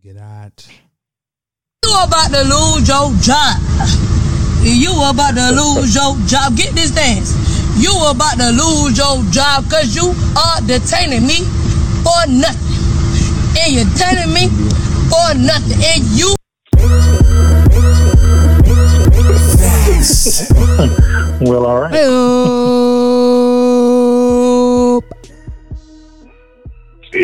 Get 0.00 0.16
out. 0.16 0.64
You 1.84 1.90
about 1.90 2.30
to 2.30 2.42
lose 2.42 2.86
your 2.86 3.10
job. 3.18 3.58
You 4.62 4.92
about 4.94 5.34
to 5.34 5.50
lose 5.50 5.92
your 5.94 6.14
job. 6.28 6.56
Get 6.56 6.72
this 6.74 6.92
dance. 6.92 7.34
You 7.76 7.90
about 8.08 8.38
to 8.38 8.50
lose 8.50 8.96
your 8.96 9.24
job 9.32 9.64
because 9.64 9.96
you 9.96 10.14
are 10.38 10.60
detaining 10.66 11.26
me 11.26 11.42
for 12.06 12.30
nothing. 12.30 12.78
And 13.58 13.74
you're 13.74 13.90
detaining 13.90 14.32
me 14.32 14.46
for 15.10 15.34
nothing. 15.34 15.82
And 15.82 16.04
you 16.14 16.34
Well, 21.40 21.66
all 21.66 21.80
right. 21.80 21.92
Hey-o. 21.92 22.57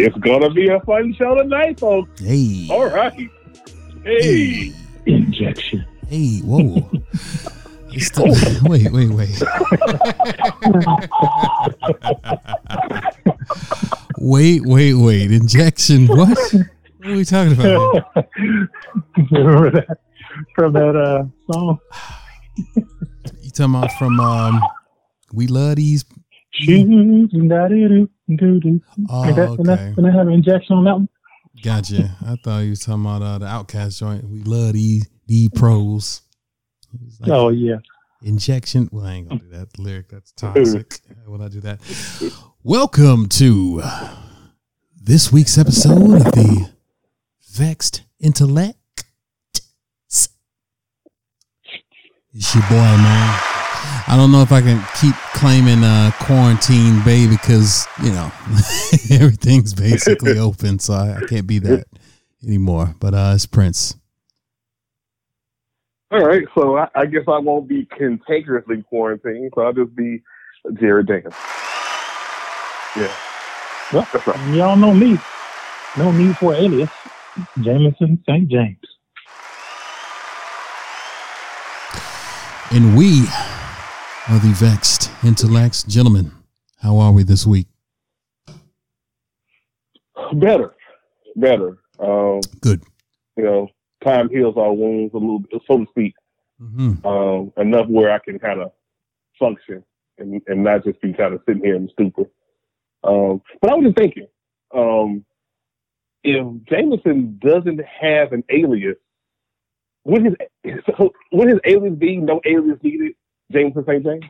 It's 0.04 0.18
gonna 0.18 0.50
be 0.50 0.68
a 0.68 0.78
fun 0.80 1.14
show 1.14 1.34
tonight, 1.34 1.80
folks. 1.80 2.20
Hey. 2.20 2.68
All 2.70 2.90
right. 2.90 3.30
Hey. 4.04 4.74
Injection. 5.06 5.86
Hey, 6.06 6.40
whoa. 6.40 6.90
The- 7.90 8.60
wait, 8.68 8.92
wait, 8.92 9.08
wait. 9.08 9.42
wait, 14.18 14.60
wait, 14.66 14.94
wait. 14.94 15.32
Injection. 15.32 16.06
What? 16.06 16.28
What 16.28 17.08
are 17.08 17.16
we 17.16 17.24
talking 17.24 17.54
about? 17.54 18.04
Remember 19.30 19.70
that 19.70 19.98
from 20.54 20.74
that 20.74 20.96
uh, 20.96 21.24
song? 21.50 21.78
You 23.40 23.50
talking 23.50 23.74
about 23.74 23.92
from 23.92 24.20
um 24.20 24.60
We 25.32 25.46
Love 25.46 25.76
These 25.76 26.04
Shoes 26.54 27.30
and 27.32 27.50
da 27.50 27.66
doo 27.66 28.08
doo 28.36 28.60
doo. 28.60 28.80
Oh, 29.10 29.22
When 29.22 29.34
that, 29.34 29.50
when 29.50 29.70
okay. 29.70 29.84
that, 29.86 29.96
when 29.96 30.06
they 30.06 30.12
have 30.16 30.28
an 30.28 30.32
injection 30.34 30.76
on 30.76 30.84
that 30.84 30.94
one? 30.94 31.08
Gotcha. 31.62 32.16
I 32.24 32.36
thought 32.44 32.60
you 32.60 32.70
was 32.70 32.80
talking 32.80 33.04
about 33.04 33.22
uh, 33.22 33.38
the 33.38 33.46
OutKast 33.46 33.98
joint. 33.98 34.24
We 34.28 34.42
love 34.44 34.74
these 34.74 35.08
these 35.26 35.48
pros. 35.50 36.22
Like, 37.20 37.30
Oh 37.30 37.48
yeah. 37.48 37.76
Injection. 38.22 38.88
Well, 38.92 39.04
I 39.04 39.14
ain't 39.14 39.28
gonna 39.28 39.40
do 39.40 39.48
that 39.50 39.76
lyric. 39.78 40.08
That's 40.10 40.30
toxic. 40.32 41.00
Would 41.26 41.40
I 41.40 41.48
do 41.48 41.60
that? 41.62 41.80
Welcome 42.62 43.28
to 43.30 43.82
this 44.96 45.32
week's 45.32 45.58
episode 45.58 46.14
of 46.14 46.24
the 46.32 46.70
Vexed 47.50 48.02
Intellect. 48.20 48.78
It's 52.32 52.52
your 52.54 52.62
boy, 52.64 52.76
man. 52.76 53.40
I 54.06 54.16
don't 54.16 54.30
know 54.30 54.42
if 54.42 54.52
I 54.52 54.60
can 54.60 54.84
keep 55.00 55.14
claiming 55.32 55.82
uh, 55.82 56.10
quarantine 56.20 57.02
bay 57.04 57.26
because 57.26 57.86
you 58.02 58.10
know 58.10 58.30
everything's 59.10 59.72
basically 59.72 60.38
open, 60.50 60.78
so 60.78 60.92
I, 60.92 61.16
I 61.16 61.20
can't 61.26 61.46
be 61.46 61.58
that 61.60 61.86
anymore. 62.42 62.94
But 63.00 63.14
uh, 63.14 63.32
it's 63.34 63.46
Prince. 63.46 63.96
All 66.10 66.24
right. 66.24 66.44
So 66.54 66.76
I, 66.76 66.88
I 66.94 67.06
guess 67.06 67.24
I 67.26 67.38
won't 67.38 67.66
be 67.66 67.86
contagiously 67.86 68.82
quarantined. 68.82 69.52
So 69.54 69.62
I'll 69.62 69.72
just 69.72 69.96
be 69.96 70.22
Jared 70.74 71.06
Daniels. 71.06 71.34
Yeah. 72.96 73.12
Well, 73.92 74.06
That's 74.12 74.26
right. 74.26 74.54
y'all 74.54 74.76
know 74.76 74.94
me. 74.94 75.18
No 75.96 76.12
need 76.12 76.36
for 76.36 76.54
alias. 76.54 76.90
Jameson 77.60 78.22
St. 78.28 78.48
James. 78.48 78.78
And 82.70 82.96
we 82.96 83.26
are 84.28 84.38
the 84.38 84.52
vexed 84.54 85.10
intellects. 85.22 85.82
Gentlemen, 85.82 86.32
how 86.78 86.98
are 86.98 87.12
we 87.12 87.22
this 87.22 87.46
week? 87.46 87.66
Better. 90.34 90.74
Better. 91.36 91.78
Um, 91.98 92.40
Good. 92.60 92.82
you 93.36 93.44
know, 93.44 93.68
time 94.02 94.28
heals 94.30 94.56
our 94.56 94.72
wounds 94.72 95.12
a 95.14 95.18
little 95.18 95.40
bit, 95.40 95.60
so 95.66 95.78
to 95.78 95.86
speak. 95.90 96.14
hmm 96.58 96.94
Um, 97.04 97.52
enough 97.56 97.88
where 97.88 98.12
I 98.12 98.18
can 98.18 98.38
kind 98.38 98.60
of 98.60 98.72
function 99.38 99.84
and, 100.18 100.40
and 100.46 100.64
not 100.64 100.84
just 100.84 101.00
be 101.02 101.12
kind 101.12 101.34
of 101.34 101.42
sitting 101.46 101.62
here 101.62 101.76
in 101.76 101.88
stupor. 101.92 102.24
Um, 103.02 103.42
but 103.60 103.70
I 103.70 103.74
was 103.74 103.84
just 103.84 103.98
thinking, 103.98 104.26
um, 104.74 105.24
if 106.22 106.46
Jameson 106.64 107.38
doesn't 107.44 107.80
have 107.84 108.32
an 108.32 108.44
alias, 108.48 108.96
would 110.04 110.24
his 110.24 110.34
would 111.32 111.48
his 111.48 111.60
alias 111.66 111.94
be 111.98 112.16
no 112.16 112.40
alias 112.46 112.78
needed? 112.82 113.12
Jameson 113.52 113.84
St. 113.86 114.04
James. 114.04 114.24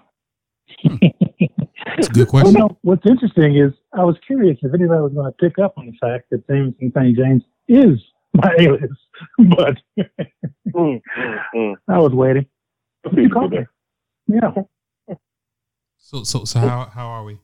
That's 1.97 2.09
a 2.09 2.13
good 2.13 2.29
Well, 2.33 2.43
question. 2.43 2.61
no, 2.61 2.79
what's 2.83 3.07
interesting 3.07 3.57
is 3.57 3.73
I 3.93 4.05
was 4.05 4.17
curious 4.27 4.59
if 4.63 4.73
anybody 4.75 5.01
was 5.03 5.13
going 5.13 5.27
to 5.31 5.33
pick 5.39 5.59
up 5.59 5.75
on 5.77 5.87
the 5.87 5.93
fact 6.01 6.31
that 6.31 6.47
Jameson 6.49 6.93
St. 6.97 7.17
James 7.17 7.43
is 7.69 8.01
my 8.35 8.53
alias, 8.59 8.91
but 9.39 9.77
Mm, 10.75 11.01
mm, 11.17 11.39
mm. 11.55 11.75
I 11.89 11.99
was 11.99 12.13
waiting. 12.13 12.47
Let's 13.05 13.17
You 13.17 13.27
if 13.27 13.33
we 13.51 13.59
me. 13.59 13.67
Yeah. 14.27 15.17
So, 15.99 16.25
so, 16.25 16.45
so 16.45 16.59
how 16.59 16.87
how 16.93 17.07
are 17.07 17.23
we? 17.25 17.39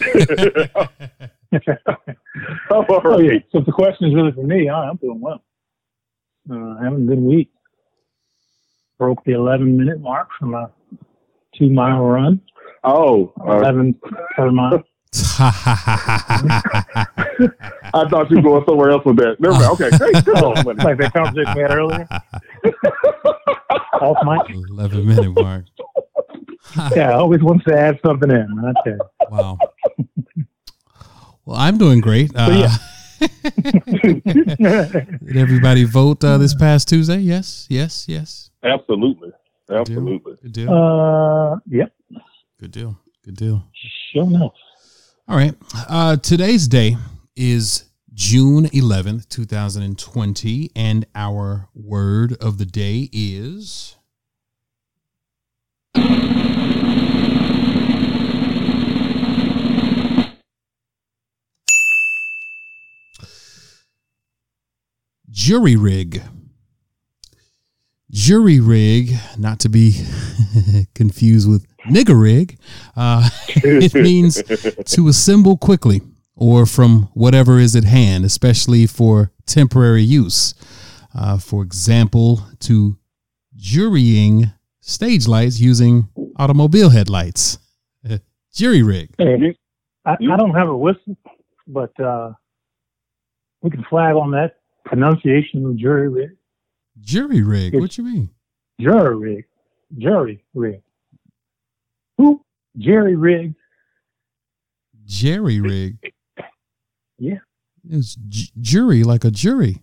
that. 0.00 0.70
Oh 2.70 3.20
yeah. 3.20 3.28
right. 3.32 3.44
So 3.52 3.58
if 3.58 3.66
the 3.66 3.72
question 3.72 4.08
is 4.08 4.14
really 4.14 4.32
for 4.32 4.44
me, 4.44 4.68
I- 4.70 4.88
I'm 4.88 4.96
doing 4.96 5.20
well. 5.20 5.44
Uh, 6.50 6.76
having 6.82 7.02
a 7.02 7.06
good 7.06 7.18
week. 7.20 7.50
Broke 9.02 9.24
the 9.24 9.32
11 9.32 9.76
minute 9.76 10.00
mark 10.00 10.28
from 10.38 10.54
a 10.54 10.70
two 11.58 11.68
mile 11.68 12.04
run. 12.04 12.40
Oh, 12.84 13.32
uh, 13.44 13.58
11 13.58 13.96
per 14.36 14.52
mile. 14.52 14.74
I 15.12 15.50
thought 18.08 18.30
you 18.30 18.36
were 18.36 18.42
going 18.42 18.64
somewhere 18.64 18.90
else 18.90 19.04
with 19.04 19.16
that. 19.16 19.40
Never 19.40 19.54
mind. 19.54 19.72
Okay, 19.72 19.90
great. 19.98 20.24
Good 20.24 20.36
on, 20.36 20.64
buddy. 20.64 20.84
like 20.84 20.98
that 20.98 21.12
conversation 21.12 21.52
we 21.56 21.62
had 21.62 21.72
earlier. 21.72 22.06
Off 24.00 24.18
mic. 24.24 24.56
Eleven 24.70 25.04
minute 25.04 25.32
mark. 25.32 25.64
Yeah, 26.94 27.10
I 27.10 27.14
always 27.14 27.42
wants 27.42 27.64
to 27.64 27.76
add 27.76 27.98
something 28.06 28.30
in. 28.30 28.46
I 28.64 28.72
tell 28.84 28.94
you. 28.94 29.00
Wow. 29.30 29.58
Well, 31.44 31.56
I'm 31.56 31.76
doing 31.76 32.00
great. 32.00 32.30
Uh, 32.36 32.68
yeah. 33.20 33.26
Did 35.24 35.36
everybody 35.36 35.82
vote 35.82 36.22
uh, 36.22 36.38
this 36.38 36.54
past 36.54 36.86
Tuesday? 36.88 37.18
Yes, 37.18 37.66
yes, 37.68 38.06
yes. 38.08 38.51
Absolutely. 38.64 39.30
Good 39.68 39.84
deal. 39.84 39.98
Absolutely. 39.98 40.34
Good 40.42 40.52
deal. 40.52 40.72
uh, 40.72 41.56
yep. 41.66 41.92
Good 42.60 42.70
deal. 42.70 42.98
Good 43.24 43.36
deal. 43.36 43.64
Sure 44.12 44.24
enough. 44.24 44.52
All 45.28 45.36
right. 45.36 45.54
Uh, 45.88 46.16
today's 46.16 46.68
day 46.68 46.96
is 47.36 47.84
June 48.12 48.66
11th, 48.66 49.28
2020, 49.28 50.70
and 50.76 51.06
our 51.14 51.68
word 51.74 52.34
of 52.40 52.58
the 52.58 52.66
day 52.66 53.08
is. 53.12 53.96
Jury 65.30 65.76
rig. 65.76 66.22
Jury 68.12 68.60
rig, 68.60 69.14
not 69.38 69.58
to 69.60 69.68
be 69.68 70.04
confused 70.94 71.48
with 71.48 71.66
nigger 71.86 72.20
rig. 72.20 72.58
Uh, 72.94 73.28
it 73.48 73.94
means 73.94 74.42
to 74.94 75.08
assemble 75.08 75.56
quickly 75.56 76.02
or 76.36 76.66
from 76.66 77.08
whatever 77.14 77.58
is 77.58 77.74
at 77.74 77.84
hand, 77.84 78.24
especially 78.24 78.86
for 78.86 79.32
temporary 79.46 80.02
use. 80.02 80.54
Uh, 81.14 81.38
for 81.38 81.62
example, 81.62 82.42
to 82.60 82.98
jurying 83.56 84.52
stage 84.80 85.26
lights 85.26 85.60
using 85.60 86.08
automobile 86.36 86.90
headlights. 86.90 87.58
Jury 88.54 88.82
rig. 88.82 89.10
Hey, 89.16 89.56
I, 90.04 90.12
I 90.12 90.36
don't 90.36 90.54
have 90.54 90.68
a 90.68 90.76
whistle, 90.76 91.16
but 91.66 91.98
uh, 92.00 92.32
we 93.62 93.70
can 93.70 93.84
flag 93.84 94.14
on 94.14 94.32
that 94.32 94.56
pronunciation 94.84 95.64
of 95.64 95.76
jury 95.76 96.08
rig. 96.08 96.30
Jury 97.02 97.42
rig. 97.42 97.74
What 97.78 97.98
you 97.98 98.04
mean? 98.04 98.30
Jury 98.80 99.16
rig. 99.16 99.44
Jury 99.98 100.42
rig. 100.54 100.80
Who? 102.18 102.44
Jerry 102.78 103.16
rig. 103.16 103.54
Jerry 105.04 105.60
rig. 105.60 105.96
Yeah. 107.18 107.38
It's 107.88 108.14
j- 108.28 108.52
jury, 108.60 109.02
like 109.04 109.24
a 109.24 109.30
jury. 109.30 109.82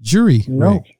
Jury 0.00 0.44
No. 0.48 0.72
rig. 0.74 0.96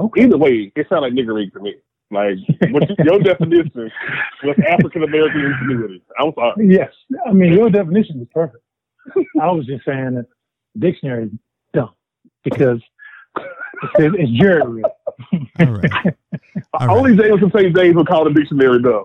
Okay. 0.00 0.22
Either 0.24 0.38
way, 0.38 0.72
it 0.76 0.86
sounds 0.88 1.02
like 1.02 1.12
niggery 1.12 1.52
to 1.52 1.60
me. 1.60 1.74
Like 2.10 2.36
what 2.70 2.88
you- 2.88 2.96
your 3.04 3.18
definition 3.18 3.90
was 4.44 4.56
African 4.68 5.02
American 5.02 5.40
ingenuity. 5.40 6.02
I'm 6.18 6.32
sorry. 6.34 6.68
Yes. 6.68 6.92
I 7.26 7.32
mean, 7.32 7.52
your 7.52 7.70
definition 7.70 8.20
was 8.20 8.28
perfect. 8.32 8.62
I 9.40 9.50
was 9.50 9.66
just 9.66 9.84
saying 9.84 10.14
that 10.14 10.26
dictionary 10.78 11.24
is 11.24 11.30
dumb 11.72 11.90
because 12.44 12.80
it 13.82 13.90
says 13.96 14.12
it's 14.18 14.30
Jerry. 14.40 14.62
rig. 14.66 14.84
All 15.60 15.66
right. 15.66 15.90
All 16.74 16.86
right. 16.86 16.88
Only 16.96 17.16
James 17.16 17.42
and 17.42 17.52
St. 17.52 17.74
James 17.76 17.96
would 17.96 18.06
call 18.06 18.24
the 18.24 18.30
dictionary 18.30 18.80
dumb. 18.82 19.04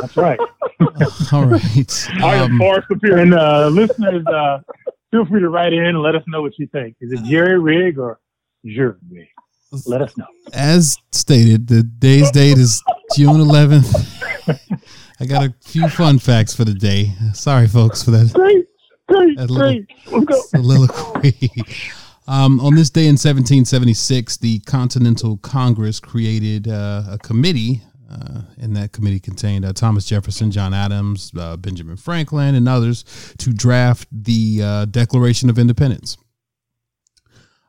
That's 0.00 0.16
right. 0.16 0.38
All 1.32 1.46
right. 1.46 2.08
I 2.22 2.36
am 2.36 2.52
Um, 2.52 2.58
far 2.58 2.84
superior. 2.90 3.18
And 3.18 3.34
uh, 3.34 3.68
listeners, 3.68 4.24
uh, 4.26 4.58
feel 5.10 5.24
free 5.26 5.40
to 5.40 5.48
write 5.48 5.72
in 5.72 5.84
and 5.84 6.00
let 6.02 6.14
us 6.14 6.22
know 6.28 6.42
what 6.42 6.58
you 6.58 6.66
think. 6.68 6.96
Is 7.00 7.12
it 7.12 7.22
Jerry 7.24 7.58
Rig 7.58 7.98
or 7.98 8.20
Jerry 8.66 8.94
Rig? 9.10 9.28
Let 9.86 10.02
us 10.02 10.16
know. 10.16 10.26
As 10.52 10.96
stated, 11.10 11.66
the 11.66 11.82
day's 11.82 12.30
date 12.30 12.58
is 12.58 12.80
June 13.16 13.38
11th. 13.40 13.90
I 15.20 15.26
got 15.26 15.44
a 15.44 15.54
few 15.64 15.88
fun 15.88 16.18
facts 16.20 16.54
for 16.54 16.64
the 16.64 16.74
day. 16.74 17.12
Sorry, 17.32 17.66
folks, 17.66 18.02
for 18.02 18.10
that. 18.12 18.32
Great, 18.32 18.66
great, 19.08 19.36
That 19.36 19.50
little- 19.50 19.56
great. 19.56 19.86
Let's 20.12 20.24
go. 20.26 20.40
soliloquy. 20.42 21.50
Um, 22.26 22.58
on 22.60 22.74
this 22.74 22.88
day 22.88 23.02
in 23.02 23.16
1776, 23.16 24.38
the 24.38 24.60
Continental 24.60 25.36
Congress 25.38 26.00
created 26.00 26.66
uh, 26.68 27.02
a 27.10 27.18
committee, 27.18 27.82
uh, 28.10 28.42
and 28.58 28.74
that 28.76 28.92
committee 28.92 29.20
contained 29.20 29.64
uh, 29.64 29.74
Thomas 29.74 30.06
Jefferson, 30.06 30.50
John 30.50 30.72
Adams, 30.72 31.32
uh, 31.38 31.58
Benjamin 31.58 31.98
Franklin, 31.98 32.54
and 32.54 32.66
others 32.66 33.04
to 33.38 33.52
draft 33.52 34.08
the 34.10 34.60
uh, 34.62 34.84
Declaration 34.86 35.50
of 35.50 35.58
Independence. 35.58 36.16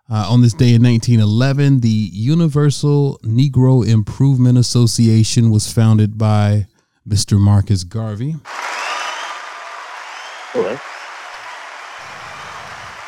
Uh, 0.10 0.28
on 0.30 0.42
this 0.42 0.54
day 0.54 0.74
in 0.76 0.84
1911, 0.84 1.82
the 1.82 1.90
Universal 1.90 3.20
Negro 3.24 3.86
Improvement 3.86 4.58
Association 4.58 5.50
was 5.50 5.72
founded 5.72 6.18
by 6.18 6.68
Mr. 7.08 7.38
Marcus 7.40 7.84
Garvey. 7.84 8.36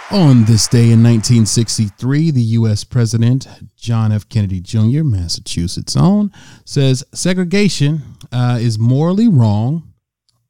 On 0.09 0.45
this 0.45 0.69
day 0.69 0.83
in 0.92 1.04
1963, 1.04 2.31
the 2.31 2.42
U.S. 2.42 2.86
President 2.86 3.45
John 3.75 4.13
F. 4.13 4.30
Kennedy 4.30 4.62
Jr., 4.62 5.04
Massachusetts' 5.04 5.98
own, 5.98 6.31
says 6.63 7.04
segregation 7.13 8.04
uh, 8.31 8.57
is 8.62 8.80
morally 8.80 9.27
wrong 9.27 9.92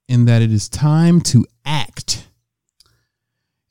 and 0.08 0.28
that 0.28 0.44
it 0.44 0.52
is 0.52 0.70
time 0.70 1.22
to 1.22 1.44
act. 1.66 2.28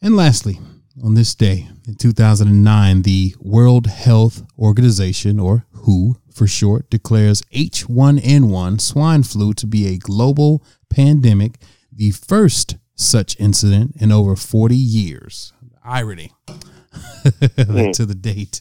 And 0.02 0.16
lastly, 0.16 0.58
on 1.04 1.14
this 1.14 1.36
day 1.36 1.68
in 1.86 1.94
2009, 1.94 3.02
the 3.02 3.36
World 3.38 3.86
Health 3.86 4.42
Organization, 4.58 5.38
or 5.38 5.66
WHO 5.84 6.16
for 6.34 6.48
short, 6.48 6.90
declares 6.90 7.42
H1N1 7.54 8.80
swine 8.80 9.22
flu 9.22 9.54
to 9.54 9.68
be 9.68 9.86
a 9.86 9.98
global 9.98 10.64
pandemic, 10.90 11.58
the 11.92 12.10
first 12.10 12.74
such 12.96 13.38
incident 13.38 13.94
in 14.00 14.10
over 14.10 14.34
40 14.34 14.74
years. 14.74 15.52
Irony 15.86 16.32
to 17.26 18.04
the 18.06 18.16
date. 18.18 18.60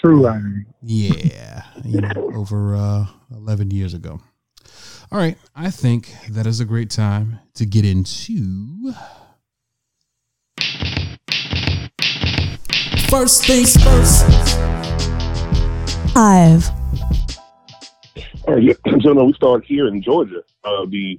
True 0.00 0.26
irony. 0.26 0.64
Yeah, 0.82 1.64
you 1.84 2.00
know, 2.00 2.12
over 2.34 2.76
uh, 2.76 3.06
11 3.32 3.72
years 3.72 3.94
ago. 3.94 4.20
All 5.10 5.18
right, 5.18 5.36
I 5.56 5.70
think 5.70 6.14
that 6.30 6.46
is 6.46 6.60
a 6.60 6.64
great 6.64 6.90
time 6.90 7.40
to 7.54 7.66
get 7.66 7.84
into. 7.84 8.92
First 13.08 13.46
things 13.46 13.76
first. 13.82 14.26
Five, 16.12 16.68
All 18.46 18.54
right, 18.54 18.76
gentlemen, 18.84 19.26
we 19.26 19.32
start 19.32 19.64
here 19.64 19.88
in 19.88 20.02
Georgia. 20.02 20.42
Uh, 20.62 20.84
the 20.86 21.18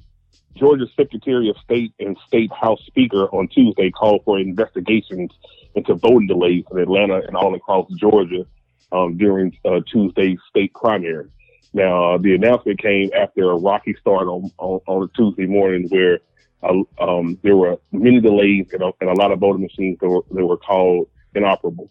Georgia 0.60 0.86
Secretary 0.96 1.50
of 1.50 1.56
State 1.64 1.94
and 2.00 2.18
State 2.28 2.52
House 2.52 2.82
Speaker 2.86 3.26
on 3.30 3.48
Tuesday 3.48 3.90
called 3.92 4.22
for 4.26 4.38
investigations 4.38 5.32
into 5.76 5.96
voting 5.96 6.28
delays 6.28 6.66
in 6.72 6.80
Atlanta 6.80 7.22
and 7.26 7.36
all 7.36 7.56
across 7.56 7.90
Georgia 7.98 8.46
um, 8.92 9.18
during 9.18 9.58
uh, 9.66 9.80
Tuesday's 9.92 10.38
state 10.50 10.74
primary. 10.74 11.30
Now, 11.74 12.16
uh, 12.16 12.18
the 12.18 12.36
announcement 12.36 12.82
came 12.82 13.10
after 13.16 13.52
a 13.52 13.56
rocky 13.56 13.96
start 14.02 14.28
on, 14.28 14.52
on, 14.58 14.82
on 14.88 15.04
a 15.04 15.08
Tuesday 15.16 15.46
morning 15.46 15.88
where 15.90 16.20
uh, 16.64 16.84
um, 17.00 17.38
there 17.44 17.56
were 17.56 17.78
many 17.92 18.20
delays 18.20 18.68
and 18.74 18.82
a, 18.82 18.92
and 19.00 19.10
a 19.10 19.14
lot 19.14 19.32
of 19.32 19.40
voting 19.40 19.62
machines 19.62 19.98
that 20.02 20.10
were, 20.10 20.24
that 20.32 20.46
were 20.46 20.58
called 20.58 21.08
inoperable. 21.36 21.90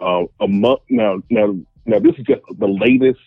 Uh, 0.00 0.24
a 0.40 0.48
month 0.48 0.80
now, 0.90 1.22
now, 1.30 1.56
now, 1.86 1.98
this 1.98 2.14
is 2.18 2.26
just 2.26 2.42
the 2.58 2.66
latest 2.66 3.20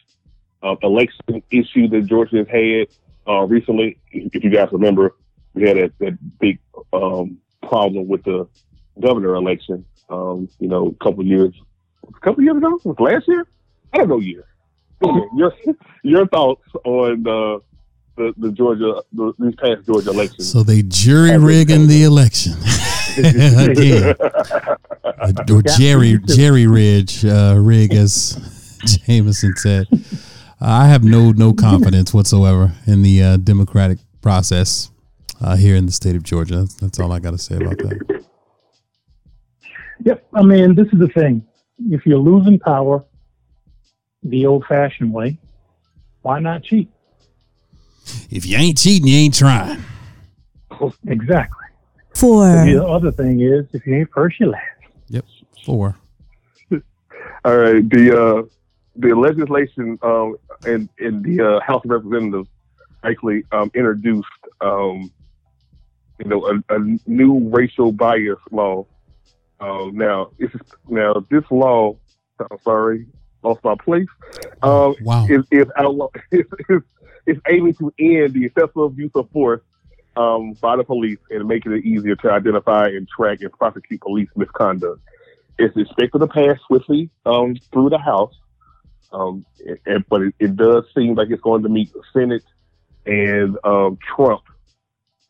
uh, 0.62 0.75
election 0.84 1.42
issue 1.51 1.88
that 1.88 2.06
Georgia 2.06 2.38
has 2.38 2.48
had 2.48 2.88
uh, 3.28 3.42
recently. 3.42 3.98
If 4.12 4.44
you 4.44 4.50
guys 4.50 4.70
remember, 4.72 5.16
we 5.54 5.68
had 5.68 5.78
that, 5.78 6.00
that 6.00 6.40
big 6.40 6.60
um, 6.92 7.38
problem 7.68 8.08
with 8.08 8.24
the 8.24 8.48
governor 9.00 9.36
election. 9.36 9.86
Um, 10.10 10.50
you 10.60 10.68
know, 10.68 10.88
a 10.88 11.04
couple 11.04 11.25
years, 11.25 11.54
a 12.08 12.20
couple 12.20 12.44
years 12.44 12.58
ago, 12.58 12.80
was 12.84 13.00
last 13.00 13.28
year? 13.28 13.48
I 13.94 13.98
don't 13.98 14.10
know 14.10 14.20
year. 14.20 14.46
your 15.36 15.54
your 16.04 16.28
thoughts 16.28 16.64
on 16.84 17.28
uh, 17.28 17.60
the 18.16 18.34
the 18.38 18.52
Georgia 18.52 19.02
the, 19.14 19.34
these 19.40 19.56
past 19.56 19.86
Georgia 19.86 20.10
elections? 20.10 20.52
So 20.52 20.64
they 20.64 20.84
jury 20.84 21.38
rigging 21.38 21.88
the 21.88 22.04
election 22.04 22.54
again, 23.18 24.16
or 25.50 25.62
Jerry 25.78 26.20
Jerry 26.25 26.68
Ridge 26.68 27.25
uh, 27.25 27.56
rig, 27.58 27.94
as 27.94 28.38
Jameson 28.86 29.56
said. 29.56 29.88
I 30.65 30.88
have 30.88 31.04
no 31.04 31.31
no 31.31 31.54
confidence 31.54 32.13
whatsoever 32.13 32.71
in 32.88 33.01
the 33.01 33.21
uh, 33.21 33.38
democratic 33.38 34.00
process 34.21 34.89
uh, 35.42 35.57
here 35.57 35.75
in 35.75 35.86
the 35.86 35.92
state 35.92 36.15
of 36.15 36.24
Georgia. 36.24 36.56
That's, 36.56 36.75
that's 36.75 37.00
all 37.01 37.12
I 37.12 37.19
got 37.19 37.31
to 37.31 37.38
say 37.38 37.56
about 37.56 37.77
that. 37.80 38.24
Yep. 40.06 40.25
I 40.33 40.42
mean, 40.42 40.74
this 40.74 40.88
is 40.94 41.00
the 41.00 41.10
thing. 41.10 41.45
If 41.89 42.06
you're 42.06 42.18
losing 42.18 42.60
power 42.60 43.04
the 44.24 44.45
old 44.45 44.65
fashioned 44.65 45.13
way, 45.13 45.38
why 46.21 46.39
not 46.39 46.63
cheat? 46.63 46.89
If 48.30 48.45
you 48.45 48.57
ain't 48.57 48.77
cheating, 48.77 49.07
you 49.07 49.18
ain't 49.18 49.33
trying. 49.33 49.83
Exactly. 51.07 51.65
four, 52.15 52.48
The 52.48 52.86
other 52.86 53.12
thing 53.12 53.42
is, 53.42 53.65
if 53.74 53.86
you 53.86 53.95
ain't 53.95 54.10
first, 54.12 54.39
you 54.39 54.48
last. 54.48 54.63
Yep, 55.10 55.25
four. 55.65 55.98
All 57.45 57.57
right, 57.57 57.88
the 57.89 58.18
uh, 58.18 58.44
the 58.95 59.16
legislation 59.16 59.98
um, 60.01 60.36
in 60.66 60.90
in 60.98 61.22
the 61.22 61.42
uh, 61.42 61.60
House 61.62 61.84
of 61.84 61.92
Representatives 61.92 62.50
actually 63.04 63.44
um, 63.51 63.72
introduced 63.74 64.28
um, 64.62 65.12
you 66.19 66.25
know 66.25 66.45
a, 66.45 66.75
a 66.75 66.80
new 67.07 67.50
racial 67.50 67.92
bias 67.92 68.40
law. 68.51 68.86
Uh, 69.60 69.90
now, 69.94 70.30
it's, 70.40 70.54
now 70.90 71.13
this 71.30 71.44
law, 71.50 71.95
I'm 72.40 72.57
sorry, 72.63 73.06
lost 73.44 73.63
my 73.63 73.75
place. 73.75 74.07
Um, 74.62 74.96
Wow. 75.01 75.25
is 75.30 75.46
is 75.51 75.68
outlaw 75.78 76.10
is, 76.31 76.46
is, 76.69 76.81
is 77.25 77.38
aiming 77.48 77.75
to 77.75 77.94
end 78.00 78.34
the 78.34 78.46
excessive 78.46 78.98
use 78.98 79.12
of 79.16 79.30
force 79.31 79.62
um, 80.16 80.54
by 80.62 80.75
the 80.75 80.84
police 80.84 81.19
and 81.30 81.48
making 81.48 81.72
it 81.72 81.86
easier 81.86 82.16
to 82.18 82.31
identify 82.31 82.88
and 82.88 83.07
track 83.07 83.39
and 83.42 83.51
prosecute 83.54 84.01
police 84.01 84.30
misconduct. 84.36 85.01
It's 85.57 85.75
expected 85.78 86.19
to 86.19 86.28
pass 86.28 86.57
swiftly 86.67 87.10
um, 87.25 87.56
through 87.72 87.89
the 87.89 88.00
House, 88.00 88.34
um, 89.13 89.46
and, 89.86 90.03
but 90.10 90.22
it, 90.22 90.36
it 90.39 90.55
does 90.55 90.84
seem 90.96 91.15
like 91.15 91.29
it's 91.29 91.41
going 91.41 91.63
to 91.63 91.70
meet 91.70 91.93
the 91.93 92.01
Senate 92.12 92.43
and 93.05 93.58
um, 93.63 93.98
Trump, 94.15 94.41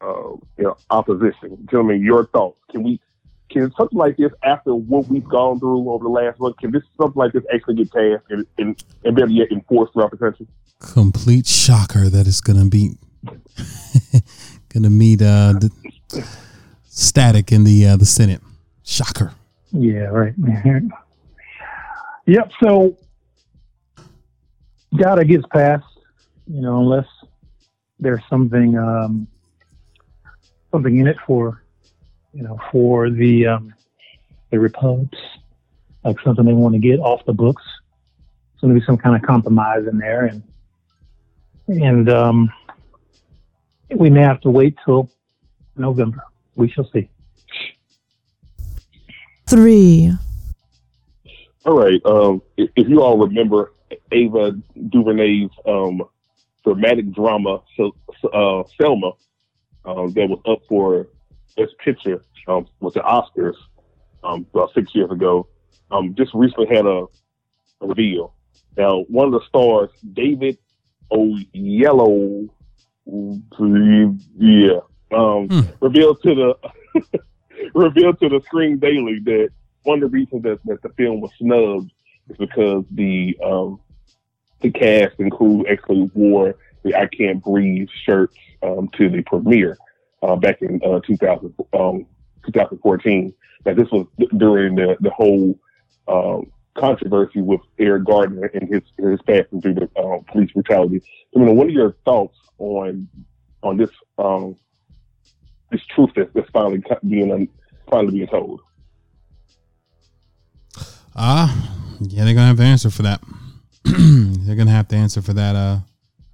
uh, 0.01 0.31
you 0.57 0.63
know, 0.63 0.77
opposition. 0.89 1.67
Gentlemen, 1.69 2.01
your 2.01 2.25
thoughts? 2.27 2.59
Can 2.71 2.83
we? 2.83 2.99
Can 3.49 3.71
something 3.77 3.99
like 3.99 4.17
this, 4.17 4.31
after 4.43 4.73
what 4.73 5.07
we've 5.09 5.27
gone 5.27 5.59
through 5.59 5.87
over 5.91 6.05
the 6.05 6.09
last 6.09 6.39
month, 6.39 6.57
can 6.57 6.71
this 6.71 6.81
something 6.99 7.19
like 7.19 7.33
this 7.33 7.43
actually 7.53 7.75
get 7.75 7.91
passed 7.91 8.23
and, 8.29 8.47
and, 8.57 8.83
and 9.03 9.15
better 9.15 9.29
yet 9.29 9.51
enforced 9.51 9.93
throughout 9.93 10.09
the 10.09 10.17
country? 10.17 10.47
Complete 10.79 11.45
shocker 11.45 12.09
that 12.09 12.25
it's 12.25 12.41
gonna 12.41 12.65
be 12.65 12.95
gonna 14.69 14.89
meet 14.89 15.21
uh, 15.21 15.53
the 15.53 15.69
static 16.85 17.51
in 17.51 17.63
the 17.63 17.85
uh, 17.85 17.97
the 17.97 18.05
Senate. 18.05 18.41
Shocker. 18.83 19.33
Yeah, 19.71 20.05
right. 20.05 20.33
yep. 22.25 22.51
So, 22.61 22.97
data 24.95 25.25
gets 25.25 25.45
passed, 25.47 25.85
you 26.47 26.61
know, 26.61 26.79
unless 26.79 27.07
there's 27.99 28.21
something 28.29 28.77
um, 28.77 29.27
something 30.71 30.97
in 30.97 31.07
it 31.07 31.17
for, 31.25 31.63
you 32.33 32.43
know, 32.43 32.59
for 32.71 33.09
the 33.09 33.47
um, 33.47 33.73
the 34.51 34.59
repubs, 34.59 35.17
like 36.03 36.19
something 36.21 36.45
they 36.45 36.53
want 36.53 36.73
to 36.73 36.79
get 36.79 36.99
off 36.99 37.25
the 37.25 37.33
books. 37.33 37.63
So 38.59 38.67
maybe 38.67 38.81
some 38.85 38.97
kind 38.97 39.15
of 39.15 39.21
compromise 39.21 39.85
in 39.87 39.97
there, 39.97 40.25
and 40.25 40.43
and 41.67 42.09
um, 42.09 42.51
we 43.89 44.09
may 44.09 44.21
have 44.21 44.41
to 44.41 44.49
wait 44.49 44.75
till 44.85 45.09
November. 45.75 46.23
We 46.55 46.69
shall 46.69 46.89
see. 46.91 47.09
three, 49.47 50.11
All 51.65 51.77
right. 51.77 52.01
Um, 52.05 52.41
if, 52.57 52.69
if 52.75 52.87
you 52.87 53.01
all 53.01 53.17
remember 53.17 53.72
Ava 54.11 54.53
DuVernay's 54.89 55.49
um, 55.67 56.01
dramatic 56.63 57.11
drama, 57.13 57.61
so, 57.75 57.95
uh, 58.33 58.63
Selma, 58.79 59.11
um, 59.85 60.11
that 60.13 60.29
was 60.29 60.39
up 60.47 60.61
for 60.69 61.07
Best 61.57 61.77
Picture 61.83 62.23
um, 62.47 62.67
with 62.79 62.93
the 62.93 63.01
Oscars 63.01 63.55
um, 64.23 64.45
about 64.53 64.73
six 64.73 64.93
years 64.95 65.11
ago, 65.11 65.47
um, 65.91 66.15
just 66.17 66.33
recently 66.33 66.67
had 66.73 66.85
a, 66.85 67.05
a 67.81 67.87
reveal. 67.87 68.33
Now, 68.77 69.01
one 69.07 69.27
of 69.27 69.33
the 69.33 69.45
stars, 69.47 69.89
David 70.13 70.57
Oyelowo, 71.11 72.49
yeah, 74.39 74.79
um, 75.13 75.47
Hmm. 75.47 75.61
revealed 75.81 76.21
to 76.23 76.35
the 76.35 76.55
revealed 77.75 78.19
to 78.21 78.29
the 78.29 78.41
Screen 78.45 78.79
Daily 78.79 79.19
that 79.25 79.49
one 79.83 80.01
of 80.01 80.11
the 80.11 80.17
reasons 80.17 80.43
that, 80.43 80.59
that 80.65 80.81
the 80.81 80.89
film 80.89 81.21
was 81.21 81.31
snubbed 81.37 81.91
is 82.29 82.37
because 82.37 82.85
the 82.91 83.37
um, 83.43 83.79
the 84.63 84.71
cast 84.71 85.19
and 85.19 85.31
crew 85.31 85.65
actually 85.69 86.09
wore 86.15 86.55
the 86.83 86.95
"I 86.95 87.07
Can't 87.07 87.43
Breathe" 87.43 87.89
shirts 88.05 88.35
um, 88.63 88.89
to 88.97 89.09
the 89.09 89.21
premiere 89.23 89.77
uh, 90.23 90.35
back 90.35 90.61
in 90.61 90.81
uh, 90.83 90.99
2000, 91.01 91.53
um, 91.73 92.05
2014. 92.45 93.33
Now 93.65 93.73
this 93.75 93.89
was 93.91 94.07
during 94.37 94.75
the 94.75 94.97
the 94.99 95.11
whole 95.11 95.59
um, 96.07 96.51
controversy 96.75 97.41
with 97.41 97.61
Eric 97.79 98.05
Gardner 98.05 98.45
and 98.53 98.69
his 98.69 98.81
his 98.97 99.19
passing 99.27 99.61
through 99.61 99.75
the 99.75 99.89
um, 100.01 100.23
police 100.31 100.51
brutality. 100.51 101.01
I 101.35 101.39
mean, 101.39 101.55
what 101.55 101.67
are 101.67 101.71
your 101.71 101.95
thoughts 102.05 102.37
on 102.57 103.07
on 103.61 103.77
this 103.77 103.89
um, 104.17 104.55
this 105.71 105.81
truth 105.87 106.11
that's 106.15 106.49
finally 106.51 106.83
being 107.07 107.47
finally 107.89 108.13
being 108.13 108.27
told? 108.27 108.61
Ah, 111.15 111.51
uh, 111.51 111.71
yeah, 112.01 112.25
they're 112.25 112.33
gonna 112.33 112.47
have 112.47 112.59
an 112.59 112.65
answer 112.65 112.89
for 112.89 113.03
that. 113.03 113.21
they're 114.45 114.55
gonna 114.55 114.71
have 114.71 114.87
to 114.89 114.95
answer 114.95 115.21
for 115.21 115.33
that. 115.33 115.55
Uh, 115.55 115.79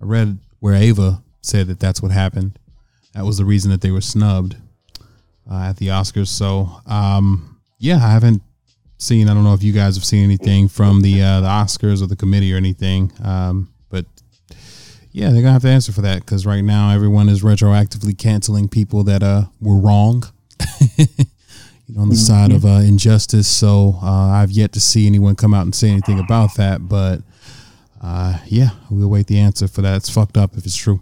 I 0.02 0.06
read 0.06 0.38
where 0.60 0.76
Ava 0.76 1.24
said 1.42 1.68
that 1.68 1.80
that's 1.80 2.02
what 2.02 2.12
happened. 2.12 2.60
That 3.14 3.26
was 3.26 3.38
the 3.38 3.46
reason 3.46 3.72
that 3.72 3.82
they 3.82 3.92
were 3.92 4.02
snubbed 4.02 4.56
uh, 5.50 5.70
at 5.70 5.78
the 5.78 5.88
Oscars. 5.88 6.28
So, 6.28 6.70
um, 6.86 7.60
yeah, 7.80 7.96
I 7.96 8.12
haven't 8.12 8.42
seen. 8.98 9.30
I 9.30 9.34
don't 9.34 9.44
know 9.44 9.54
if 9.54 9.64
you 9.64 9.74
guys 9.74 9.96
have 9.96 10.06
seen 10.06 10.24
anything 10.24 10.68
from 10.68 11.02
the 11.02 11.22
uh, 11.22 11.42
the 11.42 11.48
Oscars 11.48 12.04
or 12.04 12.06
the 12.06 12.16
committee 12.16 12.54
or 12.54 12.58
anything. 12.58 13.12
Um, 13.24 13.74
but 13.90 14.06
yeah, 15.12 15.30
they're 15.32 15.42
gonna 15.42 15.54
have 15.54 15.64
to 15.64 15.70
answer 15.70 15.92
for 15.92 16.02
that 16.02 16.20
because 16.20 16.46
right 16.46 16.64
now 16.64 16.92
everyone 16.92 17.30
is 17.30 17.42
retroactively 17.42 18.18
canceling 18.18 18.70
people 18.70 19.04
that 19.06 19.24
uh 19.24 19.46
were 19.60 19.78
wrong. 19.78 20.24
you 20.98 21.06
know, 21.96 22.02
on 22.02 22.10
the 22.10 22.16
mm-hmm. 22.16 22.24
side 22.24 22.52
of 22.52 22.66
uh, 22.66 22.82
injustice. 22.86 23.48
So 23.48 23.98
uh, 24.04 24.30
I've 24.30 24.52
yet 24.52 24.74
to 24.74 24.80
see 24.80 25.08
anyone 25.08 25.36
come 25.36 25.54
out 25.54 25.64
and 25.64 25.74
say 25.74 25.90
anything 25.90 26.20
about 26.20 26.56
that. 26.56 26.88
But 26.88 27.22
uh, 28.02 28.38
yeah, 28.46 28.70
we'll 28.90 29.10
wait 29.10 29.28
the 29.28 29.40
answer 29.40 29.68
for 29.68 29.82
that. 29.82 29.98
It's 29.98 30.10
fucked 30.10 30.38
up 30.38 30.56
if 30.58 30.66
it's 30.66 30.76
true. 30.76 31.02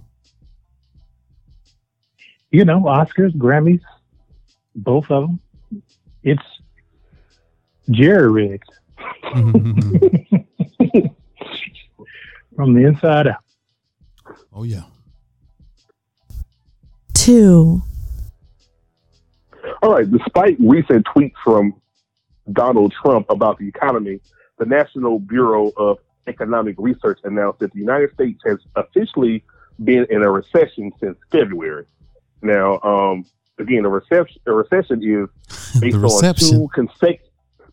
You 2.51 2.65
know, 2.65 2.81
Oscars, 2.81 3.35
Grammys, 3.35 3.81
both 4.75 5.11
of 5.11 5.27
them. 5.27 5.39
It's 6.23 6.41
jerry 7.91 8.29
rigged 8.29 8.69
from 12.55 12.73
the 12.73 12.85
inside 12.85 13.27
out. 13.27 13.43
Oh 14.53 14.63
yeah. 14.63 14.83
Two. 17.13 17.81
All 19.81 19.91
right. 19.91 20.09
Despite 20.09 20.57
recent 20.59 21.05
tweets 21.05 21.35
from 21.43 21.79
Donald 22.51 22.93
Trump 23.01 23.27
about 23.29 23.57
the 23.59 23.67
economy, 23.67 24.19
the 24.57 24.65
National 24.65 25.19
Bureau 25.19 25.71
of 25.77 25.99
Economic 26.27 26.75
Research 26.77 27.19
announced 27.23 27.59
that 27.59 27.71
the 27.73 27.79
United 27.79 28.13
States 28.13 28.39
has 28.45 28.57
officially 28.75 29.43
been 29.83 30.05
in 30.09 30.23
a 30.23 30.31
recession 30.31 30.91
since 30.99 31.17
February. 31.31 31.85
Now, 32.41 32.79
um, 32.81 33.25
again, 33.59 33.85
a 33.85 33.89
recession, 33.89 34.41
a 34.45 34.53
recession 34.53 35.01
is 35.03 35.29
based 35.81 35.97
on 35.97 36.35
two 36.35 36.67
consecutive 36.73 37.27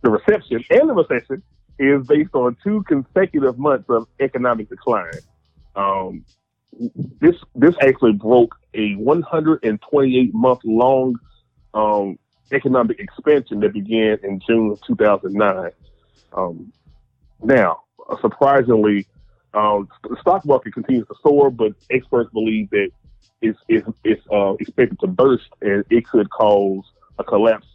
the 0.05 0.11
reception 0.11 0.63
and 0.71 0.89
the 0.89 0.93
recession 0.93 1.43
is 1.79 2.07
based 2.07 2.35
on 2.35 2.57
two 2.63 2.85
consecutive 2.87 3.59
months 3.59 3.89
of 3.89 4.07
economic 4.21 4.69
decline. 4.69 5.11
Um, 5.75 6.25
this 7.21 7.37
this 7.55 7.75
actually 7.81 8.13
broke 8.13 8.55
a 8.75 8.95
128 8.97 10.35
month 10.35 10.61
long 10.65 11.19
um, 11.73 12.19
economic 12.53 13.01
expansion 13.01 13.61
that 13.61 13.73
began 13.73 14.19
in 14.23 14.41
June 14.47 14.73
of 14.73 14.81
2009. 14.83 15.71
Um, 16.33 16.73
now, 17.43 17.84
surprisingly, 18.21 19.07
um, 19.55 19.89
the 20.09 20.17
stock 20.21 20.45
market 20.45 20.75
continues 20.75 21.07
to 21.09 21.15
soar, 21.23 21.51
but 21.51 21.73
experts 21.91 22.31
believe 22.33 22.71
that 22.71 22.91
it's, 23.41 23.59
it's, 23.69 23.89
it's 24.05 24.23
uh, 24.33 24.55
expected 24.55 24.99
to 25.01 25.07
burst 25.07 25.49
and 25.61 25.85
it 25.91 26.07
could 26.07 26.29
cause 26.31 26.85
a 27.19 27.25
collapse 27.25 27.67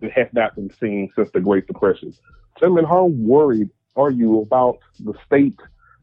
that 0.00 0.10
has 0.12 0.28
not 0.32 0.54
been 0.54 0.70
seen 0.80 1.10
since 1.14 1.28
the 1.32 1.40
Great 1.40 1.66
Depression. 1.66 2.12
Gentlemen, 2.58 2.84
how 2.84 3.06
worried 3.06 3.70
are 3.96 4.10
you 4.10 4.40
about 4.40 4.78
the 5.00 5.14
state 5.26 5.58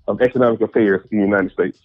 of 0.07 0.21
economic 0.21 0.61
affairs 0.61 1.05
in 1.11 1.19
the 1.19 1.25
United 1.25 1.51
States? 1.51 1.79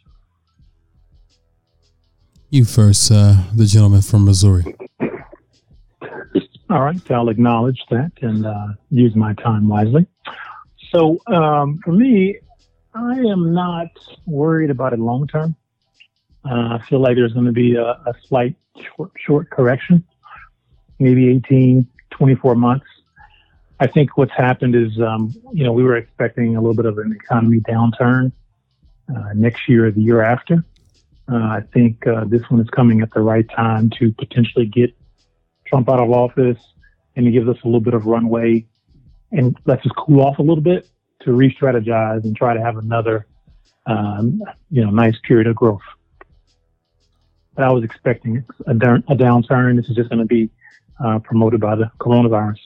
You 2.51 2.65
first, 2.65 3.11
uh, 3.13 3.45
the 3.55 3.65
gentleman 3.65 4.03
from 4.03 4.25
Missouri. 4.25 4.65
All 6.69 6.83
right, 6.83 7.11
I'll 7.11 7.29
acknowledge 7.29 7.81
that 7.91 8.13
and 8.23 8.47
uh, 8.47 8.69
use 8.91 9.15
my 9.17 9.35
time 9.35 9.69
wisely. 9.69 10.07
So, 10.91 11.21
um, 11.27 11.79
for 11.85 11.93
me, 11.93 12.39
I 12.95 13.13
am 13.13 13.55
not 13.55 13.89
worried 14.27 14.71
about 14.71 14.93
it 14.93 14.99
long 14.99 15.27
term. 15.29 15.55
Uh, 16.45 16.79
I 16.79 16.83
feel 16.89 17.01
like 17.01 17.17
there's 17.17 17.33
going 17.33 17.47
to 17.47 17.53
be 17.53 17.77
a, 17.77 17.85
a 17.85 18.15
slight 18.27 18.57
short, 18.97 19.13
short 19.17 19.51
correction, 19.51 20.05
maybe 20.99 21.29
18, 21.29 21.87
24 22.11 22.55
months. 22.57 22.87
I 23.79 23.87
think 23.87 24.17
what's 24.17 24.33
happened 24.33 24.75
is, 24.75 24.99
um, 25.01 25.35
you 25.53 25.65
know, 25.65 25.73
we 25.73 25.85
were 25.85 25.97
expecting 25.97 26.57
a 26.57 26.61
little 26.61 26.75
bit 26.75 26.87
of 26.87 26.99
an 26.99 27.13
economy 27.13 27.61
downturn 27.61 28.33
uh, 29.09 29.33
next 29.35 29.69
year 29.69 29.87
or 29.87 29.91
the 29.91 30.03
year 30.03 30.23
after. 30.23 30.65
Uh, 31.31 31.37
I 31.37 31.61
think 31.73 32.07
uh, 32.07 32.25
this 32.25 32.43
one 32.51 32.61
is 32.61 32.69
coming 32.71 33.01
at 33.01 33.13
the 33.13 33.21
right 33.21 33.49
time 33.49 33.91
to 33.99 34.13
potentially 34.13 34.67
get 34.67 34.95
Trump 35.67 35.89
out 35.89 36.01
of 36.01 36.11
office 36.11 36.59
and 37.15 37.27
it 37.29 37.31
gives 37.31 37.49
us 37.49 37.57
a 37.63 37.67
little 37.67 37.81
bit 37.81 37.95
of 37.95 38.07
runway 38.07 38.67
and 39.33 39.57
let's 39.67 39.83
just 39.83 39.95
cool 39.97 40.21
off 40.21 40.39
a 40.39 40.43
little 40.43 40.63
bit 40.63 40.89
to 41.23 41.33
re-strategize 41.33 42.25
and 42.25 42.37
try 42.37 42.55
to 42.55 42.61
have 42.61 42.77
another, 42.77 43.27
um, 43.87 44.43
you 44.71 44.85
know, 44.85 44.91
nice 44.91 45.17
period 45.27 45.47
of 45.47 45.57
growth. 45.57 45.83
But 47.55 47.65
I 47.65 47.73
was 47.73 47.85
expecting 47.85 48.45
a, 48.67 48.75
down, 48.75 49.05
a 49.09 49.15
downturn. 49.15 49.77
This 49.77 49.89
is 49.89 49.97
just 49.97 50.09
going 50.09 50.21
to 50.21 50.27
be 50.27 50.51
uh, 51.05 51.19
promoted 51.21 51.61
by 51.61 51.77
the 51.77 51.91
coronavirus. 51.99 52.59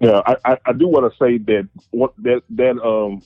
Yeah, 0.00 0.20
I, 0.26 0.58
I, 0.66 0.72
do 0.72 0.88
want 0.88 1.10
to 1.10 1.18
say 1.18 1.38
that 1.38 1.68
what 1.90 2.12
that 2.18 2.42
that 2.50 2.78
um 2.84 3.22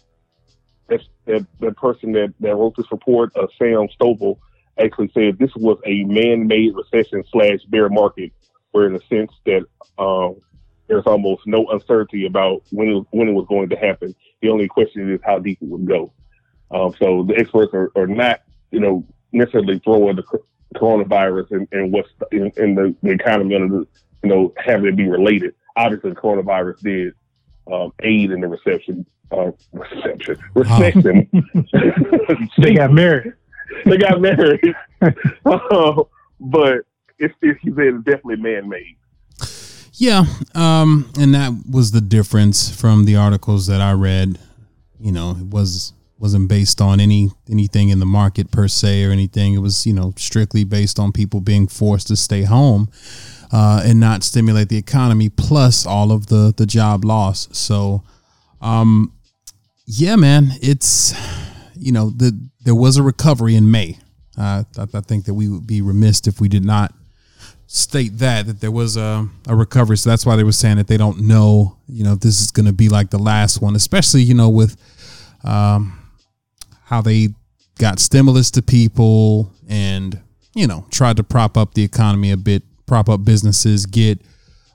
that 0.88 1.00
that, 1.24 1.46
that 1.60 1.76
person 1.76 2.12
that, 2.12 2.34
that 2.40 2.54
wrote 2.54 2.76
this 2.76 2.90
report, 2.92 3.32
uh, 3.36 3.46
Sam 3.58 3.88
Stovall, 3.98 4.38
actually 4.78 5.10
said 5.12 5.38
this 5.38 5.50
was 5.56 5.78
a 5.86 6.04
man-made 6.04 6.74
recession 6.76 7.24
slash 7.32 7.64
bear 7.68 7.88
market, 7.88 8.32
where 8.70 8.86
in 8.86 8.92
the 8.92 9.00
sense 9.08 9.32
that 9.46 9.64
um, 9.98 10.36
there's 10.88 11.06
almost 11.06 11.46
no 11.46 11.66
uncertainty 11.66 12.26
about 12.26 12.62
when 12.70 12.88
it, 12.88 13.06
when 13.10 13.28
it 13.28 13.32
was 13.32 13.46
going 13.48 13.68
to 13.68 13.76
happen. 13.76 14.14
The 14.40 14.48
only 14.48 14.68
question 14.68 15.12
is 15.12 15.20
how 15.22 15.38
deep 15.38 15.58
it 15.60 15.68
would 15.68 15.86
go. 15.86 16.12
Um, 16.70 16.94
so 16.98 17.22
the 17.22 17.36
experts 17.36 17.72
are, 17.74 17.90
are 17.94 18.06
not, 18.06 18.42
you 18.70 18.80
know, 18.80 19.04
necessarily 19.32 19.78
throwing 19.80 20.16
the 20.16 20.24
coronavirus 20.74 21.50
and, 21.52 21.68
and 21.72 21.92
what's 21.92 22.08
in, 22.32 22.52
in 22.56 22.74
the, 22.74 22.94
the, 23.02 23.10
economy 23.10 23.54
under, 23.54 23.78
you 23.78 23.88
know, 24.24 24.52
having 24.58 24.86
it 24.86 24.96
be 24.96 25.08
related. 25.08 25.54
Obviously, 25.76 26.10
the 26.10 26.16
coronavirus 26.16 26.80
did 26.80 27.14
um, 27.72 27.92
aid 28.00 28.30
in 28.30 28.40
the 28.40 28.48
reception, 28.48 29.06
uh, 29.30 29.50
reception, 29.72 30.38
they 32.58 32.74
got 32.74 32.92
married. 32.92 33.32
they 33.84 33.96
got 33.96 34.20
married. 34.20 34.74
uh, 35.02 36.02
but 36.40 36.78
it's, 37.18 37.34
it's, 37.42 37.60
it's 37.64 38.04
definitely 38.04 38.36
man-made. 38.36 38.96
Yeah, 39.98 40.26
um, 40.54 41.10
and 41.18 41.34
that 41.34 41.52
was 41.68 41.90
the 41.90 42.00
difference 42.00 42.70
from 42.70 43.04
the 43.04 43.16
articles 43.16 43.66
that 43.66 43.80
I 43.80 43.92
read. 43.92 44.38
You 45.00 45.10
know, 45.10 45.32
it 45.32 45.46
was 45.46 45.92
wasn't 46.18 46.48
based 46.48 46.80
on 46.80 47.00
any 47.00 47.30
anything 47.50 47.88
in 47.88 47.98
the 47.98 48.06
market 48.06 48.52
per 48.52 48.68
se 48.68 49.04
or 49.04 49.10
anything. 49.10 49.54
It 49.54 49.58
was 49.58 49.86
you 49.86 49.92
know 49.92 50.12
strictly 50.16 50.62
based 50.62 51.00
on 51.00 51.10
people 51.10 51.40
being 51.40 51.66
forced 51.66 52.06
to 52.08 52.16
stay 52.16 52.42
home 52.42 52.88
uh, 53.52 53.82
and 53.84 53.98
not 53.98 54.22
stimulate 54.22 54.68
the 54.68 54.76
economy, 54.76 55.28
plus 55.30 55.84
all 55.84 56.12
of 56.12 56.26
the 56.26 56.54
the 56.56 56.66
job 56.66 57.04
loss. 57.04 57.48
So, 57.50 58.04
um, 58.60 59.12
yeah, 59.84 60.14
man, 60.14 60.50
it's 60.62 61.12
you 61.74 61.90
know 61.90 62.10
the 62.10 62.38
there 62.60 62.74
was 62.74 62.96
a 62.98 63.02
recovery 63.02 63.56
in 63.56 63.68
May. 63.68 63.98
Uh, 64.36 64.62
I, 64.78 64.86
I 64.94 65.00
think 65.00 65.24
that 65.24 65.34
we 65.34 65.48
would 65.48 65.66
be 65.66 65.80
remiss 65.82 66.24
if 66.28 66.40
we 66.40 66.48
did 66.48 66.64
not 66.64 66.94
state 67.68 68.18
that 68.18 68.46
that 68.46 68.60
there 68.60 68.72
was 68.72 68.96
a, 68.96 69.28
a 69.46 69.54
recovery. 69.54 69.96
So 69.96 70.10
that's 70.10 70.26
why 70.26 70.34
they 70.34 70.42
were 70.42 70.52
saying 70.52 70.78
that 70.78 70.88
they 70.88 70.96
don't 70.96 71.20
know, 71.20 71.76
you 71.86 72.02
know, 72.02 72.14
if 72.14 72.20
this 72.20 72.40
is 72.40 72.50
going 72.50 72.66
to 72.66 72.72
be 72.72 72.88
like 72.88 73.10
the 73.10 73.18
last 73.18 73.62
one, 73.62 73.76
especially 73.76 74.22
you 74.22 74.34
know 74.34 74.48
with 74.48 74.76
um, 75.44 75.96
how 76.84 77.00
they 77.00 77.28
got 77.78 78.00
stimulus 78.00 78.50
to 78.50 78.62
people 78.62 79.52
and 79.68 80.20
you 80.54 80.66
know 80.66 80.86
tried 80.90 81.18
to 81.18 81.22
prop 81.22 81.56
up 81.56 81.74
the 81.74 81.84
economy 81.84 82.32
a 82.32 82.36
bit, 82.36 82.62
prop 82.86 83.08
up 83.08 83.24
businesses, 83.24 83.86
get 83.86 84.18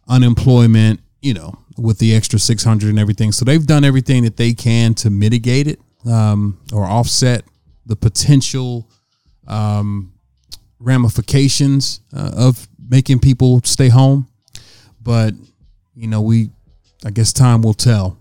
unemployment, 0.07 0.99
you 1.21 1.33
know, 1.33 1.57
with 1.77 1.97
the 1.97 2.15
extra 2.15 2.37
600 2.37 2.89
and 2.89 2.99
everything. 2.99 3.31
So 3.31 3.43
they've 3.43 3.65
done 3.65 3.83
everything 3.83 4.23
that 4.23 4.37
they 4.37 4.53
can 4.53 4.93
to 4.95 5.09
mitigate 5.09 5.67
it 5.67 5.79
um, 6.05 6.59
or 6.71 6.85
offset 6.85 7.43
the 7.87 7.95
potential 7.95 8.87
um, 9.47 10.13
ramifications 10.79 12.01
uh, 12.15 12.31
of 12.35 12.67
making 12.89 13.19
people 13.19 13.61
stay 13.63 13.89
home, 13.89 14.27
but 15.01 15.33
you 15.95 16.07
know, 16.07 16.21
we 16.21 16.49
I 17.05 17.11
guess 17.11 17.33
time 17.33 17.61
will 17.61 17.73
tell. 17.73 18.17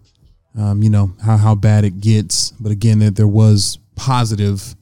Um, 0.58 0.82
you 0.82 0.90
know 0.90 1.12
how 1.24 1.36
how 1.36 1.54
bad 1.54 1.84
it 1.84 2.00
gets, 2.00 2.50
but 2.52 2.72
again, 2.72 2.98
there, 2.98 3.10
there 3.10 3.28
was 3.28 3.78
positive 3.96 4.74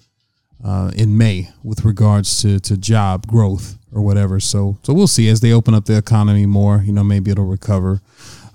uh, 0.64 0.90
in 0.96 1.16
May 1.16 1.48
with 1.62 1.84
regards 1.84 2.42
to 2.42 2.58
to 2.60 2.76
job 2.76 3.26
growth 3.26 3.78
or 3.92 4.02
whatever. 4.02 4.40
So 4.40 4.78
so 4.82 4.92
we'll 4.92 5.06
see 5.06 5.28
as 5.28 5.40
they 5.40 5.52
open 5.52 5.74
up 5.74 5.84
the 5.84 5.96
economy 5.96 6.46
more. 6.46 6.82
You 6.84 6.92
know, 6.92 7.04
maybe 7.04 7.30
it'll 7.30 7.46
recover. 7.46 8.00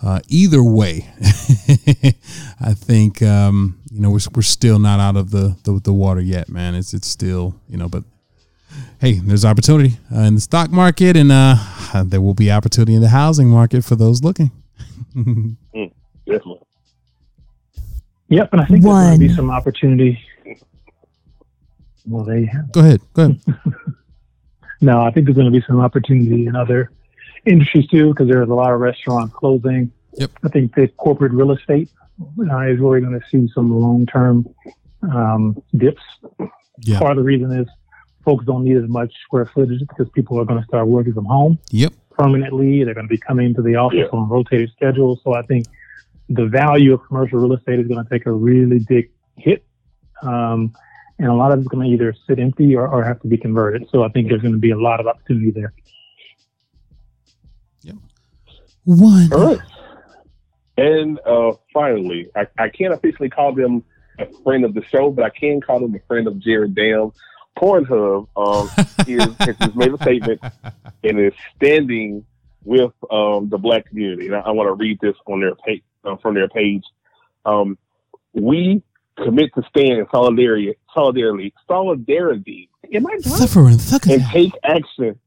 Uh, 0.03 0.19
either 0.27 0.61
way, 0.61 1.07
I 2.59 2.73
think 2.73 3.21
um, 3.21 3.79
you 3.91 4.01
know 4.01 4.09
we're, 4.09 4.19
we're 4.35 4.41
still 4.41 4.77
not 4.77 4.99
out 4.99 5.15
of 5.15 5.31
the, 5.31 5.55
the, 5.63 5.79
the 5.79 5.93
water 5.93 6.21
yet, 6.21 6.49
man. 6.49 6.75
It's 6.75 6.93
it's 6.93 7.07
still 7.07 7.55
you 7.69 7.77
know, 7.77 7.87
but 7.87 8.03
hey, 9.05 9.13
there's 9.13 9.45
opportunity 9.45 9.97
uh, 10.11 10.21
in 10.21 10.33
the 10.35 10.41
stock 10.41 10.71
market, 10.71 11.15
and 11.15 11.31
uh, 11.31 11.55
there 12.05 12.21
will 12.21 12.33
be 12.33 12.51
opportunity 12.51 12.95
in 12.95 13.01
the 13.01 13.09
housing 13.09 13.47
market 13.47 13.85
for 13.85 13.95
those 13.95 14.23
looking. 14.23 14.51
mm, 15.15 15.55
definitely. 16.25 16.61
Yep, 18.29 18.49
and 18.51 18.61
I 18.61 18.65
think 18.65 18.81
there's 18.83 18.93
going 18.93 19.19
to 19.19 19.27
be 19.27 19.33
some 19.35 19.51
opportunity. 19.51 20.19
Well, 22.07 22.23
they 22.23 22.45
have. 22.45 22.71
Go 22.71 22.79
ahead. 22.79 23.01
Go 23.13 23.23
ahead. 23.23 23.41
no, 24.81 25.01
I 25.01 25.11
think 25.11 25.27
there's 25.27 25.37
going 25.37 25.51
to 25.51 25.57
be 25.59 25.63
some 25.67 25.79
opportunity 25.79 26.47
in 26.47 26.55
other 26.55 26.91
industries 27.45 27.87
too, 27.87 28.09
because 28.09 28.27
there's 28.27 28.49
a 28.49 28.53
lot 28.53 28.73
of 28.73 28.79
restaurants 28.79 29.33
closing. 29.35 29.91
Yep. 30.13 30.31
I 30.43 30.47
think 30.49 30.73
the 30.73 30.87
corporate 30.87 31.31
real 31.31 31.51
estate 31.51 31.89
uh, 32.19 32.59
is 32.61 32.79
really 32.79 33.01
going 33.01 33.19
to 33.19 33.25
see 33.29 33.47
some 33.53 33.71
long-term 33.71 34.47
um, 35.03 35.61
dips. 35.75 36.01
Yeah. 36.79 36.97
Part 36.97 37.11
of 37.11 37.17
the 37.17 37.23
reason 37.23 37.51
is 37.51 37.67
folks 38.25 38.45
don't 38.45 38.63
need 38.63 38.77
as 38.77 38.89
much 38.89 39.13
square 39.23 39.45
footage 39.45 39.79
because 39.87 40.09
people 40.09 40.39
are 40.39 40.45
going 40.45 40.59
to 40.59 40.65
start 40.65 40.87
working 40.87 41.13
from 41.13 41.25
home. 41.25 41.57
Yep. 41.69 41.93
Permanently, 42.11 42.83
they're 42.83 42.93
going 42.93 43.07
to 43.07 43.09
be 43.09 43.17
coming 43.17 43.53
to 43.53 43.61
the 43.61 43.75
office 43.75 43.99
yeah. 44.11 44.17
on 44.17 44.27
rotated 44.27 44.71
schedules. 44.75 45.21
So 45.23 45.33
I 45.33 45.43
think 45.43 45.67
the 46.29 46.45
value 46.45 46.93
of 46.93 47.05
commercial 47.07 47.39
real 47.39 47.53
estate 47.53 47.79
is 47.79 47.87
going 47.87 48.03
to 48.03 48.09
take 48.09 48.25
a 48.25 48.31
really 48.31 48.79
big 48.79 49.11
hit. 49.37 49.63
Um, 50.21 50.73
and 51.19 51.27
a 51.27 51.33
lot 51.33 51.51
of 51.51 51.59
it's 51.59 51.67
going 51.67 51.87
to 51.87 51.93
either 51.93 52.13
sit 52.27 52.39
empty 52.39 52.75
or, 52.75 52.87
or 52.87 53.03
have 53.03 53.21
to 53.21 53.27
be 53.27 53.37
converted. 53.37 53.87
So 53.91 54.03
I 54.03 54.09
think 54.09 54.29
there's 54.29 54.41
going 54.41 54.53
to 54.53 54.59
be 54.59 54.71
a 54.71 54.79
lot 54.79 54.99
of 54.99 55.07
opportunity 55.07 55.51
there. 55.51 55.73
Yep. 57.83 57.95
One. 58.85 59.31
All 59.31 59.55
right. 59.55 59.59
And 60.77 61.19
uh, 61.25 61.53
finally, 61.73 62.29
I, 62.35 62.47
I 62.57 62.69
can't 62.69 62.93
officially 62.93 63.29
call 63.29 63.53
them 63.53 63.83
a 64.19 64.25
friend 64.43 64.65
of 64.65 64.73
the 64.73 64.83
show, 64.85 65.09
but 65.09 65.23
I 65.23 65.29
can 65.29 65.61
call 65.61 65.79
them 65.79 65.95
a 65.95 65.99
friend 66.07 66.27
of 66.27 66.39
Jared 66.39 66.75
Dam. 66.75 67.11
Pornhub 67.57 68.27
um, 68.35 68.69
is, 69.07 69.35
has 69.59 69.75
made 69.75 69.93
a 69.93 69.97
statement 70.01 70.41
and 71.03 71.19
is 71.19 71.33
standing 71.55 72.25
with 72.63 72.93
um, 73.11 73.49
the 73.49 73.57
black 73.57 73.87
community. 73.87 74.27
And 74.27 74.35
I, 74.35 74.39
I 74.41 74.51
want 74.51 74.67
to 74.67 74.73
read 74.73 74.99
this 75.01 75.15
on 75.25 75.41
their 75.41 75.55
page, 75.55 75.83
uh, 76.03 76.17
from 76.17 76.35
their 76.35 76.49
page. 76.49 76.83
Um, 77.45 77.77
we 78.33 78.83
commit 79.23 79.53
to 79.55 79.63
stand 79.69 79.99
in 79.99 80.05
solidarity, 80.11 80.75
solidarity, 80.93 81.53
solidarity. 81.67 82.69
Am 82.93 83.07
I 83.07 83.17
suffering? 83.19 83.79
and 84.09 84.23
take 84.31 84.53
action. 84.63 85.19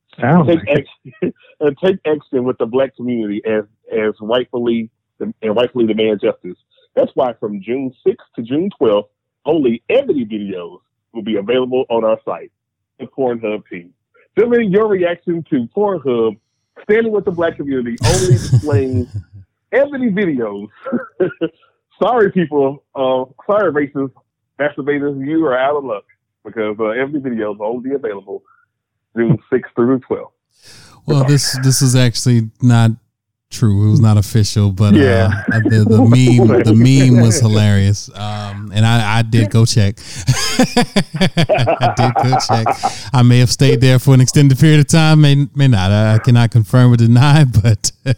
take 0.46 0.60
action 0.68 1.32
and 1.60 1.78
take 1.82 1.96
action 2.06 2.44
with 2.44 2.58
the 2.58 2.66
black 2.66 2.94
community 2.96 3.40
as 3.46 3.64
as 3.90 4.14
rightfully 4.20 4.90
and 5.20 5.56
rightfully 5.56 5.86
demand 5.86 6.20
justice. 6.20 6.56
That's 6.94 7.10
why 7.14 7.32
from 7.34 7.62
June 7.62 7.94
6th 8.06 8.16
to 8.36 8.42
June 8.42 8.70
12th, 8.80 9.08
only 9.44 9.82
Ebony 9.88 10.24
videos 10.24 10.78
will 11.18 11.24
be 11.24 11.36
available 11.36 11.84
on 11.88 12.04
our 12.04 12.18
site, 12.24 12.52
the 12.98 13.06
Pornhub 13.06 13.68
team. 13.68 13.92
Submitting 14.38 14.70
your 14.70 14.86
reaction 14.86 15.44
to 15.50 15.68
Pornhub 15.76 16.38
standing 16.84 17.12
with 17.12 17.24
the 17.24 17.32
black 17.32 17.56
community, 17.56 17.96
only 18.06 18.32
displaying 18.32 19.08
Ebony 19.72 20.10
videos. 20.10 20.68
sorry, 22.02 22.30
people. 22.30 22.84
Uh, 22.94 23.24
sorry, 23.46 23.72
racist 23.72 24.12
masturbators. 24.60 25.26
You 25.26 25.44
are 25.46 25.58
out 25.58 25.76
of 25.76 25.84
luck 25.84 26.04
because 26.44 26.76
uh, 26.78 26.90
Ebony 26.90 27.18
videos 27.18 27.58
will 27.58 27.66
only 27.66 27.90
be 27.90 27.94
available 27.96 28.44
June 29.16 29.38
6th 29.52 29.62
through 29.74 29.98
12th. 30.00 30.30
Well, 31.06 31.24
this 31.24 31.58
this 31.62 31.82
is 31.82 31.96
actually 31.96 32.50
not 32.60 32.90
true. 33.50 33.88
It 33.88 33.90
was 33.90 34.00
not 34.00 34.16
official, 34.16 34.72
but 34.72 34.94
yeah. 34.94 35.30
uh, 35.52 35.60
the, 35.60 35.84
the 35.88 35.98
meme 35.98 36.62
the 36.64 36.74
meme 36.74 37.22
was 37.22 37.40
hilarious. 37.40 38.08
Um, 38.14 38.70
and 38.74 38.84
I, 38.84 39.18
I 39.18 39.22
did 39.22 39.50
go 39.50 39.64
check. 39.64 39.98
I 40.58 41.94
did 41.96 42.14
go 42.14 42.36
check. 42.46 42.66
I 43.12 43.22
may 43.22 43.38
have 43.38 43.50
stayed 43.50 43.80
there 43.80 43.98
for 43.98 44.14
an 44.14 44.20
extended 44.20 44.58
period 44.58 44.80
of 44.80 44.88
time, 44.88 45.20
may 45.20 45.46
may 45.54 45.68
not. 45.68 45.90
I, 45.90 46.14
I 46.14 46.18
cannot 46.18 46.50
confirm 46.50 46.92
or 46.92 46.96
deny, 46.96 47.44
but 47.62 47.92
I 48.04 48.14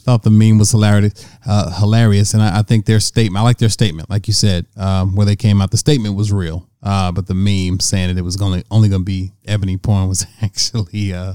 thought 0.00 0.22
the 0.22 0.30
meme 0.30 0.58
was 0.58 0.70
hilarious. 0.70 1.26
Uh, 1.46 1.70
hilarious, 1.78 2.34
and 2.34 2.42
I, 2.42 2.60
I, 2.60 2.62
think 2.62 2.86
their 2.86 3.00
statement. 3.00 3.40
I 3.40 3.44
like 3.44 3.58
their 3.58 3.68
statement, 3.68 4.10
like 4.10 4.26
you 4.26 4.34
said, 4.34 4.66
um, 4.76 5.14
where 5.14 5.26
they 5.26 5.36
came 5.36 5.60
out. 5.60 5.70
The 5.70 5.76
statement 5.76 6.16
was 6.16 6.32
real, 6.32 6.68
uh, 6.82 7.12
but 7.12 7.26
the 7.26 7.34
meme 7.34 7.80
saying 7.80 8.08
that 8.08 8.18
it 8.18 8.24
was 8.24 8.40
only 8.40 8.64
only 8.70 8.88
going 8.88 9.02
to 9.02 9.04
be 9.04 9.32
ebony 9.46 9.76
porn 9.76 10.08
was 10.08 10.26
actually 10.42 11.12
uh, 11.12 11.34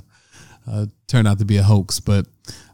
uh, 0.70 0.86
turned 1.08 1.28
out 1.28 1.40
to 1.40 1.46
be 1.46 1.58
a 1.58 1.64
hoax. 1.64 2.00
But 2.00 2.26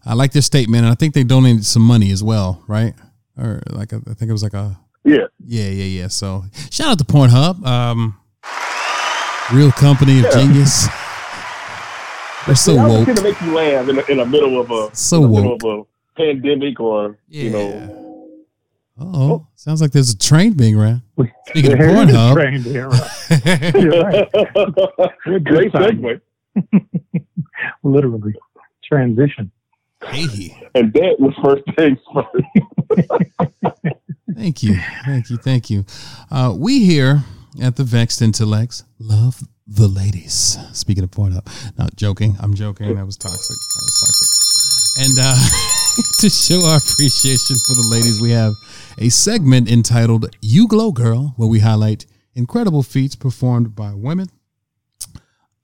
I 0.05 0.13
like 0.13 0.31
their 0.33 0.41
statement, 0.41 0.83
and 0.83 0.91
I 0.91 0.95
think 0.95 1.13
they 1.13 1.23
donated 1.23 1.65
some 1.65 1.81
money 1.81 2.11
as 2.11 2.23
well, 2.23 2.63
right? 2.67 2.93
Or 3.37 3.61
like 3.69 3.91
I 3.91 3.99
think 4.13 4.29
it 4.29 4.31
was 4.31 4.43
like 4.43 4.53
a 4.53 4.79
yeah, 5.03 5.27
yeah, 5.43 5.69
yeah, 5.69 6.01
yeah. 6.01 6.07
So 6.07 6.45
shout 6.69 6.87
out 6.89 6.99
to 6.99 7.05
Pornhub, 7.05 7.65
um, 7.65 8.17
real 9.53 9.71
company 9.71 10.19
of 10.19 10.25
yeah. 10.25 10.31
genius. 10.31 10.87
They're 12.45 12.55
so 12.55 12.75
yeah, 12.75 12.87
woke. 12.87 13.15
to 13.15 13.23
make 13.23 13.41
you 13.41 13.55
laugh 13.55 13.89
in 13.89 13.95
the, 13.95 14.11
in 14.11 14.17
the 14.17 14.25
middle 14.25 14.61
of 14.61 14.69
a 14.69 14.95
so 14.95 15.21
woke. 15.21 15.63
of 15.63 15.69
a 15.69 15.83
pandemic 16.15 16.79
or 16.79 17.17
yeah. 17.27 17.43
you 17.43 17.49
know. 17.49 18.01
Oh, 18.97 19.47
sounds 19.55 19.81
like 19.81 19.91
there's 19.91 20.11
a 20.11 20.17
train 20.17 20.53
being 20.53 20.77
ran. 20.77 21.01
Speaking 21.47 21.73
of 21.73 21.79
Pornhub, 21.85 22.33
train 22.33 22.61
being 22.63 22.87
ran. 22.87 22.91
Great 25.43 25.73
segue. 25.73 26.21
Literally, 27.83 28.33
transition. 28.83 29.51
Hey. 30.03 30.57
And 30.75 30.93
that 30.93 31.15
was 31.19 31.33
first 31.43 31.63
things 31.77 31.99
first. 32.13 32.45
thank 34.35 34.63
you. 34.63 34.77
Thank 35.05 35.29
you. 35.29 35.37
Thank 35.37 35.69
you. 35.69 35.85
Uh, 36.29 36.53
we 36.57 36.85
here 36.85 37.23
at 37.61 37.75
the 37.75 37.83
Vexed 37.83 38.21
Intellects 38.21 38.83
love 38.99 39.41
the 39.67 39.87
ladies. 39.87 40.57
Speaking 40.73 41.03
of 41.03 41.11
Pornhub. 41.11 41.47
Not 41.77 41.95
joking. 41.95 42.35
I'm 42.39 42.53
joking. 42.53 42.95
That 42.95 43.05
was 43.05 43.17
toxic. 43.17 43.39
That 43.39 43.81
was 43.83 43.97
toxic. 44.05 44.45
And 44.97 45.13
uh, 45.19 46.01
to 46.19 46.29
show 46.29 46.65
our 46.65 46.77
appreciation 46.77 47.55
for 47.67 47.73
the 47.73 47.87
ladies, 47.89 48.21
we 48.21 48.31
have 48.31 48.53
a 48.97 49.09
segment 49.09 49.69
entitled 49.69 50.35
You 50.41 50.67
Glow 50.67 50.91
Girl, 50.91 51.33
where 51.37 51.49
we 51.49 51.59
highlight 51.59 52.05
incredible 52.35 52.83
feats 52.83 53.15
performed 53.15 53.75
by 53.75 53.93
women. 53.93 54.29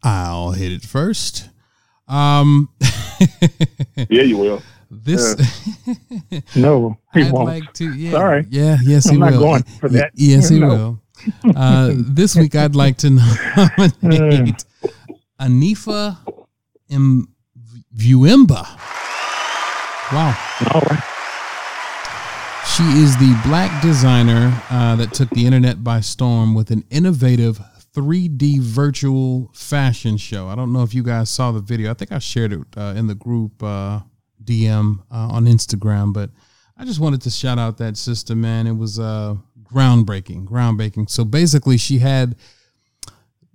I'll 0.03 0.51
hit 0.51 0.71
it 0.71 0.81
first. 0.81 1.49
Um, 2.07 2.69
yeah, 4.09 4.23
you 4.23 4.37
will. 4.37 4.61
This 4.89 5.35
no, 6.55 6.97
he 7.13 7.21
I'd 7.23 7.31
won't. 7.31 7.47
like 7.47 7.73
to. 7.75 7.93
Yeah, 7.93 8.11
Sorry. 8.11 8.45
Yeah, 8.49 8.77
yes, 8.83 9.05
he 9.09 9.15
I'm 9.15 9.21
will. 9.21 9.29
not 9.31 9.39
going 9.39 9.63
for 9.79 9.89
that. 9.89 10.11
yes, 10.15 10.49
he 10.49 10.59
No. 10.59 10.67
will. 10.67 11.01
Uh, 11.55 11.91
this 11.95 12.35
week, 12.35 12.55
I'd 12.55 12.75
like 12.75 12.97
to 12.97 13.09
nominate 14.01 14.65
Anifa 15.39 16.17
Mvuemba. 16.89 18.65
Wow. 20.11 20.35
All 20.73 20.81
right. 20.81 21.03
She 22.75 22.83
is 23.03 23.15
the 23.17 23.39
black 23.45 23.81
designer 23.81 24.51
uh, 24.69 24.95
that 24.95 25.13
took 25.13 25.29
the 25.31 25.45
internet 25.45 25.83
by 25.83 25.99
storm 26.01 26.53
with 26.55 26.71
an 26.71 26.83
innovative 26.89 27.61
3D 27.95 28.59
virtual 28.59 29.51
fashion 29.53 30.17
show. 30.17 30.47
I 30.47 30.55
don't 30.55 30.71
know 30.71 30.83
if 30.83 30.93
you 30.93 31.03
guys 31.03 31.29
saw 31.29 31.51
the 31.51 31.59
video. 31.59 31.91
I 31.91 31.93
think 31.93 32.11
I 32.11 32.19
shared 32.19 32.53
it 32.53 32.61
uh, 32.77 32.93
in 32.95 33.07
the 33.07 33.15
group 33.15 33.61
uh, 33.61 34.01
DM 34.43 34.99
uh, 35.11 35.27
on 35.31 35.45
Instagram, 35.45 36.13
but 36.13 36.29
I 36.77 36.85
just 36.85 36.99
wanted 36.99 37.21
to 37.23 37.29
shout 37.29 37.59
out 37.59 37.77
that 37.77 37.97
sister, 37.97 38.35
man. 38.35 38.65
It 38.65 38.77
was 38.77 38.99
uh, 38.99 39.35
groundbreaking, 39.63 40.45
groundbreaking. 40.47 41.09
So 41.09 41.25
basically, 41.25 41.77
she 41.77 41.99
had 41.99 42.35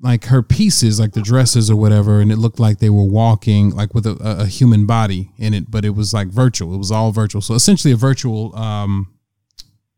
like 0.01 0.27
her 0.27 0.43
pieces, 0.43 1.01
like 1.01 1.13
the 1.13 1.23
dresses 1.23 1.71
or 1.71 1.77
whatever, 1.77 2.21
and 2.21 2.31
it 2.31 2.37
looked 2.37 2.61
like 2.61 2.79
they 2.79 2.91
were 2.91 3.05
walking 3.05 3.71
like 3.71 3.95
with 3.95 4.07
a, 4.07 4.17
a 4.21 4.47
human 4.47 4.85
body 4.85 5.33
in 5.39 5.55
it, 5.55 5.71
but 5.71 5.85
it 5.85 5.91
was 5.91 6.13
like 6.13 6.29
virtual. 6.29 6.75
It 6.75 6.79
was 6.79 6.93
all 6.93 7.13
virtual. 7.13 7.41
So 7.41 7.55
essentially, 7.55 7.93
a 7.93 7.97
virtual, 7.97 8.55
um, 8.55 9.15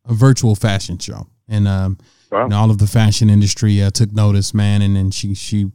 a 0.04 0.14
virtual 0.14 0.54
fashion 0.54 0.98
show, 0.98 1.26
and 1.48 1.66
um, 1.66 1.98
Wow. 2.30 2.44
and 2.44 2.54
all 2.54 2.70
of 2.70 2.78
the 2.78 2.86
fashion 2.86 3.30
industry 3.30 3.82
uh, 3.82 3.90
took 3.90 4.12
notice, 4.12 4.52
man, 4.52 4.82
and 4.82 4.96
then 4.96 5.10
she 5.10 5.34
she 5.34 5.70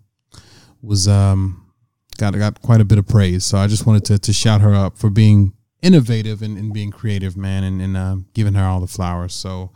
was 0.82 1.08
um 1.08 1.72
got 2.18 2.38
got 2.38 2.62
quite 2.62 2.82
a 2.82 2.86
bit 2.86 2.98
of 2.98 3.08
praise. 3.08 3.46
So 3.46 3.58
I 3.58 3.68
just 3.68 3.86
wanted 3.86 4.06
to 4.06 4.20
to 4.20 4.34
shout 4.34 4.62
her 4.62 4.74
up 4.76 4.98
for 4.98 5.10
being 5.10 5.54
innovative 5.82 6.42
and, 6.42 6.58
and 6.58 6.74
being 6.74 6.92
creative, 6.92 7.36
man, 7.36 7.64
and, 7.64 7.82
and 7.82 7.98
uh, 7.98 8.16
giving 8.34 8.54
her 8.54 8.64
all 8.64 8.80
the 8.80 8.88
flowers. 8.88 9.34
So 9.34 9.72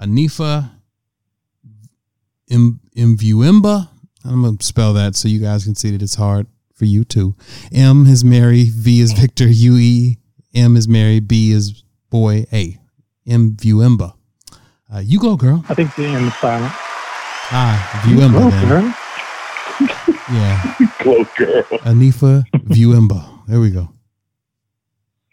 Anifa 0.00 0.70
Im, 2.48 2.80
Mvuemba, 2.96 3.88
I'm 4.24 4.42
gonna 4.42 4.58
spell 4.60 4.92
that 4.94 5.16
so 5.16 5.28
you 5.28 5.40
guys 5.40 5.64
can 5.64 5.74
see 5.74 5.90
that 5.90 6.02
it's 6.02 6.14
hard 6.16 6.46
for 6.74 6.84
you 6.84 7.04
too. 7.04 7.34
M 7.72 8.06
is 8.06 8.24
Mary, 8.24 8.64
V 8.64 9.00
is 9.00 9.12
Victor, 9.12 9.48
U 9.48 9.76
E, 9.76 10.18
M 10.54 10.76
is 10.76 10.86
Mary, 10.88 11.20
B 11.20 11.52
is 11.52 11.82
boy, 12.10 12.46
A. 12.52 12.78
M 13.26 13.56
Viewemba. 13.56 14.15
Uh, 14.96 15.00
you 15.00 15.18
go, 15.18 15.36
girl. 15.36 15.62
I 15.68 15.74
think 15.74 15.90
is 15.98 16.34
silent. 16.40 16.72
Ah, 17.52 18.00
Viewemba 18.02 18.50
Go. 18.66 18.94
Yeah, 20.32 20.74
Close 21.00 21.26
girl. 21.36 21.62
Anifa 21.84 22.44
Viewemba. 22.64 23.46
There 23.46 23.60
we 23.60 23.72
go. 23.72 23.90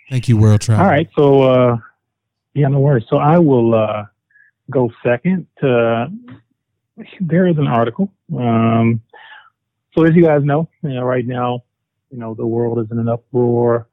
Thank 0.10 0.28
you, 0.28 0.36
World 0.36 0.60
Travel. 0.60 0.84
All 0.84 0.92
right. 0.92 1.10
So, 1.16 1.44
uh, 1.44 1.78
yeah, 2.54 2.68
no 2.68 2.82
worries. 2.82 3.06
So 3.10 3.18
I 3.18 3.40
will 3.40 3.74
uh, 3.74 4.04
go 4.70 4.92
second. 5.02 5.48
Uh, 5.62 6.08
there 7.22 7.48
is 7.48 7.58
an 7.58 7.68
article. 7.68 8.12
Um, 8.38 9.02
so 9.96 10.04
as 10.04 10.14
you 10.14 10.24
guys 10.24 10.44
know, 10.44 10.68
you 10.82 10.90
know, 10.90 11.04
right 11.04 11.26
now, 11.26 11.64
you 12.12 12.18
know, 12.18 12.34
the 12.34 12.46
world 12.46 12.80
is 12.80 12.92
in 12.92 13.00
an 13.00 13.08
uproar 13.08 13.88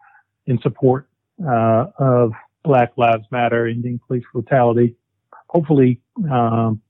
in 0.47 0.61
support 0.63 1.09
uh, 1.49 1.87
of 1.97 2.33
Black 2.65 2.91
Lives 2.97 3.25
Matter, 3.31 3.69
ending 3.69 4.01
police 4.09 4.25
brutality. 4.33 4.97
Hopefully, 5.51 6.01
um, 6.31 6.81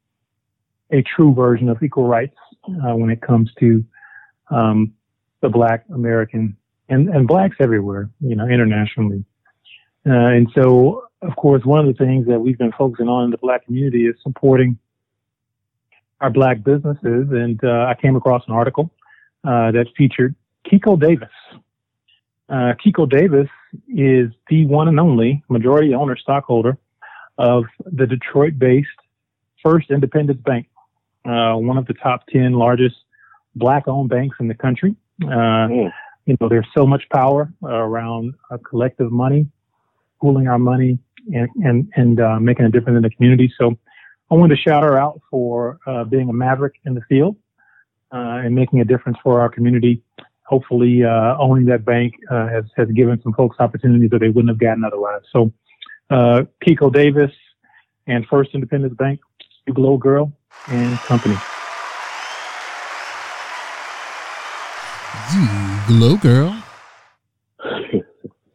a 0.90 1.02
true 1.02 1.32
version 1.32 1.70
of 1.70 1.82
equal 1.82 2.06
rights 2.06 2.36
uh, 2.68 2.94
when 2.94 3.08
it 3.08 3.22
comes 3.22 3.50
to 3.58 3.82
um, 4.50 4.92
the 5.40 5.48
Black 5.48 5.86
American 5.94 6.54
and, 6.90 7.08
and 7.08 7.26
blacks 7.26 7.56
everywhere, 7.58 8.10
you 8.20 8.36
know, 8.36 8.46
internationally. 8.46 9.24
Uh, 10.06 10.12
and 10.12 10.50
so, 10.54 11.04
of 11.22 11.34
course, 11.36 11.64
one 11.64 11.80
of 11.80 11.86
the 11.86 12.04
things 12.04 12.26
that 12.26 12.38
we've 12.38 12.58
been 12.58 12.72
focusing 12.72 13.08
on 13.08 13.24
in 13.24 13.30
the 13.30 13.38
black 13.38 13.64
community 13.64 14.06
is 14.06 14.16
supporting 14.22 14.78
our 16.20 16.28
black 16.28 16.62
businesses. 16.62 17.28
And 17.30 17.58
uh, 17.64 17.86
I 17.88 17.94
came 17.94 18.14
across 18.14 18.42
an 18.46 18.52
article 18.52 18.90
uh, 19.42 19.70
that 19.70 19.86
featured 19.96 20.34
Kiko 20.66 21.00
Davis. 21.00 21.30
Uh, 22.50 22.74
Kiko 22.84 23.08
Davis 23.08 23.48
is 23.88 24.30
the 24.50 24.66
one 24.66 24.88
and 24.88 25.00
only 25.00 25.42
majority 25.48 25.94
owner 25.94 26.16
stockholder 26.16 26.76
of 27.38 27.64
the 27.84 28.06
Detroit-based 28.06 28.88
First 29.62 29.90
Independence 29.90 30.40
Bank, 30.44 30.66
uh, 31.24 31.54
one 31.54 31.76
of 31.76 31.86
the 31.86 31.94
top 31.94 32.26
10 32.28 32.52
largest 32.52 32.96
black-owned 33.54 34.08
banks 34.08 34.36
in 34.40 34.48
the 34.48 34.54
country. 34.54 34.94
Uh, 35.22 35.26
Mm. 35.68 35.92
you 36.26 36.36
know, 36.40 36.48
there's 36.48 36.66
so 36.74 36.86
much 36.86 37.08
power 37.10 37.52
around 37.62 38.34
uh, 38.50 38.56
collective 38.68 39.10
money, 39.12 39.46
pooling 40.20 40.48
our 40.48 40.58
money, 40.58 40.98
and 41.34 41.48
and 41.62 41.88
and 41.96 42.20
uh, 42.20 42.40
making 42.40 42.64
a 42.64 42.70
difference 42.70 42.96
in 42.96 43.02
the 43.02 43.10
community. 43.10 43.52
So, 43.58 43.76
I 44.30 44.34
wanted 44.34 44.56
to 44.56 44.62
shout 44.62 44.82
her 44.82 44.98
out 44.98 45.20
for 45.30 45.78
uh, 45.86 46.04
being 46.04 46.28
a 46.30 46.32
maverick 46.32 46.74
in 46.86 46.94
the 46.94 47.02
field 47.02 47.36
uh, 48.12 48.40
and 48.44 48.54
making 48.54 48.80
a 48.80 48.84
difference 48.84 49.18
for 49.22 49.40
our 49.40 49.48
community. 49.50 50.02
Hopefully, 50.44 51.04
uh, 51.04 51.36
owning 51.38 51.66
that 51.66 51.84
bank 51.84 52.14
uh, 52.30 52.48
has 52.48 52.64
has 52.76 52.88
given 52.92 53.20
some 53.22 53.34
folks 53.34 53.56
opportunities 53.60 54.10
that 54.10 54.20
they 54.20 54.28
wouldn't 54.30 54.48
have 54.48 54.58
gotten 54.58 54.84
otherwise. 54.84 55.20
So, 55.32 55.52
uh, 56.10 56.42
Kiko 56.64 56.92
Davis 56.92 57.30
and 58.06 58.26
First 58.26 58.50
Independence 58.54 58.94
Bank, 58.94 59.20
you 59.66 59.74
glow 59.74 59.96
girl 59.96 60.32
and 60.68 61.02
company. 61.06 61.40
You 65.32 65.80
glow, 65.86 66.16
girl. 66.16 66.62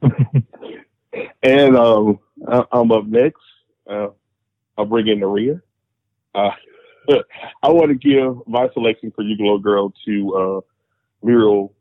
And 1.43 1.77
um, 1.77 2.19
I- 2.47 2.65
I'm 2.71 2.91
up 2.91 3.05
next. 3.05 3.41
Uh, 3.89 4.07
I'll 4.77 4.85
bring 4.85 5.07
in 5.07 5.19
Maria. 5.19 5.61
Uh, 6.33 6.49
I 7.63 7.69
want 7.69 7.89
to 7.89 7.95
give 7.95 8.35
my 8.47 8.67
selection 8.73 9.11
for 9.15 9.21
you, 9.21 9.35
little 9.37 9.59
girl, 9.59 9.93
to 10.05 10.35
uh, 10.35 10.61
Muriel 11.23 11.73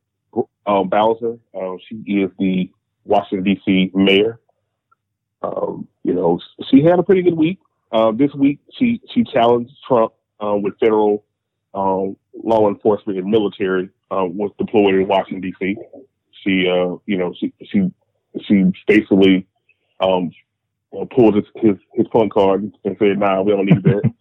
um, 0.66 0.88
Bowser. 0.88 1.38
Uh, 1.54 1.76
she 1.88 1.96
is 2.12 2.30
the 2.38 2.70
Washington 3.04 3.44
D.C. 3.44 3.90
mayor. 3.94 4.38
Um, 5.44 5.88
you 6.02 6.14
know, 6.14 6.40
she 6.70 6.82
had 6.82 6.98
a 6.98 7.02
pretty 7.02 7.22
good 7.22 7.36
week. 7.36 7.58
Uh, 7.92 8.12
this 8.12 8.32
week, 8.34 8.60
she 8.78 9.00
she 9.12 9.24
challenged 9.24 9.72
Trump 9.86 10.12
uh, 10.40 10.56
with 10.56 10.78
federal 10.78 11.24
um, 11.74 12.16
law 12.42 12.68
enforcement 12.68 13.18
and 13.18 13.28
military 13.28 13.88
uh, 14.10 14.24
was 14.24 14.50
deployed 14.58 14.94
in 14.94 15.06
Washington 15.06 15.40
D.C. 15.40 15.76
She, 16.42 16.68
uh, 16.68 16.96
you 17.06 17.16
know, 17.18 17.34
she 17.38 17.52
she 17.70 17.92
she 18.46 18.64
basically 18.86 19.46
um, 20.00 20.30
pulled 21.10 21.36
his, 21.36 21.44
his 21.56 21.76
his 21.94 22.06
phone 22.12 22.30
card 22.30 22.72
and 22.84 22.96
said, 22.98 23.18
"Nah, 23.18 23.42
we 23.42 23.52
don't 23.52 23.66
need 23.66 23.82
that." 23.82 24.12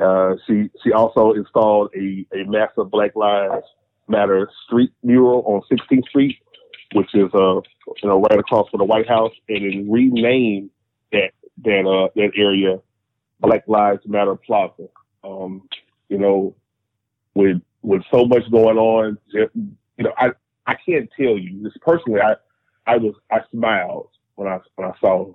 uh, 0.04 0.36
she 0.46 0.70
she 0.82 0.92
also 0.92 1.32
installed 1.32 1.90
a 1.96 2.26
a 2.34 2.44
massive 2.44 2.90
Black 2.90 3.16
Lives 3.16 3.66
Matter 4.08 4.50
street 4.66 4.90
mural 5.04 5.42
on 5.46 5.62
16th 5.70 6.08
Street, 6.08 6.38
which 6.94 7.14
is 7.14 7.32
uh 7.34 7.60
you 8.02 8.08
know 8.08 8.20
right 8.20 8.38
across 8.38 8.68
from 8.70 8.78
the 8.78 8.84
White 8.84 9.08
House, 9.08 9.32
and 9.48 9.64
then 9.64 9.90
renamed 9.90 10.70
that 11.12 11.32
that 11.64 11.86
uh 11.86 12.08
that 12.16 12.32
area 12.36 12.78
Black 13.40 13.64
Lives 13.66 14.02
Matter 14.06 14.36
Plaza. 14.36 14.88
Um, 15.24 15.68
you 16.08 16.18
know, 16.18 16.54
with 17.34 17.60
with 17.82 18.02
so 18.10 18.24
much 18.24 18.50
going 18.50 18.78
on, 18.78 19.18
you 19.32 19.50
know, 19.98 20.12
I 20.16 20.30
I 20.66 20.74
can't 20.74 21.10
tell 21.16 21.38
you. 21.38 21.62
This 21.62 21.72
personally, 21.80 22.20
I 22.20 22.36
I 22.86 22.96
was 22.96 23.14
I 23.30 23.40
smiled 23.50 24.10
when 24.36 24.48
I 24.48 24.58
when 24.76 24.88
I 24.88 24.92
saw 25.00 25.34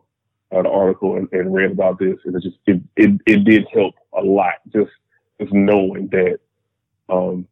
uh, 0.51 0.61
the 0.61 0.69
article 0.69 1.17
and, 1.17 1.27
and 1.31 1.53
read 1.53 1.71
about 1.71 1.99
this, 1.99 2.17
and 2.25 2.35
it 2.35 2.43
just 2.43 2.57
it, 2.65 2.81
it 2.95 3.21
it 3.25 3.43
did 3.43 3.65
help 3.73 3.95
a 4.13 4.21
lot. 4.21 4.55
Just 4.73 4.91
just 5.39 5.53
knowing 5.53 6.07
that, 6.09 6.39
um, 7.09 7.47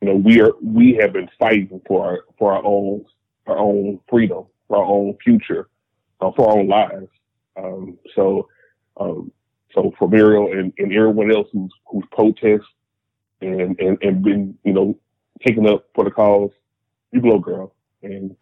you 0.00 0.08
know, 0.08 0.14
we 0.16 0.40
are 0.40 0.52
we 0.62 0.94
have 1.00 1.12
been 1.12 1.28
fighting 1.38 1.80
for 1.86 2.06
our 2.06 2.24
for 2.38 2.52
our 2.52 2.64
own 2.64 3.04
our 3.46 3.58
own 3.58 4.00
freedom, 4.08 4.44
for 4.68 4.76
our 4.76 4.84
own 4.84 5.16
future, 5.24 5.68
uh, 6.20 6.30
for 6.36 6.48
our 6.48 6.58
own 6.58 6.68
lives. 6.68 7.08
Um, 7.56 7.98
so, 8.14 8.48
um, 8.98 9.32
so 9.74 9.92
for 9.98 10.08
Muriel 10.08 10.52
and, 10.52 10.72
and 10.78 10.92
everyone 10.92 11.34
else 11.34 11.48
who's 11.52 11.72
who's 11.86 12.04
protest 12.12 12.64
and, 13.40 13.78
and 13.80 13.98
and 14.02 14.22
been 14.22 14.56
you 14.64 14.72
know 14.72 14.98
taking 15.44 15.68
up 15.68 15.86
for 15.94 16.04
the 16.04 16.10
cause, 16.10 16.50
you 17.12 17.20
blow 17.20 17.38
girl 17.38 17.74
and 18.02 18.36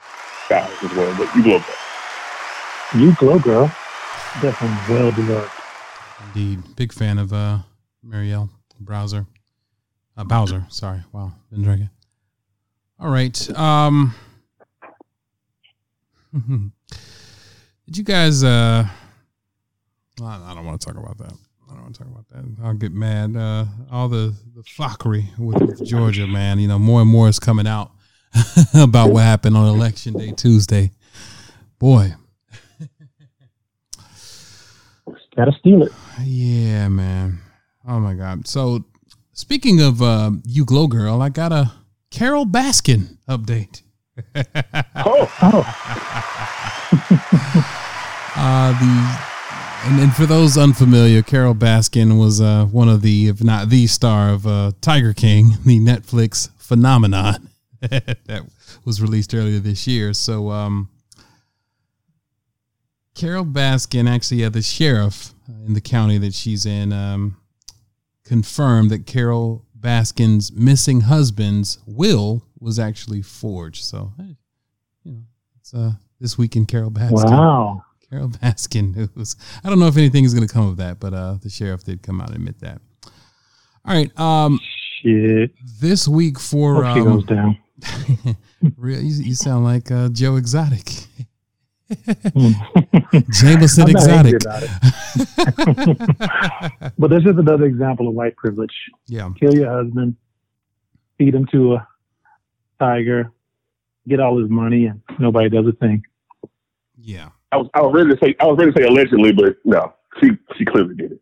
guys 0.49 0.73
as 0.83 0.93
well, 0.93 1.15
but 1.17 1.35
you 1.35 1.43
blow 1.43 1.59
girl. 1.59 1.77
You 2.95 3.15
glow 3.17 3.39
girl, 3.39 3.67
definitely 4.43 4.95
well 4.95 5.11
deserved. 5.13 5.51
Indeed. 6.27 6.77
Big 6.77 6.93
fan 6.93 7.19
of 7.19 7.33
uh 7.33 7.61
Marielle 8.07 8.51
Browser. 8.79 9.27
Uh, 10.17 10.25
Bowser, 10.25 10.65
sorry. 10.71 11.03
Wow, 11.13 11.33
been 11.51 11.63
drinking. 11.63 11.91
All 12.99 13.11
right. 13.11 13.51
Um 13.59 14.15
Did 17.87 17.97
you 17.99 18.05
guys 18.05 18.43
uh 18.43 18.87
I 20.23 20.25
I 20.25 20.55
don't 20.55 20.65
want 20.65 20.81
to 20.81 20.87
talk 20.87 20.97
about 20.97 21.19
that. 21.19 21.33
I 21.69 21.75
don't 21.75 21.83
want 21.83 21.95
to 21.95 21.99
talk 22.03 22.11
about 22.11 22.29
that. 22.29 22.65
I'll 22.65 22.75
get 22.75 22.93
mad. 22.93 23.37
Uh 23.37 23.67
all 23.91 24.09
the 24.09 24.35
the 24.55 24.63
fuckery 24.63 25.37
with, 25.39 25.61
with 25.61 25.85
Georgia, 25.87 26.27
man. 26.27 26.59
You 26.59 26.69
know, 26.69 26.79
more 26.79 27.03
and 27.03 27.11
more 27.11 27.29
is 27.29 27.39
coming 27.39 27.67
out 27.67 27.91
about 28.75 29.11
what 29.11 29.23
happened 29.23 29.57
on 29.57 29.67
election 29.69 30.15
day 30.15 30.33
Tuesday. 30.33 30.93
Boy, 31.79 32.15
Gotta 35.37 35.53
steal 35.61 35.83
it. 35.83 35.93
Yeah, 36.23 36.89
man. 36.89 37.39
Oh 37.87 38.01
my 38.01 38.15
God. 38.15 38.49
So 38.49 38.85
speaking 39.37 39.81
of 39.81 40.03
uh, 40.03 40.33
you 40.45 40.65
glow 40.65 40.89
girl, 40.89 41.23
I 41.23 41.29
got 41.29 41.53
a 41.53 41.71
Carole 42.11 42.47
Baskin 42.47 43.19
update. 43.29 43.83
Oh, 44.97 45.31
Oh, 45.43 45.63
Uh, 48.39 48.79
the 48.79 49.27
and, 49.87 50.01
and 50.01 50.15
for 50.15 50.27
those 50.27 50.59
unfamiliar, 50.59 51.23
Carole 51.23 51.55
Baskin 51.55 52.19
was 52.19 52.41
uh, 52.41 52.65
one 52.67 52.89
of 52.89 53.03
the, 53.03 53.29
if 53.29 53.43
not 53.43 53.69
the 53.71 53.87
star 53.87 54.31
of 54.31 54.47
uh, 54.47 54.73
Tiger 54.81 55.13
King, 55.15 55.53
the 55.65 55.79
Netflix 55.79 56.51
phenomenon 56.59 57.49
that 57.81 58.43
was 58.85 59.01
released 59.01 59.33
earlier 59.35 59.61
this 59.61 59.87
year. 59.87 60.13
So, 60.13 60.51
um, 60.51 60.91
Carole 63.15 63.45
Baskin, 63.45 64.07
actually, 64.09 64.45
uh, 64.45 64.51
the 64.51 64.61
sheriff 64.61 65.33
in 65.65 65.75
the 65.75 65.81
county 65.81 66.19
that 66.19 66.35
she's 66.35 66.67
in, 66.67 66.93
um, 66.93 67.37
confirmed 68.27 68.91
that 68.91 69.07
Carole 69.07 69.65
Baskin's 69.79 70.53
missing 70.53 71.03
husband's 71.03 71.79
will 71.87 72.45
was 72.59 72.79
actually 72.79 73.23
forged. 73.23 73.85
So, 73.85 74.13
hey, 74.19 74.37
you 75.05 75.13
know, 75.13 75.23
it's 75.61 75.73
uh, 75.73 75.93
this 76.21 76.37
week 76.37 76.57
in 76.57 76.67
Carole 76.67 76.91
Baskin. 76.91 77.31
wow. 77.31 77.83
Carole 78.11 78.29
Baskin 78.29 78.95
news. 78.95 79.37
I 79.65 79.69
don't 79.69 79.79
know 79.79 79.87
if 79.87 79.97
anything 79.97 80.25
is 80.25 80.35
going 80.35 80.47
to 80.47 80.53
come 80.53 80.67
of 80.67 80.77
that, 80.79 81.01
but 81.01 81.15
uh, 81.15 81.39
the 81.43 81.51
sheriff 81.51 81.85
did 81.85 82.03
come 82.03 82.21
out 82.21 82.29
and 82.29 82.37
admit 82.37 82.61
that. 82.61 82.81
All 83.85 83.95
right. 83.95 84.19
Um, 84.19 84.61
Shit. 85.03 85.53
this 85.81 86.09
week 86.09 86.41
for 86.41 86.85
Hope 86.85 86.97
she 86.97 87.03
goes 87.03 87.25
um, 87.31 87.37
down. 87.37 88.37
real, 88.77 89.01
you, 89.01 89.25
you 89.25 89.35
sound 89.35 89.65
like 89.65 89.91
uh, 89.91 90.09
Joe 90.09 90.37
Exotic. 90.37 90.91
Jameson 93.31 93.85
I'm 93.87 93.93
not 93.93 94.09
angry 94.09 94.33
Exotic. 94.33 94.43
about 94.43 94.63
it. 94.63 94.71
But 96.99 97.11
this 97.11 97.23
is 97.23 97.37
another 97.39 97.65
example 97.65 98.09
of 98.09 98.15
white 98.15 98.37
privilege. 98.37 98.75
yeah, 99.07 99.31
Kill 99.39 99.55
your 99.55 99.71
husband, 99.71 100.17
feed 101.19 101.35
him 101.35 101.47
to 101.53 101.75
a 101.75 101.89
tiger, 102.81 103.31
get 104.09 104.19
all 104.21 104.39
his 104.41 104.51
money, 104.51 104.87
and 104.87 105.01
nobody 105.19 105.49
does 105.49 105.67
a 105.67 105.73
thing. 105.73 106.03
Yeah. 106.99 107.29
I 107.53 107.59
was 107.59 107.69
I 107.75 107.81
was 107.83 107.95
ready 107.95 108.11
to 108.11 108.19
say 108.23 108.35
I 108.41 108.47
was 108.47 108.59
ready 108.59 108.73
to 108.73 108.79
say 108.81 108.85
allegedly, 108.87 109.33
but 109.33 109.57
no, 109.65 109.93
she 110.21 110.31
she 110.57 110.65
clearly 110.65 110.95
did 110.97 111.13
it. 111.13 111.21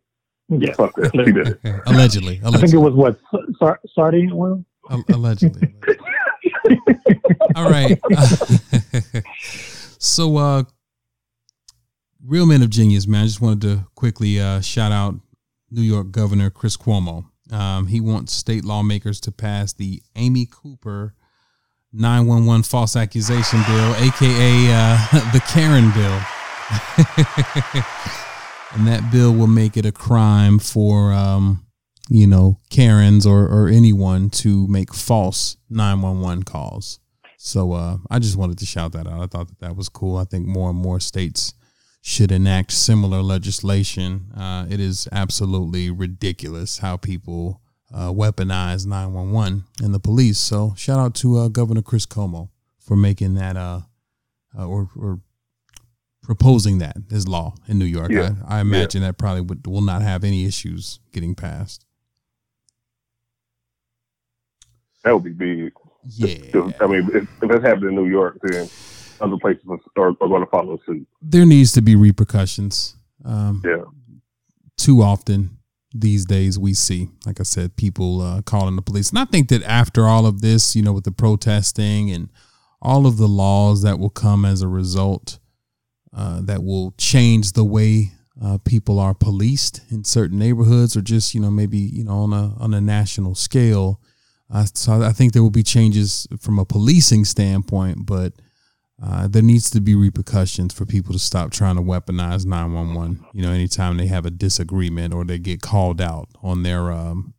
Yeah. 0.49 0.73
Fuck 0.73 0.95
that. 0.95 1.11
She 1.13 1.31
did 1.31 1.47
it. 1.47 1.59
Okay. 1.65 1.79
Allegedly. 1.87 2.39
I 2.45 2.51
think 2.57 2.73
it 2.73 2.77
was 2.77 2.93
what 2.93 3.19
sar- 3.59 3.79
sardine 3.93 4.31
oil. 4.31 4.63
Al- 4.91 5.03
allegedly. 5.09 5.73
All 7.55 7.67
right. 7.69 7.99
So, 9.99 10.37
uh, 10.37 10.63
real 12.25 12.45
men 12.45 12.61
of 12.61 12.69
genius, 12.69 13.07
man. 13.07 13.23
I 13.23 13.25
just 13.25 13.41
wanted 13.41 13.61
to 13.61 13.87
quickly 13.95 14.39
uh, 14.39 14.61
shout 14.61 14.91
out 14.91 15.15
New 15.71 15.81
York 15.81 16.11
Governor 16.11 16.49
Chris 16.49 16.77
Cuomo. 16.77 17.25
Um, 17.51 17.87
he 17.87 17.99
wants 17.99 18.33
state 18.33 18.65
lawmakers 18.65 19.19
to 19.21 19.31
pass 19.31 19.73
the 19.73 20.01
Amy 20.15 20.47
Cooper 20.49 21.13
911 21.93 22.63
false 22.63 22.95
accusation 22.95 23.61
bill, 23.67 23.95
aka 23.95 24.67
uh, 24.71 24.97
the 25.31 25.41
Karen 25.47 25.91
bill. 25.91 26.21
and 28.73 28.87
that 28.87 29.09
bill 29.11 29.33
will 29.33 29.47
make 29.47 29.77
it 29.77 29.85
a 29.85 29.91
crime 29.91 30.57
for 30.57 31.13
um, 31.13 31.65
you 32.09 32.27
know, 32.27 32.59
Karens 32.69 33.25
or, 33.25 33.47
or 33.47 33.67
anyone 33.67 34.29
to 34.29 34.67
make 34.67 34.93
false 34.93 35.57
911 35.69 36.43
calls. 36.43 36.99
So 37.45 37.73
uh, 37.73 37.97
I 38.09 38.17
just 38.17 38.37
wanted 38.37 38.57
to 38.57 38.65
shout 38.65 38.93
that 38.93 39.05
out. 39.05 39.21
I 39.21 39.27
thought 39.27 39.49
that 39.49 39.59
that 39.59 39.75
was 39.75 39.87
cool. 39.87 40.17
I 40.17 40.23
think 40.23 40.47
more 40.47 40.71
and 40.71 40.79
more 40.79 40.99
states 40.99 41.53
should 42.01 42.31
enact 42.31 42.71
similar 42.71 43.21
legislation. 43.21 44.31
Uh, 44.35 44.65
it 44.67 44.79
is 44.79 45.07
absolutely 45.11 45.91
ridiculous 45.91 46.79
how 46.79 46.97
people 46.97 47.61
uh, 47.93 48.09
weaponize 48.09 48.87
911 48.87 49.63
and 49.79 49.93
the 49.93 49.99
police. 49.99 50.39
So 50.39 50.73
shout 50.75 50.97
out 50.97 51.13
to 51.15 51.37
uh, 51.37 51.47
Governor 51.49 51.83
Chris 51.83 52.07
Cuomo 52.07 52.49
for 52.79 52.97
making 52.97 53.35
that 53.35 53.55
uh, 53.55 53.81
uh, 54.57 54.67
or, 54.67 54.89
or 54.97 55.19
proposing 56.23 56.79
that 56.79 56.97
as 57.11 57.27
law 57.27 57.53
in 57.67 57.77
New 57.77 57.85
York. 57.85 58.09
Yeah. 58.09 58.31
I, 58.47 58.57
I 58.57 58.61
imagine 58.61 59.03
that 59.03 59.19
probably 59.19 59.41
would, 59.41 59.67
will 59.67 59.81
not 59.81 60.01
have 60.01 60.23
any 60.23 60.45
issues 60.45 60.99
getting 61.11 61.35
passed. 61.35 61.85
That 65.03 65.13
would 65.13 65.23
be 65.23 65.29
big. 65.29 65.73
Yeah. 66.07 66.71
I 66.79 66.87
mean, 66.87 67.09
if, 67.13 67.23
if 67.41 67.49
that's 67.49 67.63
happening 67.63 67.89
in 67.89 67.95
New 67.95 68.07
York, 68.07 68.37
then 68.43 68.69
other 69.21 69.37
places 69.37 69.63
are, 69.97 70.09
are 70.09 70.13
going 70.13 70.43
to 70.43 70.49
follow 70.49 70.79
suit. 70.85 71.07
There 71.21 71.45
needs 71.45 71.71
to 71.73 71.81
be 71.81 71.95
repercussions. 71.95 72.95
Um, 73.23 73.61
Yeah. 73.65 73.83
Too 74.77 75.01
often 75.01 75.57
these 75.93 76.25
days 76.25 76.59
we 76.59 76.73
see, 76.73 77.09
like 77.25 77.39
I 77.39 77.43
said, 77.43 77.77
people 77.77 78.21
uh, 78.21 78.41
calling 78.41 78.75
the 78.75 78.81
police. 78.81 79.09
And 79.09 79.19
I 79.19 79.25
think 79.25 79.47
that 79.49 79.63
after 79.63 80.05
all 80.05 80.25
of 80.25 80.41
this, 80.41 80.75
you 80.75 80.81
know, 80.81 80.91
with 80.91 81.05
the 81.05 81.11
protesting 81.11 82.11
and 82.11 82.29
all 82.81 83.07
of 83.07 83.17
the 83.17 83.27
laws 83.27 83.81
that 83.83 83.97
will 83.97 84.09
come 84.09 84.43
as 84.43 84.61
a 84.61 84.67
result, 84.67 85.39
uh, 86.15 86.41
that 86.41 86.63
will 86.63 86.93
change 86.97 87.53
the 87.53 87.63
way 87.63 88.11
uh, 88.43 88.57
people 88.65 88.99
are 88.99 89.13
policed 89.13 89.81
in 89.89 90.03
certain 90.03 90.37
neighborhoods, 90.37 90.95
or 90.95 91.01
just 91.01 91.33
you 91.33 91.41
know 91.41 91.51
maybe 91.51 91.77
you 91.77 92.03
know 92.03 92.19
on 92.19 92.33
a 92.33 92.53
on 92.59 92.73
a 92.73 92.81
national 92.81 93.35
scale. 93.35 94.01
Uh, 94.51 94.65
so 94.73 95.01
I 95.01 95.11
think 95.11 95.33
there 95.33 95.41
will 95.41 95.49
be 95.49 95.63
changes 95.63 96.27
from 96.39 96.59
a 96.59 96.65
policing 96.65 97.25
standpoint, 97.25 98.05
but 98.05 98.33
uh, 99.03 99.27
there 99.27 99.41
needs 99.41 99.69
to 99.71 99.81
be 99.81 99.95
repercussions 99.95 100.73
for 100.73 100.85
people 100.85 101.13
to 101.13 101.19
stop 101.19 101.51
trying 101.51 101.75
to 101.75 101.81
weaponize 101.81 102.45
911. 102.45 103.25
You 103.33 103.41
know, 103.41 103.51
anytime 103.51 103.97
they 103.97 104.07
have 104.07 104.25
a 104.25 104.31
disagreement 104.31 105.13
or 105.13 105.25
they 105.25 105.39
get 105.39 105.61
called 105.61 105.99
out 105.99 106.29
on 106.41 106.63
their 106.63 106.91
um, 106.91 107.33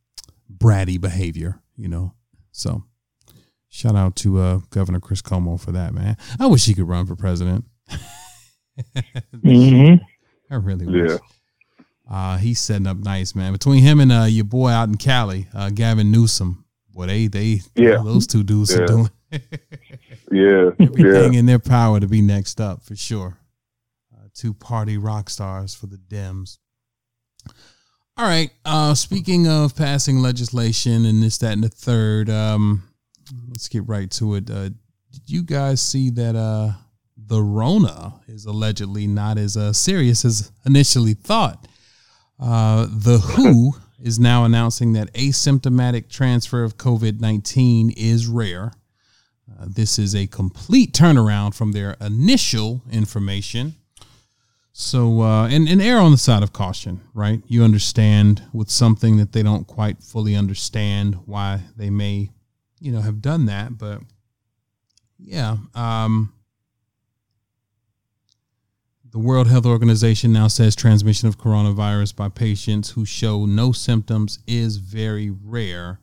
bratty 0.54 1.00
behavior, 1.00 1.62
you 1.76 1.88
know. 1.88 2.12
So 2.52 2.84
shout 3.68 3.96
out 3.96 4.16
to 4.16 4.38
uh, 4.38 4.60
Governor 4.70 5.00
Chris 5.00 5.22
Cuomo 5.22 5.58
for 5.58 5.72
that, 5.72 5.94
man. 5.94 6.16
I 6.38 6.46
wish 6.46 6.66
he 6.66 6.74
could 6.74 6.88
run 6.88 7.06
for 7.06 7.16
president. 7.16 7.64
Mm-hmm. 9.34 10.04
I 10.50 10.54
really 10.56 10.86
wish. 10.86 11.12
Yeah. 11.12 11.18
Uh, 12.08 12.36
he's 12.36 12.60
setting 12.60 12.86
up 12.86 12.98
nice, 12.98 13.34
man. 13.34 13.52
Between 13.52 13.82
him 13.82 13.98
and 13.98 14.12
uh, 14.12 14.24
your 14.24 14.44
boy 14.44 14.68
out 14.68 14.88
in 14.88 14.96
Cali, 14.96 15.48
uh, 15.54 15.70
Gavin 15.70 16.12
Newsom, 16.12 16.65
boy, 16.96 17.06
they 17.06 17.26
they 17.28 17.60
Yeah. 17.74 18.02
those 18.02 18.26
two 18.26 18.42
dudes 18.42 18.74
are 18.74 18.86
doing 18.86 19.10
Yeah. 20.32 20.70
everything 20.80 21.34
yeah. 21.34 21.38
in 21.38 21.46
their 21.46 21.58
power 21.58 22.00
to 22.00 22.08
be 22.08 22.22
next 22.22 22.60
up 22.60 22.82
for 22.82 22.96
sure. 22.96 23.38
Uh, 24.14 24.28
two 24.34 24.54
party 24.54 24.96
rock 24.98 25.30
stars 25.30 25.74
for 25.74 25.86
the 25.86 25.98
Dems. 25.98 26.58
All 28.16 28.26
right. 28.26 28.50
Uh, 28.64 28.94
speaking 28.94 29.46
of 29.46 29.76
passing 29.76 30.18
legislation 30.20 31.04
and 31.04 31.22
this, 31.22 31.36
that, 31.38 31.52
and 31.52 31.62
the 31.64 31.68
third, 31.68 32.30
um, 32.30 32.82
let's 33.50 33.68
get 33.68 33.86
right 33.86 34.10
to 34.12 34.34
it. 34.36 34.50
Uh, 34.50 34.70
did 35.12 35.22
you 35.26 35.42
guys 35.42 35.82
see 35.82 36.08
that 36.10 36.34
uh, 36.34 36.72
the 37.18 37.42
Rona 37.42 38.14
is 38.26 38.46
allegedly 38.46 39.06
not 39.06 39.36
as 39.36 39.56
uh, 39.56 39.72
serious 39.74 40.24
as 40.24 40.50
initially 40.64 41.12
thought? 41.14 41.68
Uh, 42.40 42.86
the 42.88 43.18
WHO 43.36 43.72
is 44.06 44.20
now 44.20 44.44
announcing 44.44 44.92
that 44.92 45.12
asymptomatic 45.14 46.08
transfer 46.08 46.62
of 46.62 46.76
COVID 46.76 47.20
19 47.20 47.90
is 47.96 48.28
rare. 48.28 48.72
Uh, 49.50 49.66
this 49.66 49.98
is 49.98 50.14
a 50.14 50.28
complete 50.28 50.92
turnaround 50.92 51.54
from 51.54 51.72
their 51.72 51.96
initial 52.00 52.82
information. 52.88 53.74
So, 54.72 55.22
uh, 55.22 55.48
and, 55.48 55.66
and 55.68 55.82
err 55.82 55.98
on 55.98 56.12
the 56.12 56.18
side 56.18 56.44
of 56.44 56.52
caution, 56.52 57.00
right? 57.14 57.42
You 57.48 57.64
understand 57.64 58.44
with 58.52 58.70
something 58.70 59.16
that 59.16 59.32
they 59.32 59.42
don't 59.42 59.66
quite 59.66 60.00
fully 60.02 60.36
understand 60.36 61.16
why 61.24 61.62
they 61.76 61.90
may, 61.90 62.30
you 62.78 62.92
know, 62.92 63.00
have 63.00 63.20
done 63.20 63.46
that. 63.46 63.76
But 63.76 64.02
yeah, 65.18 65.56
um, 65.74 66.32
the 69.16 69.22
World 69.22 69.48
Health 69.48 69.64
Organization 69.64 70.30
now 70.30 70.46
says 70.46 70.76
transmission 70.76 71.26
of 71.26 71.38
coronavirus 71.38 72.14
by 72.14 72.28
patients 72.28 72.90
who 72.90 73.06
show 73.06 73.46
no 73.46 73.72
symptoms 73.72 74.40
is 74.46 74.76
very 74.76 75.30
rare. 75.30 76.00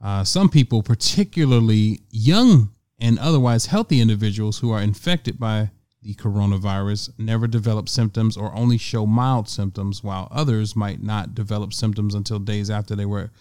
Uh, 0.00 0.22
some 0.22 0.48
people, 0.48 0.80
particularly 0.80 2.02
young 2.12 2.70
and 3.00 3.18
otherwise 3.18 3.66
healthy 3.66 4.00
individuals 4.00 4.60
who 4.60 4.70
are 4.70 4.80
infected 4.80 5.40
by 5.40 5.72
the 6.02 6.14
coronavirus, 6.14 7.10
never 7.18 7.48
develop 7.48 7.88
symptoms 7.88 8.36
or 8.36 8.54
only 8.54 8.78
show 8.78 9.06
mild 9.06 9.48
symptoms, 9.48 10.04
while 10.04 10.28
others 10.30 10.76
might 10.76 11.02
not 11.02 11.34
develop 11.34 11.74
symptoms 11.74 12.14
until 12.14 12.38
days 12.38 12.70
after 12.70 12.94
they 12.94 13.06
were 13.06 13.32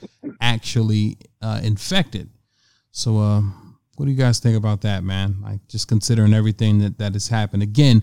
actually 0.41 1.19
uh, 1.43 1.61
infected. 1.63 2.27
So, 2.89 3.19
uh, 3.19 3.41
what 3.97 4.07
do 4.07 4.11
you 4.11 4.17
guys 4.17 4.39
think 4.39 4.57
about 4.57 4.81
that, 4.81 5.03
man? 5.03 5.37
Like, 5.43 5.67
just 5.67 5.87
considering 5.87 6.33
everything 6.33 6.79
that, 6.79 6.97
that 6.97 7.13
has 7.13 7.27
happened. 7.27 7.61
Again, 7.61 8.01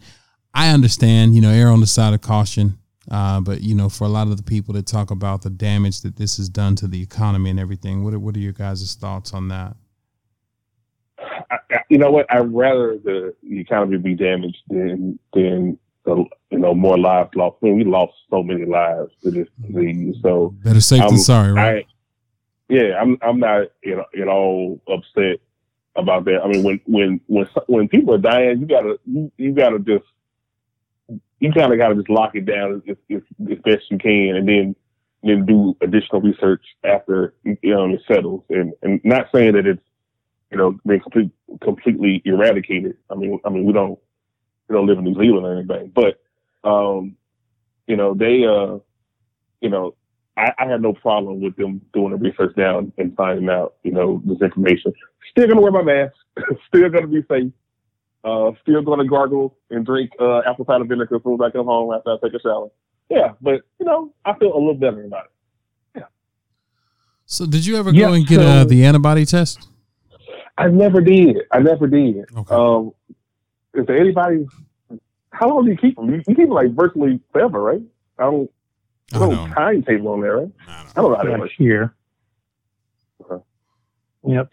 I 0.54 0.70
understand, 0.70 1.34
you 1.34 1.40
know, 1.40 1.50
err 1.50 1.68
on 1.68 1.80
the 1.80 1.86
side 1.86 2.14
of 2.14 2.20
caution. 2.20 2.78
Uh, 3.10 3.40
but 3.40 3.62
you 3.62 3.74
know, 3.74 3.88
for 3.88 4.04
a 4.04 4.08
lot 4.08 4.28
of 4.28 4.36
the 4.36 4.42
people 4.42 4.74
that 4.74 4.86
talk 4.86 5.10
about 5.10 5.42
the 5.42 5.50
damage 5.50 6.02
that 6.02 6.16
this 6.16 6.36
has 6.36 6.48
done 6.48 6.76
to 6.76 6.86
the 6.86 7.02
economy 7.02 7.50
and 7.50 7.58
everything, 7.58 8.04
what 8.04 8.14
are, 8.14 8.18
what 8.18 8.36
are 8.36 8.40
your 8.40 8.52
guys' 8.52 8.94
thoughts 8.94 9.34
on 9.34 9.48
that? 9.48 9.74
I, 11.50 11.58
you 11.88 11.98
know 11.98 12.10
what? 12.10 12.26
I'd 12.30 12.52
rather 12.52 12.98
the, 12.98 13.34
the 13.42 13.58
economy 13.60 13.98
be 13.98 14.14
damaged 14.14 14.62
than 14.68 15.18
than 15.32 15.78
the, 16.04 16.24
you 16.50 16.58
know 16.58 16.74
more 16.74 16.98
lives 16.98 17.30
lost. 17.34 17.56
I 17.62 17.66
mean, 17.66 17.76
we 17.76 17.84
lost 17.84 18.12
so 18.30 18.42
many 18.42 18.64
lives 18.64 19.12
to 19.24 19.30
this 19.30 19.48
disease. 19.60 20.16
So 20.22 20.54
Better 20.62 20.80
safe 20.80 21.00
than 21.00 21.08
I'm- 21.08 21.18
sorry, 21.18 21.52
right? 21.52 21.84
I, 21.84 21.88
yeah, 22.68 23.00
I'm 23.00 23.18
I'm 23.20 23.38
not 23.40 23.68
you 23.82 23.96
know 23.96 24.04
at 24.20 24.28
all 24.28 24.80
upset 24.88 25.40
about 25.96 26.24
that. 26.26 26.40
I 26.42 26.48
mean, 26.48 26.62
when 26.62 26.80
when 26.86 27.20
when 27.26 27.48
when 27.66 27.88
people 27.88 28.14
are 28.14 28.18
dying, 28.18 28.60
you 28.60 28.66
gotta 28.66 28.98
you, 29.06 29.30
you 29.36 29.52
gotta 29.52 29.78
just 29.80 30.04
you 31.40 31.52
kind 31.52 31.72
of 31.72 31.78
gotta 31.78 31.94
just 31.94 32.10
lock 32.10 32.34
it 32.34 32.46
down 32.46 32.82
as, 32.88 32.96
as, 33.10 33.22
as 33.50 33.58
best 33.64 33.90
you 33.90 33.98
can, 33.98 34.36
and 34.36 34.48
then 34.48 34.76
then 35.22 35.46
do 35.46 35.76
additional 35.80 36.20
research 36.20 36.64
after 36.84 37.34
know 37.44 37.92
it 37.92 38.00
settles. 38.06 38.44
And 38.50 38.72
and 38.82 39.00
not 39.04 39.28
saying 39.34 39.54
that 39.54 39.66
it's 39.66 39.82
you 40.50 40.58
know 40.58 40.78
been 40.84 41.00
complete, 41.00 41.30
completely 41.60 42.22
eradicated. 42.24 42.96
I 43.10 43.14
mean, 43.14 43.38
I 43.44 43.50
mean 43.50 43.64
we 43.64 43.72
don't 43.72 43.98
we 44.68 44.74
don't 44.74 44.86
live 44.86 44.98
in 44.98 45.04
New 45.04 45.14
Zealand 45.14 45.46
or 45.46 45.58
anything, 45.58 45.92
but 45.94 46.20
um, 46.68 47.16
you 47.86 47.96
know 47.96 48.14
they 48.14 48.44
uh 48.44 48.78
you 49.60 49.70
know 49.70 49.94
I, 50.36 50.52
I 50.58 50.66
had 50.66 50.82
no 50.82 50.92
problem 50.92 51.40
with 51.40 51.56
them 51.56 51.80
doing 51.92 52.10
the 52.10 52.16
research 52.16 52.54
now 52.56 52.78
and 52.96 53.16
finding 53.16 53.50
out, 53.50 53.74
you 53.82 53.92
know, 53.92 54.22
this 54.24 54.40
information. 54.40 54.92
Still 55.30 55.48
gonna 55.48 55.60
wear 55.60 55.72
my 55.72 55.82
mask. 55.82 56.14
still 56.68 56.88
gonna 56.88 57.06
be 57.06 57.22
safe. 57.28 57.52
Uh, 58.24 58.52
still 58.62 58.82
gonna 58.82 59.04
gargle 59.06 59.56
and 59.70 59.84
drink 59.84 60.10
uh, 60.20 60.40
apple 60.46 60.64
cider 60.64 60.84
vinegar 60.84 61.16
as 61.16 61.22
soon 61.22 61.34
as 61.34 61.40
I 61.40 61.50
come 61.50 61.66
home 61.66 61.92
after 61.92 62.10
I 62.12 62.16
take 62.22 62.34
a 62.34 62.40
shower. 62.40 62.68
Yeah, 63.10 63.32
but 63.40 63.62
you 63.80 63.84
know, 63.86 64.12
I 64.24 64.34
feel 64.38 64.54
a 64.54 64.58
little 64.58 64.74
better 64.74 65.04
about 65.04 65.24
it. 65.24 65.30
Yeah. 65.96 66.02
So, 67.26 67.46
did 67.46 67.66
you 67.66 67.76
ever 67.76 67.90
Yeah, 67.90 68.06
go 68.08 68.12
and 68.14 68.26
get 68.26 68.40
uh, 68.40 68.64
the 68.64 68.84
antibody 68.84 69.24
test? 69.26 69.68
I 70.56 70.68
never 70.68 71.00
did. 71.00 71.38
I 71.50 71.58
never 71.58 71.86
did. 71.88 72.24
Okay. 72.36 72.54
Um, 72.54 72.92
is 73.74 73.86
there 73.86 73.98
anybody? 73.98 74.46
How 75.30 75.48
long 75.48 75.64
do 75.64 75.70
you 75.72 75.76
keep 75.78 75.96
them? 75.96 76.08
You, 76.10 76.16
you 76.16 76.34
keep 76.34 76.36
them 76.36 76.50
like 76.50 76.70
virtually 76.74 77.18
forever, 77.32 77.60
right? 77.60 77.82
I 78.18 78.24
don't. 78.24 78.50
I 79.14 79.18
don't 79.18 79.30
no 79.30 79.46
know. 79.46 79.54
timetable 79.54 80.08
on 80.08 80.20
there, 80.20 80.36
right? 80.36 80.50
I 80.68 80.72
don't 80.74 80.86
I 80.96 81.02
don't 81.02 81.10
know 81.10 81.16
how 81.16 81.22
that 81.24 81.30
Last 81.30 81.40
works. 81.40 81.54
year. 81.58 81.94
Yep. 84.24 84.50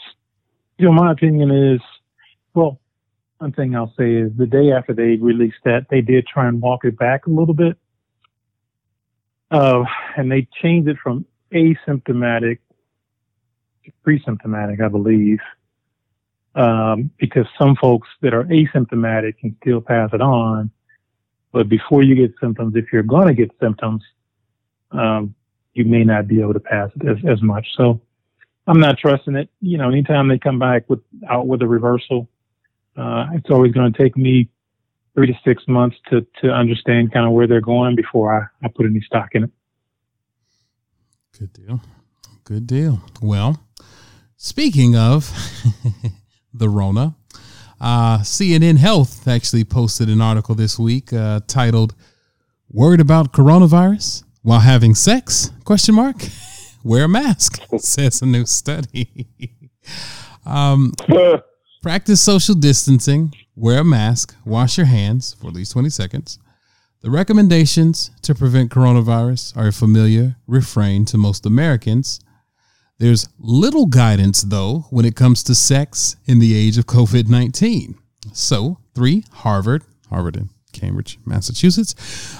You 0.77 0.85
know, 0.85 0.91
my 0.93 1.11
opinion 1.11 1.51
is, 1.51 1.81
well, 2.53 2.79
one 3.39 3.53
thing 3.53 3.75
I'll 3.75 3.93
say 3.97 4.15
is 4.15 4.31
the 4.37 4.45
day 4.45 4.71
after 4.71 4.93
they 4.93 5.15
released 5.15 5.59
that, 5.63 5.87
they 5.89 6.01
did 6.01 6.27
try 6.27 6.47
and 6.47 6.61
walk 6.61 6.83
it 6.83 6.97
back 6.97 7.25
a 7.25 7.29
little 7.29 7.53
bit. 7.53 7.77
Uh, 9.49 9.83
and 10.15 10.31
they 10.31 10.47
changed 10.61 10.89
it 10.89 10.97
from 11.01 11.25
asymptomatic 11.53 12.59
to 13.85 13.91
pre-symptomatic, 14.03 14.81
I 14.81 14.89
believe. 14.89 15.39
Um, 16.53 17.11
because 17.17 17.45
some 17.57 17.75
folks 17.77 18.09
that 18.21 18.33
are 18.33 18.43
asymptomatic 18.43 19.37
can 19.37 19.55
still 19.61 19.79
pass 19.79 20.09
it 20.13 20.21
on. 20.21 20.69
But 21.53 21.69
before 21.69 22.03
you 22.03 22.15
get 22.15 22.33
symptoms, 22.41 22.75
if 22.75 22.91
you're 22.91 23.03
going 23.03 23.27
to 23.27 23.33
get 23.33 23.51
symptoms, 23.61 24.03
um, 24.91 25.33
you 25.73 25.85
may 25.85 26.03
not 26.03 26.27
be 26.27 26.41
able 26.41 26.53
to 26.53 26.59
pass 26.59 26.89
it 26.95 27.07
as, 27.07 27.17
as 27.25 27.41
much. 27.41 27.65
So 27.77 28.01
I'm 28.67 28.79
not 28.81 28.97
trusting 28.97 29.35
it. 29.35 29.49
You 29.61 29.77
know, 29.77 29.89
anytime 29.89 30.27
they 30.27 30.37
come 30.37 30.59
back 30.59 30.89
with 30.89 30.99
out 31.27 31.47
with 31.47 31.61
a 31.61 31.67
reversal, 31.67 32.27
uh, 32.99 33.27
it's 33.33 33.49
always 33.49 33.71
going 33.71 33.91
to 33.91 33.97
take 33.97 34.17
me 34.17 34.49
three 35.13 35.27
to 35.27 35.33
six 35.45 35.63
months 35.67 35.97
to, 36.09 36.25
to 36.41 36.49
understand 36.49 37.11
kind 37.11 37.25
of 37.25 37.31
where 37.33 37.47
they're 37.47 37.61
going 37.61 37.95
before 37.95 38.33
I, 38.33 38.65
I 38.65 38.69
put 38.69 38.85
any 38.85 39.01
stock 39.01 39.29
in 39.33 39.45
it. 39.45 39.51
Good 41.37 41.53
deal. 41.53 41.81
Good 42.43 42.67
deal. 42.67 43.01
Well, 43.21 43.61
speaking 44.35 44.95
of 44.95 45.31
the 46.53 46.67
Rona, 46.67 47.15
uh, 47.79 48.19
CNN 48.19 48.77
Health 48.77 49.27
actually 49.27 49.63
posted 49.63 50.09
an 50.09 50.21
article 50.21 50.55
this 50.55 50.77
week 50.77 51.13
uh, 51.13 51.39
titled 51.47 51.95
"Worried 52.69 52.99
about 52.99 53.31
coronavirus 53.31 54.23
while 54.41 54.59
having 54.59 54.95
sex?" 54.95 55.51
Question 55.63 55.95
mark. 55.95 56.17
Wear 56.83 57.05
a 57.05 57.09
mask, 57.09 57.61
says 57.77 58.21
a 58.21 58.25
new 58.25 58.45
study. 58.45 59.27
um, 60.45 60.91
practice 61.81 62.21
social 62.21 62.55
distancing. 62.55 63.33
Wear 63.55 63.79
a 63.79 63.83
mask. 63.83 64.35
Wash 64.45 64.77
your 64.77 64.87
hands 64.87 65.33
for 65.33 65.47
at 65.47 65.53
least 65.53 65.73
twenty 65.73 65.89
seconds. 65.89 66.39
The 67.01 67.09
recommendations 67.09 68.11
to 68.23 68.35
prevent 68.35 68.71
coronavirus 68.71 69.55
are 69.55 69.67
a 69.67 69.73
familiar 69.73 70.35
refrain 70.47 71.05
to 71.05 71.17
most 71.17 71.45
Americans. 71.45 72.19
There's 72.97 73.29
little 73.39 73.85
guidance, 73.85 74.41
though, 74.41 74.85
when 74.89 75.05
it 75.05 75.15
comes 75.15 75.41
to 75.43 75.55
sex 75.55 76.17
in 76.25 76.39
the 76.39 76.55
age 76.55 76.77
of 76.77 76.85
COVID 76.85 77.29
19. 77.29 77.97
So, 78.33 78.79
three 78.93 79.23
Harvard, 79.31 79.83
Harvard 80.09 80.49
Cambridge, 80.79 81.19
Massachusetts, 81.25 81.95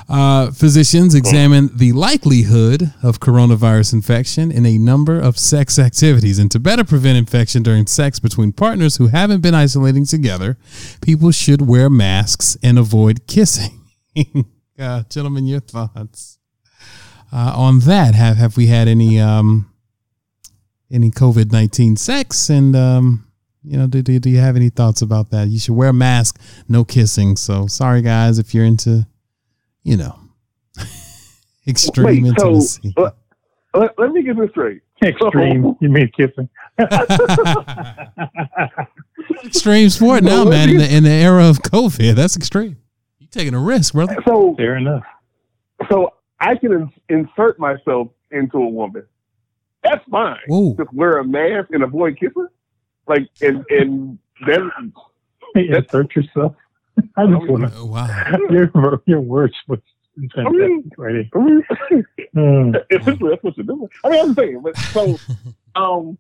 uh, 0.08 0.52
physicians 0.52 1.16
examined 1.16 1.72
the 1.78 1.92
likelihood 1.92 2.94
of 3.04 3.20
coronavirus 3.20 3.94
infection 3.94 4.52
in 4.52 4.66
a 4.66 4.78
number 4.78 5.20
of 5.20 5.38
sex 5.38 5.78
activities. 5.78 6.40
And 6.40 6.50
to 6.52 6.60
better 6.60 6.84
prevent 6.84 7.18
infection 7.18 7.64
during 7.64 7.88
sex 7.88 8.20
between 8.20 8.52
partners 8.52 8.98
who 8.98 9.08
haven't 9.08 9.42
been 9.42 9.56
isolating 9.56 10.06
together, 10.06 10.58
people 11.02 11.32
should 11.32 11.68
wear 11.68 11.90
masks 11.90 12.58
and 12.64 12.80
avoid 12.80 13.28
kissing. 13.28 13.82
uh, 14.80 15.04
gentlemen, 15.10 15.46
your 15.46 15.60
thoughts 15.60 16.40
uh, 17.32 17.54
on 17.56 17.80
that? 17.82 18.16
Have 18.16 18.38
have 18.38 18.58
we 18.58 18.68
had 18.68 18.88
any 18.88 19.20
um, 19.20 19.72
any 20.92 21.12
COVID 21.12 21.52
nineteen 21.52 21.96
sex? 21.96 22.50
And 22.50 22.76
um, 22.76 23.29
you 23.70 23.78
know, 23.78 23.86
do, 23.88 24.02
do 24.02 24.20
do 24.20 24.30
you 24.30 24.40
have 24.40 24.56
any 24.56 24.70
thoughts 24.70 25.02
about 25.02 25.30
that? 25.32 25.48
You 25.50 25.60
should 25.60 25.76
wear 25.76 25.90
a 25.90 25.94
mask, 25.94 26.40
no 26.68 26.84
kissing. 26.84 27.36
So 27.36 27.68
sorry, 27.68 28.02
guys, 28.02 28.40
if 28.40 28.54
you're 28.54 28.66
into, 28.66 29.06
you 29.84 29.96
know, 29.98 30.20
extreme 31.68 32.24
Wait, 32.24 32.40
so, 32.40 32.48
intimacy. 32.48 32.94
uh, 32.98 33.12
let, 33.76 33.92
let 34.00 34.12
me 34.12 34.24
get 34.24 34.38
this 34.38 34.50
straight. 34.52 34.82
Extreme. 35.04 35.76
You 35.80 35.90
mean 35.90 36.10
kissing? 36.18 36.50
extreme 39.46 39.90
sport 39.90 40.24
now, 40.24 40.44
man. 40.46 40.70
In 40.70 40.78
the 40.78 40.96
in 40.96 41.04
the 41.04 41.10
era 41.12 41.48
of 41.48 41.60
COVID, 41.60 42.16
that's 42.16 42.36
extreme. 42.36 42.78
You're 43.20 43.30
taking 43.30 43.54
a 43.54 43.60
risk, 43.60 43.94
brother. 43.94 44.18
So, 44.28 44.56
Fair 44.58 44.78
enough. 44.78 45.04
so 45.90 46.14
I 46.40 46.56
can 46.56 46.72
ins- 46.74 46.90
insert 47.10 47.60
myself 47.60 48.10
into 48.32 48.58
a 48.58 48.68
woman. 48.70 49.04
That's 49.84 50.04
fine. 50.12 50.38
Whoa. 50.48 50.76
Just 50.78 50.92
wear 50.94 51.20
a 51.20 51.24
mask 51.24 51.70
and 51.72 51.84
avoid 51.84 52.18
kissing. 52.20 52.48
Like, 53.10 53.28
and 53.42 53.66
and 53.70 54.18
then 54.48 54.72
Insert 55.56 56.16
yourself. 56.16 56.56
I 57.18 57.26
just 57.26 57.48
want 57.50 57.74
Oh, 57.76 57.86
wow. 57.86 58.06
to. 58.08 58.40
Your 58.52 59.02
your 59.08 59.20
words 59.22 59.56
was 59.68 59.80
fantastic, 60.16 60.96
Freddie. 60.96 61.30
I 61.36 61.40
mean, 61.40 61.64
Hmm. 62.34 62.72
essentially 62.92 63.32
that's 63.32 63.44
what 63.44 63.58
you're 63.58 63.66
doing. 63.66 63.88
I 64.04 64.10
mean, 64.10 64.20
I'm 64.22 64.34
saying, 64.36 64.62
but 64.62 64.78
so, 64.78 65.18
um, 65.76 66.18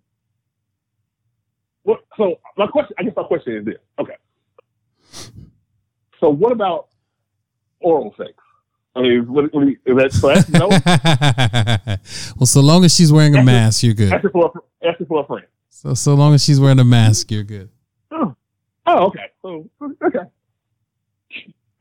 what? 1.84 1.99
So 2.17 2.39
my 2.58 2.65
question, 2.67 2.95
I 2.97 3.04
guess 3.04 3.13
my 3.15 3.23
question 3.23 3.58
is 3.58 3.65
this. 3.65 3.75
Okay. 3.99 4.15
So 6.19 6.30
what 6.30 6.52
about 6.52 6.88
oral 7.82 8.13
sex? 8.17 8.32
I 8.95 9.02
mean, 9.02 9.32
what, 9.32 9.54
what, 9.54 9.67
is 9.67 9.75
that? 9.86 10.12
So 10.13 10.28
that's 10.28 10.49
no. 10.49 10.67
well, 12.38 12.45
so 12.47 12.62
long 12.62 12.84
as 12.84 12.95
she's 12.95 13.12
wearing 13.13 13.36
a 13.36 13.43
mask, 13.43 13.84
you're 13.84 13.93
good. 13.93 14.12
Asking 14.12 14.32
for 14.32 14.52
a, 14.82 14.88
asking 14.88 15.06
for 15.08 15.21
a 15.23 15.25
friend. 15.28 15.45
So 15.81 15.93
so 15.93 16.13
long 16.13 16.33
as 16.33 16.43
she's 16.43 16.59
wearing 16.59 16.79
a 16.79 16.83
mask, 16.83 17.31
you're 17.31 17.43
good. 17.45 17.69
Oh, 18.11 18.35
oh, 18.85 19.05
okay. 19.05 19.27
So 19.41 19.69
okay. 20.03 20.19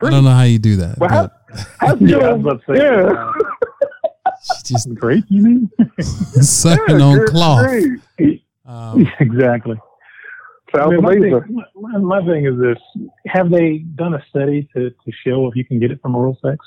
I 0.00 0.10
don't 0.10 0.22
know 0.22 0.30
how 0.30 0.44
you 0.44 0.60
do 0.60 0.76
that. 0.76 0.98
Well, 0.98 1.10
how- 1.10 1.30
How's 1.80 2.00
Yeah, 2.00 2.16
I 2.18 2.20
your- 2.20 2.36
was 2.36 2.60
say, 2.68 2.76
yeah. 2.76 3.32
she 4.64 4.74
just 4.74 4.94
Great, 4.94 5.24
you 5.28 5.42
mean? 5.42 5.70
sucking 6.00 7.00
Yeah, 7.00 7.04
on 7.04 7.26
cloth. 7.26 7.66
Um, 8.64 9.10
exactly. 9.18 9.76
I 10.72 10.78
Sounds 10.78 10.92
mean, 10.92 11.02
my, 11.02 11.12
amazing. 11.14 11.40
thing, 11.42 11.64
my, 11.74 11.98
my 11.98 12.20
thing 12.24 12.46
is 12.46 12.56
this: 12.60 12.78
Have 13.26 13.50
they 13.50 13.78
done 13.78 14.14
a 14.14 14.22
study 14.28 14.68
to, 14.76 14.90
to 14.90 15.12
show 15.26 15.48
if 15.48 15.56
you 15.56 15.64
can 15.64 15.80
get 15.80 15.90
it 15.90 16.00
from 16.00 16.14
oral 16.14 16.38
sex? 16.40 16.58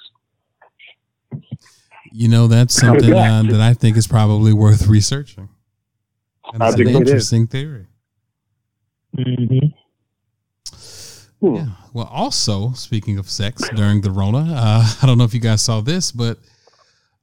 you 2.11 2.27
know, 2.27 2.47
that's 2.47 2.73
something 2.73 3.13
uh, 3.13 3.43
that 3.43 3.61
I 3.61 3.73
think 3.73 3.95
is 3.95 4.05
probably 4.07 4.51
worth 4.51 4.87
researching. 4.87 5.47
And 6.53 6.63
I 6.63 6.67
it's 6.69 6.77
an 6.79 6.85
think 6.85 6.89
it 6.89 7.01
is. 7.03 7.09
interesting 7.09 7.47
theory. 7.47 7.87
Mm-hmm. 9.17 9.67
Hmm. 11.41 11.55
Yeah. 11.55 11.65
Well, 11.93 12.09
also 12.11 12.71
speaking 12.73 13.17
of 13.17 13.29
sex 13.29 13.67
during 13.75 14.01
the 14.01 14.11
Rona, 14.11 14.53
uh, 14.55 14.93
I 15.01 15.05
don't 15.05 15.17
know 15.17 15.23
if 15.23 15.33
you 15.33 15.39
guys 15.39 15.61
saw 15.61 15.81
this, 15.81 16.11
but 16.11 16.37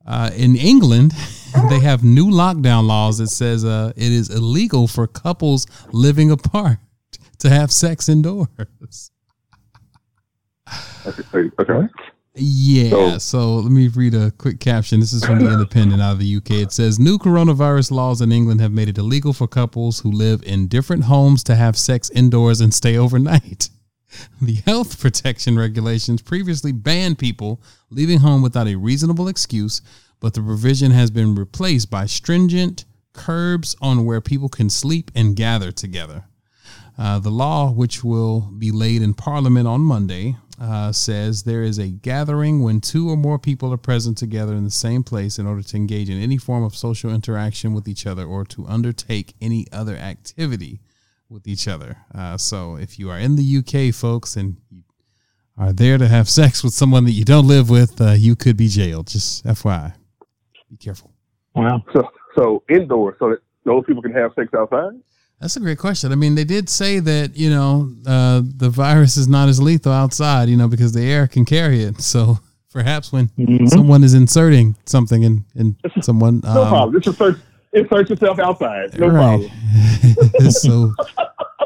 uh, 0.07 0.31
in 0.35 0.57
England, 0.57 1.13
they 1.71 1.81
have 1.81 2.03
new 2.03 2.27
lockdown 2.27 2.87
laws 2.87 3.19
that 3.19 3.29
says 3.29 3.65
uh, 3.65 3.93
it 3.97 4.11
is 4.13 4.31
illegal 4.31 4.89
for 4.89 5.07
couples 5.07 5.67
living 5.93 6.31
apart 6.31 6.79
to 7.39 7.49
have 7.49 7.71
sex 7.71 8.09
indoors. 8.09 9.11
Okay. 11.07 11.89
Yeah. 12.35 12.91
So- 12.91 13.19
So 13.19 13.57
let 13.57 13.73
me 13.73 13.89
read 13.89 14.15
a 14.15 14.31
quick 14.33 14.61
caption. 14.61 15.01
This 15.01 15.13
is 15.13 15.25
from 15.25 15.41
the 15.41 15.51
Independent 15.53 16.01
out 16.01 16.13
of 16.13 16.19
the 16.19 16.37
UK. 16.37 16.51
It 16.53 16.73
says 16.73 16.99
new 16.99 17.19
coronavirus 17.19 17.91
laws 17.91 18.21
in 18.21 18.33
England 18.33 18.61
have 18.61 18.73
made 18.73 18.89
it 18.89 18.99
illegal 18.99 19.33
for 19.33 19.47
couples 19.49 20.01
who 20.01 20.11
live 20.13 20.43
in 20.45 20.69
different 20.69 21.05
homes 21.05 21.43
to 21.45 21.55
have 21.57 21.77
sex 21.77 22.11
indoors 22.11 22.61
and 22.61 22.73
stay 22.73 22.97
overnight. 22.97 23.69
The 24.41 24.55
health 24.65 24.99
protection 25.01 25.59
regulations 25.59 26.23
previously 26.23 26.73
banned 26.73 27.19
people 27.19 27.61
leaving 27.91 28.21
home 28.21 28.41
without 28.41 28.67
a 28.67 28.75
reasonable 28.77 29.29
excuse, 29.29 29.83
but 30.19 30.33
the 30.33 30.41
provision 30.41 30.93
has 30.93 31.11
been 31.11 31.35
replaced 31.35 31.91
by 31.91 32.07
stringent 32.07 32.87
curbs 33.13 33.77
on 33.83 34.07
where 34.07 34.23
people 34.23 34.49
can 34.49 34.71
sleep 34.71 35.11
and 35.15 35.37
gather 35.37 35.71
together. 35.71 36.25
Uh, 36.97 37.19
the 37.19 37.31
law, 37.31 37.71
which 37.71 38.03
will 38.03 38.51
be 38.57 38.71
laid 38.71 39.03
in 39.03 39.13
Parliament 39.13 39.69
on 39.69 39.83
Monday, 39.83 40.37
uh, 40.61 40.93
says 40.93 41.43
there 41.43 41.63
is 41.63 41.79
a 41.79 41.89
gathering 41.89 42.63
when 42.63 42.81
two 42.81 43.09
or 43.09 43.17
more 43.17 43.39
people 43.39 43.73
are 43.73 43.79
present 43.79 44.19
together 44.19 44.55
in 44.55 44.65
the 44.65 44.71
same 44.71 45.03
place 45.03 45.39
in 45.39 45.47
order 45.47 45.63
to 45.63 45.77
engage 45.77 46.11
in 46.11 46.21
any 46.21 46.37
form 46.37 46.65
of 46.65 46.75
social 46.75 47.13
interaction 47.13 47.73
with 47.75 47.87
each 47.87 48.07
other 48.07 48.25
or 48.25 48.45
to 48.45 48.67
undertake 48.67 49.35
any 49.41 49.67
other 49.73 49.97
activity 49.97 50.81
with 51.29 51.47
each 51.47 51.69
other. 51.69 51.99
Uh, 52.15 52.37
so 52.37 52.77
if 52.77 52.99
you 52.99 53.11
are 53.11 53.19
in 53.19 53.37
the 53.37 53.59
UK, 53.59 53.95
folks, 53.95 54.37
and 54.37 54.57
you 54.71 54.83
are 55.57 55.73
there 55.73 55.99
to 55.99 56.09
have 56.09 56.29
sex 56.41 56.65
with 56.65 56.75
someone 56.75 57.05
that 57.05 57.13
you 57.13 57.25
don't 57.25 57.47
live 57.47 57.71
with, 57.71 58.01
uh, 58.01 58.13
you 58.13 58.35
could 58.35 58.57
be 58.57 58.69
jailed. 58.69 59.07
Just 59.09 59.45
FYI. 59.45 59.95
Be 60.71 60.77
careful. 60.77 61.13
Wow. 61.55 61.83
So 61.95 62.03
so 62.37 62.63
indoors, 62.69 63.17
so 63.19 63.31
that 63.31 63.39
those 63.65 63.85
people 63.87 64.03
can 64.03 64.13
have 64.13 64.33
sex 64.35 64.53
outside. 64.55 64.93
That's 65.41 65.57
a 65.57 65.61
great 65.61 65.79
question. 65.79 66.11
I 66.11 66.17
mean, 66.17 66.35
they 66.35 66.45
did 66.45 66.69
say 66.69 66.99
that 66.99 67.37
you 67.37 67.49
know 67.51 67.93
uh, 68.07 68.43
the 68.45 68.69
virus 68.71 69.17
is 69.17 69.29
not 69.29 69.49
as 69.49 69.61
lethal 69.63 69.93
outside, 69.93 70.49
you 70.49 70.57
know, 70.57 70.69
because 70.69 70.93
the 70.93 71.03
air 71.03 71.29
can 71.29 71.45
carry 71.45 71.83
it. 71.83 72.01
So 72.01 72.39
perhaps 72.73 73.13
when 73.13 73.29
Mhm. 73.39 73.69
someone 73.69 74.03
is 74.05 74.15
inserting 74.15 74.75
something 74.87 75.23
in 75.23 75.45
in 75.55 75.77
someone, 76.03 76.41
No 76.45 76.63
um, 76.63 76.69
problem. 76.69 76.95
Just 77.03 77.07
insert 77.21 77.41
insert 77.73 78.11
yourself 78.11 78.39
outside. 78.41 78.99
No 78.99 79.07
right? 79.09 79.51
problem. 79.51 80.51
so 80.51 80.93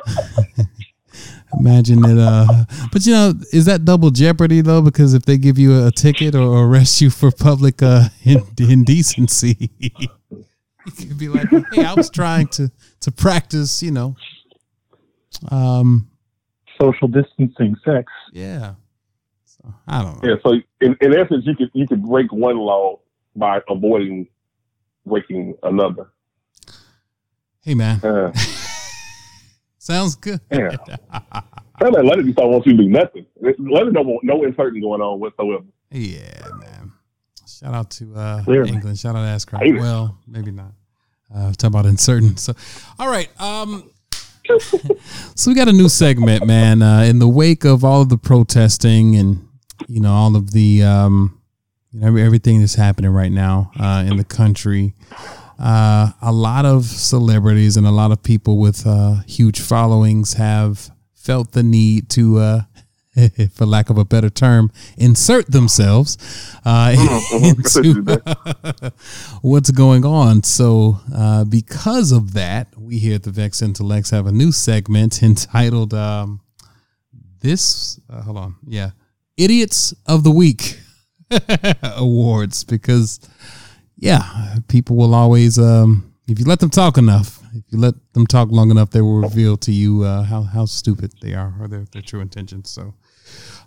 imagine 1.58 2.04
it. 2.04 2.18
Uh, 2.18 2.46
but 2.92 3.06
you 3.06 3.12
know, 3.12 3.32
is 3.52 3.64
that 3.66 3.84
double 3.84 4.10
jeopardy 4.10 4.60
though? 4.60 4.82
Because 4.82 5.14
if 5.14 5.24
they 5.24 5.38
give 5.38 5.58
you 5.58 5.86
a 5.86 5.90
ticket 5.90 6.34
or 6.34 6.64
arrest 6.66 7.00
you 7.00 7.08
for 7.10 7.30
public 7.30 7.82
uh, 7.82 8.08
ind- 8.22 8.58
indecency, 8.58 9.70
he 9.78 11.06
could 11.06 11.18
be 11.18 11.28
like, 11.28 11.48
"Hey, 11.72 11.84
I 11.84 11.94
was 11.94 12.10
trying 12.10 12.48
to 12.48 12.70
to 13.02 13.12
practice, 13.12 13.82
you 13.82 13.90
know, 13.90 14.16
um, 15.50 16.08
Social 16.80 17.08
distancing 17.08 17.76
sex. 17.84 18.10
yeah." 18.32 18.74
So 19.44 19.72
I 19.86 20.02
don't 20.02 20.22
know. 20.22 20.28
Yeah, 20.30 20.36
so 20.44 20.52
in, 20.80 20.96
in 21.00 21.14
essence, 21.14 21.44
you 21.46 21.54
could 21.54 21.70
you 21.74 21.86
could 21.86 22.02
break 22.02 22.32
one 22.32 22.56
law 22.58 22.98
by 23.36 23.60
avoiding 23.68 24.26
breaking 25.06 25.54
another. 25.62 26.10
Hey, 27.64 27.74
man, 27.74 28.00
Uh, 28.04 28.32
sounds 29.78 30.16
good. 30.16 30.40
yeah. 30.50 30.76
Leonard 31.80 32.24
just 32.26 32.36
don't 32.36 32.50
want 32.50 32.66
you 32.66 32.76
to 32.76 32.82
do 32.82 32.88
nothing. 32.88 33.26
Leonard 33.40 33.94
don't 33.94 34.06
want 34.06 34.24
no 34.24 34.42
inserting 34.44 34.82
going 34.82 35.00
on 35.00 35.20
whatsoever. 35.20 35.64
Yeah, 35.90 36.48
man. 36.58 36.92
Shout 37.46 37.74
out 37.74 37.90
to 37.92 38.14
uh, 38.14 38.42
England. 38.48 38.98
Shout 38.98 39.14
out 39.14 39.22
to 39.22 39.28
Ask 39.28 39.50
Hate. 39.52 39.74
Well, 39.76 40.18
maybe 40.26 40.50
not. 40.50 40.72
Uh, 41.34 41.52
talk 41.52 41.68
about 41.68 41.86
uncertain. 41.86 42.36
So, 42.36 42.54
all 42.98 43.08
right. 43.08 43.28
Um, 43.40 43.90
so 45.34 45.50
we 45.50 45.54
got 45.54 45.68
a 45.68 45.72
new 45.72 45.88
segment, 45.88 46.46
man. 46.46 46.82
Uh, 46.82 47.02
in 47.02 47.18
the 47.18 47.28
wake 47.28 47.64
of 47.64 47.84
all 47.84 48.02
of 48.02 48.08
the 48.08 48.18
protesting 48.18 49.16
and 49.16 49.48
you 49.88 50.00
know 50.00 50.12
all 50.12 50.36
of 50.36 50.52
the 50.52 50.82
um, 50.82 51.40
you 51.90 52.00
know 52.00 52.16
everything 52.16 52.60
that's 52.60 52.74
happening 52.74 53.10
right 53.10 53.32
now 53.32 53.70
uh, 53.78 54.04
in 54.06 54.16
the 54.16 54.24
country, 54.24 54.94
uh, 55.58 56.10
a 56.20 56.32
lot 56.32 56.64
of 56.66 56.84
celebrities 56.84 57.76
and 57.76 57.86
a 57.86 57.90
lot 57.90 58.10
of 58.10 58.22
people 58.22 58.58
with 58.58 58.86
uh, 58.86 59.20
huge 59.26 59.60
followings 59.60 60.34
have 60.34 60.90
felt 61.14 61.52
the 61.52 61.62
need 61.62 62.08
to. 62.10 62.62
For 63.52 63.66
lack 63.66 63.90
of 63.90 63.98
a 63.98 64.06
better 64.06 64.30
term, 64.30 64.72
insert 64.96 65.50
themselves 65.50 66.16
uh, 66.64 66.96
into 67.42 68.22
what's 69.42 69.70
going 69.70 70.06
on. 70.06 70.42
So, 70.44 70.98
uh, 71.14 71.44
because 71.44 72.10
of 72.10 72.32
that, 72.32 72.68
we 72.78 72.98
here 72.98 73.16
at 73.16 73.24
the 73.24 73.30
Vex 73.30 73.60
Intellects 73.60 74.10
have 74.10 74.26
a 74.26 74.32
new 74.32 74.50
segment 74.50 75.22
entitled 75.22 75.92
um, 75.92 76.40
"This." 77.40 78.00
Uh, 78.08 78.22
hold 78.22 78.38
on, 78.38 78.54
yeah, 78.66 78.92
"Idiots 79.36 79.92
of 80.06 80.24
the 80.24 80.30
Week" 80.30 80.80
awards. 81.82 82.64
Because, 82.64 83.20
yeah, 83.96 84.56
people 84.68 84.96
will 84.96 85.14
always, 85.14 85.58
um, 85.58 86.14
if 86.28 86.38
you 86.38 86.46
let 86.46 86.60
them 86.60 86.70
talk 86.70 86.96
enough, 86.96 87.42
if 87.54 87.64
you 87.68 87.78
let 87.78 87.94
them 88.14 88.26
talk 88.26 88.50
long 88.50 88.70
enough, 88.70 88.90
they 88.90 89.02
will 89.02 89.20
reveal 89.20 89.58
to 89.58 89.70
you 89.70 90.02
uh, 90.02 90.22
how 90.22 90.40
how 90.40 90.64
stupid 90.64 91.12
they 91.20 91.34
are 91.34 91.54
or 91.60 91.68
their 91.68 91.84
their 91.92 92.00
true 92.00 92.20
intentions. 92.20 92.70
So. 92.70 92.94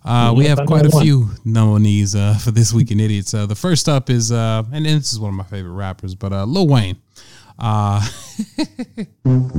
Uh, 0.05 0.33
we 0.37 0.45
have 0.45 0.59
quite 0.67 0.85
a 0.85 0.99
few 0.99 1.31
nominees 1.43 2.15
uh, 2.15 2.35
for 2.35 2.51
this 2.51 2.71
week 2.71 2.91
in 2.91 2.99
idiots. 2.99 3.33
Uh, 3.33 3.47
the 3.47 3.55
first 3.55 3.89
up 3.89 4.11
is, 4.11 4.31
uh, 4.31 4.61
and 4.71 4.85
this 4.85 5.11
is 5.11 5.19
one 5.19 5.29
of 5.29 5.35
my 5.35 5.43
favorite 5.43 5.73
rappers, 5.73 6.13
but 6.13 6.31
uh, 6.31 6.45
Lil 6.45 6.67
Wayne. 6.67 6.97
Uh, 7.57 8.07
Lil 9.25 9.49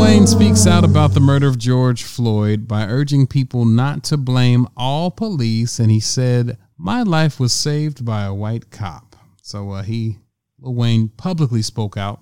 Wayne 0.00 0.26
speaks 0.26 0.66
out 0.66 0.82
about 0.82 1.14
the 1.14 1.20
murder 1.20 1.46
of 1.46 1.58
George 1.58 2.02
Floyd 2.02 2.66
by 2.66 2.86
urging 2.86 3.28
people 3.28 3.64
not 3.64 4.02
to 4.04 4.16
blame 4.16 4.66
all 4.76 5.12
police, 5.12 5.78
and 5.78 5.88
he 5.88 6.00
said, 6.00 6.58
"My 6.76 7.04
life 7.04 7.38
was 7.38 7.52
saved 7.52 8.04
by 8.04 8.24
a 8.24 8.34
white 8.34 8.72
cop." 8.72 9.14
So 9.42 9.70
uh, 9.70 9.84
he, 9.84 10.18
Lil 10.58 10.74
Wayne, 10.74 11.08
publicly 11.10 11.62
spoke 11.62 11.96
out 11.96 12.20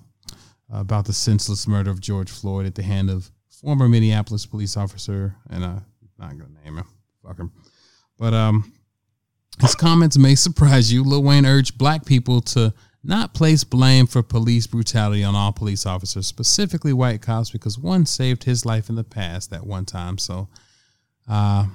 about 0.69 1.05
the 1.05 1.13
senseless 1.13 1.67
murder 1.67 1.89
of 1.89 2.01
George 2.01 2.29
Floyd 2.29 2.67
at 2.67 2.75
the 2.75 2.83
hand 2.83 3.09
of 3.09 3.31
former 3.65 3.89
Minneapolis 3.89 4.45
police 4.45 4.77
officer, 4.77 5.35
and 5.49 5.63
uh, 5.63 5.67
I'm 5.67 5.83
not 6.19 6.37
gonna 6.37 6.59
name 6.63 6.77
him, 6.77 6.85
fuck 7.25 7.39
him, 7.39 7.51
but 8.15 8.31
um, 8.31 8.71
his 9.59 9.73
comments 9.73 10.19
may 10.19 10.35
surprise 10.35 10.93
you. 10.93 11.03
Lil 11.03 11.23
Wayne 11.23 11.47
urged 11.47 11.75
black 11.75 12.05
people 12.05 12.41
to 12.41 12.75
not 13.03 13.33
place 13.33 13.63
blame 13.63 14.05
for 14.05 14.21
police 14.21 14.67
brutality 14.67 15.23
on 15.23 15.33
all 15.33 15.51
police 15.51 15.87
officers, 15.87 16.27
specifically 16.27 16.93
white 16.93 17.23
cops, 17.23 17.49
because 17.49 17.79
one 17.79 18.05
saved 18.05 18.43
his 18.43 18.67
life 18.67 18.87
in 18.87 18.93
the 18.93 19.03
past 19.03 19.49
that 19.49 19.65
one 19.65 19.85
time. 19.85 20.19
So, 20.19 20.47
uh, 21.27 21.65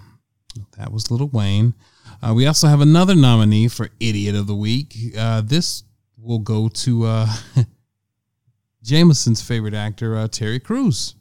that 0.78 0.92
was 0.92 1.10
Lil 1.10 1.28
Wayne. 1.32 1.74
Uh, 2.22 2.34
we 2.34 2.46
also 2.46 2.68
have 2.68 2.80
another 2.80 3.16
nominee 3.16 3.66
for 3.66 3.88
Idiot 3.98 4.36
of 4.36 4.46
the 4.46 4.54
Week. 4.54 4.94
Uh, 5.18 5.40
this 5.40 5.82
will 6.16 6.38
go 6.38 6.68
to 6.68 7.04
uh, 7.06 7.26
Jameson's 8.84 9.42
favorite 9.42 9.74
actor, 9.74 10.16
uh, 10.16 10.28
Terry 10.28 10.60
Crews. 10.60 11.16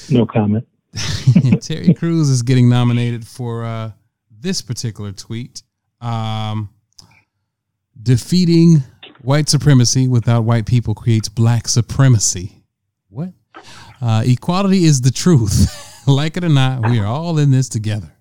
No 0.10 0.26
comment. 0.26 0.66
Terry 1.62 1.94
Crews 1.94 2.30
is 2.30 2.42
getting 2.42 2.70
nominated 2.70 3.28
for 3.28 3.66
uh, 3.66 3.92
this 4.32 4.62
particular 4.62 5.12
tweet. 5.12 5.64
Um, 6.00 6.70
defeating 8.02 8.84
white 9.22 9.50
supremacy 9.50 10.08
without 10.08 10.44
white 10.44 10.66
people 10.66 10.96
creates 10.96 11.28
black 11.28 11.68
supremacy. 11.68 12.64
What? 13.10 13.34
Uh, 14.02 14.24
equality 14.26 14.86
is 14.86 15.02
the 15.02 15.12
truth. 15.12 16.04
like 16.08 16.38
it 16.38 16.44
or 16.44 16.50
not, 16.50 16.90
we 16.90 17.00
are 17.00 17.06
all 17.06 17.38
in 17.38 17.52
this 17.52 17.68
together. 17.68 18.14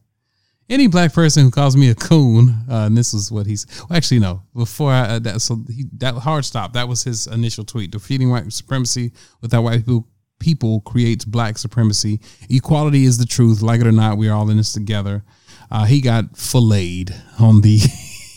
Any 0.69 0.89
black 0.89 1.12
person 1.12 1.45
who 1.45 1.51
calls 1.51 1.77
me 1.77 1.91
a 1.91 1.95
coon, 1.95 2.51
uh, 2.69 2.87
and 2.87 2.97
this 2.97 3.14
is 3.14 3.31
what 3.31 3.47
he's 3.47 3.67
well, 3.89 3.97
actually 3.97 4.19
no. 4.19 4.43
Before 4.55 4.91
I, 4.91 5.01
uh, 5.03 5.19
that, 5.21 5.41
so 5.41 5.64
he, 5.69 5.85
that 5.99 6.14
hard 6.14 6.45
stop. 6.45 6.73
That 6.73 6.89
was 6.89 7.05
his 7.05 7.27
initial 7.29 7.64
tweet. 7.64 7.93
Defeating 7.93 8.31
white 8.31 8.53
supremacy 8.53 9.12
without 9.41 9.62
white 9.62 9.81
people 9.87 10.09
people 10.39 10.81
creates 10.81 11.25
black 11.25 11.57
supremacy. 11.57 12.21
Equality 12.51 13.05
is 13.05 13.17
the 13.19 13.27
truth. 13.27 13.62
Like 13.62 13.81
it 13.81 13.87
or 13.87 13.93
not, 13.93 14.19
we 14.19 14.29
are 14.29 14.37
all 14.37 14.51
in 14.51 14.57
this 14.57 14.73
together. 14.73 15.25
Uh, 15.71 15.85
he 15.85 16.01
got 16.01 16.37
filleted 16.37 17.14
on 17.39 17.61
the 17.61 17.81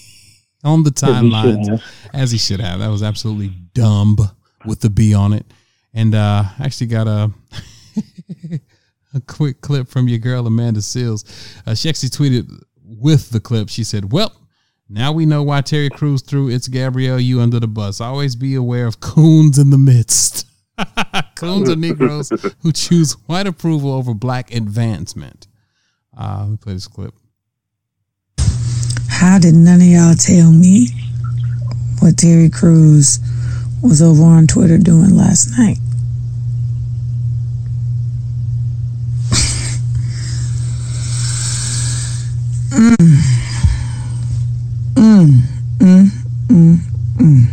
on 0.64 0.84
the 0.84 0.92
As 0.92 1.02
he 1.02 1.08
should 1.08 1.32
timelines 1.32 1.70
have. 1.70 1.84
as 2.14 2.32
he 2.32 2.38
should 2.38 2.60
have. 2.62 2.80
That 2.80 2.90
was 2.90 3.04
absolutely 3.04 3.50
dumb 3.74 4.18
with 4.66 4.82
the 4.82 4.90
B 4.90 5.14
on 5.14 5.34
it. 5.34 5.46
And 5.94 6.14
uh 6.14 6.44
actually 6.60 6.88
got 6.88 7.08
a 7.08 7.32
a 9.14 9.20
quick 9.22 9.62
clip 9.62 9.88
from 9.88 10.08
your 10.08 10.20
girl 10.20 10.46
Amanda 10.46 10.80
Seales. 10.80 11.26
Uh, 11.66 11.76
she 11.76 11.90
actually 11.90 12.10
tweeted 12.10 12.50
with 12.84 13.30
the 13.32 13.40
clip. 13.40 13.70
She 13.70 13.84
said, 13.84 14.12
"Well, 14.12 14.34
now 14.88 15.12
we 15.12 15.26
know 15.26 15.44
why 15.44 15.62
Terry 15.62 15.90
Crews 15.90 16.22
threw 16.22 16.50
it's 16.50 16.68
Gabrielle 16.68 17.20
you 17.20 17.42
under 17.42 17.60
the 17.60 17.68
bus. 17.68 18.02
Always 18.02 18.36
be 18.36 18.56
aware 18.56 18.88
of 18.88 19.00
coons 19.00 19.58
in 19.58 19.70
the 19.70 19.78
midst. 19.78 20.48
coons 21.36 21.70
are 21.70 21.76
Negroes 21.76 22.30
who 22.62 22.72
choose 22.72 23.14
white 23.26 23.48
approval 23.48 23.92
over 23.92 24.14
black 24.14 24.54
advancement." 24.54 25.48
Uh, 26.18 26.40
let 26.42 26.50
me 26.50 26.58
play 26.58 26.74
this 26.74 26.88
clip. 26.88 27.14
How 29.10 29.38
did 29.40 29.54
none 29.54 29.82
of 29.82 29.88
y'all 29.88 30.16
tell 30.16 30.52
me 30.52 30.88
what 32.00 32.18
Terry 32.18 32.50
Crews 32.50 33.20
was 33.84 34.02
over 34.02 34.24
on 34.24 34.48
Twitter 34.48 34.78
doing 34.78 35.16
last 35.16 35.58
night? 35.58 35.78
Mm. 42.70 43.20
Mm. 44.96 46.80
Mm. 47.18 47.46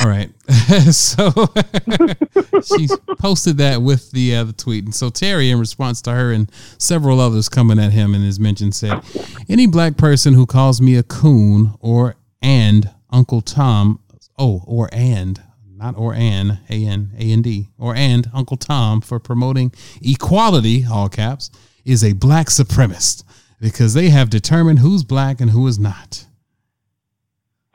All 0.00 0.08
right. 0.08 0.30
so 0.94 1.30
she 2.62 2.88
posted 3.18 3.58
that 3.58 3.82
with 3.82 4.10
the 4.12 4.36
uh, 4.36 4.44
the 4.44 4.52
tweet, 4.52 4.84
and 4.84 4.94
so 4.94 5.10
Terry, 5.10 5.50
in 5.50 5.58
response 5.58 6.00
to 6.02 6.12
her 6.12 6.32
and 6.32 6.50
several 6.78 7.20
others 7.20 7.48
coming 7.48 7.78
at 7.80 7.92
him 7.92 8.14
in 8.14 8.22
his 8.22 8.38
mention, 8.38 8.70
said, 8.70 9.02
"Any 9.48 9.66
black 9.66 9.96
person 9.96 10.34
who 10.34 10.46
calls 10.46 10.80
me 10.80 10.96
a 10.96 11.02
coon 11.02 11.74
or 11.80 12.14
and 12.40 12.90
Uncle 13.10 13.40
Tom, 13.40 14.00
oh, 14.38 14.62
or 14.66 14.88
and." 14.92 15.42
Not 15.78 15.98
or 15.98 16.14
and 16.14 16.58
a 16.70 16.86
n 16.86 17.10
a 17.18 17.32
n 17.32 17.42
d 17.42 17.68
or 17.76 17.94
and 17.94 18.30
Uncle 18.32 18.56
Tom 18.56 19.02
for 19.02 19.20
promoting 19.20 19.72
equality, 20.00 20.86
all 20.90 21.10
caps, 21.10 21.50
is 21.86 22.04
a 22.04 22.12
black 22.12 22.48
supremacist 22.48 23.24
because 23.60 23.94
they 23.94 24.10
have 24.10 24.28
determined 24.28 24.80
who's 24.80 25.02
black 25.04 25.40
and 25.40 25.50
who 25.50 25.66
is 25.66 25.78
not. 25.78 26.26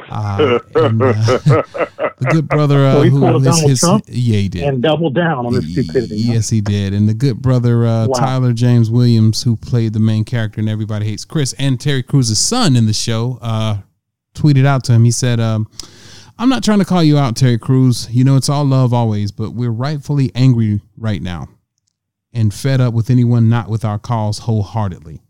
Uh, 0.09 0.59
and, 0.76 1.01
uh, 1.01 1.14
the 1.14 2.28
good 2.32 2.47
brother 2.49 2.86
uh, 2.86 2.93
So 2.95 3.01
he 3.03 3.09
who 3.12 3.20
pulled 3.22 3.36
a 3.36 3.38
is 3.38 3.43
Donald 3.55 3.70
his 3.70 3.80
Trump 3.80 4.03
yeah 4.07 4.38
he 4.39 4.49
did 4.49 4.64
And 4.64 4.82
doubled 4.82 5.14
down 5.16 5.45
on 5.45 5.53
this 5.53 5.72
stupidity. 5.72 6.24
huh? 6.26 6.34
yes 6.34 6.49
he 6.49 6.59
did 6.59 6.93
and 6.93 7.07
the 7.07 7.14
good 7.14 7.41
brother 7.41 7.86
uh, 7.86 8.07
Wow. 8.07 8.14
Tyler 8.20 8.51
James 8.51 8.89
Williams 8.91 9.43
who 9.43 9.55
played 9.55 9.93
the 9.93 9.99
main 9.99 10.26
character 10.26 10.59
in 10.59 10.68
Everybody 10.68 11.05
Hates 11.05 11.24
Chris 11.24 11.53
and 11.57 11.80
Terry 11.80 12.03
Crews' 12.03 12.38
son 12.38 12.76
in 12.76 12.88
the 12.88 12.93
show 12.93 13.38
uh, 13.41 13.78
tweeted 14.34 14.66
out 14.66 14.84
to 14.86 14.93
him 14.93 15.05
he 15.05 15.12
said 15.12 15.39
um, 15.39 15.70
I'm 16.38 16.49
not 16.49 16.64
trying 16.64 16.80
to 16.80 16.86
call 16.86 17.03
you 17.03 17.18
out 17.18 17.36
Terry 17.38 17.59
Crews 17.59 18.09
you 18.12 18.24
know 18.24 18.36
it's 18.36 18.49
all 18.49 18.66
love 18.66 18.93
always 18.93 19.32
but 19.32 19.51
we're 19.51 19.72
rightfully 19.72 20.32
angry 20.36 20.82
right 20.97 21.22
now 21.22 21.47
and 22.34 22.54
fed 22.54 22.82
up 22.82 22.94
with 22.94 23.10
anyone 23.10 23.50
not 23.50 23.70
with 23.70 23.84
our 23.84 24.00
cause 24.00 24.40
wholeheartedly 24.40 25.22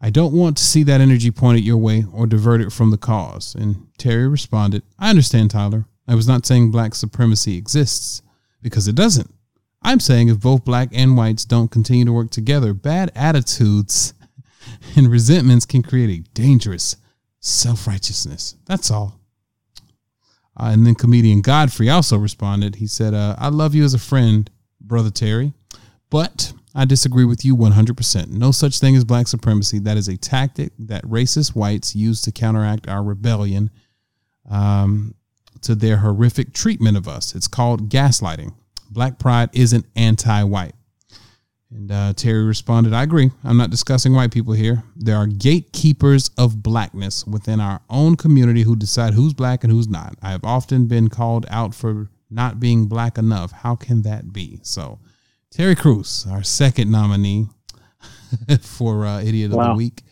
I 0.00 0.10
don't 0.10 0.32
want 0.32 0.56
to 0.56 0.64
see 0.64 0.84
that 0.84 1.00
energy 1.00 1.30
pointed 1.30 1.64
your 1.64 1.76
way 1.76 2.04
or 2.12 2.26
diverted 2.26 2.72
from 2.72 2.90
the 2.90 2.98
cause. 2.98 3.54
And 3.54 3.88
Terry 3.98 4.28
responded, 4.28 4.82
I 4.98 5.10
understand, 5.10 5.50
Tyler. 5.50 5.86
I 6.06 6.14
was 6.14 6.28
not 6.28 6.46
saying 6.46 6.70
black 6.70 6.94
supremacy 6.94 7.56
exists 7.56 8.22
because 8.62 8.86
it 8.86 8.94
doesn't. 8.94 9.34
I'm 9.82 10.00
saying 10.00 10.28
if 10.28 10.40
both 10.40 10.64
black 10.64 10.88
and 10.92 11.16
whites 11.16 11.44
don't 11.44 11.70
continue 11.70 12.04
to 12.04 12.12
work 12.12 12.30
together, 12.30 12.74
bad 12.74 13.10
attitudes 13.14 14.14
and 14.96 15.10
resentments 15.10 15.66
can 15.66 15.82
create 15.82 16.20
a 16.20 16.30
dangerous 16.30 16.96
self 17.40 17.86
righteousness. 17.86 18.56
That's 18.66 18.90
all. 18.90 19.20
Uh, 20.56 20.70
and 20.72 20.86
then 20.86 20.94
comedian 20.94 21.40
Godfrey 21.40 21.90
also 21.90 22.18
responded. 22.18 22.76
He 22.76 22.86
said, 22.86 23.14
uh, 23.14 23.36
I 23.38 23.48
love 23.48 23.74
you 23.74 23.84
as 23.84 23.94
a 23.94 23.98
friend, 23.98 24.48
Brother 24.80 25.10
Terry, 25.10 25.52
but 26.10 26.52
I 26.74 26.84
disagree 26.84 27.24
with 27.24 27.44
you 27.44 27.56
100%. 27.56 28.28
No 28.30 28.50
such 28.50 28.78
thing 28.78 28.94
as 28.96 29.04
black 29.04 29.28
supremacy. 29.28 29.78
That 29.78 29.96
is 29.96 30.08
a 30.08 30.16
tactic 30.16 30.72
that 30.78 31.04
racist 31.04 31.54
whites 31.54 31.94
use 31.94 32.22
to 32.22 32.32
counteract 32.32 32.88
our 32.88 33.02
rebellion 33.02 33.70
um, 34.48 35.14
to 35.62 35.74
their 35.74 35.98
horrific 35.98 36.52
treatment 36.52 36.96
of 36.96 37.08
us. 37.08 37.34
It's 37.34 37.48
called 37.48 37.90
gaslighting. 37.90 38.54
Black 38.90 39.18
pride 39.18 39.50
isn't 39.52 39.86
anti 39.96 40.42
white. 40.44 40.74
And 41.70 41.92
uh, 41.92 42.12
Terry 42.14 42.44
responded, 42.44 42.94
I 42.94 43.02
agree. 43.02 43.30
I'm 43.44 43.58
not 43.58 43.70
discussing 43.70 44.14
white 44.14 44.30
people 44.30 44.54
here. 44.54 44.82
There 44.96 45.16
are 45.16 45.26
gatekeepers 45.26 46.30
of 46.38 46.62
blackness 46.62 47.26
within 47.26 47.60
our 47.60 47.80
own 47.90 48.16
community 48.16 48.62
who 48.62 48.74
decide 48.74 49.12
who's 49.12 49.34
black 49.34 49.64
and 49.64 49.72
who's 49.72 49.88
not. 49.88 50.16
I 50.22 50.30
have 50.30 50.44
often 50.44 50.86
been 50.86 51.08
called 51.08 51.44
out 51.50 51.74
for 51.74 52.08
not 52.30 52.58
being 52.58 52.86
black 52.86 53.18
enough. 53.18 53.52
How 53.52 53.74
can 53.74 54.02
that 54.02 54.32
be? 54.32 54.60
So, 54.62 54.98
Terry 55.50 55.74
Crews, 55.74 56.26
our 56.30 56.42
second 56.42 56.90
nominee 56.90 57.46
for 58.60 59.06
uh, 59.06 59.20
Idiot 59.20 59.52
wow. 59.52 59.62
of 59.62 59.68
the 59.68 59.74
Week. 59.74 60.02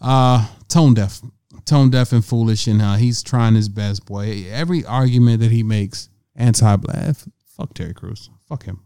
Uh, 0.00 0.48
tone 0.68 0.94
deaf, 0.94 1.20
tone 1.64 1.90
deaf 1.90 2.12
and 2.12 2.24
foolish, 2.24 2.66
and 2.66 2.80
uh, 2.80 2.94
he's 2.94 3.22
trying 3.22 3.54
his 3.54 3.68
best, 3.68 4.06
boy. 4.06 4.44
Every 4.50 4.84
argument 4.84 5.40
that 5.40 5.50
he 5.50 5.62
makes 5.62 6.08
anti-black, 6.36 7.16
fuck 7.44 7.74
Terry 7.74 7.94
Crews, 7.94 8.30
fuck 8.48 8.64
him. 8.64 8.80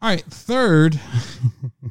All 0.00 0.10
right, 0.10 0.24
third 0.24 1.00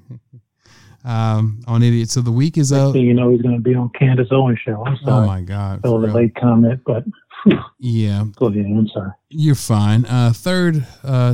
um, 1.04 1.62
on 1.68 1.82
Idiots 1.82 2.16
of 2.16 2.26
the 2.26 2.32
Week 2.32 2.58
is 2.58 2.72
uh, 2.72 2.92
you 2.94 3.14
know 3.14 3.32
he's 3.32 3.42
going 3.42 3.56
to 3.56 3.62
be 3.62 3.74
on 3.76 3.90
Candace 3.98 4.28
Owens 4.32 4.60
show. 4.60 4.84
I'm 4.86 4.94
oh 4.94 5.06
sorry. 5.06 5.24
Oh 5.24 5.26
my 5.26 5.42
god, 5.42 5.82
that 5.82 5.92
was 5.92 6.10
a 6.10 6.14
late 6.14 6.36
comment, 6.36 6.82
but 6.86 7.04
yeah, 7.80 8.24
go 8.36 8.48
ahead. 8.48 8.66
I'm 8.66 8.88
sorry. 8.88 9.12
You're 9.30 9.56
fine. 9.56 10.06
Uh, 10.06 10.32
third 10.32 10.86
uh, 11.04 11.34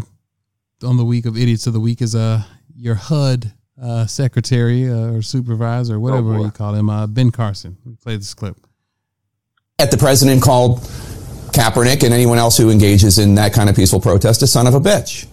on 0.83 0.97
the 0.97 1.05
week 1.05 1.25
of 1.25 1.37
Idiots 1.37 1.67
of 1.67 1.73
the 1.73 1.79
Week 1.79 2.01
is 2.01 2.15
uh 2.15 2.43
your 2.75 2.95
HUD 2.95 3.51
uh, 3.81 4.05
secretary 4.05 4.89
uh, 4.89 5.13
or 5.13 5.21
supervisor 5.21 5.95
or 5.95 5.99
whatever 5.99 6.35
oh, 6.35 6.45
you 6.45 6.51
call 6.51 6.73
him, 6.73 6.89
uh, 6.89 7.07
Ben 7.07 7.31
Carson. 7.31 7.77
We 7.85 7.95
play 7.95 8.17
this 8.17 8.33
clip. 8.33 8.57
At 9.79 9.91
the 9.91 9.97
president 9.97 10.41
called 10.41 10.79
Kaepernick 11.51 12.03
and 12.03 12.13
anyone 12.13 12.37
else 12.37 12.57
who 12.57 12.69
engages 12.69 13.17
in 13.17 13.35
that 13.35 13.53
kind 13.53 13.69
of 13.69 13.75
peaceful 13.75 14.01
protest 14.01 14.41
a 14.41 14.47
son 14.47 14.67
of 14.67 14.73
a 14.73 14.79
bitch. 14.79 15.27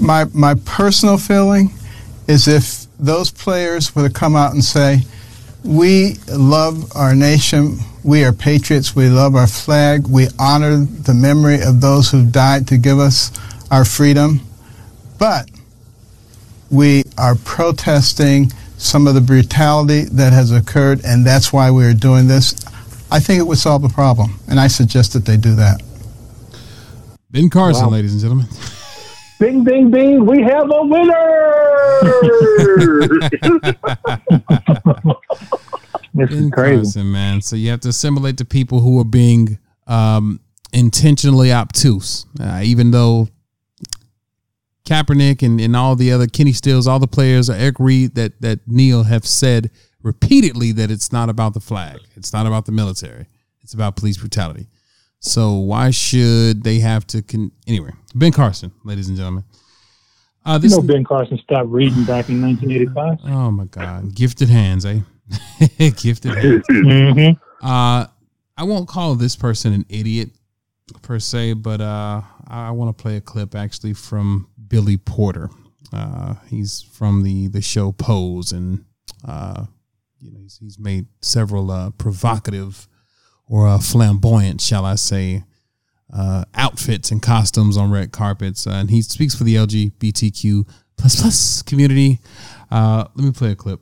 My, 0.00 0.24
my 0.34 0.54
personal 0.64 1.18
feeling 1.18 1.70
is 2.28 2.48
if 2.48 2.86
those 2.98 3.30
players 3.30 3.94
were 3.94 4.08
to 4.08 4.12
come 4.12 4.36
out 4.36 4.52
and 4.52 4.64
say, 4.64 5.00
we 5.62 6.16
love 6.28 6.94
our 6.94 7.14
nation, 7.14 7.78
we 8.02 8.24
are 8.24 8.32
patriots, 8.32 8.94
we 8.94 9.08
love 9.08 9.34
our 9.34 9.46
flag, 9.46 10.06
we 10.06 10.28
honor 10.38 10.76
the 10.76 11.14
memory 11.14 11.62
of 11.62 11.80
those 11.80 12.10
who 12.10 12.26
died 12.26 12.68
to 12.68 12.76
give 12.76 12.98
us 12.98 13.32
our 13.70 13.84
freedom, 13.84 14.40
but 15.18 15.50
we 16.70 17.04
are 17.18 17.34
protesting 17.44 18.50
some 18.76 19.06
of 19.06 19.14
the 19.14 19.20
brutality 19.20 20.04
that 20.04 20.32
has 20.32 20.50
occurred, 20.50 21.04
and 21.04 21.26
that's 21.26 21.52
why 21.52 21.70
we 21.70 21.84
are 21.84 21.94
doing 21.94 22.26
this. 22.26 22.54
I 23.10 23.20
think 23.20 23.40
it 23.40 23.44
would 23.44 23.58
solve 23.58 23.82
the 23.82 23.88
problem, 23.88 24.38
and 24.48 24.58
I 24.58 24.66
suggest 24.66 25.12
that 25.12 25.24
they 25.24 25.36
do 25.36 25.54
that. 25.54 25.80
Ben 27.30 27.48
Carson, 27.48 27.86
wow. 27.86 27.92
ladies 27.92 28.12
and 28.12 28.20
gentlemen. 28.20 28.46
Bing, 29.40 29.64
bing, 29.64 29.90
bing, 29.90 30.26
we 30.26 30.42
have 30.42 30.70
a 30.70 30.84
winner! 30.84 31.64
this 36.14 36.30
ben 36.30 36.44
is 36.44 36.50
crazy. 36.50 36.76
Carson, 36.76 37.10
man. 37.10 37.40
So 37.40 37.56
you 37.56 37.70
have 37.70 37.80
to 37.80 37.88
assimilate 37.88 38.36
the 38.36 38.44
people 38.44 38.80
who 38.80 39.00
are 39.00 39.04
being 39.04 39.58
um, 39.86 40.40
intentionally 40.72 41.52
obtuse, 41.52 42.26
uh, 42.40 42.60
even 42.62 42.90
though 42.90 43.28
Kaepernick 44.84 45.42
and, 45.42 45.60
and 45.60 45.74
all 45.74 45.96
the 45.96 46.12
other 46.12 46.26
Kenny 46.26 46.52
Stills, 46.52 46.86
all 46.86 46.98
the 46.98 47.06
players, 47.06 47.48
Eric 47.48 47.76
Reid 47.78 48.14
that 48.14 48.40
that 48.40 48.60
Neil 48.66 49.04
have 49.04 49.26
said 49.26 49.70
repeatedly 50.02 50.72
that 50.72 50.90
it's 50.90 51.10
not 51.10 51.28
about 51.28 51.54
the 51.54 51.60
flag, 51.60 51.98
it's 52.16 52.32
not 52.32 52.46
about 52.46 52.66
the 52.66 52.72
military, 52.72 53.26
it's 53.62 53.74
about 53.74 53.96
police 53.96 54.18
brutality. 54.18 54.68
So 55.20 55.52
why 55.52 55.90
should 55.90 56.64
they 56.64 56.80
have 56.80 57.06
to? 57.08 57.22
Con- 57.22 57.52
anyway, 57.66 57.92
Ben 58.14 58.32
Carson, 58.32 58.72
ladies 58.84 59.08
and 59.08 59.16
gentlemen. 59.16 59.44
Uh, 60.44 60.58
this 60.58 60.72
you 60.72 60.78
know 60.78 60.86
Ben 60.86 61.04
Carson 61.04 61.38
stopped 61.38 61.70
reading 61.70 62.04
back 62.04 62.28
in 62.28 62.42
1985. 62.42 63.30
Oh 63.32 63.50
my 63.50 63.64
God, 63.64 64.14
gifted 64.14 64.50
hands, 64.50 64.84
eh? 64.84 65.00
gifted 65.96 66.36
hands. 66.36 66.66
mm-hmm. 66.70 67.66
Uh, 67.66 68.06
I 68.56 68.62
won't 68.64 68.86
call 68.86 69.14
this 69.14 69.36
person 69.36 69.72
an 69.72 69.86
idiot 69.88 70.30
per 71.00 71.18
se, 71.18 71.54
but 71.54 71.80
uh, 71.80 72.20
I 72.46 72.70
want 72.72 72.96
to 72.96 73.02
play 73.02 73.16
a 73.16 73.20
clip 73.20 73.54
actually 73.54 73.94
from 73.94 74.48
Billy 74.68 74.96
Porter. 74.96 75.50
Uh, 75.92 76.34
he's 76.48 76.82
from 76.82 77.22
the 77.22 77.46
the 77.48 77.62
show 77.62 77.92
Pose, 77.92 78.52
and 78.52 78.84
uh, 79.26 79.66
you 80.20 80.32
know 80.32 80.40
he's, 80.40 80.58
he's 80.58 80.78
made 80.78 81.06
several 81.20 81.70
uh, 81.70 81.90
provocative 81.90 82.88
or 83.46 83.68
uh, 83.68 83.78
flamboyant, 83.78 84.60
shall 84.60 84.84
I 84.84 84.94
say, 84.96 85.44
uh, 86.12 86.44
outfits 86.54 87.10
and 87.10 87.22
costumes 87.22 87.76
on 87.76 87.90
red 87.90 88.10
carpets, 88.10 88.66
uh, 88.66 88.70
and 88.70 88.90
he 88.90 89.02
speaks 89.02 89.34
for 89.34 89.44
the 89.44 89.54
LGBTQ 89.54 90.68
plus 90.96 91.20
plus 91.20 91.62
community. 91.62 92.18
Let 92.70 93.16
me 93.16 93.30
play 93.30 93.52
a 93.52 93.56
clip. 93.56 93.80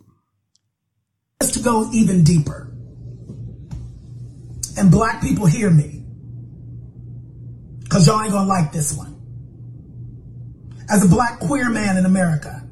Just 1.41 1.55
to 1.55 1.61
go 1.61 1.91
even 1.93 2.25
deeper, 2.25 2.71
and 4.77 4.91
black 4.91 5.23
people 5.23 5.47
hear 5.47 5.71
me, 5.71 6.05
cause 7.89 8.07
y'all 8.07 8.21
ain't 8.21 8.33
gonna 8.33 8.47
like 8.47 8.71
this 8.73 8.95
one. 8.97 9.12
As 10.93 11.03
a 11.03 11.09
black 11.09 11.41
queer 11.41 11.71
man 11.71 11.97
in 11.97 12.05
America, 12.05 12.63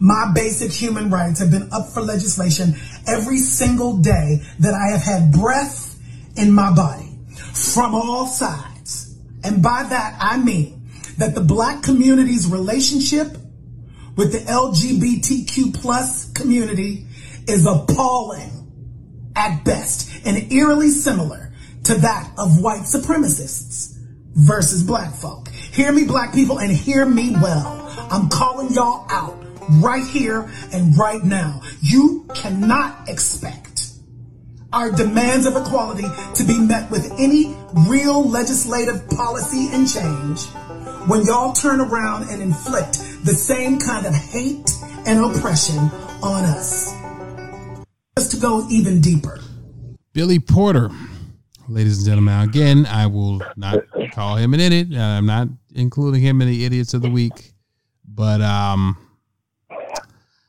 my 0.00 0.32
basic 0.34 0.72
human 0.72 1.10
rights 1.10 1.38
have 1.38 1.52
been 1.52 1.68
up 1.72 1.90
for 1.90 2.02
legislation 2.02 2.74
every 3.06 3.38
single 3.38 3.98
day 3.98 4.42
that 4.58 4.74
I 4.74 4.90
have 4.90 5.02
had 5.02 5.30
breath 5.30 5.96
in 6.36 6.52
my 6.52 6.74
body 6.74 7.16
from 7.54 7.94
all 7.94 8.26
sides. 8.26 9.16
And 9.44 9.62
by 9.62 9.84
that, 9.88 10.16
I 10.20 10.38
mean 10.38 10.90
that 11.18 11.36
the 11.36 11.40
black 11.40 11.84
community's 11.84 12.48
relationship 12.48 13.28
with 14.16 14.32
the 14.32 14.40
LGBTQ 14.40 15.80
plus 15.80 16.32
community 16.32 17.06
is 17.46 17.64
appalling 17.64 18.50
at 19.36 19.64
best 19.64 20.26
and 20.26 20.52
eerily 20.52 20.88
similar 20.88 21.52
to 21.84 21.94
that 21.94 22.28
of 22.38 22.60
white 22.60 22.82
supremacists 22.82 23.96
versus 24.34 24.82
black 24.82 25.14
folk. 25.14 25.48
Hear 25.76 25.92
me, 25.92 26.04
black 26.04 26.32
people, 26.32 26.58
and 26.58 26.72
hear 26.72 27.04
me 27.04 27.32
well. 27.32 27.86
I'm 28.10 28.30
calling 28.30 28.72
y'all 28.72 29.04
out 29.10 29.36
right 29.68 30.06
here 30.06 30.50
and 30.72 30.96
right 30.96 31.22
now. 31.22 31.60
You 31.82 32.24
cannot 32.34 33.10
expect 33.10 33.90
our 34.72 34.90
demands 34.90 35.44
of 35.44 35.54
equality 35.54 36.08
to 36.36 36.44
be 36.44 36.58
met 36.58 36.90
with 36.90 37.12
any 37.18 37.54
real 37.86 38.26
legislative 38.26 39.06
policy 39.10 39.68
and 39.70 39.86
change 39.86 40.46
when 41.10 41.26
y'all 41.26 41.52
turn 41.52 41.82
around 41.82 42.30
and 42.30 42.40
inflict 42.40 42.94
the 43.26 43.34
same 43.34 43.78
kind 43.78 44.06
of 44.06 44.14
hate 44.14 44.70
and 45.06 45.22
oppression 45.22 45.76
on 46.22 46.46
us. 46.46 46.94
Just 48.16 48.30
to 48.30 48.38
go 48.38 48.66
even 48.70 49.02
deeper. 49.02 49.40
Billy 50.14 50.38
Porter, 50.38 50.88
ladies 51.68 51.98
and 51.98 52.06
gentlemen. 52.06 52.48
Again, 52.48 52.86
I 52.86 53.06
will 53.08 53.42
not 53.56 53.80
call 54.12 54.36
him 54.36 54.54
an 54.54 54.60
idiot. 54.60 54.88
Uh, 54.94 55.00
I'm 55.00 55.26
not 55.26 55.48
including 55.76 56.20
him 56.22 56.42
in 56.42 56.48
the 56.48 56.64
idiots 56.64 56.94
of 56.94 57.02
the 57.02 57.10
week, 57.10 57.52
but 58.04 58.40
um, 58.40 58.96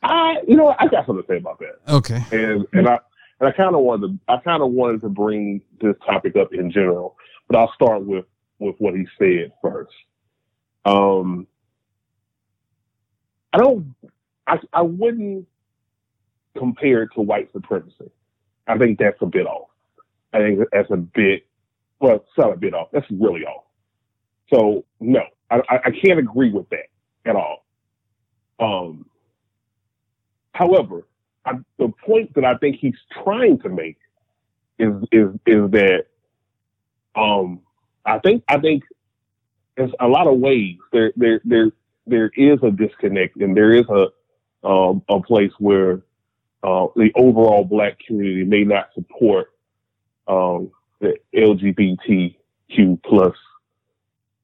I, 0.02 0.38
you 0.48 0.56
know, 0.56 0.74
I 0.80 0.88
got 0.88 1.06
something 1.06 1.24
to 1.24 1.28
say 1.28 1.38
about 1.38 1.60
that. 1.60 1.80
Okay, 1.94 2.24
and 2.32 2.66
and 2.74 2.88
I 2.88 2.98
and 3.40 3.50
I 3.50 3.52
kind 3.52 3.76
of 3.76 3.82
wanted 3.82 4.08
to, 4.08 4.34
I 4.34 4.38
kind 4.38 4.64
of 4.64 4.72
wanted 4.72 5.02
to 5.02 5.10
bring 5.10 5.62
this 5.80 5.96
topic 6.06 6.36
up 6.36 6.54
in 6.54 6.72
general, 6.72 7.16
but 7.48 7.58
I'll 7.58 7.72
start 7.74 8.04
with, 8.04 8.26
with 8.60 8.76
what 8.80 8.96
he 8.96 9.06
said 9.20 9.52
first. 9.62 9.94
Um, 10.86 11.46
I 13.54 13.60
don't, 13.60 13.94
I, 14.48 14.58
I 14.74 14.82
wouldn't 14.82 15.48
compare 16.58 17.04
it 17.04 17.10
to 17.16 17.22
white 17.22 17.52
supremacy. 17.54 18.12
I 18.68 18.78
think 18.78 18.98
that's 18.98 19.22
a 19.22 19.28
bit 19.28 19.46
off. 19.46 19.70
I 20.34 20.40
think 20.40 20.60
that's 20.72 20.90
a 20.90 20.98
bit, 20.98 21.46
well, 22.00 22.16
it's 22.16 22.26
not 22.38 22.54
a 22.54 22.58
bit 22.58 22.74
off. 22.74 22.90
That's 22.92 23.06
really 23.12 23.46
off. 23.46 23.66
So 24.54 24.86
no, 25.00 25.22
I, 25.50 25.62
I 25.70 25.92
can't 25.92 26.20
agree 26.20 26.52
with 26.52 26.68
that 26.70 26.88
at 27.26 27.36
all. 27.36 27.66
Um, 28.60 29.06
however, 30.54 31.06
I, 31.46 31.54
the 31.78 31.92
point 32.06 32.34
that 32.36 32.46
I 32.46 32.56
think 32.58 32.78
he's 32.80 32.96
trying 33.24 33.60
to 33.60 33.70
make 33.70 33.98
is 34.80 34.94
is 35.12 35.30
is 35.46 35.72
that 35.72 36.06
um 37.16 37.62
I 38.06 38.20
think 38.20 38.44
I 38.48 38.60
think 38.60 38.84
there's 39.76 39.92
a 40.00 40.08
lot 40.08 40.28
of 40.28 40.40
ways 40.40 40.78
there 40.92 41.14
there 41.16 41.42
there 41.46 41.72
there 42.06 42.32
is 42.36 42.60
a 42.64 42.72
disconnect 42.72 43.38
and 43.38 43.56
there 43.56 43.74
is 43.74 43.86
a 43.90 44.08
um, 44.68 45.04
a 45.10 45.22
place 45.22 45.52
where 45.60 46.02
uh, 46.64 46.88
the 46.96 47.12
overall 47.16 47.64
black 47.64 47.98
community 48.06 48.44
may 48.44 48.64
not 48.64 48.90
support 48.94 49.48
um, 50.28 50.72
the 51.00 51.16
LGBTQ 51.36 53.02
plus 53.04 53.36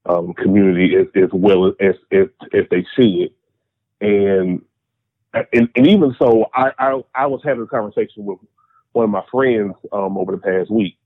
um, 0.06 0.34
community 0.34 0.95
as, 0.95 1.08
as 1.16 1.30
well 1.34 1.68
as, 1.68 1.95
as 2.12 2.26
as 2.54 2.66
they 2.70 2.86
should, 2.95 3.32
and 4.01 4.62
and, 5.34 5.70
and 5.76 5.88
even 5.88 6.16
so, 6.20 6.45
I, 6.54 6.72
I, 6.78 7.01
I 7.16 7.26
was 7.28 7.41
having 7.43 7.64
a 7.64 7.68
conversation 7.68 8.26
with 8.26 8.39
one 8.91 9.06
of 9.06 9.10
my 9.10 9.24
friends 9.32 9.74
um, 9.91 10.18
over 10.18 10.34
the 10.34 10.38
past 10.38 10.70
week. 10.70 10.97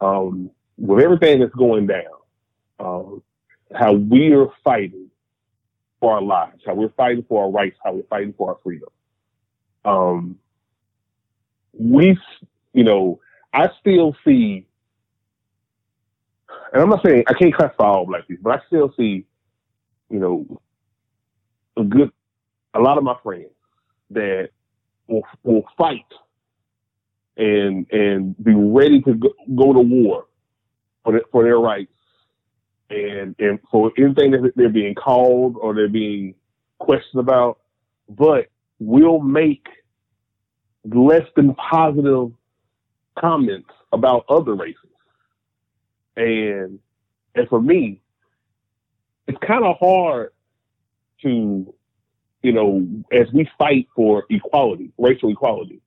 Um, 0.00 0.50
with 0.78 1.04
everything 1.04 1.40
that's 1.40 1.54
going 1.54 1.86
down, 1.86 2.04
um, 2.78 3.22
how 3.74 3.92
we 3.92 4.32
are 4.32 4.48
fighting 4.64 5.10
for 6.00 6.14
our 6.14 6.22
lives, 6.22 6.62
how 6.64 6.74
we're 6.74 6.92
fighting 6.96 7.24
for 7.28 7.44
our 7.44 7.50
rights, 7.50 7.76
how 7.84 7.92
we're 7.94 8.04
fighting 8.04 8.32
for 8.38 8.50
our 8.50 8.58
freedom. 8.62 8.88
Um, 9.84 10.38
we, 11.72 12.16
you 12.72 12.84
know, 12.84 13.20
I 13.52 13.70
still 13.80 14.16
see, 14.24 14.67
and 16.72 16.82
I'm 16.82 16.88
not 16.90 17.04
saying 17.04 17.24
I 17.28 17.34
can't 17.34 17.54
classify 17.54 17.84
all 17.84 18.06
black 18.06 18.26
people, 18.28 18.44
but 18.44 18.60
I 18.60 18.66
still 18.66 18.92
see, 18.96 19.24
you 20.10 20.18
know, 20.18 20.60
a 21.76 21.84
good, 21.84 22.10
a 22.74 22.80
lot 22.80 22.98
of 22.98 23.04
my 23.04 23.16
friends 23.22 23.50
that 24.10 24.50
will 25.06 25.22
will 25.42 25.64
fight 25.76 26.06
and 27.36 27.86
and 27.92 28.36
be 28.42 28.54
ready 28.54 29.00
to 29.02 29.14
go, 29.14 29.30
go 29.56 29.72
to 29.72 29.80
war 29.80 30.26
for 31.04 31.12
the, 31.12 31.20
for 31.30 31.44
their 31.44 31.58
rights 31.58 31.92
and 32.90 33.34
and 33.38 33.58
for 33.70 33.92
anything 33.98 34.32
that 34.32 34.52
they're 34.56 34.68
being 34.68 34.94
called 34.94 35.56
or 35.60 35.74
they're 35.74 35.88
being 35.88 36.34
questioned 36.78 37.20
about, 37.20 37.58
but 38.08 38.48
will 38.80 39.20
make 39.20 39.66
less 40.84 41.26
than 41.36 41.54
positive 41.54 42.32
comments 43.18 43.70
about 43.92 44.24
other 44.28 44.54
races. 44.54 44.87
And 46.18 46.80
and 47.34 47.48
for 47.48 47.62
me, 47.62 48.00
it's 49.28 49.38
kind 49.46 49.64
of 49.64 49.76
hard 49.78 50.32
to, 51.22 51.72
you 52.42 52.52
know, 52.52 52.86
as 53.12 53.28
we 53.32 53.48
fight 53.56 53.86
for 53.94 54.24
equality, 54.28 54.90
racial 54.98 55.30
equality. 55.30 55.80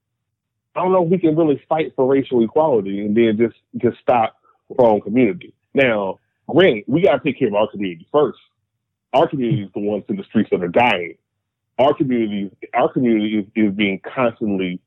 I 0.75 0.81
don't 0.81 0.93
know 0.93 1.03
if 1.03 1.09
we 1.09 1.17
can 1.17 1.35
really 1.35 1.61
fight 1.67 1.91
for 1.97 2.07
racial 2.07 2.43
equality 2.43 3.01
and 3.01 3.15
then 3.15 3.37
just 3.37 3.57
just 3.77 3.99
stop 4.01 4.37
our 4.79 4.85
own 4.85 5.01
community. 5.01 5.53
Now, 5.73 6.19
granted, 6.47 6.85
we 6.87 7.01
got 7.03 7.17
to 7.17 7.23
take 7.23 7.39
care 7.39 7.49
of 7.49 7.55
our 7.55 7.69
community 7.69 8.07
first. 8.11 8.39
Our 9.13 9.27
community 9.27 9.63
is 9.63 9.69
the 9.73 9.81
ones 9.81 10.05
in 10.07 10.15
the 10.15 10.23
streets 10.23 10.49
that 10.51 10.63
are 10.63 10.69
dying. 10.69 11.15
Our 11.77 11.93
community, 11.93 12.51
our 12.73 12.91
community 12.91 13.39
is, 13.39 13.45
is 13.55 13.75
being 13.75 13.99
constantly 13.99 14.79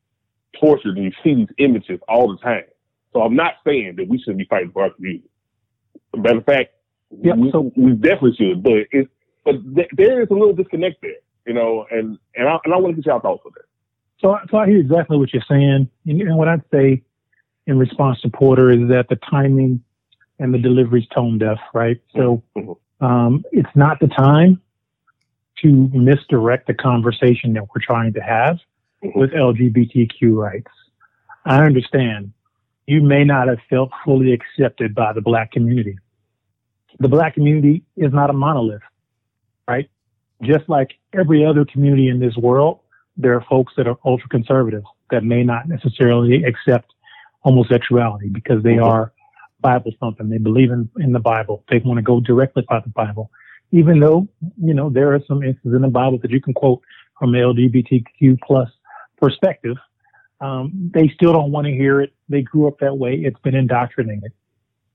tortured, 0.59 0.97
and 0.97 1.05
you 1.05 1.13
see 1.23 1.35
these 1.35 1.55
images 1.59 2.01
all 2.09 2.29
the 2.31 2.39
time. 2.39 2.65
So 3.13 3.21
I'm 3.21 3.37
not 3.37 3.55
saying 3.67 3.97
that 3.97 4.09
we 4.09 4.19
shouldn't 4.19 4.39
be 4.39 4.47
fighting 4.47 4.71
for 4.73 4.85
our 4.85 4.91
community. 4.91 5.29
Matter 6.17 6.39
of 6.39 6.45
fact, 6.45 6.71
Yeah, 7.11 7.35
we, 7.35 7.51
so- 7.51 7.73
we 7.77 7.93
definitely 7.93 8.35
should. 8.37 8.63
But 8.63 8.73
it's 8.93 9.11
but 9.45 9.57
th- 9.75 9.89
there 9.93 10.23
is 10.23 10.29
a 10.31 10.35
little 10.35 10.55
disconnect 10.55 11.03
there, 11.03 11.13
you 11.47 11.53
know. 11.55 11.87
And 11.91 12.19
and 12.37 12.49
I, 12.49 12.59
and 12.65 12.73
I 12.75 12.77
want 12.79 12.97
to 12.97 13.03
get 13.03 13.07
y'all 13.11 13.21
thoughts 13.21 13.43
on 13.45 13.53
that. 13.55 13.65
So, 14.21 14.39
so 14.51 14.57
I 14.59 14.67
hear 14.69 14.79
exactly 14.79 15.19
what 15.19 15.33
you're 15.35 15.43
saying, 15.49 15.89
and, 16.07 16.21
and 16.23 16.37
what 16.37 16.49
I'd 16.49 16.63
say 16.73 17.03
in 17.67 17.79
response 17.79 18.21
to 18.23 18.31
Porter 18.31 18.71
is 18.71 18.89
that 18.89 19.09
the 19.09 19.17
timing 19.17 19.83
and 20.39 20.53
the 20.55 20.59
delivery 20.59 21.01
is 21.03 21.09
tone 21.15 21.39
deaf, 21.39 21.59
right? 21.75 22.01
So, 22.17 22.43
Mhm. 22.57 22.77
um, 23.01 23.45
it's 23.53 23.69
not 23.75 24.01
the 24.01 24.09
time 24.09 24.61
to 25.63 25.91
misdirect 25.93 26.67
the 26.67 26.75
conversation 26.75 27.53
that 27.55 27.63
we're 27.65 27.83
trying 27.83 28.13
to 28.15 28.21
have 28.21 28.59
Mhm. 29.03 29.17
with 29.17 29.33
LGBTQ 29.33 30.35
rights. 30.35 30.71
I 31.45 31.65
understand 31.65 32.33
you 32.87 33.03
may 33.03 33.25
not 33.25 33.49
have 33.49 33.61
felt 33.69 33.91
fully 34.05 34.33
accepted 34.33 34.95
by 34.95 35.13
the 35.13 35.21
black 35.21 35.53
community. 35.53 35.99
The 36.99 37.09
black 37.09 37.35
community 37.35 37.83
is 37.97 38.13
not 38.13 38.31
a 38.31 38.33
monolith, 38.33 38.83
right? 39.69 39.91
Just 40.43 40.69
like 40.69 40.93
every 41.13 41.45
other 41.45 41.65
community 41.65 42.09
in 42.09 42.21
this 42.21 42.37
world, 42.37 42.81
there 43.17 43.35
are 43.35 43.45
folks 43.49 43.73
that 43.77 43.87
are 43.87 43.97
ultra 44.05 44.29
conservative 44.29 44.83
that 45.11 45.25
may 45.25 45.43
not 45.43 45.69
necessarily 45.69 46.45
accept 46.45 46.93
homosexuality 47.41 48.29
because 48.29 48.63
they 48.63 48.79
are 48.79 49.13
Bible 49.61 49.93
thumping. 50.01 50.29
They 50.29 50.39
believe 50.39 50.71
in, 50.71 50.89
in 50.99 51.13
the 51.13 51.21
Bible. 51.21 51.65
They 51.71 51.79
want 51.79 51.99
to 51.99 52.03
go 52.03 52.21
directly 52.21 52.65
by 52.69 52.81
the 52.81 52.91
Bible. 52.91 53.31
Even 53.73 53.99
though, 54.01 54.29
you 54.61 54.75
know, 54.75 54.91
there 54.91 55.15
are 55.15 55.21
some 55.27 55.43
instances 55.43 55.75
in 55.75 55.83
the 55.83 55.89
Bible 55.89 56.19
that 56.23 56.31
you 56.31 56.41
can 56.41 56.55
quote 56.55 56.83
from 57.19 57.33
LGBTQ 57.33 58.39
plus 58.47 58.69
perspective, 59.21 59.77
um, 60.41 60.91
they 60.93 61.09
still 61.15 61.33
don't 61.33 61.51
want 61.51 61.67
to 61.67 61.73
hear 61.73 62.01
it. 62.01 62.13
They 62.29 62.43
grew 62.43 62.69
up 62.69 62.79
that 62.81 62.97
way. 62.99 63.15
It's 63.15 63.39
been 63.41 63.55
indoctrinated 63.55 64.33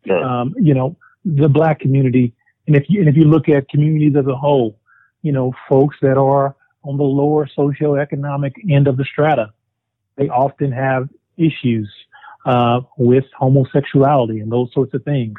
Sure. 0.05 0.23
um, 0.23 0.55
you 0.57 0.73
know, 0.73 0.95
the 1.25 1.49
black 1.49 1.79
community. 1.79 2.33
And 2.67 2.75
if 2.75 2.85
you, 2.89 2.99
and 2.99 3.09
if 3.09 3.15
you 3.15 3.25
look 3.25 3.49
at 3.49 3.69
communities 3.69 4.15
as 4.15 4.27
a 4.27 4.35
whole, 4.35 4.79
you 5.21 5.31
know, 5.31 5.53
folks 5.67 5.97
that 6.01 6.17
are 6.17 6.55
on 6.83 6.97
the 6.97 7.03
lower 7.03 7.47
socioeconomic 7.47 8.53
end 8.69 8.87
of 8.87 8.97
the 8.97 9.03
strata, 9.05 9.51
they 10.15 10.29
often 10.29 10.71
have 10.71 11.09
issues, 11.37 11.89
uh, 12.45 12.81
with 12.97 13.25
homosexuality 13.37 14.39
and 14.39 14.51
those 14.51 14.71
sorts 14.73 14.93
of 14.93 15.03
things. 15.03 15.37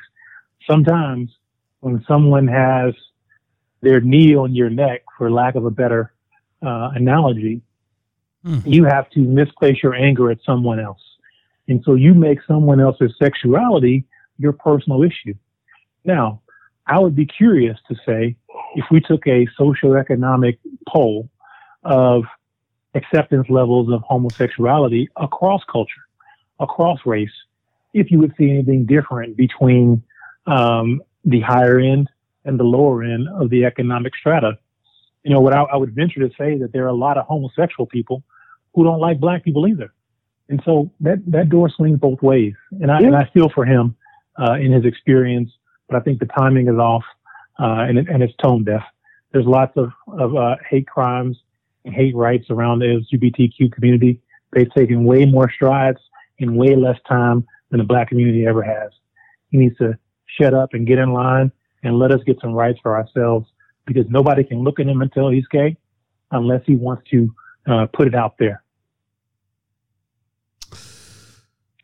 Sometimes 0.67 1.31
when 1.81 2.05
someone 2.07 2.47
has 2.47 2.95
their 3.81 4.01
knee 4.01 4.35
on 4.35 4.55
your 4.55 4.69
neck, 4.69 5.03
for 5.17 5.31
lack 5.31 5.55
of 5.55 5.65
a 5.65 5.71
better, 5.71 6.13
uh, 6.63 6.91
analogy, 6.95 7.63
Hmm. 8.45 8.59
you 8.65 8.85
have 8.85 9.09
to 9.11 9.21
misplace 9.21 9.83
your 9.83 9.95
anger 9.95 10.31
at 10.31 10.39
someone 10.47 10.81
else. 10.81 11.03
And 11.69 11.83
so 11.85 11.95
you 11.95 12.15
make 12.15 12.39
someone 12.47 12.81
else's 12.81 13.15
sexuality 13.19 14.05
your 14.39 14.53
personal 14.53 15.03
issue. 15.03 15.35
Now, 16.05 16.43
I 16.87 16.99
would 16.99 17.15
be 17.15 17.27
curious 17.27 17.79
to 17.89 17.95
say 18.07 18.37
if 18.75 18.85
we 18.91 19.01
took 19.01 19.27
a 19.27 19.47
socioeconomic 19.59 20.59
poll 20.89 21.29
of 21.85 22.25
acceptance 22.95 23.49
levels 23.49 23.93
of 23.93 24.03
homosexuality 24.03 25.09
across 25.17 25.63
culture, 25.71 26.03
across 26.59 26.99
race, 27.07 27.31
if 27.95 28.11
you 28.11 28.19
would 28.19 28.35
see 28.37 28.51
anything 28.51 28.87
different 28.87 29.37
between 29.37 30.03
um, 30.47 31.01
the 31.25 31.41
higher 31.41 31.79
end 31.79 32.09
and 32.45 32.59
the 32.59 32.65
lower 32.65 33.03
end 33.03 33.29
of 33.29 33.51
the 33.51 33.65
economic 33.65 34.15
strata. 34.17 34.59
You 35.23 35.33
know, 35.33 35.41
what 35.41 35.55
I, 35.55 35.63
I 35.63 35.77
would 35.77 35.95
venture 35.95 36.21
to 36.21 36.35
say 36.37 36.59
that 36.59 36.73
there 36.73 36.85
are 36.85 36.89
a 36.89 36.95
lot 36.95 37.19
of 37.19 37.27
homosexual 37.27 37.87
people 37.87 38.23
who 38.75 38.85
don't 38.85 39.01
like 39.01 39.21
black 39.21 39.45
people 39.45 39.69
either. 39.69 39.93
And 40.49 40.63
so 40.65 40.91
that, 41.01 41.23
that 41.31 41.49
door 41.49 41.69
swings 41.69 42.01
both 42.01 42.23
ways. 42.23 42.55
And 42.81 42.91
I, 42.91 42.99
and 42.99 43.15
I 43.15 43.29
feel 43.33 43.49
for 43.51 43.65
him 43.65 43.97
uh, 44.41 44.55
in 44.55 44.73
his 44.73 44.85
experience, 44.85 45.51
but 45.91 45.97
I 45.97 46.01
think 46.01 46.21
the 46.21 46.27
timing 46.27 46.69
is 46.69 46.77
off 46.77 47.05
uh, 47.59 47.85
and, 47.89 47.99
it, 47.99 48.09
and 48.09 48.23
it's 48.23 48.35
tone 48.37 48.65
deaf. 48.65 48.83
There's 49.33 49.47
lots 49.47 49.77
of, 49.77 49.91
of 50.09 50.37
uh, 50.37 50.57
hate 50.69 50.87
crimes 50.87 51.37
and 51.85 51.95
hate 51.95 52.15
rights 52.15 52.47
around 52.51 52.79
the 52.79 52.87
LGBTQ 53.13 53.73
community. 53.73 54.21
They've 54.53 54.73
taken 54.73 55.05
way 55.05 55.25
more 55.25 55.51
strides 55.51 55.99
in 56.39 56.55
way 56.55 56.75
less 56.77 56.99
time 57.09 57.47
than 57.71 57.79
the 57.79 57.85
black 57.85 58.09
community 58.09 58.47
ever 58.47 58.63
has. 58.63 58.91
He 59.51 59.59
needs 59.59 59.77
to 59.79 59.99
shut 60.27 60.55
up 60.55 60.75
and 60.75 60.87
get 60.87 60.99
in 60.99 61.13
line 61.13 61.53
and 61.83 61.99
let 61.99 62.13
us 62.13 62.21
get 62.27 62.41
some 62.41 62.53
rights 62.53 62.79
for 62.83 62.97
ourselves 62.97 63.49
because 63.87 64.05
nobody 64.09 64.45
can 64.45 64.63
look 64.63 64.79
at 64.79 64.87
him 64.87 65.03
tell 65.13 65.29
he's 65.29 65.47
gay 65.49 65.77
unless 66.31 66.63
he 66.67 66.77
wants 66.77 67.03
to 67.11 67.35
uh, 67.67 67.87
put 67.93 68.07
it 68.07 68.15
out 68.15 68.37
there. 68.39 68.63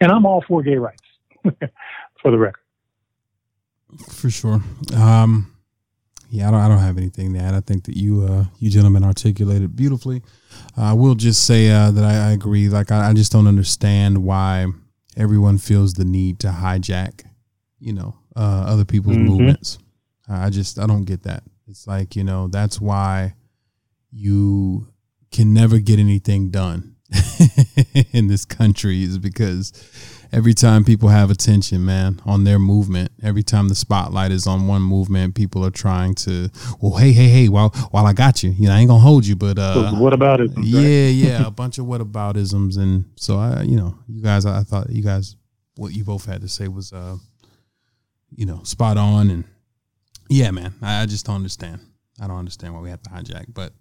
And 0.00 0.12
I'm 0.12 0.26
all 0.26 0.44
for 0.46 0.62
gay 0.62 0.76
rights, 0.76 1.02
for 2.22 2.30
the 2.30 2.38
record. 2.38 2.65
For 4.10 4.30
sure. 4.30 4.60
Um, 4.94 5.52
yeah, 6.28 6.48
I 6.48 6.50
don't, 6.50 6.60
I 6.60 6.68
don't 6.68 6.78
have 6.78 6.98
anything 6.98 7.32
to 7.34 7.38
add. 7.40 7.54
I 7.54 7.60
think 7.60 7.84
that 7.84 7.96
you, 7.96 8.22
uh, 8.24 8.44
you 8.58 8.68
gentlemen 8.70 9.04
articulated 9.04 9.76
beautifully. 9.76 10.22
Uh, 10.76 10.82
I 10.82 10.92
will 10.92 11.14
just 11.14 11.46
say 11.46 11.70
uh, 11.70 11.90
that 11.92 12.04
I, 12.04 12.28
I 12.28 12.32
agree. 12.32 12.68
Like, 12.68 12.90
I, 12.90 13.10
I 13.10 13.12
just 13.14 13.30
don't 13.32 13.46
understand 13.46 14.24
why 14.24 14.66
everyone 15.16 15.58
feels 15.58 15.94
the 15.94 16.04
need 16.04 16.40
to 16.40 16.48
hijack, 16.48 17.22
you 17.78 17.92
know, 17.92 18.16
uh, 18.34 18.64
other 18.66 18.84
people's 18.84 19.16
Mhm. 19.16 19.24
movements. 19.24 19.78
I 20.28 20.50
just, 20.50 20.78
I 20.80 20.86
don't 20.86 21.04
get 21.04 21.22
that. 21.22 21.44
It's 21.68 21.86
like, 21.86 22.16
you 22.16 22.24
know, 22.24 22.48
that's 22.48 22.80
why 22.80 23.34
you 24.10 24.88
can 25.30 25.52
never 25.54 25.78
get 25.78 25.98
anything 25.98 26.50
done 26.50 26.96
in 28.12 28.26
this 28.26 28.44
country 28.44 29.02
is 29.04 29.18
because 29.18 29.72
every 30.32 30.54
time 30.54 30.84
people 30.84 31.08
have 31.08 31.30
attention, 31.30 31.84
man, 31.84 32.20
on 32.24 32.44
their 32.44 32.58
movement, 32.58 33.10
every 33.22 33.42
time 33.42 33.68
the 33.68 33.74
spotlight 33.74 34.30
is 34.30 34.46
on 34.46 34.66
one 34.66 34.82
movement, 34.82 35.34
people 35.34 35.64
are 35.64 35.70
trying 35.70 36.14
to, 36.16 36.50
well, 36.80 36.96
hey, 36.96 37.12
hey, 37.12 37.28
hey, 37.28 37.48
while 37.48 37.70
while 37.90 38.06
I 38.06 38.12
got 38.12 38.42
you, 38.42 38.50
you 38.50 38.68
know, 38.68 38.74
I 38.74 38.78
ain't 38.78 38.88
gonna 38.88 39.00
hold 39.00 39.26
you, 39.26 39.36
but 39.36 39.58
uh, 39.58 39.92
what 39.92 40.12
about 40.12 40.40
it? 40.40 40.50
yeah, 40.58 41.08
yeah, 41.08 41.46
a 41.46 41.50
bunch 41.50 41.78
of 41.78 41.86
whataboutisms, 41.86 42.78
and 42.78 43.04
so 43.16 43.38
I, 43.38 43.62
you 43.62 43.76
know, 43.76 43.98
you 44.08 44.22
guys, 44.22 44.46
I 44.46 44.62
thought 44.62 44.90
you 44.90 45.02
guys, 45.02 45.36
what 45.76 45.92
you 45.92 46.04
both 46.04 46.24
had 46.24 46.40
to 46.40 46.48
say 46.48 46.68
was, 46.68 46.92
uh, 46.92 47.16
you 48.34 48.46
know, 48.46 48.62
spot 48.64 48.96
on, 48.96 49.30
and 49.30 49.44
Yeah, 50.28 50.50
man. 50.50 50.74
I, 50.82 51.02
I 51.02 51.06
just 51.06 51.26
don't 51.26 51.36
understand. 51.36 51.80
I 52.20 52.26
don't 52.26 52.38
understand 52.38 52.74
why 52.74 52.80
we 52.80 52.90
have 52.90 53.02
to 53.02 53.10
hijack. 53.10 53.46
But 53.52 53.72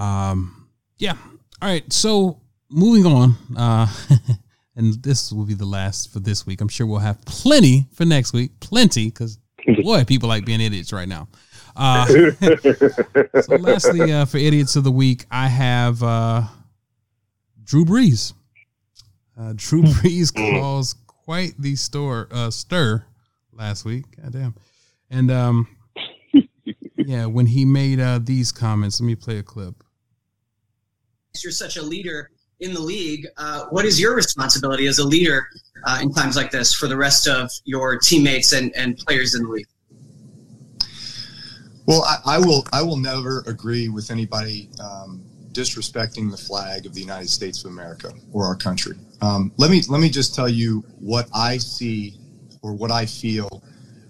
um, 0.00 0.68
yeah. 0.98 1.16
All 1.62 1.68
right. 1.68 1.90
So 1.92 2.40
moving 2.70 3.06
on. 3.06 3.34
Uh, 3.56 3.86
and 4.76 5.02
this 5.02 5.32
will 5.32 5.46
be 5.46 5.54
the 5.54 5.64
last 5.64 6.12
for 6.12 6.20
this 6.20 6.46
week. 6.46 6.60
I'm 6.60 6.68
sure 6.68 6.86
we'll 6.86 6.98
have 6.98 7.24
plenty 7.24 7.86
for 7.92 8.04
next 8.04 8.32
week. 8.32 8.60
Plenty, 8.60 9.06
because 9.06 9.38
boy, 9.82 10.04
people 10.04 10.28
like 10.28 10.44
being 10.44 10.60
idiots 10.60 10.92
right 10.92 11.08
now. 11.08 11.28
Uh, 11.74 12.06
so 13.42 13.56
lastly, 13.56 14.12
uh, 14.12 14.26
for 14.26 14.38
idiots 14.38 14.76
of 14.76 14.84
the 14.84 14.92
week, 14.92 15.24
I 15.30 15.48
have 15.48 16.02
uh, 16.02 16.42
Drew 17.64 17.84
Brees. 17.84 18.34
Uh, 19.38 19.54
Drew 19.56 19.82
Brees 19.82 20.34
caused 20.34 20.98
quite 21.06 21.54
the 21.58 21.74
store 21.76 22.28
uh, 22.30 22.50
stir 22.50 23.04
last 23.52 23.84
week. 23.84 24.04
Goddamn. 24.22 24.54
And 25.10 25.30
um, 25.30 25.68
yeah, 26.96 27.26
when 27.26 27.46
he 27.46 27.64
made 27.64 28.00
uh, 28.00 28.20
these 28.22 28.52
comments, 28.52 29.00
let 29.00 29.06
me 29.06 29.14
play 29.14 29.38
a 29.38 29.42
clip. 29.42 29.74
You're 31.42 31.52
such 31.52 31.76
a 31.76 31.82
leader 31.82 32.30
in 32.60 32.72
the 32.72 32.80
league. 32.80 33.26
Uh, 33.36 33.66
what 33.70 33.84
is 33.84 34.00
your 34.00 34.14
responsibility 34.14 34.86
as 34.86 34.98
a 34.98 35.04
leader 35.04 35.48
uh, 35.84 35.98
in 36.02 36.12
times 36.12 36.36
like 36.36 36.50
this 36.50 36.74
for 36.74 36.88
the 36.88 36.96
rest 36.96 37.28
of 37.28 37.50
your 37.64 37.98
teammates 37.98 38.52
and, 38.52 38.74
and 38.76 38.96
players 38.98 39.34
in 39.34 39.42
the 39.42 39.48
league? 39.48 39.66
Well, 41.86 42.02
I, 42.02 42.36
I 42.36 42.38
will. 42.38 42.66
I 42.72 42.82
will 42.82 42.96
never 42.96 43.44
agree 43.46 43.88
with 43.88 44.10
anybody 44.10 44.68
um, 44.82 45.22
disrespecting 45.52 46.30
the 46.30 46.36
flag 46.36 46.84
of 46.84 46.94
the 46.94 47.00
United 47.00 47.30
States 47.30 47.64
of 47.64 47.70
America 47.70 48.12
or 48.32 48.44
our 48.44 48.56
country. 48.56 48.96
Um, 49.20 49.52
let 49.56 49.70
me 49.70 49.82
let 49.88 50.00
me 50.00 50.10
just 50.10 50.34
tell 50.34 50.48
you 50.48 50.84
what 50.98 51.28
I 51.32 51.58
see 51.58 52.18
or 52.62 52.74
what 52.74 52.90
I 52.90 53.06
feel 53.06 53.62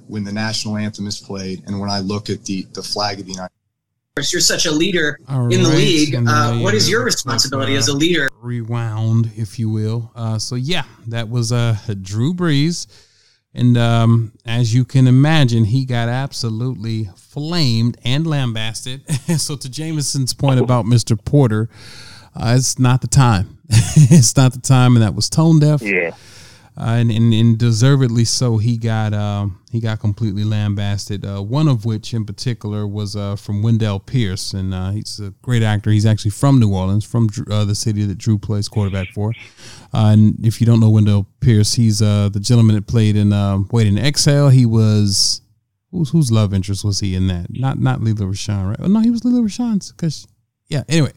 when 0.06 0.24
the 0.24 0.32
national 0.32 0.76
anthem 0.76 1.06
is 1.06 1.20
played 1.20 1.64
and 1.66 1.78
when 1.78 1.90
I 1.90 2.00
look 2.00 2.30
at 2.30 2.44
the 2.44 2.66
the 2.72 2.82
flag 2.82 3.20
of 3.20 3.26
the 3.26 3.32
United. 3.32 3.55
You're 4.16 4.40
such 4.40 4.64
a 4.64 4.72
leader 4.72 5.20
All 5.28 5.52
in 5.52 5.62
the 5.62 5.68
right. 5.68 5.76
league. 5.76 6.14
Uh, 6.14 6.58
what 6.60 6.72
is 6.72 6.88
your 6.88 7.04
responsibility 7.04 7.76
as 7.76 7.88
a 7.88 7.92
leader? 7.92 8.30
Rewound, 8.40 9.30
if 9.36 9.58
you 9.58 9.68
will. 9.68 10.10
Uh, 10.16 10.38
so 10.38 10.54
yeah, 10.54 10.84
that 11.08 11.28
was 11.28 11.52
uh, 11.52 11.76
Drew 12.00 12.32
Brees 12.32 12.86
and 13.56 13.78
um, 13.78 14.32
as 14.44 14.74
you 14.74 14.84
can 14.84 15.06
imagine, 15.06 15.64
he 15.64 15.86
got 15.86 16.10
absolutely 16.10 17.08
flamed 17.16 17.96
and 18.04 18.26
lambasted. 18.26 19.10
so, 19.38 19.56
to 19.56 19.68
Jameson's 19.70 20.34
point 20.34 20.60
about 20.60 20.84
Mr. 20.84 21.22
Porter, 21.22 21.70
uh, 22.34 22.54
it's 22.54 22.78
not 22.78 23.00
the 23.00 23.06
time. 23.06 23.58
it's 23.70 24.36
not 24.36 24.52
the 24.52 24.60
time, 24.60 24.94
and 24.94 25.02
that 25.02 25.14
was 25.14 25.30
tone 25.30 25.58
deaf. 25.58 25.80
Yeah 25.80 26.14
uh, 26.78 26.96
and, 26.98 27.10
and, 27.10 27.32
and 27.32 27.58
deservedly 27.58 28.24
so. 28.24 28.58
He 28.58 28.76
got 28.76 29.14
um, 29.14 29.58
he 29.76 29.80
got 29.80 30.00
completely 30.00 30.42
lambasted. 30.42 31.24
Uh, 31.24 31.42
one 31.42 31.68
of 31.68 31.84
which, 31.84 32.14
in 32.14 32.24
particular, 32.24 32.86
was 32.86 33.14
uh, 33.14 33.36
from 33.36 33.62
Wendell 33.62 34.00
Pierce, 34.00 34.54
and 34.54 34.72
uh, 34.72 34.90
he's 34.90 35.20
a 35.20 35.34
great 35.42 35.62
actor. 35.62 35.90
He's 35.90 36.06
actually 36.06 36.30
from 36.30 36.58
New 36.58 36.74
Orleans, 36.74 37.04
from 37.04 37.28
uh, 37.50 37.66
the 37.66 37.74
city 37.74 38.04
that 38.06 38.16
Drew 38.16 38.38
plays 38.38 38.68
quarterback 38.68 39.08
for. 39.08 39.32
Uh, 39.92 40.12
and 40.12 40.46
if 40.46 40.60
you 40.60 40.66
don't 40.66 40.80
know 40.80 40.88
Wendell 40.88 41.26
Pierce, 41.40 41.74
he's 41.74 41.98
the 41.98 42.40
gentleman 42.40 42.76
that 42.76 42.86
played 42.86 43.16
in 43.16 43.30
Waiting 43.70 43.96
to 43.96 44.02
Exhale. 44.02 44.48
He 44.48 44.64
was 44.64 45.42
whose 45.90 46.10
whose 46.10 46.32
love 46.32 46.54
interest 46.54 46.82
was 46.82 47.00
he 47.00 47.14
in 47.14 47.26
that? 47.26 47.48
Not 47.50 47.78
not 47.78 48.02
Lela 48.02 48.32
Rochon, 48.32 48.70
right? 48.70 48.78
Oh, 48.80 48.86
no, 48.86 49.00
he 49.00 49.10
was 49.10 49.24
Lela 49.26 49.42
Rochon's 49.42 49.92
because 49.92 50.26
yeah. 50.68 50.84
Anyway, 50.88 51.12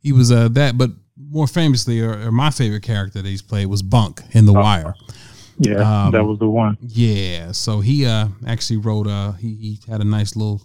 he 0.00 0.12
was 0.12 0.28
that, 0.28 0.74
but 0.76 0.90
more 1.16 1.46
famously, 1.46 2.00
or, 2.00 2.28
or, 2.28 2.32
my 2.32 2.50
favorite 2.50 2.82
character 2.82 3.22
that 3.22 3.28
he's 3.28 3.42
played 3.42 3.66
was 3.66 3.82
Bunk 3.82 4.20
in 4.32 4.44
The 4.44 4.52
oh. 4.52 4.62
Yeah, 5.58 6.04
um, 6.06 6.12
that 6.12 6.24
was 6.24 6.38
the 6.38 6.48
one. 6.48 6.78
Yeah, 6.80 7.52
so 7.52 7.80
he 7.80 8.06
uh 8.06 8.28
actually 8.46 8.78
wrote 8.78 9.06
uh 9.06 9.32
he, 9.32 9.54
he 9.54 9.78
had 9.88 10.00
a 10.00 10.04
nice 10.04 10.36
little 10.36 10.62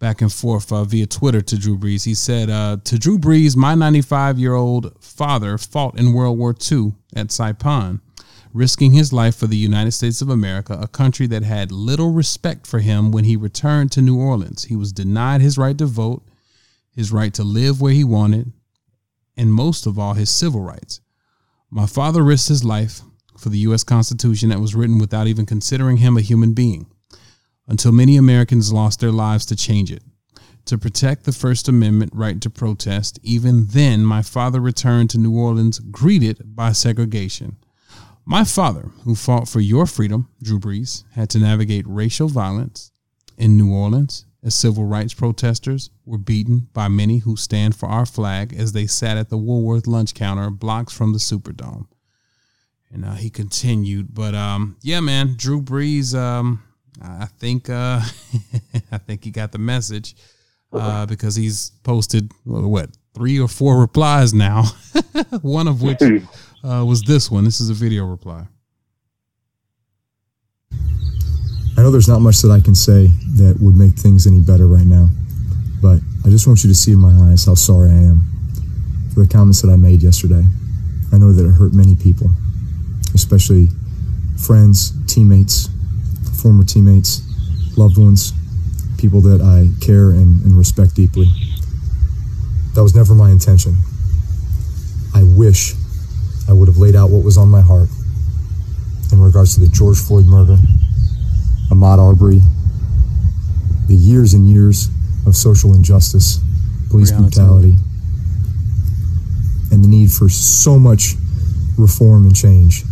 back 0.00 0.22
and 0.22 0.32
forth 0.32 0.72
uh, 0.72 0.82
via 0.82 1.06
Twitter 1.06 1.40
to 1.42 1.58
Drew 1.58 1.78
Brees. 1.78 2.04
He 2.04 2.14
said 2.14 2.50
uh, 2.50 2.78
to 2.84 2.98
Drew 2.98 3.18
Brees, 3.18 3.54
my 3.54 3.74
95 3.76 4.38
year 4.38 4.54
old 4.54 4.92
father 5.00 5.58
fought 5.58 5.96
in 5.98 6.12
World 6.12 6.38
War 6.38 6.50
II 6.50 6.94
at 7.14 7.28
Saipan, 7.28 8.00
risking 8.52 8.92
his 8.92 9.12
life 9.12 9.36
for 9.36 9.46
the 9.46 9.56
United 9.56 9.92
States 9.92 10.22
of 10.22 10.30
America, 10.30 10.76
a 10.80 10.88
country 10.88 11.26
that 11.28 11.44
had 11.44 11.70
little 11.70 12.10
respect 12.12 12.66
for 12.66 12.80
him 12.80 13.12
when 13.12 13.24
he 13.24 13.36
returned 13.36 13.92
to 13.92 14.02
New 14.02 14.18
Orleans. 14.18 14.64
He 14.64 14.74
was 14.74 14.92
denied 14.92 15.42
his 15.42 15.58
right 15.58 15.76
to 15.78 15.86
vote, 15.86 16.22
his 16.96 17.12
right 17.12 17.32
to 17.34 17.44
live 17.44 17.80
where 17.80 17.92
he 17.92 18.02
wanted, 18.02 18.52
and 19.36 19.52
most 19.52 19.86
of 19.86 19.98
all, 19.98 20.14
his 20.14 20.30
civil 20.30 20.62
rights. 20.62 21.00
My 21.70 21.86
father 21.86 22.22
risked 22.24 22.48
his 22.48 22.64
life 22.64 23.02
for 23.40 23.48
the 23.48 23.58
U.S. 23.58 23.82
Constitution 23.82 24.50
that 24.50 24.60
was 24.60 24.74
written 24.74 24.98
without 24.98 25.26
even 25.26 25.46
considering 25.46 25.96
him 25.96 26.16
a 26.16 26.22
human 26.22 26.52
being, 26.52 26.86
until 27.66 27.92
many 27.92 28.16
Americans 28.16 28.72
lost 28.72 29.00
their 29.00 29.10
lives 29.10 29.46
to 29.46 29.56
change 29.56 29.90
it. 29.90 30.02
To 30.66 30.78
protect 30.78 31.24
the 31.24 31.32
First 31.32 31.68
Amendment 31.68 32.12
right 32.14 32.40
to 32.40 32.50
protest, 32.50 33.18
even 33.22 33.66
then, 33.68 34.04
my 34.04 34.22
father 34.22 34.60
returned 34.60 35.10
to 35.10 35.18
New 35.18 35.36
Orleans 35.36 35.78
greeted 35.78 36.42
by 36.44 36.72
segregation. 36.72 37.56
My 38.24 38.44
father, 38.44 38.90
who 39.04 39.14
fought 39.14 39.48
for 39.48 39.60
your 39.60 39.86
freedom, 39.86 40.28
Drew 40.42 40.60
Brees, 40.60 41.04
had 41.14 41.30
to 41.30 41.38
navigate 41.38 41.86
racial 41.88 42.28
violence 42.28 42.92
in 43.36 43.56
New 43.56 43.72
Orleans 43.72 44.26
as 44.42 44.54
civil 44.54 44.84
rights 44.84 45.14
protesters 45.14 45.90
were 46.04 46.18
beaten 46.18 46.68
by 46.72 46.88
many 46.88 47.18
who 47.18 47.36
stand 47.36 47.74
for 47.74 47.88
our 47.88 48.06
flag 48.06 48.54
as 48.54 48.72
they 48.72 48.86
sat 48.86 49.16
at 49.16 49.28
the 49.28 49.38
Woolworth 49.38 49.86
lunch 49.86 50.14
counter 50.14 50.50
blocks 50.50 50.92
from 50.92 51.12
the 51.12 51.18
Superdome. 51.18 51.86
And 52.92 53.04
uh, 53.04 53.12
he 53.14 53.30
continued, 53.30 54.12
but 54.12 54.34
um, 54.34 54.76
yeah, 54.82 54.98
man, 55.00 55.34
Drew 55.36 55.62
Brees, 55.62 56.14
um, 56.14 56.62
I 57.00 57.26
think 57.26 57.70
uh, 57.70 58.00
I 58.92 58.98
think 58.98 59.24
he 59.24 59.30
got 59.30 59.52
the 59.52 59.58
message 59.58 60.16
uh, 60.72 61.06
because 61.06 61.36
he's 61.36 61.70
posted 61.84 62.32
what 62.44 62.90
three 63.14 63.38
or 63.38 63.48
four 63.48 63.80
replies 63.80 64.34
now, 64.34 64.64
one 65.42 65.68
of 65.68 65.82
which 65.82 66.00
uh, 66.02 66.84
was 66.86 67.02
this 67.02 67.30
one. 67.30 67.44
This 67.44 67.60
is 67.60 67.70
a 67.70 67.74
video 67.74 68.04
reply. 68.04 68.46
I 70.72 71.82
know 71.82 71.90
there's 71.90 72.08
not 72.08 72.20
much 72.20 72.42
that 72.42 72.50
I 72.50 72.60
can 72.60 72.74
say 72.74 73.06
that 73.36 73.56
would 73.60 73.76
make 73.76 73.94
things 73.94 74.26
any 74.26 74.40
better 74.40 74.66
right 74.66 74.84
now, 74.84 75.08
but 75.80 76.00
I 76.26 76.28
just 76.28 76.46
want 76.46 76.62
you 76.62 76.68
to 76.68 76.74
see 76.74 76.92
in 76.92 76.98
my 76.98 77.30
eyes 77.30 77.46
how 77.46 77.54
sorry 77.54 77.90
I 77.90 77.94
am 77.94 78.22
for 79.14 79.20
the 79.20 79.28
comments 79.28 79.62
that 79.62 79.70
I 79.70 79.76
made 79.76 80.02
yesterday. 80.02 80.44
I 81.12 81.18
know 81.18 81.32
that 81.32 81.46
it 81.46 81.52
hurt 81.52 81.72
many 81.72 81.96
people, 81.96 82.30
especially 83.14 83.68
friends, 84.36 84.92
teammates, 85.06 85.68
former 86.40 86.64
teammates, 86.64 87.22
loved 87.76 87.98
ones, 87.98 88.32
people 88.98 89.20
that 89.22 89.40
I 89.40 89.68
care 89.84 90.10
and, 90.10 90.44
and 90.44 90.56
respect 90.56 90.94
deeply. 90.94 91.26
That 92.74 92.82
was 92.82 92.94
never 92.94 93.14
my 93.14 93.30
intention. 93.30 93.76
I 95.14 95.22
wish 95.22 95.74
I 96.48 96.52
would 96.52 96.68
have 96.68 96.78
laid 96.78 96.96
out 96.96 97.10
what 97.10 97.24
was 97.24 97.36
on 97.36 97.48
my 97.48 97.60
heart 97.60 97.88
in 99.12 99.20
regards 99.20 99.54
to 99.54 99.60
the 99.60 99.68
George 99.68 99.98
Floyd 99.98 100.26
murder 100.26 100.56
Ahmaud 101.70 101.98
Arbery, 101.98 102.40
the 103.86 103.94
years 103.94 104.34
and 104.34 104.48
years 104.48 104.88
of 105.26 105.36
social 105.36 105.74
injustice, 105.74 106.40
police 106.90 107.12
brutality, 107.12 107.76
and 109.70 109.84
the 109.84 109.88
need 109.88 110.10
for 110.10 110.28
so 110.28 110.78
much 110.78 111.14
reform 111.76 112.24
and 112.24 112.34
change 112.34 112.84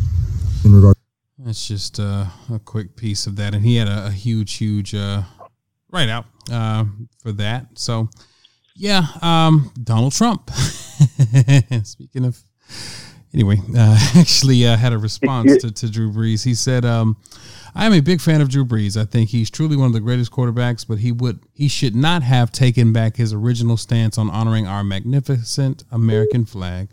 in 0.64 0.74
regard. 0.74 0.96
That's 1.38 1.68
just 1.68 2.00
uh, 2.00 2.26
a 2.52 2.58
quick 2.58 2.96
piece 2.96 3.26
of 3.26 3.36
that, 3.36 3.54
and 3.54 3.64
he 3.64 3.76
had 3.76 3.88
a, 3.88 4.06
a 4.06 4.10
huge, 4.10 4.54
huge 4.54 4.94
uh, 4.94 5.22
write 5.90 6.08
out 6.08 6.26
uh, 6.50 6.84
for 7.22 7.32
that. 7.32 7.66
So, 7.78 8.08
yeah, 8.74 9.06
um, 9.22 9.72
Donald 9.82 10.12
Trump. 10.12 10.50
Speaking 11.84 12.24
of, 12.24 12.38
anyway, 13.32 13.58
uh, 13.76 13.98
actually 14.16 14.66
uh, 14.66 14.76
had 14.76 14.92
a 14.92 14.98
response 14.98 15.58
to, 15.62 15.70
to 15.70 15.90
Drew 15.90 16.10
Brees. 16.10 16.44
He 16.44 16.54
said, 16.54 16.84
um, 16.84 17.16
I 17.74 17.86
am 17.86 17.92
a 17.92 18.00
big 18.00 18.20
fan 18.20 18.40
of 18.40 18.48
Drew 18.48 18.64
Brees. 18.64 19.00
I 19.00 19.04
think 19.04 19.30
he's 19.30 19.50
truly 19.50 19.76
one 19.76 19.86
of 19.86 19.92
the 19.92 20.00
greatest 20.00 20.32
quarterbacks, 20.32 20.86
but 20.86 20.98
he 20.98 21.12
would 21.12 21.40
he 21.52 21.68
should 21.68 21.94
not 21.94 22.24
have 22.24 22.50
taken 22.50 22.92
back 22.92 23.16
his 23.16 23.32
original 23.32 23.76
stance 23.76 24.18
on 24.18 24.28
honoring 24.30 24.66
our 24.66 24.82
magnificent 24.82 25.84
American 25.92 26.44
flag. 26.44 26.88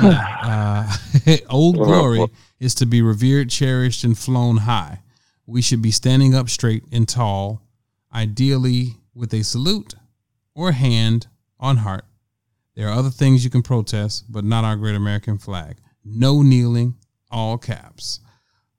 Yeah, 0.00 0.96
uh, 1.26 1.36
old 1.50 1.76
glory 1.76 2.26
is 2.60 2.74
to 2.76 2.86
be 2.86 3.02
revered, 3.02 3.50
cherished, 3.50 4.04
and 4.04 4.16
flown 4.16 4.58
high. 4.58 5.00
We 5.46 5.62
should 5.62 5.82
be 5.82 5.90
standing 5.90 6.34
up 6.34 6.48
straight 6.48 6.84
and 6.92 7.08
tall, 7.08 7.62
ideally 8.14 8.96
with 9.14 9.34
a 9.34 9.42
salute 9.42 9.94
or 10.54 10.72
hand 10.72 11.26
on 11.58 11.78
heart. 11.78 12.04
There 12.74 12.88
are 12.88 12.92
other 12.92 13.10
things 13.10 13.44
you 13.44 13.50
can 13.50 13.62
protest, 13.62 14.30
but 14.30 14.44
not 14.44 14.64
our 14.64 14.76
great 14.76 14.94
American 14.94 15.38
flag 15.38 15.76
no 16.04 16.42
kneeling, 16.42 16.96
all 17.30 17.58
caps. 17.58 18.20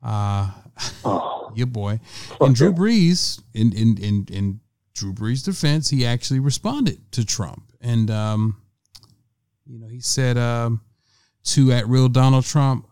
Uh, 0.02 0.52
oh. 1.06 1.52
your 1.56 1.68
boy. 1.68 2.00
And 2.42 2.56
Drew 2.56 2.74
Brees, 2.74 3.42
in, 3.54 3.74
in, 3.74 3.98
in, 3.98 4.28
in 4.30 4.60
Drew 4.94 5.14
Brees' 5.14 5.46
defense, 5.46 5.90
he 5.90 6.06
actually 6.06 6.40
responded 6.40 7.00
to 7.14 7.26
Trump. 7.26 7.72
And, 7.82 8.10
um, 8.12 8.62
you 9.66 9.80
know, 9.80 9.88
he 9.88 10.00
said 10.00 10.38
um, 10.38 10.82
to 11.46 11.72
at 11.72 11.88
real 11.88 12.10
Donald 12.10 12.46
Trump, 12.46 12.88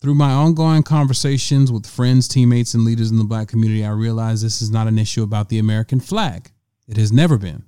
Through 0.00 0.16
my 0.16 0.32
ongoing 0.32 0.82
conversations 0.82 1.72
with 1.72 1.86
friends, 1.86 2.28
teammates, 2.28 2.74
and 2.74 2.84
leaders 2.84 3.10
in 3.10 3.16
the 3.16 3.24
black 3.24 3.48
community, 3.48 3.84
I 3.84 3.90
realize 3.90 4.42
this 4.42 4.60
is 4.60 4.70
not 4.70 4.86
an 4.86 4.98
issue 4.98 5.22
about 5.22 5.48
the 5.48 5.58
American 5.58 5.98
flag. 5.98 6.50
It 6.86 6.98
has 6.98 7.10
never 7.10 7.38
been. 7.38 7.64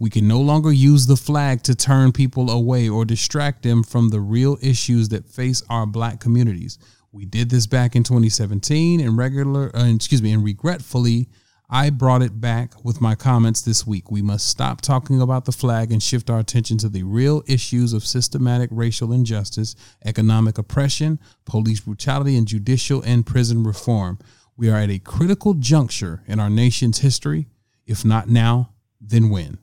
We 0.00 0.10
can 0.10 0.26
no 0.26 0.40
longer 0.40 0.72
use 0.72 1.06
the 1.06 1.16
flag 1.16 1.62
to 1.64 1.74
turn 1.74 2.10
people 2.10 2.50
away 2.50 2.88
or 2.88 3.04
distract 3.04 3.62
them 3.62 3.84
from 3.84 4.08
the 4.08 4.20
real 4.20 4.56
issues 4.60 5.10
that 5.10 5.28
face 5.28 5.62
our 5.68 5.86
black 5.86 6.18
communities. 6.18 6.78
We 7.12 7.24
did 7.24 7.50
this 7.50 7.66
back 7.66 7.94
in 7.94 8.02
2017 8.02 9.00
and 9.00 9.16
regular 9.16 9.74
uh, 9.76 9.86
excuse 9.94 10.22
me 10.22 10.32
and 10.32 10.44
regretfully 10.44 11.28
I 11.68 11.90
brought 11.90 12.22
it 12.22 12.40
back 12.40 12.72
with 12.84 13.00
my 13.00 13.16
comments 13.16 13.60
this 13.60 13.84
week. 13.86 14.08
We 14.10 14.22
must 14.22 14.46
stop 14.48 14.80
talking 14.80 15.20
about 15.20 15.46
the 15.46 15.52
flag 15.52 15.90
and 15.90 16.00
shift 16.00 16.30
our 16.30 16.38
attention 16.38 16.78
to 16.78 16.88
the 16.88 17.02
real 17.02 17.42
issues 17.48 17.92
of 17.92 18.06
systematic 18.06 18.70
racial 18.72 19.12
injustice, 19.12 19.74
economic 20.04 20.58
oppression, 20.58 21.18
police 21.44 21.80
brutality, 21.80 22.36
and 22.36 22.46
judicial 22.46 23.02
and 23.02 23.26
prison 23.26 23.64
reform. 23.64 24.18
We 24.56 24.70
are 24.70 24.76
at 24.76 24.90
a 24.90 25.00
critical 25.00 25.54
juncture 25.54 26.22
in 26.28 26.38
our 26.38 26.48
nation's 26.50 27.00
history. 27.00 27.48
If 27.84 28.04
not 28.04 28.28
now, 28.28 28.70
then 29.00 29.28
when? 29.30 29.58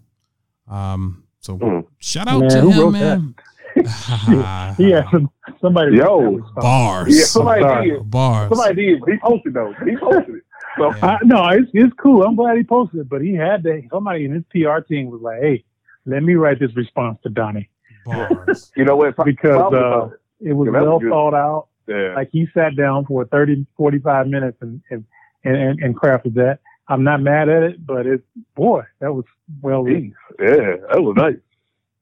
Um, 0.68 1.24
so 1.40 1.58
Mm. 1.58 1.86
shout 2.00 2.28
out 2.28 2.42
Man, 2.42 2.50
to 2.50 2.62
who 2.62 2.70
him, 2.72 2.80
wrote 2.80 2.92
man. 2.92 3.36
he 4.78 4.92
had 4.92 5.06
some, 5.12 5.30
somebody. 5.62 5.98
Yo, 5.98 6.20
wrote 6.20 6.32
that 6.32 6.42
response. 6.44 6.64
Bars. 6.64 7.18
Yeah, 7.18 7.26
somebody 7.26 7.90
did. 7.90 8.12
Bars. 8.12 8.50
Somebody 8.50 8.76
did, 8.76 9.02
he 9.08 9.18
posted 9.22 9.54
though. 9.54 9.74
He 9.86 9.96
posted 9.98 10.36
it. 10.36 10.44
So 10.78 10.92
I, 11.02 11.20
no, 11.24 11.48
it's 11.50 11.70
it's 11.74 11.94
cool. 12.00 12.24
I'm 12.24 12.36
glad 12.36 12.58
he 12.58 12.64
posted 12.64 13.02
it, 13.02 13.10
but 13.10 13.22
he 13.22 13.34
had 13.36 13.64
to. 13.64 13.82
Somebody 13.92 14.26
in 14.26 14.32
his 14.34 14.44
PR 14.52 14.80
team 14.80 15.10
was 15.12 15.22
like, 15.22 15.42
"Hey, 15.42 15.64
let 16.06 16.24
me 16.24 16.34
write 16.36 16.60
this 16.60 16.76
response 16.76 17.20
to 17.24 17.30
Donnie 17.30 17.70
you 18.76 18.84
know 18.84 18.96
what? 18.98 19.16
Pro- 19.16 19.24
because 19.26 19.74
uh, 19.74 20.10
it 20.42 20.54
was 20.54 20.66
Yeah, 20.66 20.72
that 20.74 20.80
was 20.82 20.88
well 20.88 21.00
good. 21.00 21.10
thought 21.10 21.34
out. 21.34 21.68
Yeah. 21.88 22.16
Like 22.16 22.30
he 22.32 22.48
sat 22.54 22.76
down 22.76 23.06
for 23.06 23.24
30, 23.26 23.66
45 23.78 24.28
minutes 24.28 24.58
and 24.62 24.82
and, 24.90 25.06
and 25.44 25.80
and 25.80 25.96
crafted 25.96 26.34
that. 26.36 26.60
I'm 26.90 27.04
not 27.04 27.22
mad 27.22 27.48
at 27.50 27.64
it, 27.64 27.86
but 27.86 28.06
it 28.06 28.24
boy, 28.56 28.84
that 29.00 29.14
was 29.14 29.26
well 29.62 29.84
written. 29.84 30.14
Yeah, 30.40 30.76
that 30.92 31.02
was 31.02 31.16
nice. 31.16 31.36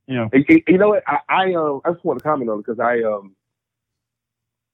You 0.08 0.16
know, 0.16 0.30
And- 0.34 0.46
and- 0.50 0.64
you 0.68 0.78
know 0.80 0.90
what? 0.90 1.04
I, 1.08 1.20
I 1.30 1.54
um 1.54 1.82
I 1.86 1.92
just 1.92 2.04
want 2.04 2.20
to 2.20 2.24
comment 2.24 2.50
on 2.50 2.60
it 2.60 2.66
because 2.66 2.80
I 2.80 3.02
um 3.04 3.36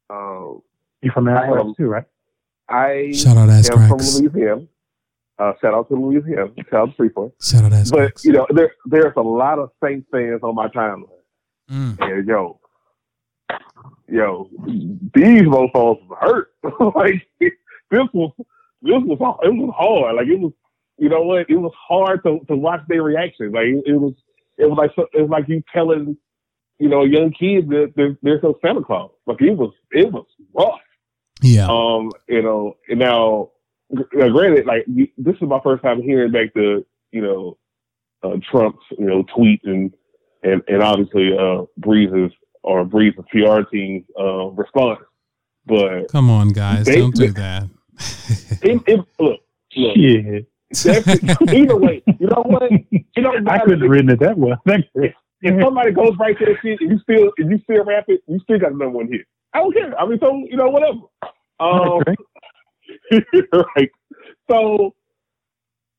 uh, 0.09 0.59
you 1.01 1.11
from 1.11 1.27
I, 1.27 1.33
Athletic 1.43 1.65
um, 1.65 1.75
too, 1.75 1.87
right? 1.87 2.05
I 2.69 3.11
Shout 3.13 3.37
out 3.37 3.49
Ass 3.49 3.69
am 3.69 3.77
from 3.77 3.87
Cracks. 3.89 4.19
Louisiana. 4.19 4.65
Uh, 5.39 5.53
shout 5.61 5.73
out 5.73 5.87
to 5.89 5.95
Louisiana. 5.95 6.49
Shout 6.69 6.73
out 6.81 6.89
to 6.89 6.95
Freeport. 6.95 7.31
Shout 7.41 7.63
out 7.63 7.73
Ass 7.73 7.91
But 7.91 7.97
Cracks. 7.97 8.25
you 8.25 8.33
know, 8.33 8.47
there 8.49 8.71
there's 8.85 9.13
a 9.17 9.21
lot 9.21 9.59
of 9.59 9.69
Saints 9.83 10.07
fans 10.11 10.41
on 10.43 10.55
my 10.55 10.67
timeline. 10.69 11.05
Mm. 11.69 11.97
And 11.99 12.27
yo, 12.27 12.59
yo, 14.07 14.49
these 14.65 15.43
motherfuckers 15.43 15.73
was 16.07 16.17
hurt. 16.19 16.47
like 16.95 17.27
this 17.39 18.07
was 18.13 18.31
this 18.81 19.01
was 19.03 19.39
it 19.43 19.49
was 19.53 19.73
hard. 19.77 20.15
Like 20.15 20.27
it 20.27 20.39
was, 20.39 20.53
you 20.97 21.09
know 21.09 21.21
what? 21.21 21.49
It 21.49 21.55
was 21.57 21.73
hard 21.77 22.23
to, 22.23 22.39
to 22.47 22.55
watch 22.55 22.81
their 22.87 23.03
reaction. 23.03 23.51
Like 23.51 23.65
it, 23.67 23.99
was 23.99 24.13
it 24.57 24.65
was 24.65 24.77
like 24.77 24.91
it 25.13 25.21
was 25.21 25.29
like 25.29 25.45
you 25.47 25.61
telling 25.73 26.17
you 26.79 26.89
know 26.89 27.03
young 27.03 27.31
kids 27.31 27.67
that 27.69 27.93
there, 27.95 28.17
there's 28.21 28.43
no 28.43 28.55
Santa 28.61 28.83
Claus. 28.83 29.11
Like 29.25 29.41
it 29.41 29.51
was 29.57 29.73
it 29.91 30.11
was 30.11 30.25
rough. 30.53 30.79
Yeah. 31.41 31.67
Um, 31.69 32.11
you 32.27 32.41
know, 32.41 32.77
now, 32.89 33.51
gr- 33.93 34.03
granted, 34.29 34.65
like 34.65 34.85
this 35.17 35.35
is 35.35 35.41
my 35.41 35.59
first 35.63 35.83
time 35.83 36.01
hearing 36.01 36.31
back 36.31 36.53
the, 36.53 36.85
you 37.11 37.21
know, 37.21 37.57
uh, 38.23 38.37
Trump's, 38.51 38.83
you 38.97 39.05
know, 39.05 39.23
tweet 39.35 39.61
and 39.63 39.93
and 40.43 40.61
and 40.67 40.81
obviously 40.81 41.37
uh, 41.37 41.63
Brees's 41.77 42.31
or 42.63 42.83
Brees's 42.85 43.23
PR 43.31 43.61
team's 43.71 44.05
uh, 44.19 44.47
response. 44.47 44.99
But 45.65 46.07
Come 46.11 46.29
on, 46.29 46.49
guys. 46.49 46.85
They- 46.85 46.97
Don't 46.99 47.15
do 47.15 47.31
that. 47.33 47.63
it, 48.61 48.81
it, 48.87 48.99
look, 49.19 49.39
look, 49.75 49.95
Yeah, 49.95 50.39
either 51.49 51.75
way, 51.77 52.03
you 52.19 52.27
know 52.27 52.43
what? 52.45 52.63
It 52.71 53.21
don't 53.21 53.47
I 53.49 53.59
couldn't 53.59 53.81
have 53.81 53.89
written 53.89 54.09
it 54.09 54.19
that 54.19 54.37
well. 54.37 54.61
if, 54.65 54.85
if 55.41 55.63
somebody 55.63 55.91
goes 55.91 56.13
right 56.19 56.37
to 56.37 56.45
that 56.45 56.55
shit 56.61 56.79
you 56.81 56.99
still 56.99 57.31
if 57.37 57.49
you 57.49 57.59
still 57.63 57.83
rap 57.85 58.05
it, 58.07 58.21
you 58.27 58.39
still 58.39 58.59
got 58.59 58.71
the 58.71 58.77
number 58.77 58.89
one 58.97 59.11
hit. 59.11 59.21
I 59.53 59.59
don't 59.59 59.73
care. 59.73 59.99
I 59.99 60.05
mean, 60.07 60.19
so 60.21 60.33
you 60.49 60.57
know, 60.57 60.69
whatever. 60.69 60.99
Um, 61.59 62.03
right. 63.75 63.91
So 64.49 64.95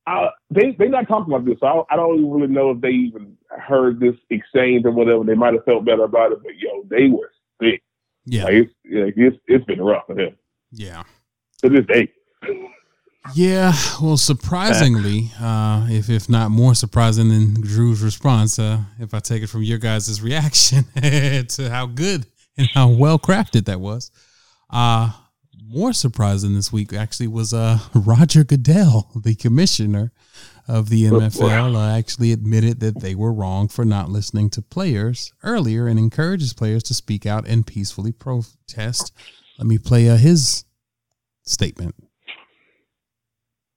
uh, 0.07 0.29
they 0.49 0.71
they 0.79 0.87
not 0.87 1.07
talking 1.07 1.31
about 1.31 1.45
this. 1.45 1.57
So 1.59 1.67
I, 1.67 1.93
I 1.93 1.95
don't 1.97 2.17
even 2.17 2.31
really 2.31 2.47
know 2.51 2.71
if 2.71 2.81
they 2.81 2.89
even 2.89 3.37
heard 3.49 3.99
this 3.99 4.15
exchange 4.31 4.85
or 4.85 4.91
whatever. 4.91 5.23
They 5.23 5.35
might 5.35 5.53
have 5.53 5.63
felt 5.65 5.85
better 5.85 6.03
about 6.05 6.31
it, 6.31 6.39
but 6.41 6.53
yo, 6.57 6.83
they 6.89 7.09
were 7.09 7.29
sick. 7.61 7.83
Yeah. 8.25 8.45
Like, 8.45 8.53
it's, 8.53 8.71
like, 8.91 9.13
it's 9.17 9.37
it's 9.47 9.65
been 9.65 9.81
rough 9.81 10.07
for 10.07 10.15
them 10.15 10.35
Yeah. 10.71 11.03
to 11.61 11.69
this 11.69 11.85
day. 11.85 12.11
Yeah, 13.35 13.73
well, 14.01 14.17
surprisingly, 14.17 15.29
uh, 15.39 15.85
if 15.91 16.09
if 16.09 16.27
not 16.27 16.49
more 16.49 16.73
surprising 16.73 17.29
than 17.29 17.53
Drew's 17.61 18.01
response, 18.01 18.57
uh, 18.57 18.79
if 18.99 19.13
I 19.13 19.19
take 19.19 19.43
it 19.43 19.47
from 19.47 19.61
your 19.61 19.77
guys' 19.77 20.19
reaction 20.23 20.85
to 20.95 21.69
how 21.69 21.85
good 21.85 22.25
and 22.59 22.69
how 22.73 22.89
well 22.89 23.17
crafted 23.17 23.65
that 23.65 23.79
was, 23.79 24.11
uh, 24.69 25.11
more 25.65 25.93
surprising 25.93 26.55
this 26.55 26.73
week 26.73 26.93
actually 26.93 27.27
was 27.27 27.53
uh, 27.53 27.79
Roger 27.95 28.43
Goodell, 28.43 29.09
the 29.15 29.35
commissioner 29.35 30.11
of 30.67 30.89
the 30.89 31.05
NFL, 31.05 31.75
uh, 31.75 31.97
actually 31.97 32.31
admitted 32.31 32.79
that 32.81 32.99
they 32.99 33.15
were 33.15 33.31
wrong 33.31 33.67
for 33.67 33.85
not 33.85 34.09
listening 34.09 34.49
to 34.51 34.61
players 34.61 35.31
earlier 35.41 35.87
and 35.87 35.97
encourages 35.97 36.53
players 36.53 36.83
to 36.83 36.93
speak 36.93 37.25
out 37.25 37.47
and 37.47 37.65
peacefully 37.65 38.11
protest. 38.11 39.13
Let 39.57 39.67
me 39.67 39.77
play 39.77 40.09
uh, 40.09 40.17
his 40.17 40.65
statement. 41.43 41.95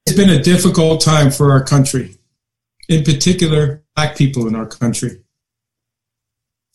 It's 0.06 0.16
been 0.16 0.30
a 0.30 0.42
difficult 0.42 1.00
time 1.00 1.30
for 1.30 1.52
our 1.52 1.62
country, 1.62 2.16
in 2.88 3.04
particular, 3.04 3.84
black 3.94 4.16
people 4.16 4.48
in 4.48 4.56
our 4.56 4.66
country. 4.66 5.21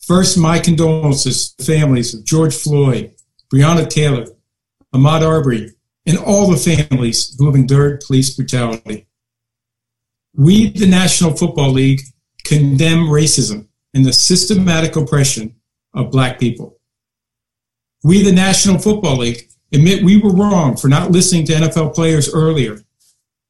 First, 0.08 0.38
my 0.38 0.58
condolences 0.58 1.50
to 1.50 1.56
the 1.58 1.64
families 1.64 2.14
of 2.14 2.24
George 2.24 2.56
Floyd, 2.56 3.12
Breonna 3.52 3.86
Taylor, 3.86 4.24
Ahmaud 4.94 5.20
Arbery, 5.20 5.72
and 6.06 6.16
all 6.16 6.50
the 6.50 6.56
families 6.56 7.36
who 7.38 7.44
have 7.44 7.54
endured 7.54 8.00
police 8.00 8.34
brutality. 8.34 9.06
We, 10.34 10.70
the 10.70 10.86
National 10.86 11.36
Football 11.36 11.72
League, 11.72 12.00
condemn 12.44 13.00
racism 13.00 13.68
and 13.92 14.02
the 14.02 14.14
systematic 14.14 14.96
oppression 14.96 15.56
of 15.94 16.10
black 16.10 16.40
people. 16.40 16.80
We, 18.02 18.22
the 18.22 18.32
National 18.32 18.78
Football 18.78 19.18
League, 19.18 19.50
admit 19.74 20.02
we 20.02 20.16
were 20.16 20.32
wrong 20.32 20.78
for 20.78 20.88
not 20.88 21.10
listening 21.10 21.44
to 21.46 21.52
NFL 21.52 21.94
players 21.94 22.32
earlier 22.32 22.78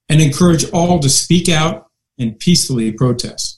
and 0.08 0.20
encourage 0.20 0.68
all 0.70 0.98
to 0.98 1.08
speak 1.08 1.48
out 1.48 1.86
and 2.18 2.36
peacefully 2.36 2.90
protest. 2.90 3.57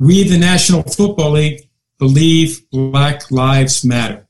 We, 0.00 0.24
the 0.26 0.38
National 0.38 0.82
Football 0.82 1.32
League, 1.32 1.68
believe 1.98 2.68
Black 2.70 3.30
Lives 3.30 3.84
Matter. 3.84 4.26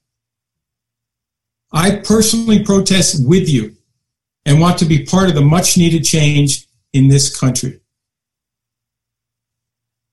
I 1.73 1.97
personally 2.05 2.65
protest 2.65 3.27
with 3.27 3.49
you 3.49 3.77
and 4.45 4.61
want 4.61 4.79
to 4.79 4.85
be 4.85 5.05
part 5.05 5.29
of 5.29 5.37
the 5.37 5.41
much 5.41 5.79
needed 5.79 6.05
change 6.05 6.67
in 6.93 7.07
this 7.07 7.39
country. 7.39 7.81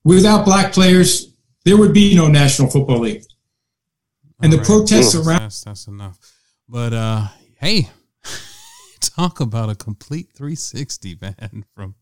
Without 0.04 0.44
black 0.44 0.72
players, 0.72 1.34
there 1.64 1.76
would 1.76 1.92
be 1.92 2.14
no 2.14 2.28
National 2.28 2.70
Football 2.70 3.00
League. 3.00 3.24
And 4.40 4.52
the 4.52 4.58
All 4.58 4.64
protests 4.64 5.12
That's- 5.14 5.26
around 5.26 5.40
that's, 5.42 5.64
that's 5.64 5.86
enough. 5.88 6.18
But 6.68 6.92
uh 6.92 7.26
hey, 7.56 7.88
talk 9.00 9.40
about 9.40 9.68
a 9.70 9.74
complete 9.74 10.28
360, 10.34 11.18
man, 11.20 11.64
from 11.74 11.96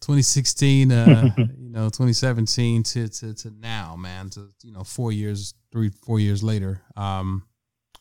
2016 0.00 0.92
uh 0.92 1.30
you 1.36 1.70
know 1.70 1.84
2017 1.86 2.82
to, 2.82 3.08
to 3.08 3.34
to 3.34 3.50
now, 3.60 3.96
man, 3.96 4.30
to 4.30 4.48
you 4.62 4.72
know 4.72 4.84
4 4.84 5.12
years, 5.12 5.54
3 5.72 5.90
4 6.04 6.20
years 6.20 6.42
later. 6.42 6.82
Um 6.96 7.44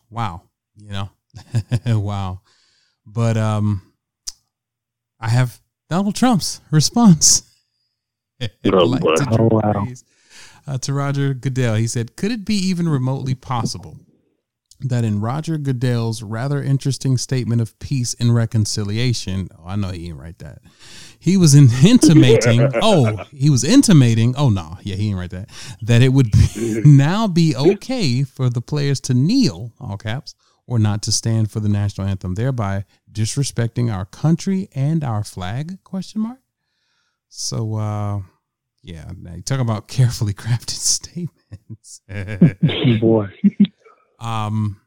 wow, 0.10 0.43
you 0.78 0.91
know. 0.91 1.10
wow. 1.86 2.41
But 3.05 3.38
um 3.38 3.82
I 5.20 5.30
have 5.30 5.60
Donald 5.89 6.16
Trump's 6.16 6.62
response. 6.72 7.43
I'd 8.41 8.49
like 8.64 9.01
to 9.01 9.38
Oh, 9.39 9.49
wow. 9.51 9.86
uh, 10.66 10.78
to 10.78 10.93
Roger 10.93 11.34
Goodell. 11.34 11.76
He 11.76 11.88
said, 11.88 12.16
Could 12.16 12.32
it 12.32 12.45
be 12.45 12.55
even 12.55 12.88
remotely 12.88 13.36
possible 13.36 13.97
that 14.82 15.04
in 15.04 15.20
Roger 15.20 15.58
Goodell's 15.58 16.24
rather 16.24 16.64
interesting 16.64 17.18
statement 17.18 17.62
of 17.62 17.78
peace 17.80 18.16
and 18.20 18.34
reconciliation, 18.34 19.50
oh, 19.58 19.64
I 19.68 19.76
know 19.76 19.90
he 19.90 20.06
didn't 20.08 20.20
write 20.20 20.40
that. 20.40 20.60
He 21.20 21.36
was 21.36 21.54
in, 21.54 21.68
intimating, 21.86 22.70
oh, 22.82 23.26
he 23.32 23.50
was 23.50 23.64
intimating, 23.64 24.36
oh, 24.38 24.50
no, 24.50 24.78
yeah, 24.82 24.96
he 24.96 25.08
didn't 25.08 25.20
write 25.20 25.32
that, 25.32 25.50
that 25.82 26.02
it 26.02 26.10
would 26.10 26.32
be, 26.32 26.82
now 26.86 27.28
be 27.28 27.56
okay 27.56 28.24
for 28.24 28.50
the 28.50 28.62
players 28.62 29.00
to 29.02 29.14
kneel, 29.14 29.74
all 29.80 29.98
caps, 29.98 30.34
or 30.66 30.80
not 30.80 31.02
to 31.04 31.12
stand 31.12 31.52
for 31.52 31.60
the 31.60 31.70
national 31.70 32.08
anthem, 32.08 32.36
thereby 32.36 32.86
disrespecting 33.12 33.94
our 33.94 34.06
country 34.06 34.70
and 34.74 35.04
our 35.04 35.24
flag, 35.24 35.84
question 35.84 36.22
mark? 36.22 36.40
So, 37.28 37.76
uh, 37.76 38.20
yeah, 38.82 39.12
now 39.20 39.36
you 39.36 39.42
talk 39.42 39.60
about 39.60 39.88
carefully 39.88 40.34
crafted 40.34 40.70
statements. 40.70 42.02
Boy. 43.02 43.28
Um, 44.20 44.82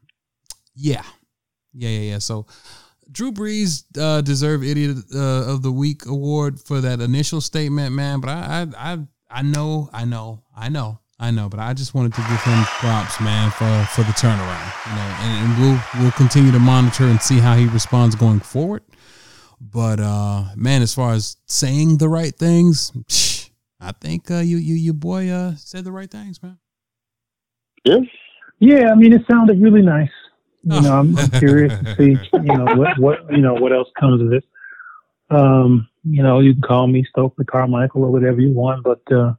Yeah, 0.75 1.03
yeah, 1.73 1.89
yeah, 1.89 2.11
yeah. 2.11 2.19
So 2.19 2.45
Drew 3.11 3.31
Brees 3.31 3.83
uh, 3.97 4.21
deserved 4.21 4.63
Idiot 4.63 4.97
uh, 5.13 5.51
of 5.51 5.61
the 5.61 5.71
Week 5.71 6.05
award 6.05 6.59
for 6.59 6.81
that 6.81 6.99
initial 6.99 7.41
statement, 7.41 7.93
man. 7.93 8.19
But 8.21 8.29
I, 8.29 8.67
I, 8.75 8.93
I, 8.93 8.99
I 9.29 9.41
know, 9.43 9.89
I 9.93 10.05
know, 10.05 10.43
I 10.55 10.69
know, 10.69 10.99
I 11.19 11.31
know. 11.31 11.49
But 11.49 11.59
I 11.59 11.73
just 11.73 11.93
wanted 11.93 12.13
to 12.15 12.21
give 12.21 12.41
him 12.41 12.63
props, 12.79 13.19
man, 13.21 13.51
for 13.51 13.85
for 13.93 14.01
the 14.01 14.13
turnaround. 14.13 14.89
You 14.89 14.95
know, 14.95 15.15
and, 15.21 15.51
and 15.51 15.61
we'll 15.61 16.01
we'll 16.01 16.11
continue 16.13 16.51
to 16.51 16.59
monitor 16.59 17.05
and 17.05 17.21
see 17.21 17.39
how 17.39 17.55
he 17.55 17.67
responds 17.67 18.15
going 18.15 18.39
forward. 18.39 18.83
But 19.61 19.99
uh, 19.99 20.45
man, 20.55 20.81
as 20.81 20.93
far 20.93 21.13
as 21.13 21.37
saying 21.45 21.97
the 21.97 22.09
right 22.09 22.33
things, 22.35 22.91
I 23.79 23.91
think 23.91 24.31
uh, 24.31 24.39
you 24.39 24.57
you 24.57 24.75
your 24.75 24.93
boy 24.95 25.29
uh, 25.29 25.55
said 25.55 25.83
the 25.83 25.91
right 25.91 26.09
things, 26.09 26.41
man. 26.41 26.57
Yeah. 27.85 27.99
Yeah, 28.59 28.91
I 28.91 28.95
mean, 28.95 29.13
it 29.13 29.25
sounded 29.29 29.61
really 29.61 29.81
nice. 29.81 30.11
You 30.63 30.81
know, 30.81 30.99
I'm, 30.99 31.17
I'm 31.17 31.29
curious 31.31 31.73
to 31.83 31.95
see, 31.95 32.17
you 32.33 32.41
know, 32.41 32.75
what, 32.75 32.99
what, 32.99 33.31
you 33.31 33.41
know, 33.41 33.53
what 33.53 33.73
else 33.73 33.89
comes 33.99 34.21
of 34.21 34.31
it. 34.31 34.45
Um, 35.29 35.89
you 36.03 36.23
know, 36.23 36.39
you 36.39 36.53
can 36.53 36.61
call 36.61 36.87
me 36.87 37.05
Stokely 37.09 37.45
Carmichael 37.45 38.03
or 38.03 38.11
whatever 38.11 38.39
you 38.39 38.53
want, 38.53 38.83
but, 38.83 39.01
uh, 39.11 39.33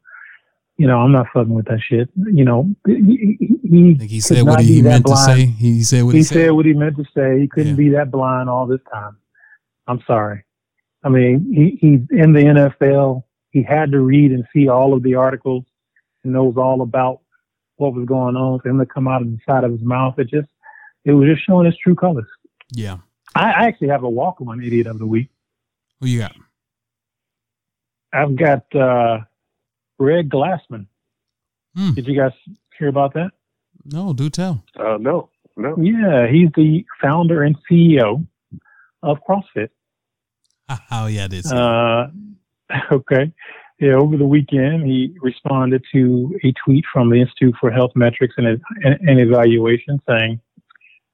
you 0.76 0.86
know, 0.86 0.98
I'm 0.98 1.12
not 1.12 1.26
fucking 1.32 1.54
with 1.54 1.66
that 1.66 1.80
shit. 1.80 2.10
You 2.16 2.44
know, 2.44 2.74
he, 2.86 3.56
he, 3.62 3.94
he 4.06 4.20
said 4.20 4.42
what 4.42 4.60
he, 4.60 4.74
he 4.74 4.82
meant 4.82 5.06
to 5.06 5.16
say. 5.16 5.46
He 5.46 5.82
said 5.82 6.02
what 6.02 6.12
he, 6.12 6.18
he 6.18 6.24
said. 6.24 6.34
said 6.34 6.50
what 6.50 6.66
he 6.66 6.72
meant 6.72 6.96
to 6.96 7.04
say. 7.14 7.40
He 7.40 7.48
couldn't 7.48 7.76
be 7.76 7.90
that 7.90 8.10
blind 8.10 8.50
all 8.50 8.66
this 8.66 8.80
time. 8.92 9.16
I'm 9.86 10.02
sorry. 10.06 10.44
I 11.04 11.10
mean, 11.10 11.52
he, 11.52 11.78
he's 11.80 12.00
in 12.10 12.32
the 12.32 12.40
NFL. 12.80 13.22
He 13.50 13.62
had 13.62 13.92
to 13.92 14.00
read 14.00 14.32
and 14.32 14.44
see 14.52 14.68
all 14.68 14.94
of 14.94 15.02
the 15.02 15.14
articles 15.14 15.64
and 16.24 16.32
knows 16.32 16.56
all 16.56 16.80
about 16.80 17.20
what 17.84 17.94
was 17.94 18.06
going 18.06 18.36
on 18.36 18.60
for 18.60 18.68
him 18.68 18.78
to 18.78 18.86
come 18.86 19.06
out 19.06 19.22
of 19.22 19.28
the 19.28 19.38
side 19.48 19.64
of 19.64 19.72
his 19.72 19.82
mouth. 19.82 20.18
It 20.18 20.28
just, 20.28 20.48
it 21.04 21.12
was 21.12 21.28
just 21.28 21.46
showing 21.46 21.66
his 21.66 21.76
true 21.76 21.94
colors. 21.94 22.28
Yeah. 22.72 22.98
I, 23.34 23.50
I 23.50 23.66
actually 23.66 23.88
have 23.88 24.04
a 24.04 24.08
walk 24.08 24.40
on 24.40 24.62
idiot 24.62 24.86
of 24.86 24.98
the 24.98 25.06
week. 25.06 25.28
Who 26.00 26.06
you 26.06 26.20
got? 26.20 26.34
I've 28.12 28.36
got 28.36 28.74
uh, 28.74 29.18
Greg 29.98 30.30
Glassman. 30.30 30.86
Hmm. 31.76 31.92
Did 31.92 32.06
you 32.06 32.16
guys 32.16 32.32
hear 32.78 32.88
about 32.88 33.14
that? 33.14 33.32
No, 33.84 34.12
do 34.12 34.30
tell. 34.30 34.62
Uh, 34.78 34.96
no, 34.98 35.30
no. 35.56 35.76
Yeah, 35.76 36.26
he's 36.30 36.48
the 36.54 36.84
founder 37.02 37.42
and 37.42 37.56
CEO 37.70 38.26
of 39.02 39.18
CrossFit. 39.28 39.68
Oh 40.90 41.06
yeah, 41.08 41.26
it 41.26 41.34
is. 41.34 41.52
Uh, 41.52 42.06
okay. 42.92 43.30
Yeah, 43.80 43.94
over 43.94 44.16
the 44.16 44.26
weekend, 44.26 44.86
he 44.86 45.16
responded 45.20 45.84
to 45.92 46.38
a 46.44 46.52
tweet 46.64 46.84
from 46.92 47.10
the 47.10 47.20
Institute 47.20 47.54
for 47.60 47.70
Health 47.72 47.90
Metrics 47.96 48.34
and, 48.36 48.46
and 48.84 49.20
Evaluation 49.20 50.00
saying, 50.08 50.40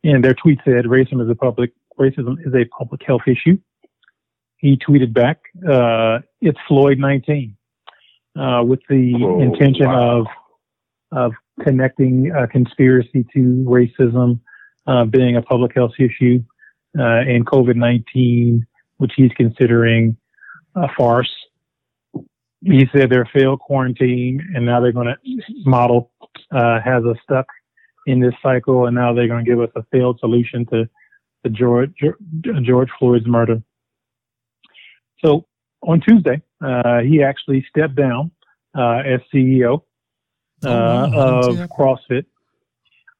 and 0.04 0.22
their 0.22 0.34
tweet 0.34 0.58
said, 0.64 0.84
"Racism 0.84 1.22
is 1.22 1.30
a 1.30 1.34
public 1.34 1.72
racism 1.98 2.36
is 2.46 2.54
a 2.54 2.64
public 2.66 3.02
health 3.06 3.22
issue." 3.26 3.58
He 4.58 4.76
tweeted 4.76 5.12
back, 5.14 5.40
uh, 5.66 6.20
"It's 6.40 6.58
Floyd 6.68 6.98
19," 6.98 7.56
uh, 8.38 8.62
with 8.66 8.80
the 8.88 9.14
Oh, 9.22 9.40
intention 9.40 9.86
wow. 9.86 10.20
of 10.20 10.26
of 11.12 11.32
connecting 11.62 12.30
uh, 12.32 12.46
conspiracy 12.46 13.26
to 13.34 13.64
racism 13.66 14.40
uh, 14.86 15.04
being 15.04 15.36
a 15.36 15.42
public 15.42 15.74
health 15.74 15.92
issue 15.98 16.42
uh, 16.98 17.02
and 17.26 17.46
COVID 17.46 17.76
19, 17.76 18.66
which 18.98 19.12
he's 19.16 19.32
considering 19.36 20.16
a 20.74 20.88
farce. 20.96 21.30
He 22.62 22.86
said 22.92 23.10
they're 23.10 23.28
failed 23.32 23.60
quarantine, 23.60 24.40
and 24.54 24.66
now 24.66 24.80
they're 24.80 24.92
going 24.92 25.06
to 25.06 25.16
model 25.64 26.10
uh, 26.52 26.80
has 26.80 27.04
us 27.04 27.16
stuck 27.22 27.46
in 28.06 28.20
this 28.20 28.34
cycle, 28.42 28.86
and 28.86 28.94
now 28.94 29.14
they're 29.14 29.28
going 29.28 29.44
to 29.44 29.50
give 29.50 29.60
us 29.60 29.70
a 29.76 29.82
failed 29.90 30.18
solution 30.20 30.66
to 30.66 30.88
the 31.42 31.50
George 31.50 31.94
George 32.62 32.90
Floyd's 32.98 33.26
murder. 33.26 33.62
So 35.24 35.46
on 35.82 36.00
Tuesday, 36.00 36.42
uh, 36.62 37.00
he 37.00 37.22
actually 37.22 37.64
stepped 37.70 37.94
down 37.94 38.30
uh, 38.76 39.02
as 39.06 39.20
CEO 39.32 39.82
uh, 40.64 40.68
Oh, 40.68 41.10
wow. 41.10 41.40
Of. 41.40 41.70
CrossFit. 41.70 42.26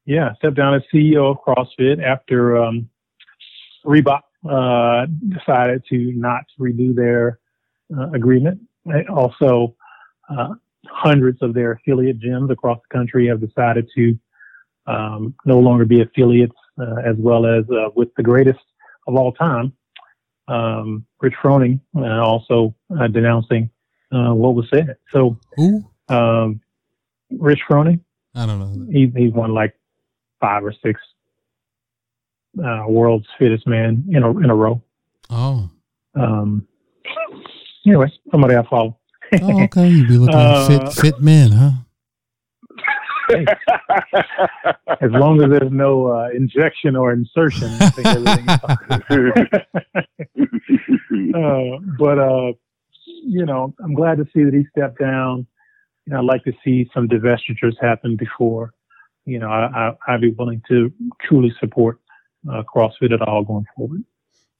Yeah, 0.07 0.35
stepped 0.35 0.57
down 0.57 0.75
as 0.75 0.83
CEO 0.93 1.31
of 1.31 1.39
CrossFit 1.47 2.03
after 2.03 2.57
um, 2.57 2.89
Reebok 3.85 4.23
uh, 4.49 5.07
decided 5.29 5.85
to 5.91 6.13
not 6.15 6.45
renew 6.59 6.95
their 6.95 7.39
uh, 7.97 8.11
agreement. 8.11 8.61
Also, 9.09 9.75
uh, 10.29 10.55
hundreds 10.89 11.43
of 11.43 11.55
their 11.55 11.73
affiliate 11.73 12.21
gyms 12.21 12.51
across 12.51 12.79
the 12.79 12.97
country 12.97 13.29
have 13.29 13.41
decided 13.41 13.89
to 13.97 14.19
um, 14.87 15.35
no 15.45 15.59
longer 15.59 15.85
be 15.85 16.01
affiliates, 16.01 16.57
uh, 16.81 16.97
as 17.05 17.17
well 17.19 17.47
as 17.47 17.65
uh, 17.71 17.91
with 17.95 18.09
the 18.17 18.23
greatest 18.23 18.61
of 19.07 19.15
all 19.15 19.33
time, 19.33 19.73
um, 20.49 21.07
Rich 21.21 21.35
Froning, 21.43 21.81
uh, 21.97 22.23
also 22.23 22.75
uh, 22.99 23.07
denouncing 23.07 23.71
uh, 24.13 24.35
what 24.35 24.55
was 24.55 24.67
said. 24.71 24.97
So, 25.13 25.39
who? 25.57 25.85
Um, 26.09 26.61
Rich 27.31 27.61
Froning. 27.69 28.01
I 28.35 28.47
don't 28.47 28.59
know. 28.59 28.87
He 28.93 29.13
he 29.17 29.29
won 29.29 29.55
like 29.55 29.75
five 30.41 30.65
or 30.65 30.73
six 30.85 31.01
uh, 32.65 32.85
world's 32.89 33.27
fittest 33.39 33.67
man 33.67 34.05
in 34.11 34.23
a 34.23 34.31
in 34.39 34.51
a 34.51 34.55
row. 34.55 34.83
Oh. 35.29 35.71
Um, 36.15 36.67
anyway, 37.91 38.13
somebody 38.31 38.57
I 38.57 38.63
follow. 38.69 38.97
Oh, 39.43 39.63
okay. 39.65 39.89
You 39.89 40.07
be 40.07 40.19
looking 40.19 40.35
Uh, 40.35 40.67
fit 40.67 40.93
fit 40.93 41.21
men, 41.21 41.53
huh? 41.53 41.71
as 45.01 45.11
long 45.13 45.41
as 45.41 45.51
there's 45.51 45.71
no 45.71 46.09
uh, 46.09 46.29
injection 46.35 46.97
or 46.97 47.13
insertion, 47.13 47.69
I 47.81 47.91
think 47.91 48.07
everything 48.09 48.49
is 48.49 48.59
fine. 48.59 49.33
uh, 51.37 51.79
but 51.97 52.19
uh, 52.19 52.53
you 53.25 53.47
know, 53.47 53.73
I'm 53.85 53.95
glad 53.95 54.19
to 54.19 54.25
see 54.35 54.43
that 54.43 54.53
he 54.53 54.65
stepped 54.77 54.99
down. 54.99 55.47
You 56.07 56.15
know, 56.15 56.19
I'd 56.21 56.25
like 56.25 56.43
to 56.45 56.53
see 56.65 56.91
some 56.93 57.09
divestitures 57.09 57.75
happen 57.81 58.17
before. 58.17 58.73
You 59.27 59.39
know, 59.39 59.49
I, 59.49 59.67
I, 59.67 59.93
I'd 60.09 60.21
be 60.21 60.33
willing 60.33 60.61
to 60.69 60.93
truly 61.29 61.55
support 61.61 62.01
uh, 62.51 62.65
CrossFit 62.75 63.13
at 63.13 63.23
all 63.23 63.45
going 63.45 63.67
forward. 63.77 64.03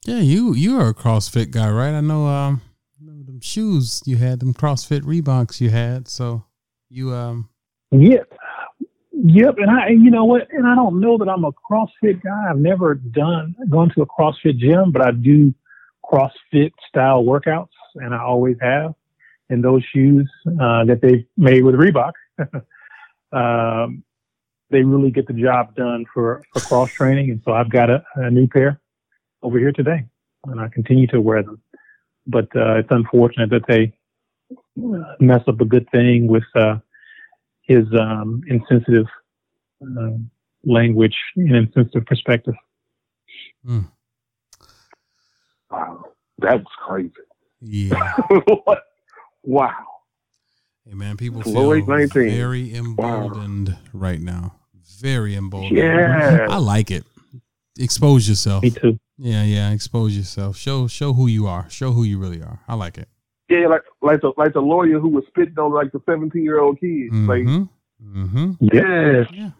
Yeah, 0.05 0.19
you 0.19 0.53
you 0.53 0.79
are 0.79 0.89
a 0.89 0.93
CrossFit 0.93 1.51
guy, 1.51 1.69
right? 1.69 1.93
I 1.93 2.01
know. 2.01 2.25
Um, 2.25 2.61
Know 3.03 3.23
them 3.23 3.39
shoes 3.41 4.03
you 4.05 4.17
had, 4.17 4.41
them 4.41 4.53
CrossFit 4.53 5.01
Reeboks 5.01 5.59
you 5.59 5.71
had. 5.71 6.07
So 6.07 6.45
you 6.87 7.11
um. 7.15 7.49
Yep. 7.89 8.31
Yep. 9.11 9.55
And 9.57 9.71
I, 9.71 9.89
you 9.89 10.11
know 10.11 10.25
what? 10.25 10.47
And 10.51 10.67
I 10.67 10.75
don't 10.75 10.99
know 10.99 11.17
that 11.17 11.27
I'm 11.27 11.43
a 11.43 11.51
CrossFit 11.51 12.21
guy. 12.21 12.49
I've 12.49 12.59
never 12.59 12.93
done, 12.93 13.55
gone 13.69 13.91
to 13.95 14.03
a 14.03 14.05
CrossFit 14.05 14.57
gym, 14.57 14.91
but 14.91 15.01
I 15.03 15.11
do 15.11 15.51
CrossFit 16.05 16.73
style 16.87 17.23
workouts 17.23 17.69
and 17.95 18.13
I 18.13 18.21
always 18.21 18.57
have. 18.61 18.93
And 19.49 19.63
those 19.63 19.83
shoes, 19.91 20.29
uh, 20.47 20.85
that 20.85 20.99
they 21.01 21.25
made 21.37 21.63
with 21.63 21.75
Reebok, 21.75 22.11
um, 23.33 24.03
they 24.69 24.83
really 24.83 25.09
get 25.09 25.25
the 25.25 25.33
job 25.33 25.75
done 25.75 26.05
for, 26.13 26.43
for 26.53 26.59
cross 26.61 26.91
training. 26.91 27.31
And 27.31 27.41
so 27.45 27.51
I've 27.51 27.71
got 27.71 27.89
a, 27.89 28.03
a 28.15 28.29
new 28.29 28.47
pair 28.47 28.79
over 29.41 29.57
here 29.57 29.71
today 29.71 30.05
and 30.45 30.61
I 30.61 30.67
continue 30.67 31.07
to 31.07 31.19
wear 31.19 31.41
them. 31.41 31.61
But, 32.27 32.55
uh, 32.55 32.75
it's 32.79 32.91
unfortunate 32.91 33.49
that 33.49 33.65
they 33.67 33.93
uh, 34.51 35.15
mess 35.19 35.41
up 35.47 35.59
a 35.61 35.65
good 35.65 35.87
thing 35.91 36.27
with, 36.27 36.43
uh, 36.55 36.77
his 37.63 37.85
um, 37.99 38.41
insensitive 38.47 39.05
uh, 39.81 40.17
language 40.65 41.15
and 41.35 41.55
insensitive 41.55 42.05
perspective. 42.05 42.55
Wow, 45.69 46.03
that 46.39 46.57
was 46.57 46.65
crazy. 46.85 47.13
Yeah. 47.61 48.13
what? 48.63 48.83
Wow. 49.43 49.85
Hey 50.85 50.95
man, 50.95 51.17
people 51.17 51.41
Floyd 51.41 51.85
feel 51.85 51.95
19. 51.95 52.29
very 52.31 52.75
emboldened 52.75 53.77
right 53.93 54.19
now. 54.19 54.55
Very 54.99 55.35
emboldened. 55.35 55.77
Yeah. 55.77 56.47
I 56.49 56.57
like 56.57 56.91
it. 56.91 57.05
Expose 57.79 58.27
yourself. 58.27 58.63
Me 58.63 58.71
too. 58.71 58.99
Yeah, 59.23 59.43
yeah. 59.43 59.71
Expose 59.71 60.17
yourself. 60.17 60.57
Show 60.57 60.87
show 60.87 61.13
who 61.13 61.27
you 61.27 61.45
are. 61.45 61.69
Show 61.69 61.91
who 61.91 62.03
you 62.03 62.17
really 62.17 62.41
are. 62.41 62.59
I 62.67 62.73
like 62.73 62.97
it. 62.97 63.07
Yeah, 63.49 63.67
like 63.67 63.83
like 64.01 64.21
the 64.21 64.33
like 64.35 64.53
the 64.53 64.61
lawyer 64.61 64.99
who 64.99 65.09
was 65.09 65.23
spitting 65.27 65.59
on 65.59 65.71
like 65.71 65.91
the 65.91 66.01
seventeen 66.07 66.43
year 66.43 66.59
old 66.59 66.79
kid. 66.79 67.13
Like, 67.13 67.43
Mm-hmm. 67.43 68.23
Mm-hmm. 68.23 68.65
Yes. 68.73 69.27
Yeah. 69.31 69.51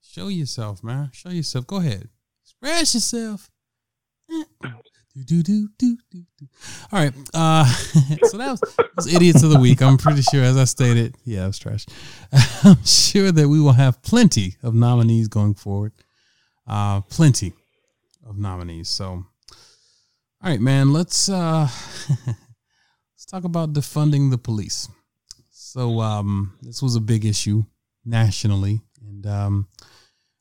Show 0.00 0.28
yourself, 0.28 0.84
man. 0.84 1.10
Show 1.12 1.30
yourself. 1.30 1.66
Go 1.66 1.78
ahead. 1.78 2.08
Express 2.44 2.94
yourself. 2.94 3.50
Eh. 4.30 4.44
Do, 5.16 5.24
do, 5.24 5.42
do, 5.42 5.68
do, 5.76 5.96
do, 6.12 6.24
do. 6.38 6.46
All 6.92 7.00
right. 7.00 7.12
Uh, 7.34 7.64
so 8.24 8.38
that 8.38 8.50
was, 8.52 8.62
was 8.96 9.12
idiots 9.12 9.42
of 9.42 9.50
the 9.50 9.58
week. 9.58 9.82
I'm 9.82 9.96
pretty 9.96 10.22
sure, 10.22 10.42
as 10.42 10.56
I 10.56 10.64
stated, 10.64 11.16
yeah, 11.24 11.44
it 11.44 11.46
was 11.48 11.58
trash. 11.58 11.86
I'm 12.64 12.84
sure 12.84 13.32
that 13.32 13.48
we 13.48 13.60
will 13.60 13.72
have 13.72 14.02
plenty 14.02 14.54
of 14.62 14.74
nominees 14.74 15.26
going 15.26 15.54
forward. 15.54 15.92
Uh, 16.66 17.00
plenty 17.02 17.52
of 18.26 18.38
nominees. 18.38 18.88
So, 18.88 19.06
all 19.06 19.26
right, 20.42 20.60
man. 20.60 20.92
Let's 20.92 21.28
uh, 21.28 21.68
let's 22.26 23.26
talk 23.26 23.44
about 23.44 23.72
defunding 23.72 24.30
the 24.30 24.38
police. 24.38 24.88
So, 25.50 26.00
um, 26.00 26.56
this 26.62 26.82
was 26.82 26.96
a 26.96 27.00
big 27.00 27.24
issue 27.24 27.64
nationally, 28.04 28.80
and 29.00 29.26
um, 29.26 29.68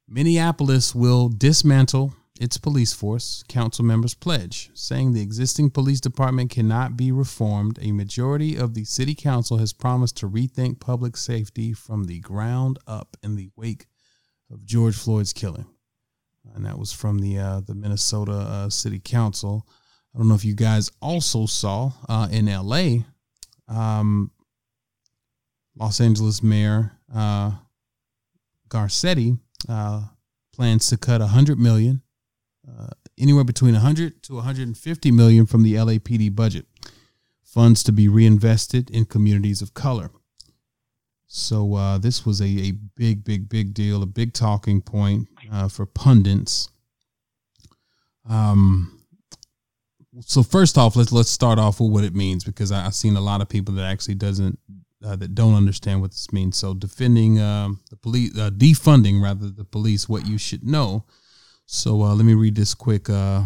Minneapolis 0.08 0.94
will 0.94 1.30
dismantle 1.30 2.14
its 2.40 2.58
police 2.58 2.94
force, 2.94 3.44
council 3.48 3.86
members 3.86 4.16
pledge, 4.16 4.70
saying 4.74 5.14
the 5.14 5.22
existing 5.22 5.70
police 5.70 6.02
department 6.02 6.50
cannot 6.50 6.98
be 6.98 7.12
reformed. 7.12 7.78
A 7.82 7.92
majority 7.92 8.56
of 8.56 8.74
the 8.74 8.84
city 8.86 9.16
council 9.16 9.58
has 9.58 9.72
promised 9.72 10.18
to 10.18 10.30
rethink 10.30 10.80
public 10.80 11.16
safety 11.16 11.74
from 11.74 12.06
the 12.06 12.20
ground 12.20 12.80
up 12.88 13.16
in 13.22 13.36
the 13.36 13.50
wake 13.56 13.86
of 14.52 14.66
George 14.66 14.96
Floyd's 14.96 15.32
killing. 15.32 15.66
And 16.54 16.66
that 16.66 16.78
was 16.78 16.94
from 16.94 17.20
the 17.20 17.40
uh, 17.40 17.60
the 17.62 17.74
Minnesota 17.74 18.34
uh, 18.34 18.70
City 18.70 19.00
Council. 19.00 19.68
I 20.14 20.20
don't 20.20 20.28
know 20.28 20.36
if 20.36 20.46
you 20.46 20.54
guys 20.56 20.92
also 21.02 21.48
saw 21.48 21.92
uh, 22.08 22.28
in 22.32 22.46
LA, 22.46 23.04
um, 23.68 24.32
Los 25.76 26.00
Angeles 26.00 26.44
Mayor 26.44 26.92
uh, 27.14 27.52
Garcetti 28.70 29.40
uh, 29.68 30.04
plans 30.54 30.88
to 30.88 30.98
cut 30.98 31.22
100 31.22 31.58
million 31.58 32.04
uh, 32.68 32.88
anywhere 33.20 33.44
between 33.44 33.74
100 33.74 34.24
to 34.24 34.36
150 34.36 35.12
million 35.12 35.46
from 35.46 35.64
the 35.64 35.76
LAPD 35.76 36.36
budget, 36.36 36.66
funds 37.44 37.84
to 37.84 37.92
be 37.92 38.08
reinvested 38.08 38.90
in 38.90 39.06
communities 39.06 39.62
of 39.62 39.74
color. 39.74 40.12
So 41.26 41.74
uh, 41.74 41.98
this 41.98 42.26
was 42.26 42.42
a, 42.42 42.46
a 42.46 42.72
big, 42.96 43.24
big, 43.24 43.50
big 43.50 43.74
deal, 43.74 44.04
a 44.04 44.06
big 44.06 44.34
talking 44.34 44.82
point 44.82 45.28
uh, 45.52 45.68
for 45.68 45.86
pundits. 45.86 46.70
Um, 48.30 49.00
so 50.22 50.44
first 50.44 50.78
off, 50.78 50.96
let's 50.96 51.12
let's 51.12 51.30
start 51.30 51.60
off 51.60 51.80
with 51.80 51.92
what 51.92 52.04
it 52.04 52.16
means 52.16 52.44
because 52.44 52.72
I, 52.72 52.84
have 52.84 52.96
seen 52.96 53.16
a 53.16 53.22
lot 53.22 53.42
of 53.42 53.50
people 53.50 53.74
that 53.76 53.86
actually 53.86 54.16
doesn't 54.16 54.60
uh, 55.04 55.16
that 55.16 55.36
don't 55.36 55.56
understand 55.56 56.02
what 56.02 56.12
this 56.12 56.32
means. 56.32 56.58
So 56.58 56.74
defending 56.74 57.42
um, 57.42 57.82
the 57.90 57.98
police, 57.98 58.38
uh, 58.38 58.52
defunding 58.52 59.22
rather 59.22 59.50
the 59.50 59.66
police, 59.66 60.08
what 60.08 60.28
you 60.28 60.38
should 60.38 60.64
know 60.64 61.06
so 61.66 62.02
uh, 62.04 62.14
let 62.14 62.26
me 62.26 62.34
read 62.34 62.56
this 62.56 62.74
quick 62.74 63.10
uh, 63.10 63.44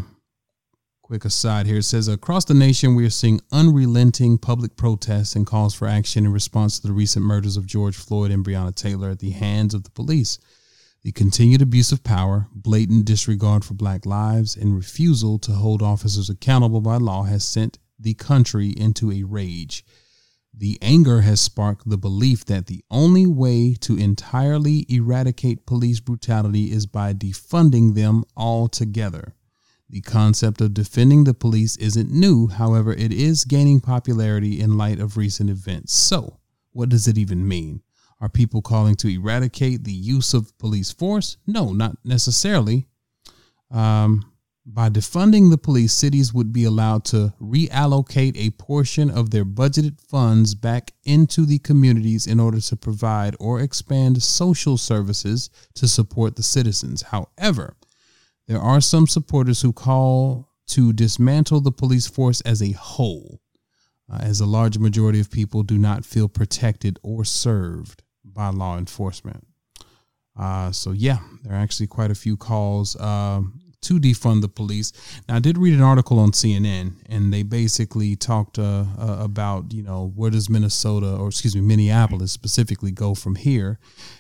quick 1.02 1.24
aside 1.26 1.66
here. 1.66 1.78
It 1.78 1.84
says 1.84 2.08
across 2.08 2.46
the 2.46 2.54
nation 2.54 2.96
we 2.96 3.06
are 3.06 3.12
seeing 3.12 3.42
unrelenting 3.52 4.38
public 4.38 4.76
protests 4.76 5.36
and 5.36 5.46
calls 5.46 5.74
for 5.74 5.88
action 5.88 6.26
in 6.26 6.34
response 6.34 6.80
to 6.80 6.88
the 6.88 6.94
recent 6.94 7.26
murders 7.26 7.58
of 7.58 7.66
George 7.66 7.96
Floyd 7.96 8.32
and 8.32 8.46
Breonna 8.46 8.76
Taylor 8.76 9.12
at 9.12 9.20
the 9.20 9.32
hands 9.32 9.74
of 9.74 9.84
the 9.84 9.92
police. 9.92 10.40
The 11.04 11.12
continued 11.12 11.62
abuse 11.62 11.92
of 11.92 12.04
power, 12.04 12.48
blatant 12.54 13.06
disregard 13.06 13.64
for 13.64 13.76
black 13.76 14.06
lives, 14.06 14.56
and 14.56 14.76
refusal 14.76 15.40
to 15.40 15.54
hold 15.54 15.82
officers 15.82 16.30
accountable 16.30 16.82
by 16.82 16.98
law 16.98 17.24
has 17.24 17.46
sent 17.46 17.78
the 18.00 18.14
country 18.14 18.70
into 18.70 19.12
a 19.12 19.24
rage. 19.24 19.86
The 20.54 20.80
anger 20.82 21.22
has 21.22 21.40
sparked 21.40 21.88
the 21.88 22.00
belief 22.00 22.44
that 22.46 22.66
the 22.66 22.84
only 22.90 23.28
way 23.28 23.76
to 23.82 23.96
entirely 23.96 24.86
eradicate 24.90 25.68
police 25.68 26.00
brutality 26.00 26.72
is 26.72 26.88
by 26.88 27.14
defunding 27.14 27.94
them 27.94 28.24
altogether. 28.36 29.36
The 29.90 30.02
concept 30.02 30.60
of 30.60 30.74
defending 30.74 31.24
the 31.24 31.34
police 31.34 31.78
isn't 31.78 32.12
new, 32.12 32.48
however, 32.48 32.92
it 32.92 33.14
is 33.14 33.46
gaining 33.46 33.80
popularity 33.80 34.60
in 34.60 34.78
light 34.78 35.00
of 35.00 35.16
recent 35.16 35.50
events. 35.50 35.94
So, 35.94 36.40
what 36.72 36.90
does 36.90 37.08
it 37.08 37.18
even 37.18 37.48
mean? 37.48 37.82
Are 38.20 38.30
people 38.30 38.64
calling 38.64 38.96
to 38.96 39.08
eradicate 39.10 39.84
the 39.84 39.92
use 39.92 40.34
of 40.34 40.58
police 40.58 40.92
force? 40.92 41.38
No, 41.46 41.72
not 41.72 41.98
necessarily. 42.04 42.88
Um, 43.70 44.32
by 44.66 44.90
defunding 44.90 45.50
the 45.50 45.58
police, 45.58 45.94
cities 45.94 46.34
would 46.34 46.52
be 46.52 46.64
allowed 46.64 47.06
to 47.06 47.34
reallocate 47.40 48.36
a 48.36 48.50
portion 48.52 49.10
of 49.10 49.30
their 49.30 49.46
budgeted 49.46 50.02
funds 50.02 50.56
back 50.56 50.94
into 51.06 51.46
the 51.46 51.60
communities 51.60 52.26
in 52.28 52.40
order 52.40 52.60
to 52.60 52.76
provide 52.76 53.36
or 53.40 53.62
expand 53.62 54.22
social 54.24 54.78
services 54.78 55.50
to 55.76 55.88
support 55.88 56.36
the 56.36 56.44
citizens. 56.44 57.04
However, 57.04 57.78
there 58.48 58.60
are 58.60 58.82
some 58.82 59.08
supporters 59.08 59.62
who 59.62 59.72
call 59.72 60.50
to 60.68 60.92
dismantle 60.92 61.62
the 61.62 61.72
police 61.72 62.08
force 62.08 62.42
as 62.42 62.62
a 62.62 62.72
whole, 62.72 63.42
uh, 64.12 64.20
as 64.22 64.42
a 64.42 64.46
large 64.46 64.78
majority 64.78 65.20
of 65.20 65.32
people 65.32 65.64
do 65.64 65.78
not 65.78 66.04
feel 66.04 66.28
protected 66.28 67.00
or 67.04 67.24
served 67.24 68.04
by 68.38 68.50
law 68.50 68.78
enforcement. 68.78 69.46
Uh, 70.40 70.72
so, 70.72 70.92
yeah, 70.92 71.18
there 71.44 71.54
are 71.54 71.60
actually 71.60 71.88
quite 71.88 72.12
a 72.12 72.16
few 72.16 72.38
calls. 72.38 72.96
Uh, 72.96 73.42
to 73.80 74.00
defund 74.00 74.42
the 74.42 74.50
police. 74.50 74.92
Now, 75.30 75.36
I 75.36 75.40
did 75.40 75.58
read 75.58 75.74
an 75.74 75.82
article 75.82 76.20
on 76.20 76.32
CNN, 76.32 76.96
and 77.08 77.32
they 77.32 77.44
basically 77.44 78.16
talked 78.16 78.58
uh, 78.58 78.86
uh, 79.00 79.18
about 79.20 79.72
you 79.72 79.84
know 79.84 80.12
where 80.16 80.32
does 80.32 80.50
Minnesota 80.50 81.16
or 81.16 81.28
excuse 81.28 81.56
me 81.56 81.62
Minneapolis 81.62 82.32
specifically 82.32 82.92
go 82.92 83.14
from 83.14 83.36
here, 83.36 83.80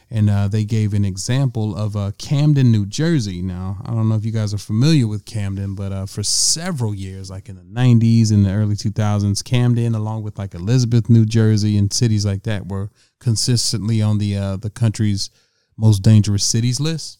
and 0.09 0.29
uh, 0.29 0.47
they 0.47 0.63
gave 0.63 0.93
an 0.93 1.03
example 1.03 1.75
of 1.75 1.95
uh, 1.95 2.11
Camden, 2.17 2.71
New 2.71 2.85
Jersey. 2.85 3.41
Now, 3.41 3.77
I 3.83 3.91
don't 3.91 4.07
know 4.07 4.15
if 4.15 4.23
you 4.23 4.31
guys 4.31 4.53
are 4.53 4.59
familiar 4.59 5.07
with 5.07 5.25
Camden, 5.25 5.75
but 5.75 6.07
for 6.07 6.23
several 6.23 6.93
years, 6.93 7.29
like 7.29 7.49
in 7.49 7.55
the 7.55 7.63
'90s 7.63 8.31
and 8.31 8.45
the 8.45 8.53
early 8.53 8.75
2000s, 8.75 9.43
Camden, 9.43 9.95
along 9.95 10.23
with 10.23 10.37
like 10.37 10.53
Elizabeth, 10.53 11.09
New 11.09 11.25
Jersey, 11.25 11.77
and 11.77 11.91
cities 11.91 12.25
like 12.25 12.43
that, 12.43 12.67
were 12.67 12.89
consistently 13.19 14.01
on 14.01 14.17
the 14.17 14.35
uh, 14.37 14.57
the 14.57 14.69
country's 14.69 15.29
most 15.77 15.99
dangerous 15.99 16.43
cities 16.43 16.79
list. 16.79 17.19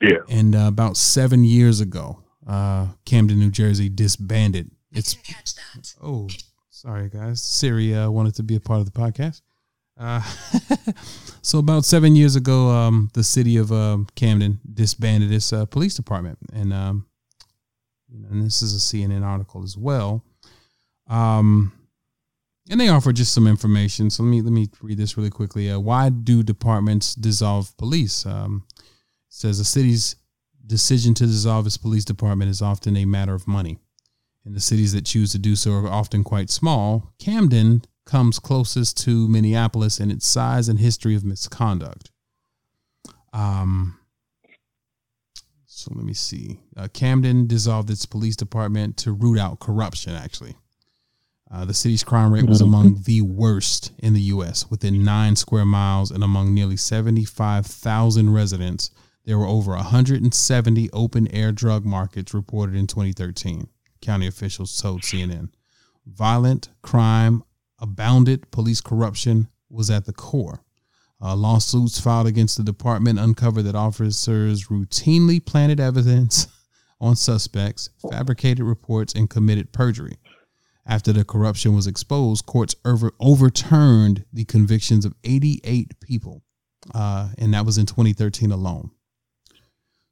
Yeah. 0.00 0.18
And 0.28 0.54
uh, 0.54 0.66
about 0.66 0.96
seven 0.96 1.44
years 1.44 1.80
ago, 1.80 2.22
uh, 2.46 2.88
Camden, 3.04 3.38
New 3.38 3.50
Jersey 3.50 3.88
disbanded. 3.88 4.70
It's 4.90 5.16
oh, 6.02 6.28
sorry 6.70 7.08
guys. 7.08 7.42
Siri 7.42 7.94
uh, 7.94 8.10
wanted 8.10 8.34
to 8.36 8.42
be 8.42 8.56
a 8.56 8.60
part 8.60 8.80
of 8.80 8.86
the 8.86 8.98
podcast. 8.98 9.42
Uh, 9.98 10.22
so 11.42 11.58
about 11.58 11.84
seven 11.84 12.16
years 12.16 12.34
ago, 12.34 12.68
um, 12.68 13.10
the 13.14 13.22
city 13.22 13.56
of 13.56 13.70
um, 13.70 14.06
Camden 14.16 14.58
disbanded 14.74 15.32
its 15.32 15.52
uh, 15.52 15.66
police 15.66 15.94
department, 15.94 16.38
and 16.52 16.72
um, 16.72 17.06
and 18.30 18.44
this 18.44 18.62
is 18.62 18.74
a 18.74 18.78
CNN 18.78 19.22
article 19.22 19.62
as 19.62 19.76
well. 19.76 20.24
Um, 21.08 21.72
and 22.72 22.80
they 22.80 22.88
offer 22.88 23.12
just 23.12 23.34
some 23.34 23.46
information. 23.46 24.08
So 24.08 24.22
let 24.22 24.30
me 24.30 24.40
let 24.40 24.52
me 24.52 24.68
read 24.80 24.96
this 24.96 25.18
really 25.18 25.30
quickly. 25.30 25.70
Uh, 25.70 25.78
why 25.78 26.08
do 26.08 26.42
departments 26.42 27.14
dissolve 27.14 27.76
police? 27.76 28.24
Um, 28.24 28.64
says 29.28 29.58
the 29.58 29.64
city's 29.64 30.16
decision 30.66 31.12
to 31.14 31.26
dissolve 31.26 31.66
its 31.66 31.76
police 31.76 32.06
department 32.06 32.50
is 32.50 32.62
often 32.62 32.96
a 32.96 33.04
matter 33.04 33.34
of 33.34 33.46
money. 33.46 33.78
And 34.46 34.54
the 34.56 34.60
cities 34.60 34.94
that 34.94 35.04
choose 35.04 35.32
to 35.32 35.38
do 35.38 35.54
so 35.54 35.72
are 35.72 35.86
often 35.86 36.24
quite 36.24 36.48
small. 36.48 37.12
Camden 37.18 37.82
comes 38.06 38.38
closest 38.38 38.96
to 39.04 39.28
Minneapolis 39.28 40.00
in 40.00 40.10
its 40.10 40.26
size 40.26 40.68
and 40.68 40.80
history 40.80 41.14
of 41.14 41.24
misconduct. 41.24 42.10
Um, 43.34 43.98
so 45.66 45.92
let 45.94 46.04
me 46.04 46.14
see. 46.14 46.60
Uh, 46.74 46.88
Camden 46.88 47.46
dissolved 47.46 47.90
its 47.90 48.06
police 48.06 48.34
department 48.34 48.96
to 48.98 49.12
root 49.12 49.38
out 49.38 49.60
corruption, 49.60 50.14
actually. 50.14 50.56
Uh, 51.52 51.66
the 51.66 51.74
city's 51.74 52.02
crime 52.02 52.32
rate 52.32 52.48
was 52.48 52.62
among 52.62 53.02
the 53.04 53.20
worst 53.20 53.92
in 53.98 54.14
the 54.14 54.22
U.S. 54.22 54.70
within 54.70 55.04
nine 55.04 55.36
square 55.36 55.66
miles 55.66 56.10
and 56.10 56.24
among 56.24 56.54
nearly 56.54 56.78
75,000 56.78 58.32
residents 58.32 58.90
there 59.24 59.38
were 59.38 59.46
over 59.46 59.72
170 59.72 60.90
open 60.92 61.28
air 61.28 61.52
drug 61.52 61.84
markets 61.84 62.34
reported 62.34 62.74
in 62.74 62.86
2013, 62.86 63.68
county 64.00 64.26
officials 64.26 64.80
told 64.80 65.02
CNN. 65.02 65.50
Violent 66.06 66.70
crime 66.82 67.44
abounded, 67.78 68.50
police 68.50 68.80
corruption 68.80 69.48
was 69.70 69.90
at 69.90 70.06
the 70.06 70.12
core. 70.12 70.64
Uh, 71.20 71.36
lawsuits 71.36 72.00
filed 72.00 72.26
against 72.26 72.56
the 72.56 72.64
department 72.64 73.18
uncovered 73.18 73.62
that 73.62 73.76
officers 73.76 74.66
routinely 74.66 75.44
planted 75.44 75.78
evidence 75.78 76.48
on 77.00 77.14
suspects, 77.14 77.90
fabricated 78.10 78.64
reports, 78.64 79.14
and 79.14 79.30
committed 79.30 79.72
perjury. 79.72 80.16
After 80.84 81.12
the 81.12 81.24
corruption 81.24 81.74
was 81.74 81.86
exposed, 81.86 82.46
courts 82.46 82.74
over- 82.84 83.12
overturned 83.20 84.24
the 84.32 84.44
convictions 84.44 85.04
of 85.04 85.14
88 85.22 86.00
people, 86.00 86.42
uh, 86.92 87.28
and 87.38 87.54
that 87.54 87.64
was 87.64 87.78
in 87.78 87.86
2013 87.86 88.50
alone. 88.50 88.90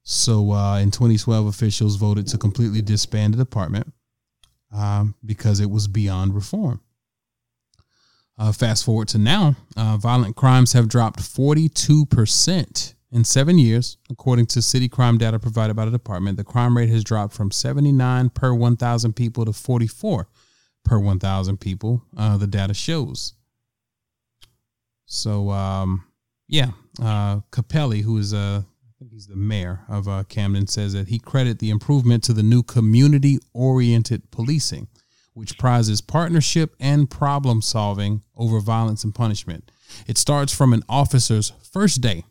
So 0.03 0.53
uh, 0.53 0.79
in 0.79 0.91
2012, 0.91 1.47
officials 1.47 1.97
voted 1.97 2.27
to 2.29 2.39
completely 2.39 2.83
disband 2.83 3.35
the 3.35 3.39
department 3.39 3.93
um, 4.73 5.15
because 5.25 5.61
it 5.61 5.71
was 5.71 5.89
beyond 5.89 6.35
reform. 6.35 6.81
Uh, 8.39 8.53
fast 8.53 8.85
forward 8.85 9.09
to 9.09 9.19
now, 9.19 9.57
uh, 9.77 9.99
violent 9.99 10.35
crimes 10.35 10.73
have 10.73 10.89
dropped 10.89 11.21
42% 11.21 12.95
in 13.13 13.25
seven 13.25 13.59
years, 13.59 13.99
according 14.09 14.47
to 14.47 14.63
city 14.63 14.89
crime 14.89 15.19
data 15.19 15.39
provided 15.39 15.75
by 15.75 15.85
the 15.85 15.91
department. 15.91 16.39
The 16.39 16.45
crime 16.45 16.77
rate 16.77 16.89
has 16.89 17.05
dropped 17.05 17.35
from 17.35 17.51
79 17.51 18.31
per 18.31 18.55
1,000 18.55 19.13
people 19.15 19.45
to 19.45 19.53
44 19.53 20.29
per 20.85 20.98
1,000 20.98 21.59
people. 21.59 22.02
Uh, 22.16 22.36
the 22.36 22.47
data 22.47 22.74
shows. 22.74 23.35
So, 25.07 25.51
um, 25.51 26.05
yeah, 26.48 26.70
uh, 27.02 27.40
Cappelli, 27.51 28.02
who 28.02 28.19
is 28.19 28.32
a 28.32 28.65
think 29.01 29.12
he's 29.12 29.27
the 29.27 29.36
mayor 29.36 29.81
of 29.89 30.07
uh, 30.07 30.24
Camden, 30.24 30.66
says 30.66 30.93
that 30.93 31.09
he 31.09 31.19
credit 31.19 31.59
the 31.59 31.70
improvement 31.70 32.23
to 32.24 32.35
the 32.35 32.43
new 32.43 32.62
community-oriented 32.62 34.31
policing, 34.31 34.89
which 35.32 35.57
prizes 35.57 36.02
partnership 36.02 36.77
and 36.78 37.09
problem 37.09 37.62
solving 37.62 38.23
over 38.36 38.61
violence 38.61 39.02
and 39.02 39.15
punishment. 39.15 39.70
It 40.07 40.19
starts 40.19 40.55
from 40.55 40.74
an 40.74 40.82
officer's 40.89 41.52
first 41.73 42.02
day 42.02 42.24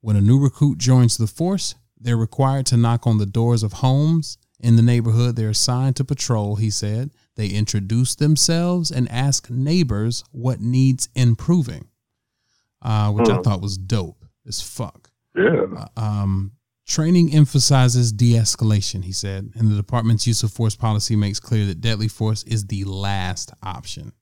When 0.00 0.14
a 0.14 0.20
new 0.20 0.38
recruit 0.38 0.78
joins 0.78 1.16
the 1.16 1.26
force, 1.26 1.74
they're 1.98 2.16
required 2.16 2.66
to 2.66 2.76
knock 2.76 3.04
on 3.06 3.18
the 3.18 3.26
doors 3.26 3.64
of 3.64 3.72
homes 3.74 4.38
in 4.60 4.76
the 4.76 4.82
neighborhood 4.82 5.34
they're 5.34 5.50
assigned 5.50 5.96
to 5.96 6.04
patrol, 6.04 6.56
he 6.56 6.70
said. 6.70 7.10
They 7.36 7.48
introduce 7.48 8.14
themselves 8.14 8.90
and 8.90 9.10
ask 9.10 9.50
neighbors 9.50 10.24
what 10.32 10.60
needs 10.60 11.08
improving, 11.14 11.88
uh, 12.82 13.12
which 13.12 13.28
I 13.28 13.36
Hmm. 13.36 13.42
thought 13.42 13.60
was 13.60 13.76
dope 13.78 14.24
as 14.46 14.60
fuck. 14.60 15.10
Yeah. 15.36 15.66
Uh, 15.96 16.00
um, 16.00 16.52
training 16.86 17.34
emphasizes 17.34 18.12
de 18.12 18.32
escalation, 18.34 19.04
he 19.04 19.12
said, 19.12 19.50
and 19.54 19.70
the 19.70 19.76
department's 19.76 20.26
use 20.26 20.42
of 20.42 20.50
force 20.52 20.76
policy 20.76 21.14
makes 21.16 21.38
clear 21.40 21.66
that 21.66 21.80
deadly 21.80 22.08
force 22.08 22.42
is 22.44 22.66
the 22.66 22.84
last 22.84 23.52
option. 23.62 24.12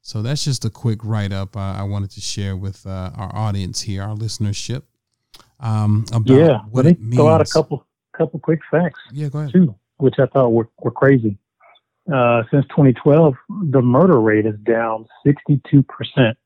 So 0.00 0.22
that's 0.22 0.42
just 0.44 0.64
a 0.64 0.70
quick 0.70 1.04
write 1.04 1.32
up 1.32 1.54
uh, 1.56 1.60
I 1.60 1.82
wanted 1.82 2.10
to 2.12 2.20
share 2.22 2.56
with 2.56 2.86
uh, 2.86 3.10
our 3.14 3.34
audience 3.36 3.82
here, 3.82 4.02
our 4.02 4.14
listenership. 4.16 4.84
Um, 5.60 6.06
about 6.12 6.26
yeah, 6.34 6.58
what 6.70 6.84
let 6.86 6.92
it 6.94 7.00
me 7.00 7.04
means. 7.08 7.16
throw 7.16 7.28
out 7.28 7.40
a 7.42 7.44
couple 7.44 7.84
couple 8.16 8.40
quick 8.40 8.60
facts. 8.70 8.98
Yeah, 9.12 9.28
go 9.28 9.40
ahead. 9.40 9.52
Too, 9.52 9.74
which 9.98 10.14
I 10.18 10.26
thought 10.26 10.50
were, 10.50 10.68
were 10.80 10.90
crazy. 10.92 11.36
Uh, 12.12 12.42
since 12.50 12.64
2012, 12.68 13.34
the 13.70 13.82
murder 13.82 14.20
rate 14.20 14.46
is 14.46 14.58
down 14.62 15.06
62 15.26 15.82
percent. 15.82 16.36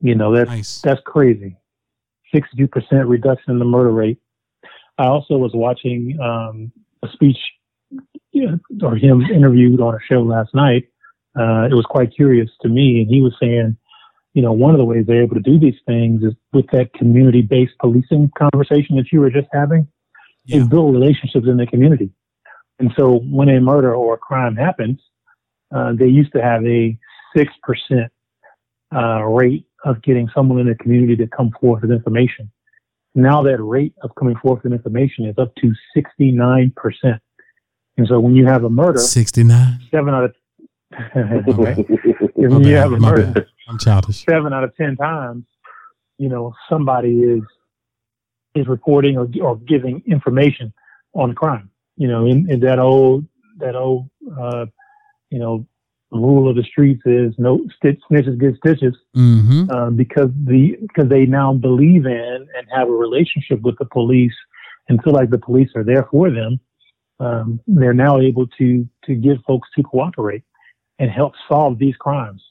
You 0.00 0.14
know 0.14 0.34
that's 0.34 0.80
that's 0.80 1.00
crazy. 1.04 1.56
62 2.34 2.66
percent 2.68 3.06
reduction 3.06 3.52
in 3.52 3.58
the 3.58 3.64
murder 3.64 3.90
rate. 3.90 4.18
I 4.98 5.06
also 5.06 5.36
was 5.36 5.52
watching 5.54 6.18
um, 6.20 6.72
a 7.02 7.08
speech 7.12 7.38
or 8.82 8.96
him 8.96 9.22
interviewed 9.22 9.80
on 9.80 9.94
a 9.94 9.98
show 10.08 10.22
last 10.22 10.54
night. 10.54 10.88
Uh, 11.38 11.68
it 11.70 11.74
was 11.74 11.86
quite 11.88 12.14
curious 12.14 12.50
to 12.62 12.68
me, 12.68 13.00
and 13.00 13.08
he 13.08 13.20
was 13.20 13.34
saying, 13.40 13.76
you 14.34 14.42
know, 14.42 14.52
one 14.52 14.74
of 14.74 14.78
the 14.78 14.84
ways 14.84 15.04
they're 15.06 15.22
able 15.22 15.36
to 15.36 15.40
do 15.40 15.58
these 15.58 15.78
things 15.86 16.22
is 16.22 16.34
with 16.52 16.66
that 16.72 16.92
community-based 16.94 17.74
policing 17.80 18.30
conversation 18.36 18.96
that 18.96 19.12
you 19.12 19.20
were 19.20 19.30
just 19.30 19.48
having, 19.52 19.86
is 20.46 20.66
build 20.66 20.94
relationships 20.94 21.46
in 21.46 21.56
the 21.56 21.66
community. 21.66 22.10
And 22.78 22.92
so 22.96 23.18
when 23.20 23.48
a 23.48 23.60
murder 23.60 23.94
or 23.94 24.14
a 24.14 24.18
crime 24.18 24.56
happens, 24.56 25.00
uh, 25.74 25.92
they 25.98 26.06
used 26.06 26.32
to 26.32 26.42
have 26.42 26.64
a 26.64 26.98
six 27.36 27.52
percent 27.62 28.10
uh, 28.94 29.22
rate 29.24 29.66
of 29.84 30.02
getting 30.02 30.28
someone 30.34 30.58
in 30.60 30.66
the 30.66 30.74
community 30.76 31.16
to 31.16 31.26
come 31.26 31.50
forth 31.60 31.82
with 31.82 31.90
information. 31.90 32.50
Now 33.14 33.42
that 33.42 33.62
rate 33.62 33.94
of 34.02 34.10
coming 34.18 34.36
forth 34.36 34.62
with 34.62 34.72
information 34.72 35.26
is 35.26 35.36
up 35.38 35.54
to 35.56 35.72
69%. 35.96 36.72
And 37.96 38.06
so 38.06 38.20
when 38.20 38.36
you 38.36 38.46
have 38.46 38.64
a 38.64 38.70
murder, 38.70 38.98
69. 39.00 39.80
seven 39.90 40.14
out 40.14 40.24
of 40.24 40.34
when 40.90 41.84
you 42.36 42.48
bad, 42.48 42.82
have 42.82 42.92
a 42.92 42.98
my 42.98 43.10
murder, 43.10 43.32
bad. 43.32 43.46
I'm 43.68 43.78
childish. 43.78 44.24
seven 44.24 44.52
out 44.52 44.64
of 44.64 44.74
ten 44.76 44.96
times, 44.96 45.44
you 46.16 46.28
know, 46.28 46.54
somebody 46.70 47.18
is 47.20 47.42
is 48.54 48.66
reporting 48.66 49.16
or, 49.18 49.28
or 49.42 49.56
giving 49.56 50.02
information 50.06 50.72
on 51.12 51.34
crime. 51.34 51.70
You 51.98 52.08
know, 52.08 52.26
in, 52.26 52.50
in 52.50 52.60
that 52.60 52.78
old 52.78 53.26
that 53.58 53.74
old 53.74 54.08
uh, 54.40 54.66
you 55.30 55.38
know 55.38 55.66
rule 56.10 56.48
of 56.48 56.56
the 56.56 56.62
streets 56.62 57.02
is 57.04 57.34
no 57.36 57.60
stitch 57.76 58.00
snitches 58.10 58.40
get 58.40 58.56
stitches 58.56 58.96
Mm-hmm. 59.14 59.70
um, 59.70 59.96
because 59.96 60.30
the 60.44 60.76
because 60.80 61.08
they 61.08 61.26
now 61.26 61.52
believe 61.52 62.06
in 62.06 62.46
and 62.56 62.66
have 62.72 62.88
a 62.88 62.92
relationship 62.92 63.60
with 63.62 63.76
the 63.78 63.84
police 63.84 64.34
and 64.88 65.02
feel 65.02 65.12
like 65.12 65.30
the 65.30 65.38
police 65.38 65.70
are 65.74 65.84
there 65.84 66.06
for 66.10 66.30
them. 66.30 66.60
Um, 67.20 67.60
they're 67.66 67.92
now 67.92 68.20
able 68.20 68.46
to 68.58 68.88
to 69.06 69.14
get 69.14 69.44
folks 69.44 69.68
to 69.76 69.82
cooperate 69.82 70.44
and 71.00 71.10
help 71.10 71.34
solve 71.48 71.78
these 71.78 71.96
crimes. 71.96 72.42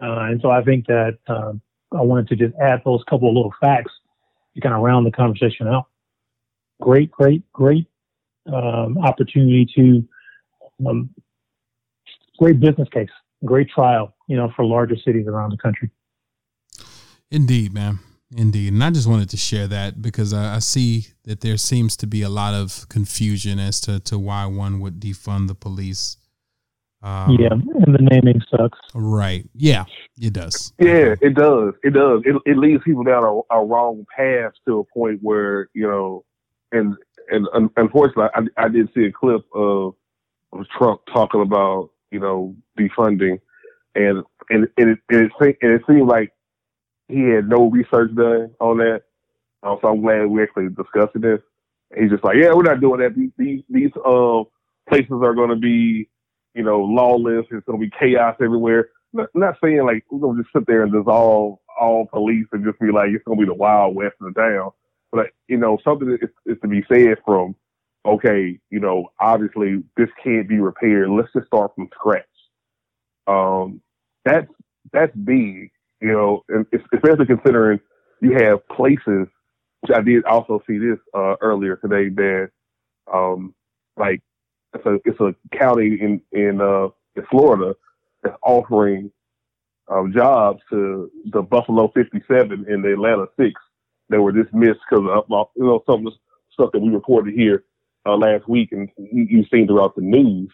Uh, 0.00 0.30
and 0.30 0.40
so 0.40 0.50
I 0.50 0.62
think 0.62 0.86
that 0.86 1.18
um, 1.28 1.60
I 1.92 2.02
wanted 2.02 2.28
to 2.28 2.36
just 2.36 2.54
add 2.60 2.82
those 2.84 3.02
couple 3.08 3.28
of 3.28 3.34
little 3.34 3.54
facts 3.60 3.92
to 4.54 4.60
kind 4.60 4.74
of 4.74 4.82
round 4.82 5.04
the 5.04 5.10
conversation 5.10 5.66
out. 5.66 5.86
Great, 6.80 7.10
great, 7.10 7.42
great 7.52 7.86
um, 8.52 8.98
opportunity 8.98 9.66
to 9.76 10.08
um, 10.86 11.10
great 12.38 12.60
business 12.60 12.88
case, 12.90 13.08
great 13.44 13.68
trial, 13.68 14.14
you 14.28 14.36
know, 14.36 14.52
for 14.56 14.64
larger 14.64 14.96
cities 14.96 15.26
around 15.26 15.50
the 15.50 15.56
country. 15.56 15.90
Indeed, 17.30 17.72
man. 17.72 17.98
Indeed. 18.36 18.72
And 18.72 18.82
I 18.82 18.90
just 18.90 19.08
wanted 19.08 19.30
to 19.30 19.36
share 19.36 19.66
that 19.68 20.02
because 20.02 20.32
I, 20.32 20.56
I 20.56 20.58
see 20.58 21.08
that 21.24 21.40
there 21.40 21.56
seems 21.56 21.96
to 21.98 22.06
be 22.06 22.22
a 22.22 22.28
lot 22.28 22.54
of 22.54 22.88
confusion 22.88 23.58
as 23.58 23.80
to, 23.82 24.00
to 24.00 24.18
why 24.18 24.46
one 24.46 24.80
would 24.80 25.00
defund 25.00 25.48
the 25.48 25.54
police. 25.54 26.16
Um, 27.02 27.36
yeah, 27.38 27.52
and 27.52 27.94
the 27.94 27.98
naming 28.00 28.40
sucks. 28.50 28.78
Right. 28.94 29.46
Yeah, 29.54 29.84
it 30.18 30.32
does. 30.32 30.72
Yeah, 30.80 31.14
it 31.20 31.34
does. 31.34 31.74
It 31.82 31.90
does. 31.90 32.22
It, 32.24 32.34
it 32.46 32.56
leads 32.56 32.82
people 32.82 33.04
down 33.04 33.24
a, 33.24 33.54
a 33.54 33.62
wrong 33.64 34.06
path 34.16 34.52
to 34.66 34.78
a 34.78 34.84
point 34.84 35.18
where 35.20 35.68
you 35.74 35.86
know, 35.86 36.24
and 36.72 36.96
and 37.30 37.46
un- 37.54 37.70
unfortunately, 37.76 38.28
I, 38.34 38.64
I 38.64 38.68
did 38.68 38.88
see 38.94 39.04
a 39.04 39.12
clip 39.12 39.42
of 39.54 39.94
of 40.52 40.66
Trump 40.78 41.02
talking 41.12 41.42
about 41.42 41.90
you 42.10 42.20
know 42.20 42.56
defunding, 42.78 43.40
and 43.94 44.24
and, 44.50 44.68
and 44.78 44.90
it 44.90 44.98
and 45.10 45.22
it, 45.26 45.32
se- 45.40 45.58
and 45.62 45.72
it 45.72 45.82
seemed 45.88 46.08
like 46.08 46.32
he 47.08 47.20
had 47.30 47.48
no 47.48 47.70
research 47.70 48.14
done 48.16 48.54
on 48.60 48.78
that. 48.78 49.02
Um, 49.62 49.78
so 49.82 49.88
I'm 49.90 50.02
glad 50.02 50.26
we're 50.26 50.44
actually 50.44 50.68
discussing 50.70 51.22
this. 51.22 51.40
He's 51.98 52.10
just 52.10 52.24
like, 52.24 52.36
yeah, 52.38 52.54
we're 52.54 52.64
not 52.64 52.80
doing 52.80 53.00
that. 53.00 53.16
These 53.16 53.32
these, 53.38 53.62
uh, 54.06 54.44
places 54.88 55.22
are 55.24 55.34
going 55.34 55.50
to 55.50 55.56
be, 55.56 56.08
you 56.54 56.64
know, 56.64 56.80
lawless. 56.80 57.46
It's 57.52 57.66
going 57.66 57.80
to 57.80 57.86
be 57.86 57.92
chaos 58.00 58.36
everywhere. 58.42 58.90
Not, 59.12 59.28
not 59.34 59.56
saying 59.64 59.84
like 59.86 60.04
we're 60.10 60.20
going 60.20 60.38
to 60.38 60.44
just 60.44 60.54
sit 60.54 60.66
there 60.66 60.84
and 60.84 60.92
dissolve 60.92 61.58
all 61.80 62.06
police 62.12 62.46
and 62.52 62.64
just 62.64 62.80
be 62.80 62.92
like 62.92 63.10
it's 63.10 63.24
going 63.24 63.38
to 63.38 63.42
be 63.44 63.48
the 63.48 63.54
wild 63.54 63.96
west 63.96 64.16
of 64.22 64.34
the 64.34 64.40
town. 64.40 64.70
But 65.14 65.28
you 65.46 65.56
know, 65.58 65.78
something 65.84 66.18
is, 66.20 66.28
is 66.44 66.58
to 66.60 66.68
be 66.68 66.84
said 66.92 67.18
from, 67.24 67.54
okay, 68.04 68.58
you 68.68 68.80
know, 68.80 69.10
obviously 69.20 69.80
this 69.96 70.08
can't 70.22 70.48
be 70.48 70.58
repaired. 70.58 71.08
Let's 71.08 71.32
just 71.32 71.46
start 71.46 71.70
from 71.76 71.88
scratch. 71.94 72.24
Um, 73.28 73.80
that's 74.24 74.50
that's 74.92 75.14
big, 75.14 75.70
you 76.00 76.12
know, 76.12 76.42
and 76.48 76.66
especially 76.92 77.26
considering 77.26 77.78
you 78.20 78.32
have 78.34 78.66
places. 78.68 79.28
Which 79.82 79.96
I 79.96 80.00
did 80.00 80.24
also 80.24 80.62
see 80.66 80.78
this 80.78 80.98
uh, 81.14 81.36
earlier 81.40 81.76
today 81.76 82.08
that, 82.08 82.50
um, 83.12 83.54
like 83.96 84.20
it's 84.74 84.84
a 84.84 84.98
it's 85.04 85.20
a 85.20 85.34
county 85.56 85.96
in 86.00 86.20
in 86.32 86.60
uh, 86.60 86.88
in 87.14 87.24
Florida 87.30 87.76
that's 88.24 88.36
offering 88.42 89.12
um, 89.88 90.12
jobs 90.12 90.60
to 90.70 91.08
the 91.30 91.42
Buffalo 91.42 91.92
57 91.94 92.64
and 92.68 92.82
the 92.84 92.94
Atlanta 92.94 93.26
Six 93.38 93.60
that 94.10 94.20
were 94.22 94.32
dismissed 94.32 94.80
because 94.90 95.06
of 95.30 95.48
you 95.56 95.64
know 95.64 95.82
some 95.86 96.06
of 96.06 96.12
the 96.12 96.18
stuff 96.52 96.70
that 96.72 96.80
we 96.80 96.90
reported 96.90 97.34
here 97.34 97.64
uh, 98.06 98.16
last 98.16 98.48
week 98.48 98.70
and 98.72 98.88
you, 98.98 99.26
you've 99.30 99.48
seen 99.52 99.66
throughout 99.66 99.96
the 99.96 100.02
news. 100.02 100.50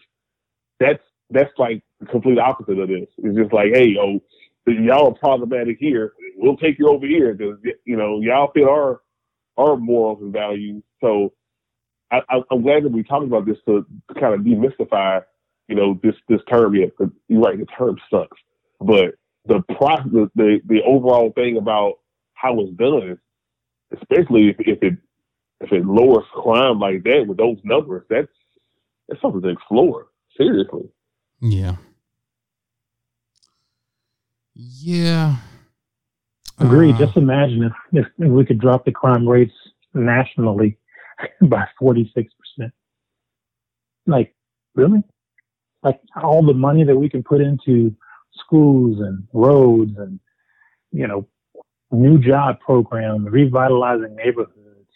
That's 0.79 1.03
that's 1.31 1.51
like 1.57 1.83
the 1.99 2.07
complete 2.07 2.39
opposite 2.39 2.79
of 2.79 2.89
this. 2.89 3.07
It's 3.19 3.37
just 3.37 3.53
like, 3.53 3.73
hey, 3.73 3.87
yo, 3.89 4.19
y'all 4.67 5.09
are 5.09 5.13
problematic 5.19 5.77
here. 5.79 6.13
We'll 6.37 6.57
take 6.57 6.79
you 6.79 6.89
over 6.89 7.07
here 7.07 7.33
because 7.33 7.57
you 7.85 7.97
know 7.97 8.21
y'all 8.21 8.51
fit 8.53 8.63
our 8.67 9.01
our 9.57 9.77
morals 9.77 10.19
and 10.21 10.33
values. 10.33 10.83
So 11.01 11.29
I, 12.11 12.21
I'm 12.51 12.61
glad 12.61 12.83
that 12.83 12.91
we 12.91 13.03
talked 13.03 13.25
about 13.25 13.45
this 13.45 13.57
to, 13.67 13.85
to 14.13 14.19
kind 14.19 14.33
of 14.33 14.41
demystify, 14.41 15.21
you 15.67 15.75
know, 15.75 15.99
this 16.03 16.15
this 16.29 16.41
term. 16.49 16.75
'cause 16.97 17.09
you're 17.27 17.41
right, 17.41 17.59
the 17.59 17.65
term 17.77 17.97
sucks, 18.09 18.37
but 18.79 19.15
the 19.45 19.61
process, 19.77 20.07
the, 20.13 20.29
the 20.35 20.61
the 20.67 20.81
overall 20.83 21.31
thing 21.33 21.57
about 21.57 21.95
how 22.33 22.59
it's 22.61 22.73
done, 22.77 23.17
especially 23.93 24.49
if, 24.49 24.55
if 24.59 24.83
it 24.83 24.97
if 25.61 25.71
it 25.71 25.85
lowers 25.85 26.25
crime 26.33 26.79
like 26.79 27.03
that 27.03 27.25
with 27.27 27.37
those 27.37 27.57
numbers, 27.63 28.03
that's 28.09 28.27
that's 29.07 29.21
something 29.21 29.41
to 29.41 29.49
explore 29.49 30.07
seriously. 30.37 30.89
Yeah. 31.41 31.75
Yeah. 34.53 35.37
Agreed. 36.59 36.95
Uh, 36.95 36.99
Just 36.99 37.17
imagine 37.17 37.63
if, 37.63 37.73
if, 37.91 38.05
if 38.19 38.31
we 38.31 38.45
could 38.45 38.59
drop 38.59 38.85
the 38.85 38.91
crime 38.91 39.27
rates 39.27 39.53
nationally 39.93 40.77
by 41.41 41.67
46%. 41.81 42.27
Like, 44.05 44.35
really? 44.75 45.03
Like, 45.83 45.99
all 46.21 46.45
the 46.45 46.53
money 46.53 46.83
that 46.83 46.95
we 46.95 47.09
can 47.09 47.23
put 47.23 47.41
into 47.41 47.95
schools 48.35 48.99
and 48.99 49.27
roads 49.33 49.97
and, 49.97 50.19
you 50.91 51.07
know, 51.07 51.27
new 51.91 52.17
job 52.17 52.59
programs, 52.59 53.27
revitalizing 53.29 54.15
neighborhoods, 54.15 54.87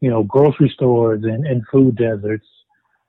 you 0.00 0.10
know, 0.10 0.22
grocery 0.22 0.68
stores 0.68 1.24
and, 1.24 1.46
and 1.46 1.62
food 1.72 1.96
deserts, 1.96 2.46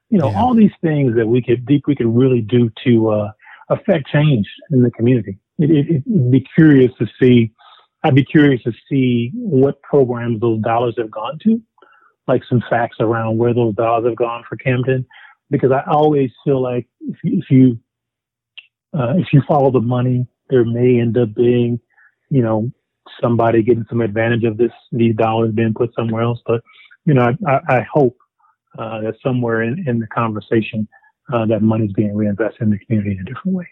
you 0.10 0.18
know, 0.18 0.34
all 0.36 0.54
these 0.54 0.72
things 0.82 1.16
that 1.16 1.28
we 1.28 1.42
could, 1.42 1.68
we 1.68 1.96
could 1.96 2.16
really 2.16 2.42
do 2.42 2.72
to, 2.86 3.10
uh, 3.10 3.32
affect 3.70 4.08
change 4.08 4.48
in 4.72 4.84
the 4.84 4.92
community. 4.92 5.40
It, 5.58 5.72
it, 5.72 6.04
it'd 6.06 6.32
be 6.32 6.46
curious 6.56 6.92
to 7.00 7.08
see, 7.20 7.52
I'd 8.04 8.16
be 8.16 8.24
curious 8.24 8.62
to 8.64 8.72
see 8.88 9.32
what 9.34 9.82
programs 9.82 10.40
those 10.40 10.62
dollars 10.62 10.96
have 10.98 11.10
gone 11.10 11.40
to, 11.44 11.62
like 12.28 12.44
some 12.48 12.64
facts 12.70 12.98
around 13.00 13.38
where 13.38 13.54
those 13.54 13.76
dollars 13.76 14.06
have 14.06 14.16
gone 14.16 14.44
for 14.48 14.56
Camden, 14.56 15.06
because 15.50 15.72
I 15.72 15.82
always 15.90 16.32
feel 16.44 16.62
like 16.62 16.88
if 17.02 17.18
you, 17.24 17.40
if 17.40 17.50
you, 17.50 17.80
uh, 18.98 19.16
if 19.18 19.34
you 19.34 19.42
follow 19.48 19.72
the 19.72 19.82
money, 19.82 20.28
there 20.50 20.64
may 20.64 21.00
end 21.00 21.18
up 21.18 21.34
being, 21.34 21.80
you 22.30 22.44
know, 22.44 22.72
somebody 23.22 23.64
getting 23.64 23.86
some 23.90 24.02
advantage 24.02 24.44
of 24.44 24.58
this 24.58 24.72
these 24.92 25.16
dollars 25.16 25.54
being 25.54 25.74
put 25.74 25.94
somewhere 25.96 26.24
else. 26.24 26.40
But 26.46 26.62
you 27.06 27.14
know, 27.14 27.34
I, 27.48 27.60
I 27.70 27.82
hope 27.92 28.18
uh, 28.78 29.02
that 29.02 29.16
somewhere 29.24 29.64
in, 29.64 29.88
in 29.88 30.00
the 30.00 30.08
conversation 30.08 30.88
uh, 31.34 31.46
that 31.46 31.62
money's 31.62 31.94
being 31.94 32.16
reinvested 32.16 32.62
in 32.62 32.70
the 32.72 32.80
community 32.80 33.12
in 33.12 33.20
a 33.20 33.24
different 33.24 33.58
way. 33.58 33.68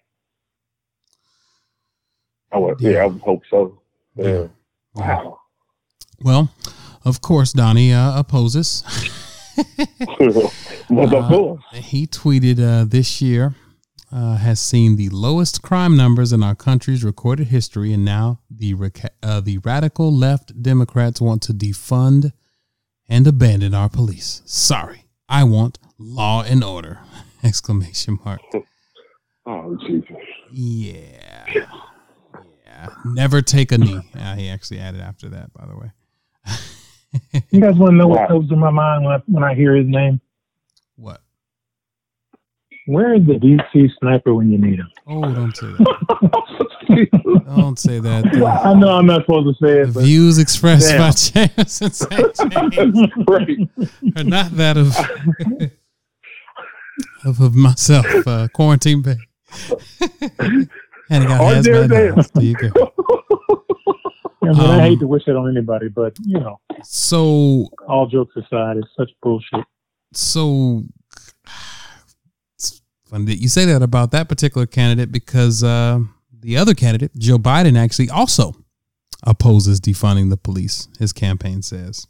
I 2.52 2.58
would, 2.60 2.80
yeah. 2.80 2.92
yeah, 2.92 3.04
I 3.04 3.06
would 3.08 3.22
hope 3.22 3.42
so. 3.50 3.82
Yeah. 4.16 4.48
Wow. 4.94 5.40
Well, 6.22 6.52
of 7.04 7.22
course, 7.22 7.52
Donnie 7.52 7.92
uh, 7.92 8.20
opposes. 8.20 8.84
well. 10.90 11.60
Uh, 11.72 11.76
he 11.76 12.08
tweeted 12.08 12.60
uh, 12.60 12.86
this 12.86 13.22
year 13.22 13.56
uh, 14.12 14.38
has 14.38 14.60
seen 14.60 14.96
the 14.96 15.10
lowest 15.10 15.62
crime 15.62 15.98
numbers 15.98 16.32
in 16.32 16.44
our 16.44 16.56
country's 16.56 17.04
recorded 17.04 17.48
history, 17.48 17.92
and 17.92 18.06
now 18.06 18.40
the 18.58 19.02
uh, 19.22 19.42
the 19.42 19.58
radical 19.60 20.12
left 20.12 20.62
Democrats 20.62 21.22
want 21.22 21.42
to 21.44 21.54
defund 21.54 22.32
and 23.08 23.28
abandon 23.28 23.74
our 23.74 23.90
police. 23.90 24.42
Sorry, 24.46 25.06
I 25.28 25.44
want 25.44 25.80
law 25.98 26.44
and 26.44 26.64
order! 26.64 27.00
Exclamation 27.44 28.20
mark. 28.26 28.42
Oh 29.46 29.78
Jesus! 29.86 30.08
Yeah, 30.54 31.66
yeah. 32.66 32.88
Never 33.04 33.42
take 33.42 33.74
a 33.74 33.78
knee. 33.78 34.00
Uh, 34.18 34.36
he 34.36 34.48
actually 34.48 34.80
added 34.80 35.02
after 35.02 35.28
that, 35.28 35.52
by 35.52 35.66
the 35.66 35.76
way. 35.76 35.92
you 37.52 37.60
guys 37.60 37.76
want 37.76 37.92
to 37.92 37.98
know 37.98 38.08
what 38.08 38.30
comes 38.30 38.48
to 38.48 38.56
my 38.56 38.70
mind 38.70 39.04
when 39.04 39.14
I, 39.16 39.22
when 39.26 39.44
I 39.44 39.54
hear 39.54 39.76
his 39.76 39.86
name? 39.86 40.22
What? 40.96 41.20
Where 42.86 43.16
is 43.16 43.26
the 43.26 43.34
DC 43.34 43.90
sniper 44.00 44.34
when 44.34 44.50
you 44.50 44.58
need 44.58 44.80
him? 44.80 44.90
Oh, 45.08 45.22
don't 45.22 45.56
say 45.58 45.68
that. 45.68 46.68
don't 47.56 47.80
say 47.80 48.00
that. 48.00 48.26
I 48.66 48.74
know 48.74 48.90
I'm 48.90 49.06
not 49.06 49.22
supposed 49.22 49.58
to 49.58 49.66
say 49.66 49.82
it. 49.82 49.94
The 49.94 50.02
views 50.02 50.38
expressed 50.38 50.90
damn. 50.90 51.00
by 51.00 51.12
James 51.12 51.82
and 51.82 51.96
St. 51.96 52.36
James 52.72 52.98
are 54.18 54.24
not 54.24 54.52
that 54.58 54.78
of 54.78 54.98
of, 57.26 57.42
of 57.42 57.56
myself. 57.56 58.06
Uh, 58.28 58.48
quarantine 58.54 59.02
bay. 59.02 59.18
and 61.10 61.24
I 61.24 61.28
got 61.28 61.64
hazmat. 61.64 62.32
There 62.34 62.44
you 62.44 62.56
go. 62.56 62.94
Yeah, 64.44 64.52
um, 64.52 64.60
I 64.60 64.82
hate 64.82 65.00
to 65.00 65.08
wish 65.08 65.24
it 65.28 65.36
on 65.36 65.50
anybody, 65.50 65.88
but 65.88 66.18
you 66.22 66.40
know. 66.40 66.60
So 66.84 67.70
all 67.88 68.08
jokes 68.08 68.36
aside, 68.36 68.78
it's 68.78 68.90
such 68.98 69.10
bullshit. 69.22 69.66
So 70.12 70.84
it's 72.56 72.82
funny 73.06 73.26
that 73.26 73.38
you 73.38 73.48
say 73.48 73.66
that 73.66 73.82
about 73.82 74.12
that 74.12 74.28
particular 74.28 74.66
candidate 74.66 75.14
because 75.14 75.64
uh, 75.64 76.00
the 76.44 76.58
other 76.58 76.74
candidate, 76.74 77.12
Joe 77.18 77.38
Biden, 77.38 77.78
actually 77.78 78.10
also 78.10 78.54
opposes 79.26 79.80
defunding 79.80 80.30
the 80.30 80.38
police. 80.38 80.88
His 81.00 81.14
campaign 81.14 81.62
says. 81.62 82.08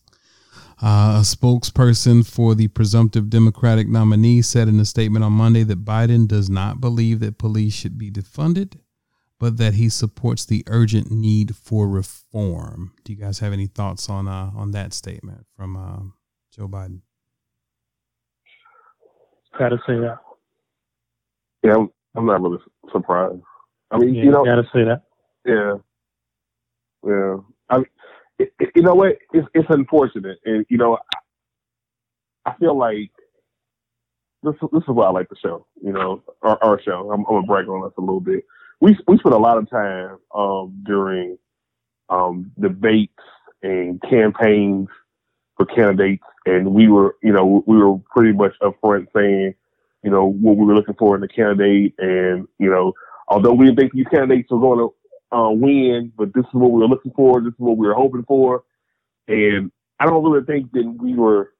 Uh, 0.82 1.20
a 1.20 1.22
spokesperson 1.22 2.28
for 2.28 2.56
the 2.56 2.68
presumptive 2.68 3.30
Democratic 3.30 3.88
nominee 3.88 4.42
said 4.42 4.68
in 4.68 4.80
a 4.80 4.86
statement 4.86 5.24
on 5.24 5.32
Monday 5.32 5.64
that 5.64 5.86
Biden 5.86 6.28
does 6.28 6.50
not 6.50 6.82
believe 6.82 7.20
that 7.22 7.38
police 7.38 7.74
should 7.74 7.98
be 7.98 8.12
defunded 8.12 8.80
but 9.44 9.58
that 9.58 9.74
he 9.74 9.90
supports 9.90 10.46
the 10.46 10.64
urgent 10.68 11.12
need 11.12 11.54
for 11.54 11.86
reform. 11.86 12.94
Do 13.04 13.12
you 13.12 13.20
guys 13.20 13.40
have 13.40 13.52
any 13.52 13.68
thoughts 13.68 14.10
on 14.10 14.26
uh, 14.26 14.52
on 14.56 14.72
that 14.72 14.94
statement 14.94 15.46
from 15.58 15.76
uh, 15.76 16.00
Joe 16.56 16.70
Biden? 16.70 17.02
Gotta 19.60 19.80
say 19.86 19.98
that. 19.98 20.20
Yeah, 21.62 21.74
I'm, 21.74 21.90
I'm 22.16 22.26
not 22.26 22.42
really 22.42 22.60
surprised. 22.94 23.42
I 23.94 23.98
mean, 23.98 24.16
yeah, 24.16 24.24
you 24.24 24.32
know, 24.32 24.46
gotta 24.46 24.68
say 24.74 24.84
that. 24.84 25.04
Yeah, 25.46 25.76
yeah. 27.06 27.38
I, 27.70 27.84
it, 28.40 28.54
it, 28.60 28.72
you 28.76 28.82
know 28.82 28.96
what? 28.96 29.18
It's 29.34 29.48
it's 29.54 29.68
unfortunate, 29.70 30.40
and 30.46 30.66
you 30.70 30.78
know, 30.78 30.98
I 32.46 32.54
feel 32.60 32.78
like 32.78 33.12
this 34.42 34.56
this 34.72 34.84
is 34.84 34.88
why 34.88 35.06
I 35.06 35.12
like 35.12 35.30
the 35.30 35.38
show. 35.42 35.68
You 35.82 35.94
know, 35.94 36.24
our, 36.42 36.62
our 36.64 36.82
show. 36.82 37.12
I'm, 37.12 37.22
I'm 37.22 37.36
gonna 37.36 37.48
brag 37.48 37.68
on 37.68 37.86
us 37.86 37.94
a 37.98 38.02
little 38.02 38.20
bit 38.20 38.44
we 38.84 38.98
we 39.08 39.18
spent 39.18 39.34
a 39.34 39.38
lot 39.38 39.58
of 39.58 39.70
time 39.70 40.18
um, 40.36 40.78
during 40.86 41.38
um, 42.10 42.52
debates 42.60 43.14
and 43.62 44.02
campaigns 44.02 44.90
for 45.56 45.66
candidates, 45.66 46.26
and 46.46 46.74
we 46.74 46.90
were, 46.90 47.16
you 47.24 47.32
know, 47.32 47.64
we 47.66 47.78
were 47.78 47.98
pretty 48.14 48.34
much 48.34 48.52
upfront 48.62 49.08
saying, 49.16 49.54
you 50.04 50.12
know, 50.12 50.26
what 50.26 50.58
we 50.58 50.66
were 50.66 50.76
looking 50.76 50.96
for 51.00 51.16
in 51.16 51.22
the 51.22 51.30
candidate, 51.30 51.94
and 51.98 52.46
you 52.60 52.70
know, 52.70 52.92
although 53.28 53.54
we 53.54 53.66
didn't 53.66 53.80
think 53.80 53.94
these 53.94 54.08
candidates 54.12 54.52
were 54.52 54.60
going 54.60 54.80
to 54.80 55.38
uh, 55.38 55.50
win, 55.50 56.12
but 56.18 56.34
this 56.34 56.44
is 56.46 56.54
what 56.54 56.72
we 56.72 56.82
were 56.82 56.88
looking 56.88 57.14
for, 57.16 57.42
this 57.42 57.54
is 57.54 57.60
what 57.60 57.78
we 57.78 57.88
were 57.88 57.96
hoping 57.96 58.26
for, 58.28 58.64
and 59.28 59.72
I 60.00 60.06
don't 60.06 60.24
really 60.24 60.46
think 60.46 60.72
that 60.74 60.96
we 61.00 61.16
were 61.16 61.54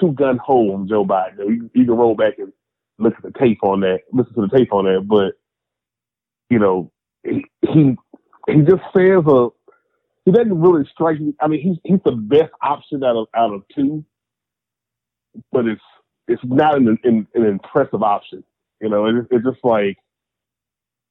too 0.00 0.12
gun 0.12 0.38
ho 0.38 0.72
on 0.74 0.88
Joe 0.88 1.04
Biden. 1.04 1.38
You, 1.38 1.70
you 1.74 1.84
can 1.84 1.94
roll 1.94 2.14
back 2.14 2.38
and 2.38 2.52
look 2.98 3.14
at 3.16 3.22
the 3.22 3.38
tape 3.38 3.62
on 3.62 3.80
that, 3.80 4.00
listen 4.12 4.34
to 4.34 4.42
the 4.42 4.56
tape 4.56 4.72
on 4.72 4.84
that, 4.84 5.06
but 5.06 5.34
you 6.50 6.58
know, 6.58 6.90
he 7.24 7.44
he, 7.62 7.96
he 8.46 8.60
just 8.62 8.82
says 8.94 9.24
a 9.26 9.48
he 10.24 10.32
doesn't 10.32 10.60
really 10.60 10.84
strike 10.92 11.20
me. 11.20 11.34
I 11.40 11.48
mean, 11.48 11.62
he's 11.62 11.78
he's 11.84 12.00
the 12.04 12.12
best 12.12 12.52
option 12.62 13.02
out 13.02 13.16
of 13.16 13.26
out 13.34 13.52
of 13.52 13.62
two, 13.74 14.04
but 15.50 15.66
it's 15.66 15.80
it's 16.28 16.42
not 16.44 16.76
an 16.76 16.98
an, 17.04 17.26
an 17.34 17.46
impressive 17.46 18.02
option. 18.02 18.44
You 18.80 18.88
know, 18.90 19.06
it, 19.06 19.26
it's 19.30 19.44
just 19.44 19.64
like, 19.64 19.96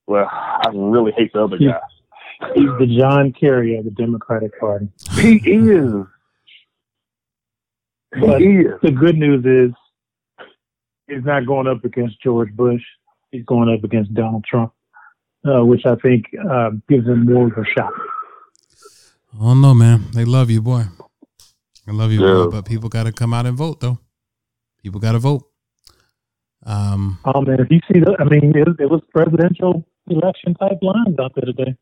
well, 0.07 0.27
I 0.31 0.69
really 0.73 1.11
hate 1.17 1.33
the 1.33 1.43
other 1.43 1.57
guy. 1.57 1.79
He's 2.55 2.69
the 2.79 2.97
John 2.99 3.33
Kerry 3.33 3.77
of 3.77 3.85
the 3.85 3.91
Democratic 3.91 4.59
Party. 4.59 4.89
He 5.19 5.37
is. 5.37 6.05
But 8.19 8.41
he 8.41 8.57
is. 8.57 8.79
The 8.81 8.91
good 8.91 9.15
news 9.15 9.45
is 9.45 9.75
he's 11.07 11.23
not 11.23 11.45
going 11.45 11.67
up 11.67 11.85
against 11.85 12.21
George 12.21 12.51
Bush. 12.53 12.81
He's 13.31 13.45
going 13.45 13.73
up 13.73 13.83
against 13.83 14.13
Donald 14.13 14.43
Trump 14.43 14.73
uh, 15.45 15.65
which 15.65 15.85
I 15.85 15.95
think 15.95 16.25
uh, 16.49 16.71
gives 16.87 17.07
him 17.07 17.25
more 17.25 17.47
of 17.47 17.57
a 17.57 17.65
shot. 17.65 17.91
Oh 19.39 19.53
no, 19.53 19.73
man! 19.73 20.05
They 20.13 20.25
love 20.25 20.49
you, 20.49 20.61
boy. 20.61 20.83
I 21.87 21.91
love 21.91 22.11
you, 22.11 22.21
yeah. 22.21 22.45
boy, 22.45 22.51
but 22.51 22.65
people 22.65 22.89
got 22.89 23.03
to 23.03 23.11
come 23.11 23.33
out 23.33 23.45
and 23.45 23.57
vote, 23.57 23.79
though. 23.79 23.99
People 24.81 24.99
got 24.99 25.13
to 25.13 25.19
vote. 25.19 25.43
Um, 26.65 27.19
oh 27.25 27.41
man, 27.41 27.59
if 27.59 27.71
you 27.71 27.79
see 27.91 27.99
the, 27.99 28.15
I 28.19 28.23
mean, 28.25 28.53
it, 28.55 28.67
it, 28.79 28.89
was 28.89 29.01
presidential 29.13 29.83
election 30.07 30.53
type 30.55 30.77
lines 30.81 31.17
out 31.19 31.33
there 31.35 31.45
today. 31.45 31.75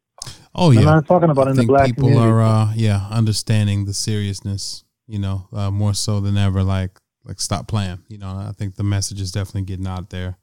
Oh 0.55 0.71
yeah, 0.71 0.79
I'm 0.79 0.85
not 0.85 1.07
talking 1.07 1.29
about 1.29 1.47
I 1.47 1.51
in 1.51 1.57
the 1.57 1.65
black 1.65 1.87
people 1.87 2.09
community. 2.09 2.29
are, 2.29 2.41
uh, 2.41 2.73
yeah, 2.75 3.07
understanding 3.11 3.85
the 3.85 3.93
seriousness. 3.93 4.83
You 5.07 5.19
know, 5.19 5.47
uh, 5.51 5.71
more 5.71 5.95
so 5.95 6.19
than 6.19 6.37
ever. 6.37 6.63
Like, 6.63 6.99
like 7.25 7.41
stop 7.41 7.67
playing. 7.67 8.03
You 8.07 8.19
know, 8.19 8.29
I 8.29 8.51
think 8.55 8.75
the 8.75 8.83
message 8.83 9.19
is 9.19 9.31
definitely 9.31 9.63
getting 9.63 9.87
out 9.87 10.11
there. 10.11 10.37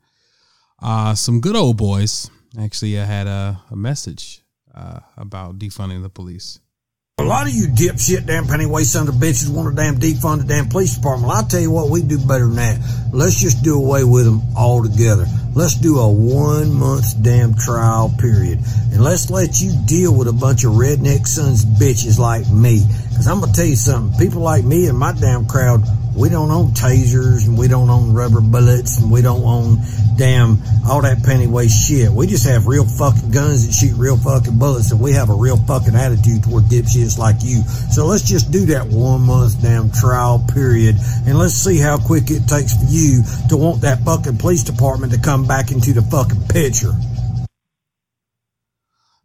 Uh, 0.82 1.14
some 1.14 1.40
good 1.40 1.56
old 1.56 1.76
boys 1.76 2.30
Actually, 2.58 2.98
I 2.98 3.04
had 3.04 3.26
a, 3.26 3.60
a 3.70 3.76
message 3.76 4.42
uh, 4.74 5.00
about 5.16 5.58
defunding 5.58 6.02
the 6.02 6.08
police. 6.08 6.58
A 7.18 7.24
lot 7.24 7.46
of 7.46 7.54
you 7.54 7.66
dipshit 7.68 8.26
damn 8.26 8.46
pennyweight 8.46 8.84
son 8.84 9.08
of 9.08 9.14
bitches 9.14 9.48
want 9.48 9.70
to 9.70 9.74
damn 9.74 9.96
defund 9.96 10.40
the 10.40 10.44
damn 10.44 10.68
police 10.68 10.96
department. 10.96 11.28
Well, 11.28 11.38
I'll 11.38 11.46
tell 11.46 11.60
you 11.62 11.70
what, 11.70 11.88
we 11.88 12.02
do 12.02 12.18
better 12.18 12.44
than 12.44 12.56
that. 12.56 12.78
Let's 13.10 13.40
just 13.40 13.64
do 13.64 13.74
away 13.74 14.04
with 14.04 14.26
them 14.26 14.42
altogether. 14.54 15.24
Let's 15.54 15.76
do 15.76 15.98
a 15.98 16.12
one 16.12 16.74
month 16.74 17.22
damn 17.22 17.54
trial 17.54 18.14
period. 18.18 18.58
And 18.92 19.02
let's 19.02 19.30
let 19.30 19.62
you 19.62 19.72
deal 19.86 20.14
with 20.14 20.28
a 20.28 20.32
bunch 20.34 20.64
of 20.64 20.72
redneck 20.72 21.26
sons 21.26 21.64
of 21.64 21.70
bitches 21.80 22.18
like 22.18 22.46
me. 22.50 22.84
Cause 23.16 23.26
I'm 23.26 23.40
gonna 23.40 23.50
tell 23.54 23.64
you 23.64 23.76
something, 23.76 24.20
people 24.20 24.42
like 24.42 24.64
me 24.64 24.86
and 24.86 24.98
my 24.98 25.12
damn 25.12 25.46
crowd, 25.46 25.88
we 26.16 26.30
don't 26.30 26.50
own 26.50 26.68
tasers 26.70 27.46
and 27.46 27.58
we 27.58 27.68
don't 27.68 27.90
own 27.90 28.14
rubber 28.14 28.40
bullets 28.40 28.98
and 28.98 29.10
we 29.10 29.20
don't 29.20 29.44
own 29.44 29.78
damn 30.16 30.58
all 30.88 31.02
that 31.02 31.22
penny 31.22 31.46
waste 31.46 31.88
shit. 31.88 32.10
We 32.10 32.26
just 32.26 32.46
have 32.46 32.66
real 32.66 32.86
fucking 32.86 33.30
guns 33.30 33.66
that 33.66 33.74
shoot 33.74 33.96
real 33.98 34.16
fucking 34.16 34.58
bullets 34.58 34.90
and 34.90 35.00
we 35.00 35.12
have 35.12 35.28
a 35.28 35.34
real 35.34 35.58
fucking 35.58 35.94
attitude 35.94 36.44
toward 36.44 36.64
dipshits 36.64 37.18
like 37.18 37.36
you. 37.42 37.62
So 37.92 38.06
let's 38.06 38.22
just 38.22 38.50
do 38.50 38.64
that 38.66 38.86
one 38.86 39.22
month 39.22 39.60
damn 39.60 39.92
trial 39.92 40.44
period 40.52 40.96
and 41.26 41.38
let's 41.38 41.54
see 41.54 41.78
how 41.78 41.98
quick 41.98 42.30
it 42.30 42.48
takes 42.48 42.72
for 42.72 42.86
you 42.88 43.22
to 43.50 43.56
want 43.56 43.82
that 43.82 44.00
fucking 44.04 44.38
police 44.38 44.62
department 44.62 45.12
to 45.12 45.20
come 45.20 45.46
back 45.46 45.70
into 45.70 45.92
the 45.92 46.02
fucking 46.02 46.48
picture. 46.48 46.92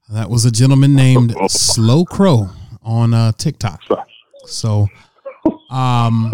That 0.09 0.29
was 0.29 0.43
a 0.43 0.51
gentleman 0.51 0.93
named 0.93 1.33
Slow 1.47 2.03
Crow 2.03 2.49
on 2.83 3.13
uh, 3.13 3.31
TikTok. 3.31 3.81
So, 4.45 4.87
um, 5.69 6.33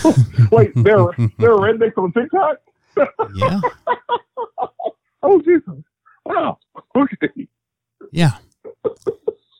Wait, 0.50 0.72
there 0.74 1.06
there 1.38 1.52
are 1.52 1.58
rednecks 1.58 1.98
on 1.98 2.12
TikTok? 2.12 2.58
Yeah. 3.34 3.60
oh 5.22 5.40
Jesus! 5.42 5.84
Wow. 6.24 6.58
Okay. 6.96 7.48
Yeah. 8.10 8.32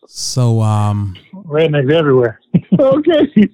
So 0.07 0.61
um 0.61 1.17
rednecks 1.35 1.93
everywhere. 1.93 2.41
okay. 2.79 3.49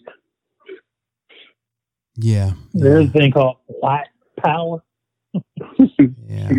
Yeah. 2.17 2.53
There's 2.75 3.09
a 3.09 3.13
thing 3.13 3.33
called 3.33 3.59
white 3.67 4.09
power. 4.39 4.83
yeah. 6.27 6.51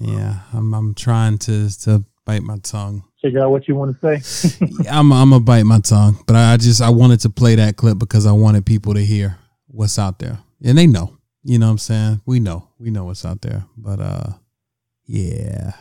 Yeah. 0.00 0.40
I'm 0.52 0.74
I'm 0.74 0.94
trying 0.94 1.38
to 1.38 1.70
to 1.84 2.04
bite 2.24 2.42
my 2.42 2.58
tongue. 2.58 3.04
Figure 3.26 3.42
out 3.42 3.50
what 3.50 3.66
you 3.68 3.74
want 3.74 4.00
to 4.00 4.20
say. 4.20 4.88
I'm 4.90 5.12
I'm 5.12 5.30
gonna 5.30 5.40
bite 5.40 5.64
my 5.64 5.80
tongue, 5.80 6.18
but 6.26 6.36
I 6.36 6.56
just 6.56 6.80
I 6.80 6.90
wanted 6.90 7.20
to 7.20 7.30
play 7.30 7.56
that 7.56 7.76
clip 7.76 7.98
because 7.98 8.26
I 8.26 8.32
wanted 8.32 8.64
people 8.64 8.94
to 8.94 9.00
hear 9.04 9.38
what's 9.66 9.98
out 9.98 10.18
there, 10.18 10.38
and 10.64 10.78
they 10.78 10.86
know. 10.86 11.16
You 11.42 11.58
know 11.58 11.66
what 11.66 11.72
I'm 11.72 11.78
saying? 11.78 12.20
We 12.26 12.40
know, 12.40 12.68
we 12.78 12.90
know 12.90 13.04
what's 13.04 13.24
out 13.24 13.40
there, 13.42 13.64
but 13.76 14.00
uh, 14.00 14.32
yeah, 15.04 15.72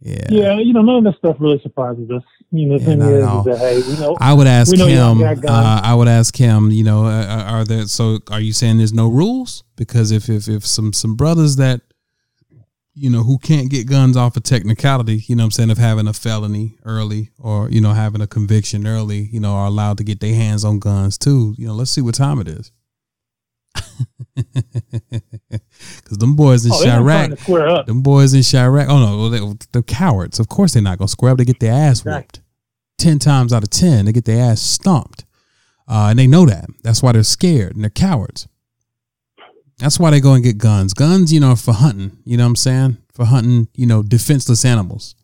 yeah, 0.00 0.26
yeah, 0.28 0.58
you 0.58 0.72
know, 0.72 0.82
none 0.82 0.98
of 0.98 1.04
this 1.04 1.18
stuff 1.18 1.36
really 1.38 1.60
surprises 1.62 2.10
us. 2.10 2.22
You 2.50 2.68
know, 2.68 2.78
the 2.78 2.84
Yeah, 2.84 2.96
thing 2.96 3.00
is, 3.02 3.24
is 3.24 3.44
that 3.44 3.58
hey, 3.58 3.92
we 3.94 4.00
know. 4.00 4.16
I 4.20 4.32
would 4.32 4.46
ask 4.46 4.70
we 4.70 4.78
know 4.78 4.86
y'all 4.86 5.14
him. 5.14 5.44
Uh, 5.48 5.80
I 5.82 5.94
would 5.94 6.08
ask 6.08 6.36
him. 6.36 6.70
You 6.70 6.84
know, 6.84 7.06
uh, 7.06 7.44
are 7.46 7.64
there? 7.64 7.86
So, 7.86 8.18
are 8.30 8.40
you 8.40 8.52
saying 8.52 8.78
there's 8.78 8.92
no 8.92 9.08
rules? 9.08 9.64
Because 9.76 10.10
if 10.10 10.28
if 10.28 10.48
if 10.48 10.66
some 10.66 10.92
some 10.92 11.16
brothers 11.16 11.56
that 11.56 11.80
you 12.98 13.10
know 13.10 13.22
who 13.22 13.38
can't 13.38 13.70
get 13.70 13.86
guns 13.86 14.16
off 14.16 14.36
of 14.36 14.42
technicality, 14.42 15.22
you 15.28 15.36
know, 15.36 15.42
what 15.42 15.46
I'm 15.46 15.50
saying 15.52 15.70
of 15.70 15.78
having 15.78 16.08
a 16.08 16.12
felony 16.14 16.78
early 16.84 17.30
or 17.38 17.68
you 17.70 17.80
know 17.80 17.92
having 17.92 18.20
a 18.22 18.26
conviction 18.26 18.86
early, 18.86 19.28
you 19.30 19.38
know, 19.38 19.52
are 19.52 19.66
allowed 19.66 19.98
to 19.98 20.04
get 20.04 20.20
their 20.20 20.34
hands 20.34 20.64
on 20.64 20.78
guns 20.78 21.18
too. 21.18 21.54
You 21.58 21.68
know, 21.68 21.74
let's 21.74 21.90
see 21.90 22.00
what 22.00 22.14
time 22.14 22.40
it 22.40 22.48
is. 22.48 22.72
Because 25.96 26.18
them 26.18 26.36
boys 26.36 26.64
in 26.64 26.72
Oh, 26.72 26.80
they're 26.82 27.00
not 27.00 27.02
trying 27.04 27.30
Chiraq, 27.30 27.36
to 27.36 27.42
square 27.42 27.68
up. 27.68 27.86
them 27.86 28.02
boys 28.02 28.34
in 28.34 28.40
Chiraq. 28.40 28.86
Oh 28.88 28.98
no, 28.98 29.28
they, 29.28 29.40
they're 29.72 29.82
cowards. 29.82 30.38
Of 30.38 30.48
course 30.48 30.72
they're 30.74 30.82
not 30.82 30.98
gonna 30.98 31.08
square 31.08 31.32
up. 31.32 31.38
They 31.38 31.44
get 31.44 31.60
their 31.60 31.72
ass 31.72 32.04
whooped. 32.04 32.40
Ten 32.98 33.18
times 33.18 33.52
out 33.52 33.62
of 33.62 33.70
ten, 33.70 34.04
they 34.06 34.12
get 34.12 34.24
their 34.24 34.42
ass 34.50 34.60
stomped, 34.60 35.24
uh, 35.88 36.08
and 36.10 36.18
they 36.18 36.26
know 36.26 36.46
that. 36.46 36.66
That's 36.82 37.02
why 37.02 37.12
they're 37.12 37.22
scared 37.22 37.74
and 37.74 37.82
they're 37.84 37.90
cowards. 37.90 38.48
That's 39.78 39.98
why 39.98 40.10
they 40.10 40.20
go 40.20 40.32
and 40.32 40.42
get 40.42 40.58
guns. 40.58 40.94
Guns, 40.94 41.32
you 41.32 41.40
know, 41.40 41.54
for 41.56 41.72
hunting. 41.74 42.18
You 42.24 42.36
know 42.36 42.44
what 42.44 42.50
I'm 42.50 42.56
saying? 42.56 42.98
For 43.12 43.24
hunting, 43.26 43.68
you 43.74 43.86
know, 43.86 44.02
defenseless 44.02 44.64
animals. 44.64 45.14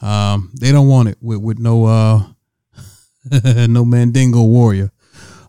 Um, 0.00 0.50
they 0.58 0.72
don't 0.72 0.88
want 0.88 1.08
it 1.08 1.18
with 1.20 1.40
with 1.40 1.58
no 1.58 1.84
uh, 1.86 2.22
no 3.66 3.84
Mandingo 3.84 4.42
warrior. 4.42 4.90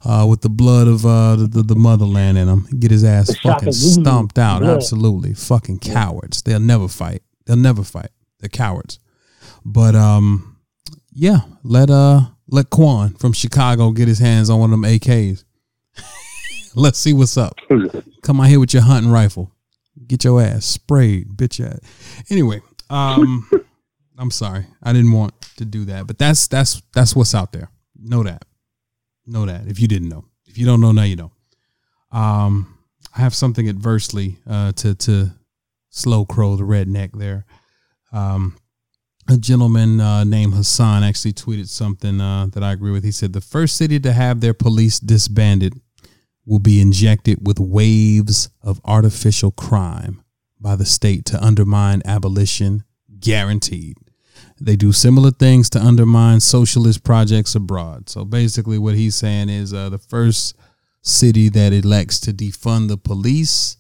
Uh, 0.02 0.26
with 0.30 0.40
the 0.40 0.50
blood 0.50 0.88
of 0.88 1.06
uh, 1.06 1.36
the, 1.36 1.46
the, 1.46 1.62
the 1.62 1.76
motherland 1.76 2.38
in 2.38 2.48
him, 2.48 2.66
get 2.80 2.90
his 2.90 3.04
ass 3.04 3.38
fucking 3.40 3.74
stomped 3.74 4.40
out. 4.40 4.62
blood. 4.62 4.78
Absolutely, 4.78 5.34
fucking 5.34 5.78
cowards. 5.80 6.42
They'll 6.42 6.58
never 6.62 6.88
fight. 6.88 7.22
They'll 7.46 7.58
never 7.58 7.84
fight. 7.84 8.08
They're 8.40 8.48
cowards. 8.48 8.98
But 9.66 9.96
um, 9.96 10.58
yeah, 11.12 11.40
let 11.64 11.90
uh 11.90 12.22
let 12.48 12.70
Quan 12.70 13.14
from 13.16 13.34
Chicago 13.34 13.92
get 13.92 14.08
his 14.08 14.20
hands 14.20 14.50
on 14.50 14.60
one 14.62 14.72
of 14.74 14.80
them 14.82 14.90
AKs. 14.90 15.44
Let's 16.76 17.00
see 17.00 17.14
what's 17.14 17.38
up. 17.38 17.58
Come 18.22 18.42
out 18.42 18.48
here 18.48 18.60
with 18.60 18.74
your 18.74 18.84
hunting 18.84 19.12
rifle. 19.12 19.52
Get 20.08 20.24
your 20.24 20.42
ass 20.42 20.66
sprayed, 20.66 21.30
bitch 21.30 21.66
ass. 21.66 21.80
Anyway, 22.30 22.62
um, 22.90 23.50
I'm 24.18 24.32
sorry. 24.32 24.66
I 24.82 24.94
didn't 24.94 25.12
want 25.12 25.40
to 25.58 25.66
do 25.66 25.86
that, 25.86 26.08
but 26.08 26.18
that's 26.18 26.48
that's 26.48 26.82
that's 26.94 27.16
what's 27.16 27.36
out 27.36 27.52
there. 27.52 27.70
Know 27.98 28.24
that. 28.24 28.46
Know 29.26 29.46
that. 29.46 29.68
If 29.68 29.80
you 29.80 29.88
didn't 29.88 30.10
know, 30.10 30.26
if 30.46 30.58
you 30.58 30.66
don't 30.66 30.82
know 30.82 30.92
now, 30.92 31.04
you 31.04 31.16
know. 31.16 31.32
Um, 32.12 32.78
I 33.16 33.22
have 33.22 33.36
something 33.36 33.68
adversely 33.68 34.38
uh, 34.48 34.72
to 34.74 34.96
to 34.96 35.32
slow 35.90 36.26
crow 36.26 36.56
the 36.56 36.64
redneck 36.64 37.18
there. 37.18 37.46
Um, 38.12 38.58
a 39.28 39.38
gentleman 39.38 40.02
uh, 40.02 40.24
named 40.24 40.56
Hassan 40.56 41.04
actually 41.04 41.34
tweeted 41.34 41.68
something 41.68 42.20
uh, 42.20 42.48
that 42.54 42.64
I 42.64 42.72
agree 42.72 42.92
with. 42.92 43.04
He 43.04 43.12
said 43.12 43.34
the 43.34 43.42
first 43.42 43.78
city 43.78 44.00
to 44.00 44.12
have 44.12 44.42
their 44.42 44.56
police 44.56 45.00
disbanded 45.00 45.80
will 46.50 46.60
be 46.60 46.82
injected 46.82 47.46
with 47.46 47.60
waves 47.60 48.50
of 48.64 48.82
artificial 48.84 49.52
crime 49.52 50.24
by 50.60 50.76
the 50.76 50.86
state 50.86 51.24
to 51.24 51.42
undermine 51.44 52.02
abolition, 52.06 52.84
guaranteed. 53.20 53.96
They 54.60 54.76
do 54.76 54.92
similar 54.92 55.30
things 55.30 55.70
to 55.70 55.80
undermine 55.80 56.40
socialist 56.40 57.04
projects 57.04 57.54
abroad. 57.54 58.10
So 58.10 58.26
basically, 58.26 58.80
what 58.80 58.96
he's 58.96 59.16
saying 59.16 59.50
is 59.50 59.76
uh, 59.76 59.90
the 59.90 60.00
first 60.00 60.56
city 61.04 61.50
that 61.50 61.72
elects 61.72 62.20
to 62.22 62.34
defund 62.34 62.88
the 62.88 62.98
police, 62.98 63.78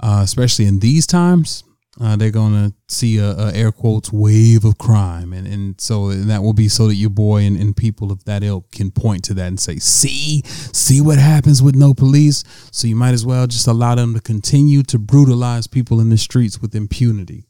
uh, 0.00 0.22
especially 0.24 0.64
in 0.64 0.78
these 0.78 1.06
times, 1.06 1.64
uh, 1.98 2.14
they're 2.14 2.30
going 2.30 2.52
to 2.52 2.72
see 2.86 3.18
a, 3.18 3.30
a 3.32 3.52
air 3.52 3.72
quotes 3.72 4.12
wave 4.12 4.64
of 4.64 4.78
crime, 4.78 5.32
and 5.32 5.46
and 5.46 5.80
so 5.80 6.10
and 6.10 6.30
that 6.30 6.42
will 6.42 6.52
be 6.52 6.68
so 6.68 6.86
that 6.86 6.94
your 6.94 7.10
boy 7.10 7.42
and, 7.42 7.58
and 7.58 7.76
people 7.76 8.12
of 8.12 8.24
that 8.26 8.44
ilk 8.44 8.70
can 8.70 8.92
point 8.92 9.24
to 9.24 9.34
that 9.34 9.48
and 9.48 9.58
say, 9.58 9.76
see, 9.76 10.42
see 10.44 11.00
what 11.00 11.18
happens 11.18 11.62
with 11.62 11.74
no 11.74 11.92
police. 11.92 12.44
So 12.70 12.86
you 12.86 12.94
might 12.94 13.12
as 13.12 13.26
well 13.26 13.46
just 13.48 13.66
allow 13.66 13.96
them 13.96 14.14
to 14.14 14.20
continue 14.20 14.84
to 14.84 14.98
brutalize 14.98 15.66
people 15.66 16.00
in 16.00 16.10
the 16.10 16.18
streets 16.18 16.60
with 16.60 16.76
impunity. 16.76 17.46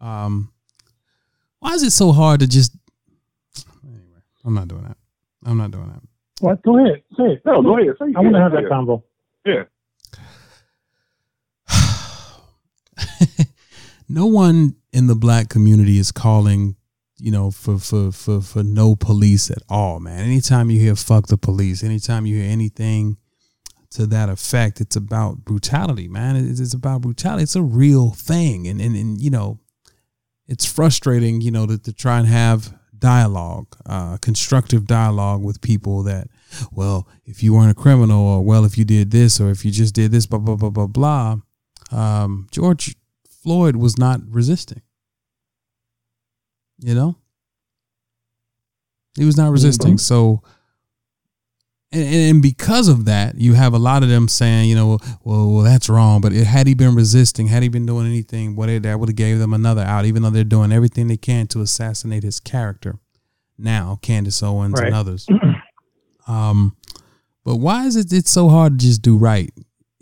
Um, 0.00 0.50
why 1.58 1.74
is 1.74 1.82
it 1.82 1.90
so 1.90 2.12
hard 2.12 2.40
to 2.40 2.46
just? 2.46 2.74
Anyway, 3.84 4.22
I'm 4.46 4.54
not 4.54 4.68
doing 4.68 4.84
that. 4.84 4.96
I'm 5.44 5.58
not 5.58 5.72
doing 5.72 5.88
that. 5.88 6.00
What? 6.40 6.62
Go 6.62 6.78
ahead. 6.78 7.02
Say 7.18 7.24
it. 7.24 7.42
No, 7.44 7.60
go 7.60 7.78
ahead. 7.78 7.94
Say 7.98 8.06
it. 8.06 8.16
I 8.16 8.20
want 8.20 8.34
to 8.34 8.40
have 8.40 8.52
that 8.52 8.62
yeah. 8.62 8.68
convo. 8.70 9.02
Yeah. 9.44 9.64
no 14.08 14.26
one 14.26 14.76
in 14.92 15.06
the 15.06 15.14
black 15.14 15.48
community 15.48 15.98
is 15.98 16.10
calling, 16.12 16.76
you 17.18 17.30
know, 17.30 17.50
for 17.50 17.78
for 17.78 18.10
for 18.12 18.40
for 18.40 18.62
no 18.62 18.96
police 18.96 19.50
at 19.50 19.62
all, 19.68 20.00
man. 20.00 20.20
Anytime 20.20 20.70
you 20.70 20.80
hear 20.80 20.96
"fuck 20.96 21.26
the 21.26 21.36
police," 21.36 21.82
anytime 21.82 22.26
you 22.26 22.36
hear 22.40 22.50
anything 22.50 23.18
to 23.90 24.06
that 24.06 24.28
effect, 24.28 24.80
it's 24.80 24.96
about 24.96 25.44
brutality, 25.44 26.08
man. 26.08 26.36
It's, 26.36 26.60
it's 26.60 26.74
about 26.74 27.02
brutality. 27.02 27.42
It's 27.42 27.56
a 27.56 27.62
real 27.62 28.10
thing, 28.10 28.66
and 28.66 28.80
and 28.80 28.96
and 28.96 29.20
you 29.20 29.30
know, 29.30 29.60
it's 30.46 30.64
frustrating, 30.64 31.40
you 31.40 31.50
know, 31.50 31.66
to, 31.66 31.78
to 31.78 31.92
try 31.92 32.18
and 32.18 32.28
have 32.28 32.74
dialogue, 32.98 33.76
uh, 33.86 34.16
constructive 34.18 34.86
dialogue 34.86 35.42
with 35.42 35.60
people 35.60 36.02
that, 36.02 36.28
well, 36.72 37.06
if 37.24 37.42
you 37.42 37.54
weren't 37.54 37.70
a 37.70 37.74
criminal, 37.74 38.26
or 38.26 38.44
well, 38.44 38.64
if 38.64 38.76
you 38.78 38.84
did 38.84 39.10
this, 39.10 39.40
or 39.40 39.50
if 39.50 39.64
you 39.64 39.70
just 39.70 39.94
did 39.94 40.10
this, 40.10 40.26
blah 40.26 40.38
blah 40.38 40.56
blah 40.56 40.70
blah 40.70 40.86
blah. 40.86 41.36
Um, 41.90 42.48
George 42.50 42.96
Floyd 43.48 43.76
was 43.76 43.96
not 43.96 44.20
resisting. 44.28 44.82
You 46.80 46.94
know, 46.94 47.16
he 49.16 49.24
was 49.24 49.38
not 49.38 49.50
resisting. 49.50 49.96
So, 49.96 50.42
and, 51.90 52.14
and 52.14 52.42
because 52.42 52.88
of 52.88 53.06
that, 53.06 53.36
you 53.40 53.54
have 53.54 53.72
a 53.72 53.78
lot 53.78 54.02
of 54.02 54.10
them 54.10 54.28
saying, 54.28 54.68
you 54.68 54.74
know, 54.74 54.98
well, 55.24 55.50
well, 55.50 55.64
that's 55.64 55.88
wrong. 55.88 56.20
But 56.20 56.34
it, 56.34 56.44
had 56.44 56.66
he 56.66 56.74
been 56.74 56.94
resisting, 56.94 57.46
had 57.46 57.62
he 57.62 57.70
been 57.70 57.86
doing 57.86 58.06
anything, 58.06 58.54
what 58.54 58.66
that 58.82 59.00
would 59.00 59.08
have 59.08 59.16
gave 59.16 59.38
them 59.38 59.54
another 59.54 59.80
out. 59.80 60.04
Even 60.04 60.20
though 60.22 60.30
they're 60.30 60.44
doing 60.44 60.70
everything 60.70 61.08
they 61.08 61.16
can 61.16 61.46
to 61.46 61.62
assassinate 61.62 62.24
his 62.24 62.38
character. 62.40 62.98
Now, 63.56 63.98
Candace 64.02 64.42
Owens 64.42 64.74
Right. 64.78 64.88
and 64.88 64.94
others. 64.94 65.26
um, 66.26 66.76
but 67.44 67.56
why 67.56 67.86
is 67.86 67.96
it 67.96 68.12
it's 68.12 68.30
so 68.30 68.50
hard 68.50 68.78
to 68.78 68.86
just 68.86 69.00
do 69.00 69.16
right? 69.16 69.50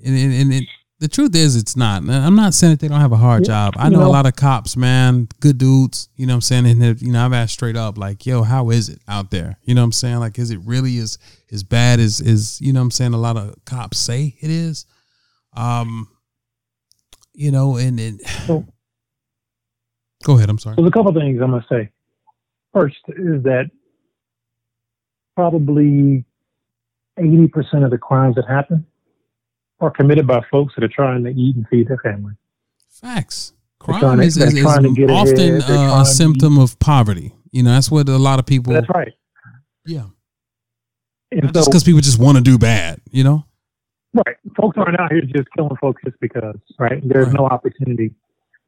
And, 0.05 0.19
and, 0.19 0.33
and 0.35 0.53
it, 0.53 0.65
the 0.99 1.09
truth 1.09 1.35
is, 1.35 1.57
it's 1.57 1.77
not. 1.77 2.09
I'm 2.09 2.37
not 2.37 2.55
saying 2.55 2.73
that 2.73 2.81
they 2.81 2.89
don't 2.89 3.01
have 3.01 3.13
a 3.13 3.19
hard 3.19 3.45
job. 3.45 3.75
I 3.77 3.91
know, 3.91 4.03
a 4.03 4.09
lot 4.09 4.25
of 4.25 4.35
cops, 4.35 4.77
man, 4.77 5.29
good 5.41 5.59
dudes. 5.59 6.09
You 6.17 6.27
know 6.27 6.33
what 6.33 6.37
I'm 6.37 6.41
saying? 6.41 6.67
And 6.67 7.03
you 7.03 7.13
know, 7.13 7.25
I've 7.25 7.35
asked 7.35 7.53
straight 7.53 7.77
up, 7.77 7.99
like, 7.99 8.25
yo, 8.25 8.43
how 8.45 8.71
is 8.71 8.89
it 8.89 9.01
out 9.07 9.31
there? 9.31 9.59
You 9.63 9.75
know 9.75 9.83
what 9.83 9.87
I'm 9.87 9.93
saying? 9.93 10.21
Like, 10.21 10.39
is 10.39 10.51
it 10.51 10.61
really 10.65 10.97
as 10.99 11.19
as 11.53 11.63
bad 11.63 12.01
as 12.01 12.21
is, 12.21 12.61
you 12.61 12.73
know 12.73 12.81
what 12.81 12.85
I'm 12.85 12.91
saying? 12.93 13.13
A 13.13 13.19
lot 13.19 13.37
of 13.37 13.55
cops 13.67 13.99
say 13.99 14.37
it 14.41 14.51
is. 14.51 14.87
Um, 15.55 16.09
you 17.35 17.51
know, 17.51 17.77
and 17.77 18.01
it. 18.01 18.23
Go 20.25 20.37
ahead. 20.37 20.49
I'm 20.49 20.59
sorry. 20.59 20.77
There's 20.77 20.89
a 20.89 20.91
couple 20.91 21.13
things 21.13 21.41
I'm 21.43 21.51
going 21.51 21.63
to 21.63 21.69
say. 21.69 21.91
First 22.73 22.97
is 23.09 23.43
that 23.45 23.71
probably 25.37 26.25
80% 27.19 27.85
of 27.85 27.91
the 27.91 27.99
crimes 27.99 28.37
that 28.37 28.47
happen 28.49 28.87
are 29.81 29.91
committed 29.91 30.27
by 30.27 30.41
folks 30.51 30.75
that 30.75 30.85
are 30.85 30.89
trying 30.89 31.25
to 31.25 31.31
eat 31.31 31.57
and 31.57 31.67
feed 31.69 31.89
their 31.89 31.99
family. 31.99 32.35
Facts. 32.89 33.53
Crime 33.79 34.19
to- 34.19 34.23
is, 34.23 34.37
is, 34.37 34.55
is 34.55 34.65
to 34.65 34.95
get 34.95 35.11
often 35.11 35.63
uh, 35.63 36.01
a 36.01 36.07
symptom 36.07 36.59
of 36.59 36.79
poverty. 36.79 37.35
You 37.53 37.63
know, 37.63 37.71
that's 37.71 37.91
what 37.91 38.09
a 38.09 38.17
lot 38.17 38.39
of 38.39 38.47
people. 38.47 38.73
That's 38.73 38.89
right. 38.89 39.13
Yeah. 39.85 40.07
And 41.31 41.45
Not 41.45 41.55
just 41.55 41.71
because 41.71 41.85
people 41.85 42.01
just 42.01 42.19
want 42.19 42.39
to 42.39 42.43
do 42.43 42.59
bad. 42.59 43.01
You 43.11 43.25
know. 43.25 43.45
Right. 44.15 44.37
Folks 44.57 44.79
aren't 44.79 44.99
out 44.99 45.13
here 45.13 45.21
just 45.23 45.49
killing 45.55 45.77
folks 45.81 46.03
just 46.05 46.19
because, 46.21 46.57
right? 46.79 47.07
There's 47.07 47.33
no 47.33 47.47
opportunity. 47.47 48.15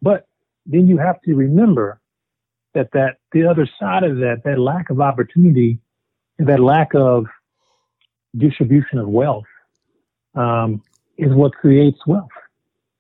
But 0.03 0.27
then 0.67 0.87
you 0.87 0.99
have 0.99 1.21
to 1.23 1.35
remember 1.35 2.01
that 2.75 2.91
that 2.93 3.17
the 3.33 3.47
other 3.47 3.69
side 3.81 4.05
of 4.05 4.17
that, 4.19 4.43
that 4.45 4.59
lack 4.59 4.91
of 4.91 5.01
opportunity, 5.01 5.79
that 6.39 6.61
lack 6.61 6.95
of 6.95 7.27
distribution 8.37 8.99
of 8.99 9.09
wealth, 9.09 9.47
um, 10.35 10.83
is 11.19 11.35
what 11.35 11.53
creates 11.53 11.99
wealth. 12.07 12.29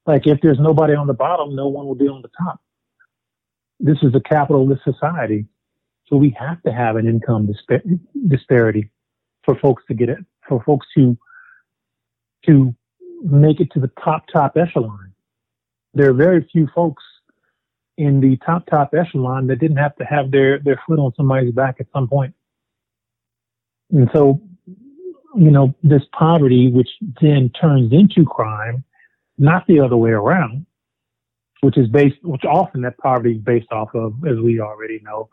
Like 0.07 0.27
if 0.27 0.41
there's 0.43 0.59
nobody 0.59 0.95
on 0.95 1.07
the 1.07 1.15
bottom, 1.15 1.55
no 1.55 1.69
one 1.69 1.87
will 1.87 1.95
be 1.95 2.09
on 2.09 2.23
the 2.23 2.31
top. 2.39 2.61
This 3.81 3.99
is 4.03 4.15
a 4.15 4.21
capitalist 4.21 4.83
society, 4.85 5.47
so 6.09 6.17
we 6.17 6.37
have 6.39 6.61
to 6.63 6.73
have 6.73 6.97
an 6.97 7.07
income 7.07 7.47
dispa- 7.47 8.01
disparity 8.27 8.91
for 9.45 9.55
folks 9.59 9.85
to 9.89 9.95
get 9.95 10.09
it, 10.09 10.19
for 10.49 10.63
folks 10.65 10.87
to 10.97 11.17
to 12.47 12.75
make 13.23 13.61
it 13.61 13.71
to 13.73 13.81
the 13.81 13.91
top 14.03 14.25
top 14.33 14.57
echelon. 14.57 15.13
There 15.95 16.11
are 16.11 16.15
very 16.15 16.49
few 16.53 16.69
folks 16.75 17.05
in 17.97 18.21
the 18.21 18.37
top 18.39 18.67
top 18.67 18.95
echelon 18.95 19.47
that 19.49 19.57
didn't 19.57 19.77
have 19.77 19.95
to 19.97 20.05
have 20.05 20.31
their 20.31 20.59
their 20.59 20.81
foot 20.87 20.99
on 20.99 21.13
somebody's 21.17 21.53
back 21.53 21.77
at 21.81 21.87
some 21.93 22.09
point. 22.09 22.35
And 23.91 24.09
so, 24.13 24.41
you 25.39 25.51
know, 25.51 25.75
this 25.83 26.03
poverty, 26.19 26.71
which 26.71 26.89
then 27.21 27.51
turns 27.61 27.93
into 27.93 28.25
crime, 28.25 28.85
not 29.39 29.67
the 29.67 29.81
other 29.81 29.97
way 29.97 30.11
around, 30.11 30.67
which 31.61 31.79
is 31.79 31.89
based, 31.89 32.17
which 32.23 32.45
often 32.45 32.83
that 32.83 32.99
poverty 32.99 33.33
is 33.37 33.43
based 33.43 33.71
off 33.71 33.95
of, 33.95 34.15
as 34.29 34.39
we 34.39 34.61
already 34.61 35.01
know, 35.03 35.29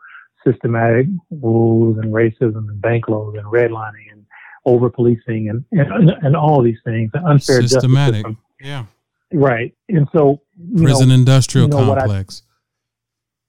systematic 0.46 1.06
rules 1.30 1.98
and 1.98 2.12
racism 2.12 2.68
and 2.68 2.80
bank 2.80 3.08
loans 3.08 3.36
and 3.36 3.46
redlining 3.46 4.12
and 4.12 4.24
over 4.64 4.90
policing 4.90 5.48
and, 5.48 5.64
and 5.72 6.10
and 6.22 6.36
all 6.36 6.62
these 6.62 6.78
things, 6.84 7.10
unfair 7.14 7.62
Systematic. 7.62 8.24
justice 8.24 8.36
system. 8.36 8.38
Yeah. 8.60 8.84
Right. 9.32 9.74
And 9.88 10.06
so 10.14 10.40
Prison 10.76 11.08
know, 11.08 11.14
industrial 11.14 11.68
you 11.68 11.74
know 11.76 11.88
what 11.88 11.98
I- 11.98 12.02
complex. 12.02 12.42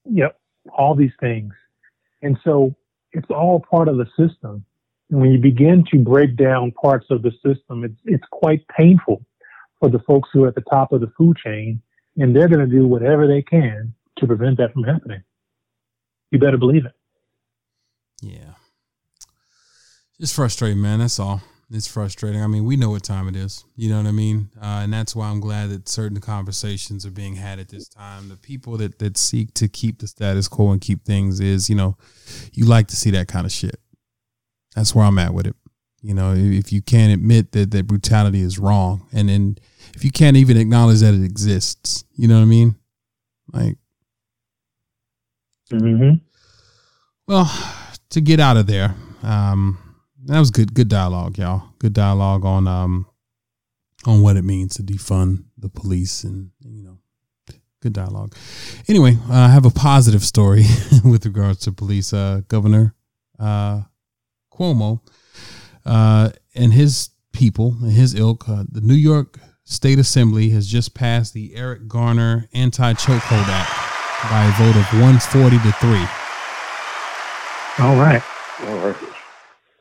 Yep, 0.10 0.40
all 0.76 0.96
these 0.96 1.12
things. 1.20 1.54
And 2.22 2.38
so 2.44 2.74
it's 3.12 3.30
all 3.30 3.60
part 3.60 3.88
of 3.90 3.98
the 3.98 4.06
system. 4.18 4.66
And 5.10 5.22
when 5.22 5.32
you 5.32 5.40
begin 5.40 5.86
to 5.92 5.98
break 6.00 6.36
down 6.36 6.72
parts 6.72 7.08
of 7.10 7.22
the 7.22 7.32
system, 7.46 7.84
it's, 7.84 8.00
it's 8.06 8.26
quite 8.32 8.68
painful 8.68 9.26
for 9.80 9.90
the 9.90 10.00
folks 10.00 10.30
who 10.34 10.44
are 10.44 10.48
at 10.48 10.56
the 10.56 10.62
top 10.62 10.92
of 10.92 11.02
the 11.02 11.12
food 11.18 11.38
chain, 11.38 11.82
and 12.18 12.36
they're 12.36 12.50
going 12.50 12.68
to 12.68 12.76
do 12.76 12.88
whatever 12.88 13.28
they 13.28 13.42
can 13.42 13.94
to 14.18 14.28
prevent 14.28 14.58
that 14.58 14.74
from 14.74 14.84
happening. 14.84 15.22
You 16.32 16.40
better 16.40 16.58
believe 16.58 16.86
it. 16.86 16.94
Yeah. 18.22 18.54
It's 20.20 20.34
frustrating, 20.34 20.82
man. 20.82 21.00
That's 21.00 21.20
all. 21.20 21.42
It's 21.70 21.88
frustrating. 21.88 22.42
I 22.42 22.48
mean, 22.48 22.66
we 22.66 22.78
know 22.78 22.92
what 22.92 23.04
time 23.04 23.28
it 23.28 23.36
is. 23.36 23.66
You 23.76 23.90
know 23.90 23.98
what 23.98 24.08
I 24.08 24.12
mean? 24.12 24.50
Uh, 24.60 24.82
and 24.84 24.94
that's 24.94 25.16
why 25.16 25.28
I'm 25.28 25.42
glad 25.42 25.70
that 25.70 25.90
certain 25.90 26.20
conversations 26.22 27.06
are 27.06 27.12
being 27.12 27.36
had 27.36 27.60
at 27.60 27.70
this 27.70 27.88
time. 27.88 28.30
The 28.30 28.38
people 28.38 28.78
that, 28.78 29.00
that 29.00 29.18
seek 29.18 29.54
to 29.56 29.68
keep 29.68 30.00
the 30.00 30.08
status 30.08 30.48
quo 30.48 30.72
and 30.72 30.82
keep 30.82 31.04
things 31.04 31.40
is, 31.40 31.70
you 31.70 31.76
know, 31.76 31.98
you 32.54 32.66
like 32.66 32.88
to 32.88 32.96
see 32.96 33.12
that 33.12 33.28
kind 33.28 33.46
of 33.46 33.52
shit. 33.52 33.80
That's 34.78 34.94
where 34.94 35.06
I'm 35.06 35.18
at 35.18 35.34
with 35.34 35.48
it. 35.48 35.56
You 36.04 36.14
know, 36.14 36.36
if 36.36 36.72
you 36.72 36.84
can't 36.84 37.12
admit 37.12 37.52
that, 37.54 37.72
that 37.72 37.88
brutality 37.88 38.42
is 38.42 38.60
wrong 38.60 39.08
and 39.12 39.28
then 39.28 39.58
if 39.96 40.06
you 40.06 40.12
can't 40.12 40.38
even 40.38 40.56
acknowledge 40.56 41.00
that 41.00 41.16
it 41.16 41.24
exists, 41.24 42.06
you 42.16 42.28
know 42.28 42.36
what 42.36 42.44
I 42.44 42.46
mean? 42.46 42.76
Like, 43.52 43.78
Mm-hmm. 45.72 46.20
well, 47.28 47.52
to 48.12 48.22
get 48.22 48.40
out 48.40 48.56
of 48.56 48.68
there, 48.68 48.96
um, 49.22 49.78
that 50.26 50.40
was 50.40 50.50
good. 50.50 50.74
Good 50.74 50.88
dialogue, 50.88 51.38
y'all. 51.38 51.64
Good 51.80 51.92
dialogue 51.92 52.46
on 52.46 52.68
um 52.68 53.06
on 54.06 54.22
what 54.22 54.38
it 54.38 54.44
means 54.44 54.76
to 54.76 54.84
defund 54.84 55.44
the 55.58 55.68
police, 55.68 56.24
and 56.24 56.52
you 56.64 56.84
know, 56.84 57.00
good 57.82 57.92
dialogue. 57.92 58.34
Anyway, 58.88 59.18
uh, 59.30 59.34
I 59.34 59.50
have 59.50 59.66
a 59.66 59.70
positive 59.70 60.24
story 60.24 60.64
with 61.04 61.26
regards 61.26 61.60
to 61.62 61.74
police. 61.74 62.14
Uh, 62.14 62.44
Governor 62.48 62.96
uh, 63.38 63.82
Cuomo 64.58 65.02
uh, 65.86 66.30
and 66.56 66.74
his 66.74 67.10
people 67.34 67.76
and 67.82 67.92
his 67.92 68.16
ilk, 68.16 68.48
uh, 68.50 68.64
the 68.70 68.82
New 68.82 68.96
York 68.96 69.40
State 69.64 70.00
Assembly 70.00 70.50
has 70.50 70.66
just 70.68 70.94
passed 70.94 71.34
the 71.34 71.56
Eric 71.56 71.88
Garner 71.88 72.48
Anti-Chokehold 72.54 73.48
Act 73.48 74.32
by 74.32 74.46
a 74.46 74.52
vote 74.64 74.80
of 74.80 74.86
140 75.00 75.58
to 75.58 75.72
three. 75.74 76.08
All 77.80 77.96
right. 77.96 78.24
All 78.62 78.78
right. 78.80 78.96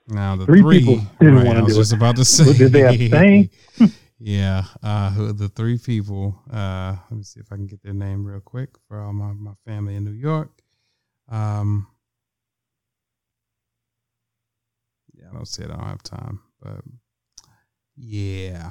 Now 0.08 0.36
the 0.36 0.44
Three 0.46 0.60
three, 0.60 0.78
people 0.80 1.00
didn't 1.18 1.36
right, 1.36 1.46
wanna 1.46 1.60
I 1.60 1.62
was 1.62 1.74
do 1.74 1.80
just 1.80 1.92
it. 1.92 1.96
about 1.96 2.16
to 2.16 2.24
say. 2.24 2.44
What 2.44 2.58
did 2.58 2.72
they 2.72 2.82
abstain? 2.82 3.50
yeah, 4.20 4.64
uh, 4.82 5.10
who- 5.10 5.32
the 5.32 5.48
three 5.48 5.78
people. 5.78 6.38
Uh, 6.52 6.96
let 7.10 7.16
me 7.16 7.22
see 7.24 7.40
if 7.40 7.50
I 7.50 7.56
can 7.56 7.66
get 7.66 7.82
their 7.82 7.94
name 7.94 8.24
real 8.24 8.40
quick 8.40 8.70
for 8.86 9.00
all 9.00 9.12
my, 9.12 9.32
my 9.32 9.52
family 9.66 9.96
in 9.96 10.04
New 10.04 10.12
York. 10.12 10.50
Um, 11.28 11.88
yeah, 15.16 15.28
I 15.30 15.34
don't 15.34 15.48
see 15.48 15.62
it. 15.62 15.70
I 15.70 15.74
don't 15.74 15.84
have 15.84 16.02
time, 16.02 16.40
but 16.60 16.80
yeah. 17.96 18.70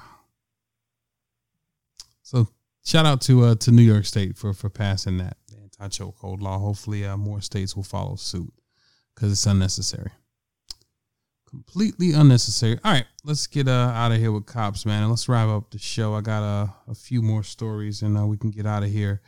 So 2.22 2.48
shout 2.84 3.06
out 3.06 3.22
to 3.22 3.46
uh, 3.46 3.56
to 3.56 3.72
New 3.72 3.84
York 3.84 4.06
State 4.06 4.38
for 4.38 4.54
for 4.54 4.70
passing 4.70 5.18
that 5.18 5.38
anti 5.62 5.88
chokehold 5.88 6.42
law. 6.42 6.60
Hopefully, 6.60 7.06
uh, 7.06 7.18
more 7.18 7.42
states 7.42 7.76
will 7.76 7.84
follow 7.84 8.16
suit 8.16 8.54
because 9.14 9.32
it's 9.32 9.46
unnecessary 9.46 10.12
completely 11.56 12.12
unnecessary. 12.12 12.78
All 12.84 12.92
right, 12.92 13.06
let's 13.24 13.48
get 13.48 13.68
uh, 13.68 13.92
out 13.96 14.12
of 14.12 14.18
here 14.18 14.32
with 14.32 14.46
cops, 14.46 14.86
man, 14.86 15.04
and 15.04 15.10
let's 15.10 15.30
wrap 15.30 15.48
up 15.48 15.72
the 15.72 15.80
show. 15.80 16.14
I 16.14 16.22
got 16.22 16.44
uh, 16.44 16.68
a 16.88 16.96
few 16.96 17.22
more 17.22 17.44
stories, 17.44 18.02
and 18.02 18.18
uh, 18.18 18.26
we 18.26 18.38
can 18.38 18.52
get 18.52 18.66
out 18.66 18.84
of 18.84 18.92
here. 18.92 19.22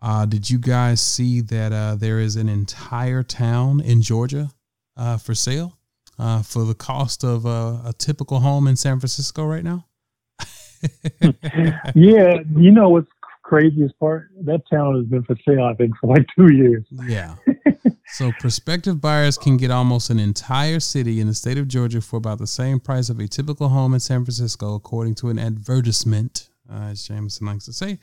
Uh, 0.00 0.26
did 0.26 0.50
you 0.50 0.58
guys 0.58 1.00
see 1.00 1.40
that 1.40 1.72
uh, 1.72 1.94
there 1.94 2.18
is 2.18 2.36
an 2.36 2.48
entire 2.48 3.22
town 3.22 3.80
in 3.80 4.02
Georgia 4.02 4.50
uh, 4.96 5.16
for 5.16 5.34
sale 5.34 5.78
uh, 6.22 6.40
for 6.40 6.64
the 6.64 6.74
cost 6.74 7.24
of 7.24 7.44
uh, 7.44 7.80
a 7.84 7.92
typical 7.98 8.38
home 8.38 8.68
in 8.68 8.76
San 8.76 9.00
Francisco 9.00 9.44
right 9.44 9.64
now? 9.64 9.86
yeah, 11.94 12.38
you 12.56 12.70
know 12.70 12.88
what's 12.88 13.08
craziest 13.42 13.98
part? 13.98 14.30
That 14.44 14.62
town 14.70 14.96
has 14.96 15.04
been 15.06 15.24
for 15.24 15.36
sale, 15.46 15.64
I 15.64 15.74
think, 15.74 15.94
for 16.00 16.14
like 16.14 16.26
two 16.36 16.52
years. 16.54 16.84
Yeah. 17.06 17.34
so 18.06 18.30
prospective 18.38 19.00
buyers 19.00 19.36
can 19.36 19.56
get 19.56 19.72
almost 19.72 20.10
an 20.10 20.20
entire 20.20 20.78
city 20.78 21.20
in 21.20 21.26
the 21.26 21.34
state 21.34 21.58
of 21.58 21.66
Georgia 21.66 22.00
for 22.00 22.16
about 22.16 22.38
the 22.38 22.46
same 22.46 22.78
price 22.78 23.08
of 23.10 23.18
a 23.18 23.26
typical 23.26 23.68
home 23.68 23.92
in 23.92 24.00
San 24.00 24.24
Francisco, 24.24 24.74
according 24.74 25.16
to 25.16 25.28
an 25.28 25.40
advertisement, 25.40 26.50
uh, 26.72 26.84
as 26.90 27.06
Jameson 27.06 27.46
likes 27.46 27.64
to 27.66 27.72
say, 27.72 27.98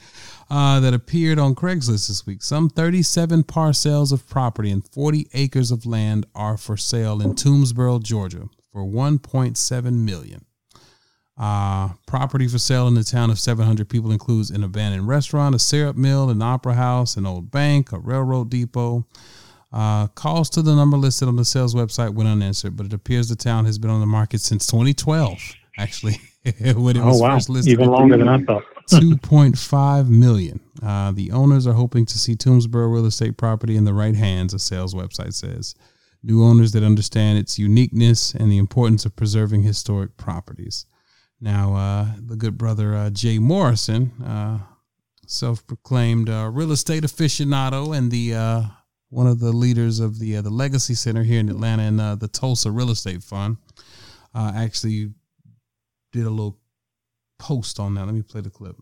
uh, 0.50 0.80
that 0.80 0.94
appeared 0.94 1.40
on 1.40 1.56
Craigslist 1.56 2.08
this 2.08 2.26
week. 2.26 2.44
Some 2.44 2.70
37 2.70 3.44
parcels 3.44 4.12
of 4.12 4.28
property 4.30 4.72
and 4.72 4.88
40 4.88 5.28
acres 5.34 5.72
of 5.72 5.86
land 5.86 6.26
are 6.36 6.58
for 6.58 6.78
sale 6.78 7.22
in 7.22 7.34
Toomsboro, 7.34 8.02
Georgia, 8.04 8.50
for 8.72 8.84
1.7 8.84 9.94
million. 9.94 10.46
Uh, 11.38 11.90
property 12.06 12.48
for 12.50 12.60
sale 12.60 12.88
in 12.88 12.96
the 12.96 13.04
town 13.04 13.30
of 13.30 13.40
700 13.40 13.88
people 13.88 14.12
includes 14.12 14.52
an 14.52 14.64
abandoned 14.64 15.08
restaurant, 15.08 15.56
a 15.56 15.60
syrup 15.60 15.96
mill, 15.96 16.30
an 16.30 16.41
opera 16.41 16.74
house, 16.74 17.16
an 17.16 17.26
old 17.26 17.50
bank, 17.50 17.94
a 17.94 18.00
railroad 18.00 18.50
depot. 18.50 19.08
Uh, 19.72 20.08
calls 20.08 20.50
to 20.50 20.62
the 20.62 20.76
number 20.76 20.98
listed 20.98 21.28
on 21.28 21.36
the 21.36 21.46
sales 21.46 21.76
website 21.76 22.14
went 22.14 22.28
unanswered, 22.28 22.76
but 22.76 22.88
it 22.88 22.94
appears 22.94 23.30
the 23.30 23.36
town 23.36 23.66
has 23.66 23.78
been 23.78 23.91
on 23.91 24.02
the 24.02 24.06
market 24.06 24.41
since 24.41 24.68
2012. 24.68 25.40
Actually, 25.78 26.20
when 26.76 26.95
it 26.98 27.02
Oh, 27.02 27.07
was 27.07 27.22
wow. 27.22 27.36
first 27.36 27.49
listed, 27.49 27.74
Even 27.74 27.90
longer 27.90 28.18
than 28.18 28.28
I 28.28 28.41
thought. 28.44 28.64
2.5 28.90 30.10
million. 30.10 30.60
Uh, 30.82 31.11
the 31.11 31.32
owners 31.32 31.68
are 31.68 31.74
hoping 31.74 32.06
to 32.07 32.18
see 32.18 32.36
Toomsboro 32.36 32.91
real 32.91 33.06
estate 33.06 33.38
property 33.38 33.76
in 33.76 33.84
the 33.86 33.94
right 33.94 34.16
hands, 34.16 34.53
a 34.53 34.60
sales 34.60 34.94
website 34.95 35.34
says. 35.34 35.76
New 36.24 36.44
owners 36.44 36.72
that 36.72 36.84
understand 36.84 37.38
its 37.38 37.60
uniqueness 37.60 38.34
and 38.34 38.52
the 38.52 38.57
importance 38.57 39.06
of 39.06 39.16
preserving 39.16 39.64
historic 39.64 40.18
properties. 40.18 40.86
Now, 41.40 41.76
uh, 41.76 42.07
the 42.20 42.36
good 42.36 42.57
brother 42.57 42.95
uh, 42.95 43.10
Jay 43.11 43.40
Morrison, 43.40 44.11
uh, 44.24 44.60
self-proclaimed 45.28 46.30
uh, 46.30 46.49
real 46.52 46.72
estate 46.72 47.03
aficionado 47.03 47.95
and 47.95 48.11
the 48.11 48.34
uh, 48.34 48.61
one 49.10 49.28
of 49.28 49.40
the 49.40 49.52
leaders 49.52 49.99
of 49.99 50.20
the 50.20 50.38
uh, 50.38 50.41
the 50.41 50.49
Legacy 50.49 50.94
Center 50.95 51.24
here 51.24 51.40
in 51.40 51.49
Atlanta 51.49 51.84
and 51.84 52.02
uh, 52.02 52.16
the 52.16 52.28
Tulsa 52.28 52.72
Real 52.72 52.90
Estate 52.91 53.24
Fund, 53.24 53.57
uh, 54.36 54.52
actually 54.56 55.11
did 56.11 56.26
a 56.26 56.30
little 56.30 56.57
post 57.38 57.80
on 57.80 57.95
that. 57.95 58.06
Let 58.06 58.14
me 58.15 58.22
play 58.22 58.41
the 58.41 58.49
clip. 58.49 58.76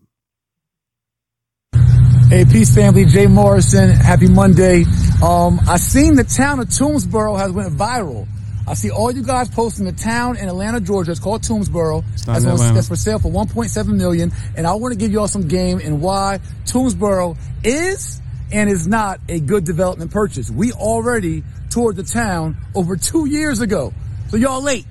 Hey, 2.28 2.44
peace 2.44 2.74
family, 2.74 3.06
Jay 3.06 3.26
Morrison. 3.26 3.90
Happy 3.90 4.28
Monday. 4.28 4.84
Um, 5.22 5.60
I 5.66 5.78
seen 5.78 6.14
the 6.14 6.24
town 6.24 6.60
of 6.60 6.66
Toomsboro 6.68 7.38
has 7.38 7.50
went 7.52 7.72
viral. 7.72 8.26
I 8.66 8.74
see 8.74 8.90
all 8.90 9.10
you 9.10 9.22
guys 9.22 9.48
posting 9.48 9.86
the 9.86 9.92
town 9.92 10.36
in 10.36 10.46
Atlanta, 10.46 10.78
Georgia. 10.78 11.10
It's 11.10 11.20
called 11.20 11.42
Toomsboro. 11.42 12.02
not 12.26 12.42
That's, 12.42 12.44
on- 12.44 12.74
that's 12.74 12.88
for 12.88 12.96
sale 12.96 13.18
for 13.18 13.30
1.7 13.30 13.96
million. 13.96 14.30
And 14.56 14.66
I 14.66 14.74
want 14.74 14.92
to 14.92 14.98
give 14.98 15.10
y'all 15.10 15.26
some 15.28 15.48
game 15.48 15.78
and 15.82 16.02
why 16.02 16.40
Toomsboro 16.66 17.38
is 17.64 18.20
and 18.52 18.68
is 18.68 18.86
not 18.86 19.20
a 19.30 19.40
good 19.40 19.64
development 19.64 20.10
purchase. 20.10 20.50
We 20.50 20.72
already 20.72 21.44
toured 21.70 21.96
the 21.96 22.02
town 22.02 22.58
over 22.74 22.96
two 22.96 23.24
years 23.26 23.62
ago. 23.62 23.94
So 24.28 24.36
y'all 24.36 24.62
late. 24.62 24.84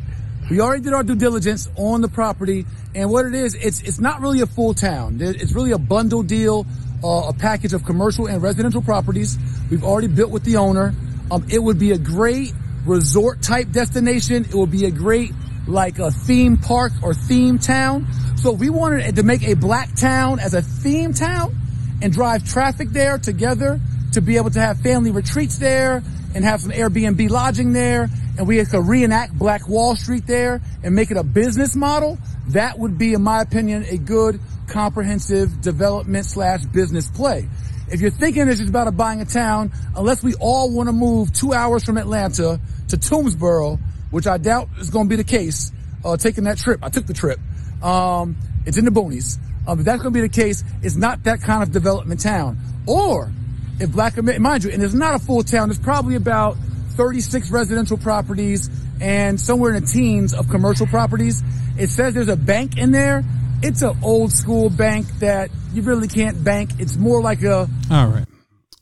We 0.49 0.61
already 0.61 0.81
did 0.81 0.93
our 0.93 1.03
due 1.03 1.15
diligence 1.15 1.67
on 1.75 1.99
the 1.99 2.07
property, 2.07 2.65
and 2.95 3.09
what 3.09 3.25
it 3.25 3.33
is, 3.33 3.53
it's 3.53 3.81
it's 3.81 3.99
not 3.99 4.21
really 4.21 4.39
a 4.39 4.45
full 4.45 4.73
town. 4.73 5.17
It's 5.19 5.51
really 5.51 5.71
a 5.71 5.77
bundle 5.77 6.23
deal, 6.23 6.65
uh, 7.03 7.27
a 7.27 7.33
package 7.33 7.73
of 7.73 7.83
commercial 7.83 8.27
and 8.27 8.41
residential 8.41 8.81
properties. 8.81 9.37
We've 9.69 9.83
already 9.83 10.07
built 10.07 10.31
with 10.31 10.45
the 10.45 10.55
owner. 10.55 10.93
Um, 11.29 11.45
it 11.49 11.59
would 11.59 11.79
be 11.79 11.91
a 11.91 11.97
great 11.97 12.53
resort 12.85 13.41
type 13.41 13.71
destination. 13.71 14.45
It 14.45 14.53
would 14.53 14.71
be 14.71 14.85
a 14.85 14.91
great 14.91 15.33
like 15.67 15.99
a 15.99 16.11
theme 16.11 16.55
park 16.55 16.93
or 17.03 17.13
theme 17.13 17.59
town. 17.59 18.07
So 18.37 18.53
we 18.53 18.69
wanted 18.69 19.17
to 19.17 19.23
make 19.23 19.43
a 19.43 19.55
black 19.55 19.95
town 19.95 20.39
as 20.39 20.53
a 20.53 20.61
theme 20.61 21.13
town 21.13 21.53
and 22.01 22.13
drive 22.13 22.45
traffic 22.45 22.89
there 22.91 23.17
together 23.17 23.81
to 24.13 24.21
be 24.21 24.37
able 24.37 24.51
to 24.51 24.61
have 24.61 24.79
family 24.79 25.11
retreats 25.11 25.57
there 25.57 26.01
and 26.37 26.45
have 26.45 26.61
some 26.61 26.69
Airbnb 26.69 27.31
lodging 27.31 27.73
there 27.73 28.07
and 28.37 28.47
we 28.47 28.63
could 28.63 28.87
reenact 28.87 29.33
Black 29.33 29.67
Wall 29.67 29.95
Street 29.95 30.27
there 30.27 30.61
and 30.83 30.93
make 30.93 31.09
it 31.09 31.17
a 31.17 31.23
business 31.23 31.75
model, 31.75 32.19
that 32.49 32.77
would 32.77 32.99
be, 32.99 33.15
in 33.15 33.23
my 33.23 33.41
opinion, 33.41 33.83
a 33.89 33.97
good 33.97 34.39
comprehensive 34.67 35.61
development 35.61 36.25
slash 36.27 36.63
business 36.65 37.09
play. 37.09 37.49
if 37.91 38.01
you're 38.01 38.11
thinking 38.11 38.45
this 38.45 38.59
is 38.59 38.69
about 38.69 38.95
buying 38.95 39.19
a 39.19 39.25
town, 39.25 39.71
unless 39.95 40.21
we 40.21 40.35
all 40.35 40.69
want 40.69 40.87
to 40.87 40.93
move 40.93 41.33
two 41.33 41.53
hours 41.53 41.83
from 41.83 41.97
Atlanta 41.97 42.59
to 42.89 42.97
Toomsboro, 42.97 43.79
which 44.11 44.27
I 44.27 44.37
doubt 44.37 44.69
is 44.79 44.91
going 44.91 45.07
to 45.07 45.09
be 45.09 45.15
the 45.15 45.23
case, 45.23 45.71
uh, 46.05 46.17
taking 46.17 46.43
that 46.43 46.59
trip. 46.59 46.81
I 46.83 46.89
took 46.89 47.07
the 47.07 47.15
trip. 47.15 47.39
Um, 47.81 48.37
it's 48.67 48.77
in 48.77 48.85
the 48.85 48.91
boonies. 48.91 49.39
Um, 49.65 49.79
if 49.79 49.85
that's 49.85 50.03
going 50.03 50.13
to 50.13 50.17
be 50.19 50.21
the 50.21 50.29
case, 50.29 50.63
it's 50.83 50.95
not 50.95 51.23
that 51.23 51.41
kind 51.41 51.63
of 51.63 51.71
development 51.71 52.19
town. 52.19 52.59
Or 52.85 53.31
if 53.79 53.91
Black, 53.91 54.21
mind 54.21 54.63
you, 54.63 54.71
and 54.71 54.81
it's 54.81 54.93
not 54.93 55.15
a 55.15 55.19
full 55.19 55.43
town, 55.43 55.69
it's 55.69 55.79
probably 55.79 56.15
about 56.15 56.57
36 56.91 57.51
residential 57.51 57.97
properties 57.97 58.69
and 58.99 59.39
somewhere 59.39 59.75
in 59.75 59.83
the 59.83 59.87
teens 59.87 60.33
of 60.33 60.49
commercial 60.49 60.87
properties. 60.87 61.43
It 61.77 61.89
says 61.89 62.13
there's 62.13 62.27
a 62.27 62.35
bank 62.35 62.77
in 62.77 62.91
there. 62.91 63.23
It's 63.61 63.81
an 63.81 63.97
old 64.03 64.31
school 64.31 64.69
bank 64.69 65.07
that 65.19 65.49
you 65.73 65.81
really 65.83 66.07
can't 66.07 66.43
bank. 66.43 66.71
It's 66.79 66.95
more 66.95 67.21
like 67.21 67.43
a. 67.43 67.67
All 67.91 68.07
right. 68.07 68.25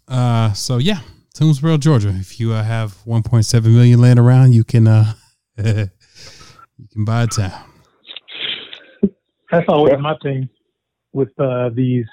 Uh, 0.07 0.53
so 0.53 0.77
yeah, 0.77 0.99
Toomsboro, 1.35 1.79
Georgia. 1.79 2.09
If 2.09 2.39
you 2.39 2.53
uh, 2.53 2.63
have 2.63 2.93
1.7 3.05 3.63
million 3.63 3.99
laying 3.99 4.19
around, 4.19 4.53
you 4.53 4.63
can 4.63 4.87
uh, 4.87 5.13
you 5.57 6.87
can 6.91 7.05
buy 7.05 7.23
a 7.23 7.27
town. 7.27 7.51
That's 9.51 9.65
always 9.67 9.95
my 9.99 10.15
thing 10.23 10.49
with 11.13 11.37
uh, 11.39 11.69
these 11.73 12.05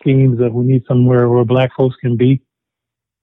schemes 0.00 0.38
that 0.38 0.52
we 0.52 0.64
need 0.64 0.84
somewhere 0.86 1.28
where 1.28 1.44
black 1.44 1.70
folks 1.76 1.96
can 1.96 2.16
be. 2.16 2.42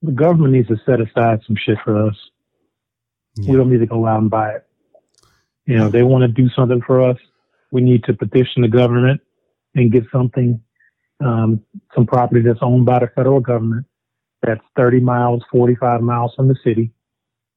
The 0.02 0.12
government 0.12 0.54
needs 0.54 0.68
to 0.68 0.78
set 0.86 1.02
aside 1.02 1.42
some 1.46 1.56
shit 1.56 1.78
for 1.84 2.08
us. 2.08 2.16
Yeah. 3.38 3.52
We 3.52 3.58
don't 3.58 3.72
need 3.72 3.80
to 3.80 3.86
go 3.86 4.06
out 4.06 4.22
and 4.22 4.30
buy 4.30 4.52
it. 4.52 4.68
You 5.66 5.78
know, 5.78 5.90
they 5.90 6.04
want 6.04 6.22
to 6.22 6.28
do 6.28 6.50
something 6.56 6.82
for 6.86 7.02
us. 7.02 7.18
We 7.72 7.82
need 7.82 8.04
to 8.06 8.14
petition 8.14 8.62
the 8.62 8.68
government 8.68 9.22
and 9.74 9.92
get 9.92 10.04
something, 10.12 10.62
um, 11.24 11.62
some 11.94 12.06
property 12.06 12.42
that's 12.42 12.60
owned 12.62 12.86
by 12.86 13.00
the 13.00 13.08
federal 13.16 13.40
government 13.40 13.86
that's 14.42 14.62
30 14.78 15.00
miles, 15.00 15.44
45 15.52 16.02
miles 16.02 16.34
from 16.36 16.48
the 16.48 16.56
city 16.64 16.92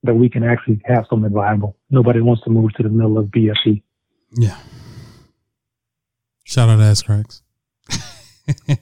that 0.04 0.14
we 0.14 0.28
can 0.28 0.42
actually 0.42 0.80
have 0.84 1.04
something 1.10 1.32
viable. 1.32 1.76
Nobody 1.90 2.20
wants 2.20 2.42
to 2.44 2.50
move 2.50 2.72
to 2.74 2.82
the 2.82 2.88
middle 2.88 3.18
of 3.18 3.26
BFE. 3.26 3.82
Yeah. 4.32 4.56
Shout 6.44 6.68
out 6.68 6.76
to 6.76 6.82
Ass 6.82 7.02
Cracks. 7.02 7.42
It, 8.48 8.80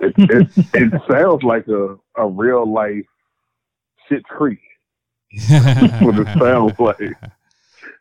it, 0.00 0.48
it, 0.74 1.02
sounds 1.10 1.42
like 1.42 1.66
a, 1.68 1.96
a 2.16 2.26
real 2.26 2.70
life 2.70 3.06
shit 4.08 4.24
creek. 4.24 4.60
what 6.00 6.18
it 6.18 6.38
sounds 6.38 6.74
like. 6.78 7.16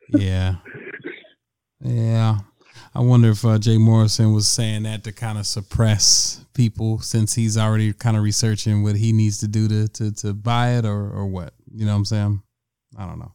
Yeah. 0.10 0.56
Yeah. 1.82 2.40
I 2.94 3.02
wonder 3.02 3.30
if 3.32 3.44
uh, 3.44 3.58
Jay 3.60 3.78
Morrison 3.78 4.34
was 4.34 4.48
saying 4.48 4.84
that 4.84 5.04
to 5.04 5.12
kind 5.12 5.38
of 5.38 5.46
suppress 5.46 6.46
people 6.54 7.00
since 7.00 7.34
he's 7.34 7.58
already 7.58 7.92
kind 7.92 8.16
of 8.16 8.24
researching 8.24 8.84
what 8.84 8.96
he 8.96 9.12
needs 9.12 9.40
to 9.40 9.48
do 9.48 9.68
to, 9.68 9.88
to, 9.90 10.14
to 10.14 10.34
buy 10.34 10.78
it 10.78 10.86
or, 10.86 11.12
or 11.12 11.28
what. 11.28 11.54
You 11.72 11.86
know 11.86 11.92
what 11.92 11.98
I'm 11.98 12.06
saying? 12.06 12.42
I 12.98 13.06
don't 13.06 13.20
know. 13.20 13.34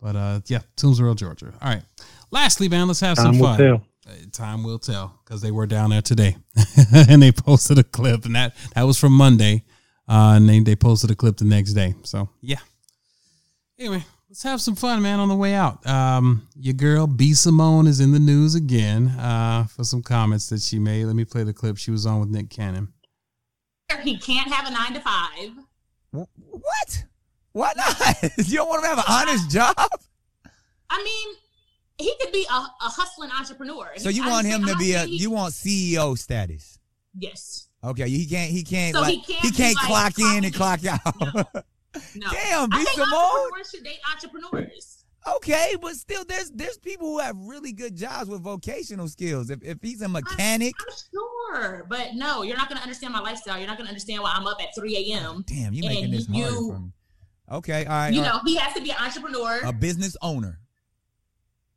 But 0.00 0.16
uh, 0.16 0.40
yeah, 0.46 0.60
Toomsboro, 0.76 1.16
Georgia. 1.16 1.52
All 1.60 1.68
right. 1.68 1.82
Lastly, 2.30 2.68
man, 2.68 2.86
let's 2.86 3.00
have 3.00 3.16
Time 3.16 3.34
some 3.34 3.42
fun. 3.42 3.82
Time 4.32 4.62
will 4.62 4.78
tell 4.78 5.20
because 5.24 5.40
they 5.40 5.50
were 5.50 5.66
down 5.66 5.90
there 5.90 6.02
today 6.02 6.36
and 7.08 7.22
they 7.22 7.32
posted 7.32 7.78
a 7.78 7.84
clip 7.84 8.24
and 8.24 8.34
that 8.34 8.54
that 8.74 8.82
was 8.82 8.98
from 8.98 9.12
Monday. 9.12 9.64
Uh, 10.08 10.34
and 10.36 10.48
they, 10.48 10.60
they 10.60 10.76
posted 10.76 11.10
a 11.10 11.16
clip 11.16 11.36
the 11.36 11.44
next 11.44 11.72
day. 11.72 11.94
So 12.04 12.28
yeah. 12.40 12.60
Anyway, 13.78 14.04
let's 14.28 14.42
have 14.44 14.60
some 14.60 14.76
fun, 14.76 15.02
man, 15.02 15.18
on 15.18 15.28
the 15.28 15.34
way 15.34 15.54
out. 15.54 15.84
Um, 15.86 16.48
your 16.54 16.74
girl 16.74 17.06
B 17.06 17.34
Simone 17.34 17.86
is 17.86 18.00
in 18.00 18.12
the 18.12 18.20
news 18.20 18.54
again 18.54 19.08
uh, 19.08 19.64
for 19.64 19.84
some 19.84 20.02
comments 20.02 20.48
that 20.50 20.62
she 20.62 20.78
made. 20.78 21.04
Let 21.04 21.16
me 21.16 21.24
play 21.24 21.42
the 21.42 21.52
clip 21.52 21.76
she 21.76 21.90
was 21.90 22.06
on 22.06 22.20
with 22.20 22.28
Nick 22.28 22.50
Cannon. 22.50 22.92
He 24.02 24.18
can't 24.18 24.52
have 24.52 24.66
a 24.66 24.70
nine 24.70 24.94
to 24.94 25.00
five. 25.00 25.50
What? 26.12 27.04
Why 27.52 27.72
not? 27.76 28.22
you 28.38 28.58
don't 28.58 28.68
want 28.68 28.82
to 28.82 28.88
have 28.88 28.98
an 28.98 29.04
honest 29.08 29.50
job? 29.50 29.74
I 30.88 31.02
mean, 31.02 31.36
he 31.98 32.14
could 32.20 32.32
be 32.32 32.46
a, 32.50 32.54
a 32.54 32.88
hustling 32.88 33.30
entrepreneur. 33.30 33.92
So 33.96 34.08
you 34.08 34.26
want 34.26 34.46
him 34.46 34.64
to 34.66 34.76
be 34.76 34.94
a 34.94 35.04
you 35.04 35.30
want 35.30 35.54
CEO 35.54 36.16
status? 36.16 36.78
Yes. 37.18 37.68
Okay, 37.82 38.08
he 38.08 38.26
can't 38.26 38.50
he 38.50 38.62
can't 38.62 38.94
So 38.94 39.02
like, 39.02 39.14
he 39.14 39.22
can't 39.22 39.44
he 39.44 39.50
can't 39.50 39.76
like, 39.76 39.86
clock 39.86 40.18
in 40.18 40.44
and 40.44 40.54
clock 40.54 40.84
out. 40.84 41.00
No. 42.14 42.28
Damn, 42.30 42.70
I 42.72 42.78
B 42.78 42.84
think 42.84 42.98
entrepreneurs 43.00 43.70
should 43.70 43.84
date 43.84 43.98
entrepreneurs. 44.12 45.04
Okay, 45.36 45.74
but 45.80 45.94
still, 45.96 46.24
there's 46.28 46.50
there's 46.50 46.78
people 46.78 47.08
who 47.08 47.18
have 47.18 47.36
really 47.36 47.72
good 47.72 47.96
jobs 47.96 48.28
with 48.28 48.42
vocational 48.42 49.08
skills. 49.08 49.50
If 49.50 49.62
if 49.62 49.78
he's 49.82 50.02
a 50.02 50.08
mechanic, 50.08 50.74
I'm 50.78 50.94
sure, 51.12 51.86
but 51.88 52.14
no, 52.14 52.42
you're 52.42 52.56
not 52.56 52.68
going 52.68 52.76
to 52.76 52.82
understand 52.82 53.12
my 53.12 53.20
lifestyle. 53.20 53.58
You're 53.58 53.66
not 53.66 53.76
going 53.76 53.86
to 53.86 53.90
understand 53.90 54.22
why 54.22 54.34
I'm 54.36 54.46
up 54.46 54.62
at 54.62 54.74
3 54.76 54.94
a.m. 54.94 55.42
damn, 55.46 55.72
you 55.72 55.82
making 55.88 56.12
this 56.12 56.26
hard 56.26 56.38
you, 56.38 56.72
for 56.72 56.78
me. 56.78 56.92
Okay, 57.50 57.84
all 57.86 57.92
right. 57.92 58.12
you 58.12 58.20
all 58.20 58.26
know, 58.26 58.32
right. 58.34 58.42
he 58.46 58.56
has 58.56 58.74
to 58.74 58.82
be 58.82 58.90
an 58.90 58.96
entrepreneur. 59.00 59.60
a 59.64 59.72
business 59.72 60.16
owner. 60.22 60.60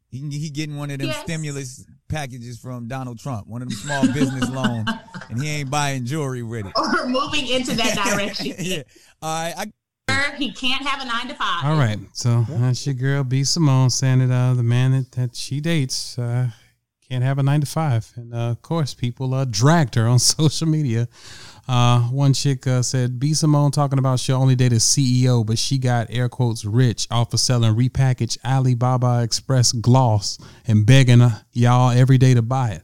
He 0.09 0.19
he 0.29 0.49
getting 0.49 0.75
one 0.77 0.89
of 0.91 0.97
them 0.99 1.07
Yes. 1.07 1.21
stimulus 1.23 1.85
packages 2.07 2.57
from 2.59 2.87
Donald 2.87 3.19
Trump, 3.19 3.45
one 3.47 3.61
of 3.61 3.69
them 3.69 3.77
small 3.77 4.05
business 4.11 4.49
loans, 4.59 4.89
and 5.29 5.41
he 5.41 5.47
ain't 5.49 5.69
buying 5.69 6.05
jewelry 6.05 6.41
with 6.43 6.65
it. 6.65 6.73
or 6.75 7.07
moving 7.07 7.47
into 7.47 7.75
that 7.75 7.95
direction. 8.15 8.53
yeah. 8.59 8.81
All 9.21 9.43
right. 9.43 9.53
I, 9.57 10.35
He 10.37 10.51
can't 10.51 10.85
have 10.85 11.01
a 11.01 11.05
nine 11.05 11.27
to 11.27 11.35
five. 11.35 11.63
All 11.65 11.77
right. 11.77 11.99
So 12.13 12.45
that's 12.49 12.85
your 12.87 12.95
girl 12.95 13.23
B 13.23 13.43
Simone 13.43 13.89
saying 13.91 14.27
that 14.27 14.33
uh, 14.33 14.53
the 14.55 14.63
man 14.63 14.91
that, 14.93 15.11
that 15.11 15.35
she 15.35 15.59
dates 15.61 16.17
uh, 16.17 16.49
can't 17.07 17.23
have 17.23 17.37
a 17.37 17.43
nine 17.43 17.61
to 17.61 17.67
five. 17.67 18.11
And 18.15 18.33
uh, 18.33 18.37
of 18.49 18.61
course, 18.63 18.93
people 18.95 19.33
uh, 19.35 19.45
dragged 19.45 19.93
her 19.95 20.07
on 20.07 20.17
social 20.37 20.67
media. 20.67 21.07
Uh, 21.69 21.99
one 22.09 22.33
chick 22.33 22.65
uh, 22.65 22.81
said 22.81 23.19
B 23.19 23.35
Simone 23.35 23.69
talking 23.69 23.99
about 23.99 24.19
she 24.19 24.33
only 24.33 24.55
dated 24.55 24.79
CEO, 24.79 25.45
but 25.45 25.59
she 25.59 25.77
got 25.77 26.07
air 26.09 26.27
quotes 26.27 26.65
rich 26.65 27.07
off 27.11 27.31
of 27.31 27.39
selling 27.39 27.75
repackaged 27.75 28.39
Alibaba 28.43 29.21
Express 29.21 29.71
gloss 29.71 30.39
and 30.65 30.83
begging 30.83 31.21
uh, 31.21 31.39
y'all 31.53 31.91
every 31.91 32.17
day 32.17 32.33
to 32.33 32.41
buy 32.41 32.81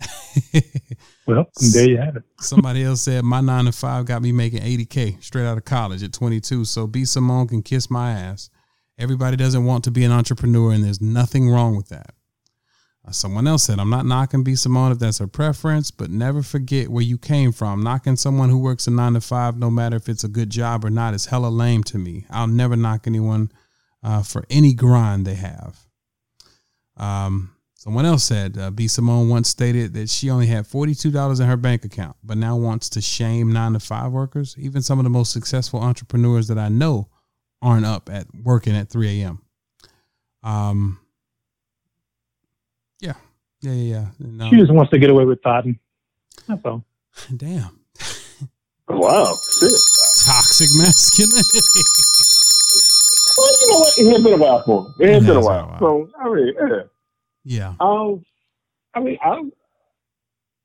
it. 0.00 0.64
Well, 1.26 1.46
there 1.72 1.88
you 1.88 1.96
have 1.96 2.16
it. 2.16 2.22
Somebody 2.38 2.82
else 2.82 3.00
said 3.00 3.24
my 3.24 3.40
nine 3.40 3.64
to 3.64 3.72
five 3.72 4.04
got 4.04 4.20
me 4.20 4.30
making 4.30 4.60
80K 4.60 5.22
straight 5.22 5.46
out 5.46 5.56
of 5.56 5.64
college 5.64 6.02
at 6.02 6.12
22. 6.12 6.66
So 6.66 6.86
B 6.86 7.06
Simone 7.06 7.48
can 7.48 7.62
kiss 7.62 7.90
my 7.90 8.12
ass. 8.12 8.50
Everybody 8.98 9.36
doesn't 9.36 9.64
want 9.64 9.84
to 9.84 9.90
be 9.90 10.04
an 10.04 10.12
entrepreneur, 10.12 10.72
and 10.72 10.84
there's 10.84 11.00
nothing 11.00 11.48
wrong 11.48 11.76
with 11.76 11.88
that. 11.88 12.13
Someone 13.10 13.46
else 13.46 13.64
said, 13.64 13.78
I'm 13.78 13.90
not 13.90 14.06
knocking 14.06 14.44
B 14.44 14.54
Simone 14.54 14.90
if 14.90 14.98
that's 14.98 15.18
her 15.18 15.26
preference, 15.26 15.90
but 15.90 16.10
never 16.10 16.42
forget 16.42 16.88
where 16.88 17.02
you 17.02 17.18
came 17.18 17.52
from. 17.52 17.82
Knocking 17.82 18.16
someone 18.16 18.48
who 18.48 18.58
works 18.58 18.86
a 18.86 18.90
nine 18.90 19.12
to 19.12 19.20
five, 19.20 19.58
no 19.58 19.70
matter 19.70 19.96
if 19.96 20.08
it's 20.08 20.24
a 20.24 20.28
good 20.28 20.48
job 20.48 20.84
or 20.84 20.90
not, 20.90 21.12
is 21.12 21.26
hella 21.26 21.48
lame 21.48 21.84
to 21.84 21.98
me. 21.98 22.24
I'll 22.30 22.46
never 22.46 22.76
knock 22.76 23.06
anyone 23.06 23.52
uh, 24.02 24.22
for 24.22 24.44
any 24.48 24.72
grind 24.72 25.26
they 25.26 25.34
have. 25.34 25.78
Um, 26.96 27.54
someone 27.74 28.06
else 28.06 28.24
said, 28.24 28.56
uh, 28.56 28.70
B 28.70 28.88
Simone 28.88 29.28
once 29.28 29.50
stated 29.50 29.92
that 29.94 30.08
she 30.08 30.30
only 30.30 30.46
had 30.46 30.64
$42 30.64 31.40
in 31.40 31.46
her 31.46 31.58
bank 31.58 31.84
account, 31.84 32.16
but 32.24 32.38
now 32.38 32.56
wants 32.56 32.88
to 32.90 33.02
shame 33.02 33.52
nine 33.52 33.74
to 33.74 33.80
five 33.80 34.12
workers. 34.12 34.56
Even 34.58 34.80
some 34.80 34.98
of 34.98 35.04
the 35.04 35.10
most 35.10 35.30
successful 35.30 35.80
entrepreneurs 35.80 36.48
that 36.48 36.58
I 36.58 36.70
know 36.70 37.08
aren't 37.60 37.86
up 37.86 38.08
at 38.10 38.26
working 38.34 38.74
at 38.74 38.88
3 38.88 39.20
a.m. 39.22 39.42
Um, 40.42 41.00
yeah, 43.64 43.72
yeah, 43.72 44.06
yeah. 44.18 44.44
um, 44.44 44.50
She 44.50 44.56
just 44.56 44.72
wants 44.72 44.90
to 44.90 44.98
get 44.98 45.10
away 45.10 45.24
with 45.24 45.42
Totten. 45.42 45.78
That's 46.46 46.64
all. 46.64 46.84
Damn. 47.36 47.80
Wow. 48.88 49.34
Shit. 49.60 49.72
Toxic 50.24 50.68
masculinity. 50.74 51.60
Well, 53.36 53.48
you 53.60 53.68
know 53.72 53.78
what? 53.78 53.98
It 53.98 54.12
has 54.12 54.22
been 54.22 54.32
a 54.32 54.36
while 54.36 54.62
for 54.62 54.86
him. 54.86 54.94
It 55.00 55.12
has 55.12 55.26
been 55.26 55.36
a 55.36 55.40
while. 55.40 55.76
So 55.80 56.08
I 56.20 56.28
mean, 56.28 56.54
yeah. 56.56 56.82
Yeah. 57.44 57.74
Um, 57.80 58.24
I 58.94 59.00
mean, 59.00 59.18
I 59.24 59.28
don't, 59.30 59.54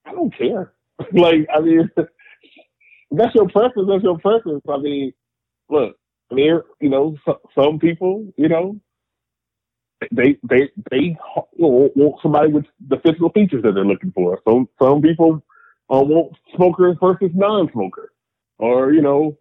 I 0.05 0.11
don't 0.11 0.37
care. 0.37 0.71
like, 1.13 1.47
I 1.51 1.61
mean, 1.61 1.89
that's 1.97 3.33
your 3.33 3.49
preference. 3.49 3.89
That's 3.89 4.03
your 4.03 4.19
preference. 4.19 4.63
I 4.69 4.77
mean, 4.77 5.13
look, 5.69 5.95
I 6.31 6.35
mean, 6.35 6.61
you 6.79 6.89
know, 6.89 7.17
so, 7.25 7.39
some 7.55 7.79
people, 7.79 8.31
you 8.37 8.49
know, 8.49 8.79
they 10.11 10.37
they 10.43 10.69
they 10.91 11.17
want 11.57 12.19
somebody 12.21 12.51
with 12.51 12.65
the 12.87 12.97
physical 13.05 13.29
features 13.31 13.63
that 13.63 13.73
they're 13.73 13.85
looking 13.85 14.11
for. 14.11 14.39
Some 14.47 14.69
some 14.81 15.01
people 15.01 15.43
uh, 15.89 16.01
want 16.01 16.33
smokers 16.55 16.97
versus 17.01 17.31
non-smoker, 17.35 18.11
or 18.57 18.93
you 18.93 19.01
know, 19.01 19.37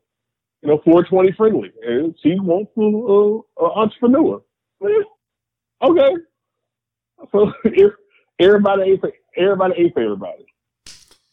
you 0.62 0.68
know, 0.70 0.80
420 0.84 1.32
friendly, 1.36 1.72
and 1.86 2.14
she 2.22 2.38
wants 2.40 2.72
an 2.76 3.42
uh, 3.60 3.64
entrepreneur. 3.80 4.42
Okay, 5.82 6.16
so 7.32 7.52
if 7.64 7.92
everybody 8.40 8.82
ain't 8.82 9.02
everybody 9.36 9.74
ain't 9.78 9.94
for 9.94 10.02
everybody. 10.02 10.46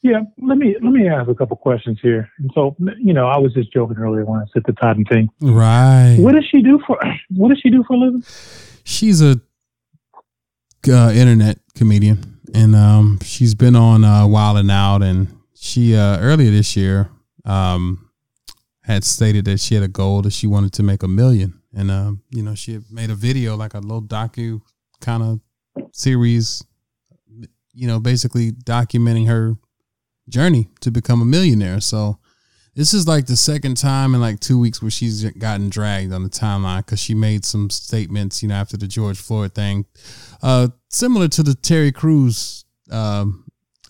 Yeah, 0.01 0.19
let 0.41 0.57
me 0.57 0.75
let 0.81 0.91
me 0.93 1.09
ask 1.09 1.29
a 1.29 1.35
couple 1.35 1.57
questions 1.57 1.99
here. 2.01 2.29
And 2.37 2.51
so, 2.53 2.75
you 2.99 3.13
know, 3.13 3.27
I 3.27 3.37
was 3.37 3.53
just 3.53 3.73
joking 3.73 3.97
earlier 3.97 4.23
when 4.23 4.39
I 4.39 4.45
said 4.53 4.61
the 4.65 4.73
Totten 4.73 5.03
thing. 5.05 5.29
Right. 5.41 6.17
What 6.19 6.35
does 6.35 6.45
she 6.45 6.61
do 6.61 6.79
for 6.85 6.99
What 7.29 7.49
does 7.49 7.59
she 7.59 7.69
do 7.69 7.83
for 7.87 7.93
a 7.93 7.97
living? 7.97 8.23
She's 8.83 9.21
a 9.21 9.41
uh, 10.87 11.11
internet 11.11 11.57
comedian, 11.73 12.39
and 12.53 12.75
um, 12.75 13.19
she's 13.23 13.55
been 13.55 13.75
on 13.75 14.03
uh, 14.03 14.27
Wild 14.27 14.57
'N 14.57 14.69
Out, 14.69 15.01
and 15.01 15.27
she 15.55 15.95
uh, 15.95 16.19
earlier 16.19 16.51
this 16.51 16.77
year 16.77 17.09
um, 17.43 18.11
had 18.83 19.03
stated 19.03 19.45
that 19.45 19.59
she 19.59 19.73
had 19.73 19.83
a 19.83 19.87
goal 19.87 20.21
that 20.21 20.33
she 20.33 20.45
wanted 20.45 20.73
to 20.73 20.83
make 20.83 21.01
a 21.01 21.07
million, 21.07 21.59
and 21.73 21.89
uh, 21.89 22.11
you 22.29 22.43
know 22.43 22.53
she 22.53 22.73
had 22.73 22.83
made 22.91 23.09
a 23.09 23.15
video 23.15 23.55
like 23.55 23.73
a 23.73 23.79
little 23.79 24.03
docu 24.03 24.61
kind 25.01 25.23
of 25.23 25.39
series, 25.91 26.63
you 27.73 27.87
know, 27.87 27.99
basically 27.99 28.51
documenting 28.51 29.27
her 29.27 29.55
journey 30.29 30.69
to 30.81 30.91
become 30.91 31.21
a 31.21 31.25
millionaire. 31.25 31.81
So 31.81 32.19
this 32.75 32.93
is 32.93 33.07
like 33.07 33.25
the 33.25 33.37
second 33.37 33.77
time 33.77 34.13
in 34.13 34.21
like 34.21 34.39
two 34.39 34.59
weeks 34.59 34.81
where 34.81 34.91
she's 34.91 35.23
gotten 35.31 35.69
dragged 35.69 36.11
on 36.11 36.23
the 36.23 36.29
timeline 36.29 36.85
because 36.85 36.99
she 36.99 37.13
made 37.13 37.45
some 37.45 37.69
statements, 37.69 38.43
you 38.43 38.49
know, 38.49 38.55
after 38.55 38.75
the 38.75 38.87
George 38.87 39.17
Floyd 39.17 39.55
thing, 39.55 39.85
uh, 40.43 40.67
similar 40.89 41.29
to 41.29 41.43
the 41.43 41.55
Terry 41.55 41.93
Crews 41.93 42.65
um, 42.91 43.45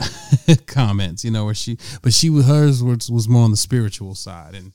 comments, 0.67 1.25
you 1.25 1.31
know, 1.31 1.45
where 1.45 1.55
she, 1.55 1.77
but 2.03 2.13
she 2.13 2.27
hers 2.41 2.83
was, 2.83 3.09
was 3.09 3.27
more 3.27 3.43
on 3.43 3.51
the 3.51 3.57
spiritual 3.57 4.13
side, 4.13 4.53
and 4.53 4.73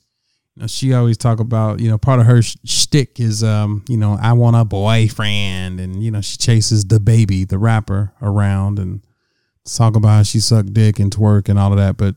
you 0.55 0.61
know, 0.61 0.67
she 0.67 0.93
always 0.93 1.17
talk 1.17 1.39
about, 1.39 1.79
you 1.79 1.89
know, 1.89 1.97
part 1.97 2.19
of 2.19 2.25
her 2.25 2.41
sh- 2.41 2.57
shtick 2.65 3.21
is, 3.21 3.41
um, 3.41 3.85
you 3.87 3.95
know, 3.95 4.17
I 4.21 4.33
want 4.33 4.57
a 4.57 4.65
boyfriend, 4.65 5.79
and 5.79 6.03
you 6.03 6.11
know, 6.11 6.19
she 6.19 6.35
chases 6.35 6.83
DaBaby, 6.83 7.47
the 7.47 7.57
rapper, 7.57 8.13
around. 8.21 8.77
And 8.77 9.01
talk 9.65 9.95
about 9.95 10.09
how 10.09 10.23
she 10.23 10.39
sucked 10.39 10.73
dick 10.73 10.99
and 10.99 11.11
twerk 11.11 11.49
and 11.49 11.59
all 11.59 11.71
of 11.71 11.77
that, 11.77 11.97
but 11.97 12.15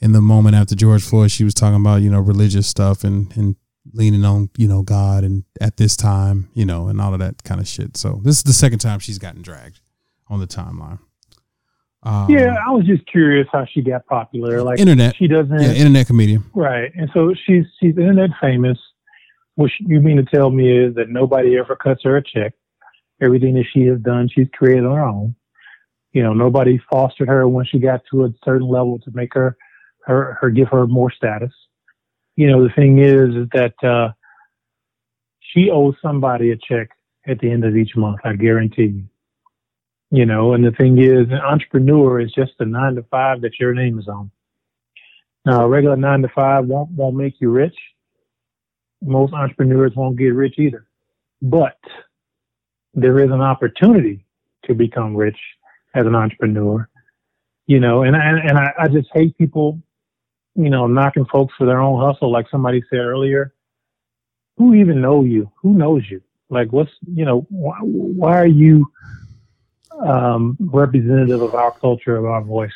in 0.00 0.12
the 0.12 0.20
moment 0.20 0.54
after 0.54 0.74
George 0.74 1.02
Floyd, 1.02 1.30
she 1.30 1.44
was 1.44 1.54
talking 1.54 1.80
about 1.80 2.02
you 2.02 2.10
know 2.10 2.20
religious 2.20 2.66
stuff 2.66 3.04
and 3.04 3.34
and 3.36 3.56
leaning 3.92 4.24
on 4.24 4.50
you 4.56 4.68
know 4.68 4.82
God 4.82 5.22
and 5.22 5.44
at 5.60 5.76
this 5.76 5.96
time 5.96 6.48
you 6.54 6.66
know 6.66 6.88
and 6.88 7.00
all 7.00 7.12
of 7.14 7.20
that 7.20 7.42
kind 7.44 7.60
of 7.60 7.68
shit. 7.68 7.96
So 7.96 8.20
this 8.22 8.36
is 8.38 8.42
the 8.42 8.52
second 8.52 8.80
time 8.80 8.98
she's 8.98 9.18
gotten 9.18 9.42
dragged 9.42 9.80
on 10.28 10.40
the 10.40 10.46
timeline. 10.46 10.98
Um, 12.02 12.30
yeah, 12.30 12.54
I 12.64 12.70
was 12.70 12.86
just 12.86 13.04
curious 13.06 13.48
how 13.50 13.64
she 13.64 13.82
got 13.82 14.06
popular. 14.06 14.62
Like 14.62 14.78
internet, 14.78 15.16
she 15.16 15.26
doesn't. 15.26 15.60
Yeah, 15.60 15.72
internet 15.72 16.06
comedian. 16.06 16.44
Right, 16.54 16.92
and 16.94 17.10
so 17.12 17.34
she's 17.46 17.64
she's 17.80 17.96
internet 17.96 18.30
famous. 18.40 18.78
What 19.56 19.70
you 19.80 20.00
mean 20.00 20.18
to 20.18 20.24
tell 20.24 20.50
me 20.50 20.70
is 20.70 20.94
that 20.96 21.08
nobody 21.08 21.58
ever 21.58 21.74
cuts 21.74 22.02
her 22.04 22.18
a 22.18 22.22
check. 22.22 22.52
Everything 23.20 23.54
that 23.54 23.64
she 23.72 23.86
has 23.86 23.98
done, 24.00 24.28
she's 24.28 24.46
created 24.52 24.84
on 24.84 24.94
her 24.94 25.02
own. 25.02 25.34
You 26.16 26.22
know, 26.22 26.32
nobody 26.32 26.80
fostered 26.90 27.28
her 27.28 27.46
when 27.46 27.66
she 27.66 27.78
got 27.78 28.00
to 28.10 28.24
a 28.24 28.30
certain 28.42 28.66
level 28.66 28.98
to 29.00 29.10
make 29.12 29.34
her 29.34 29.54
her, 30.06 30.38
her 30.40 30.48
give 30.48 30.68
her 30.68 30.86
more 30.86 31.12
status. 31.12 31.52
You 32.36 32.46
know, 32.46 32.64
the 32.64 32.72
thing 32.72 33.00
is, 33.00 33.34
is 33.34 33.48
that 33.52 33.74
uh, 33.84 34.12
she 35.40 35.68
owes 35.68 35.94
somebody 36.00 36.52
a 36.52 36.56
check 36.56 36.88
at 37.26 37.38
the 37.40 37.50
end 37.50 37.66
of 37.66 37.76
each 37.76 37.94
month. 37.96 38.20
I 38.24 38.32
guarantee 38.32 38.84
you. 38.84 39.04
You 40.10 40.24
know, 40.24 40.54
and 40.54 40.64
the 40.64 40.70
thing 40.70 40.98
is, 40.98 41.28
an 41.28 41.34
entrepreneur 41.34 42.18
is 42.18 42.32
just 42.32 42.52
a 42.60 42.64
nine 42.64 42.94
to 42.94 43.02
five 43.10 43.42
that 43.42 43.60
your 43.60 43.74
name 43.74 43.98
is 43.98 44.08
on. 44.08 44.30
Now, 45.44 45.66
a 45.66 45.68
regular 45.68 45.96
nine 45.96 46.22
to 46.22 46.30
five 46.34 46.64
won't 46.64 46.92
won't 46.92 47.14
make 47.14 47.42
you 47.42 47.50
rich. 47.50 47.76
Most 49.02 49.34
entrepreneurs 49.34 49.92
won't 49.94 50.16
get 50.16 50.32
rich 50.32 50.54
either, 50.56 50.86
but 51.42 51.76
there 52.94 53.20
is 53.20 53.30
an 53.30 53.42
opportunity 53.42 54.24
to 54.64 54.72
become 54.72 55.14
rich 55.14 55.36
as 55.96 56.06
an 56.06 56.14
entrepreneur. 56.14 56.88
You 57.66 57.80
know, 57.80 58.02
and 58.02 58.14
and, 58.14 58.38
and 58.38 58.58
I, 58.58 58.72
I 58.78 58.88
just 58.88 59.08
hate 59.12 59.36
people 59.36 59.80
you 60.56 60.70
know, 60.70 60.86
knocking 60.86 61.26
folks 61.26 61.54
for 61.56 61.66
their 61.66 61.80
own 61.80 62.00
hustle, 62.00 62.32
like 62.32 62.46
somebody 62.50 62.82
said 62.90 62.98
earlier. 62.98 63.52
Who 64.56 64.74
even 64.74 65.02
know 65.02 65.22
you? 65.22 65.52
Who 65.60 65.74
knows 65.74 66.02
you? 66.10 66.22
Like, 66.48 66.72
what's 66.72 66.90
you 67.12 67.24
know, 67.24 67.46
why, 67.50 67.76
why 67.82 68.38
are 68.38 68.46
you 68.46 68.86
um, 70.02 70.56
representative 70.60 71.42
of 71.42 71.54
our 71.54 71.72
culture, 71.72 72.16
of 72.16 72.24
our 72.24 72.42
voice? 72.42 72.72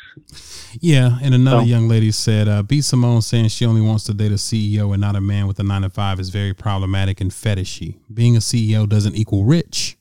Yeah, 0.79 1.17
and 1.21 1.33
another 1.33 1.61
so, 1.61 1.65
young 1.65 1.87
lady 1.87 2.11
said, 2.11 2.47
uh, 2.47 2.61
"B 2.61 2.81
Simone 2.81 3.21
saying 3.21 3.47
she 3.47 3.65
only 3.65 3.81
wants 3.81 4.03
to 4.05 4.13
date 4.13 4.31
a 4.31 4.35
CEO 4.35 4.91
and 4.91 5.01
not 5.01 5.15
a 5.15 5.21
man 5.21 5.47
with 5.47 5.59
a 5.59 5.63
nine 5.63 5.81
to 5.81 5.89
five 5.89 6.19
is 6.19 6.29
very 6.29 6.53
problematic 6.53 7.19
and 7.19 7.31
fetishy. 7.31 7.97
Being 8.13 8.35
a 8.35 8.39
CEO 8.39 8.87
doesn't 8.87 9.15
equal 9.15 9.43
rich." 9.43 9.97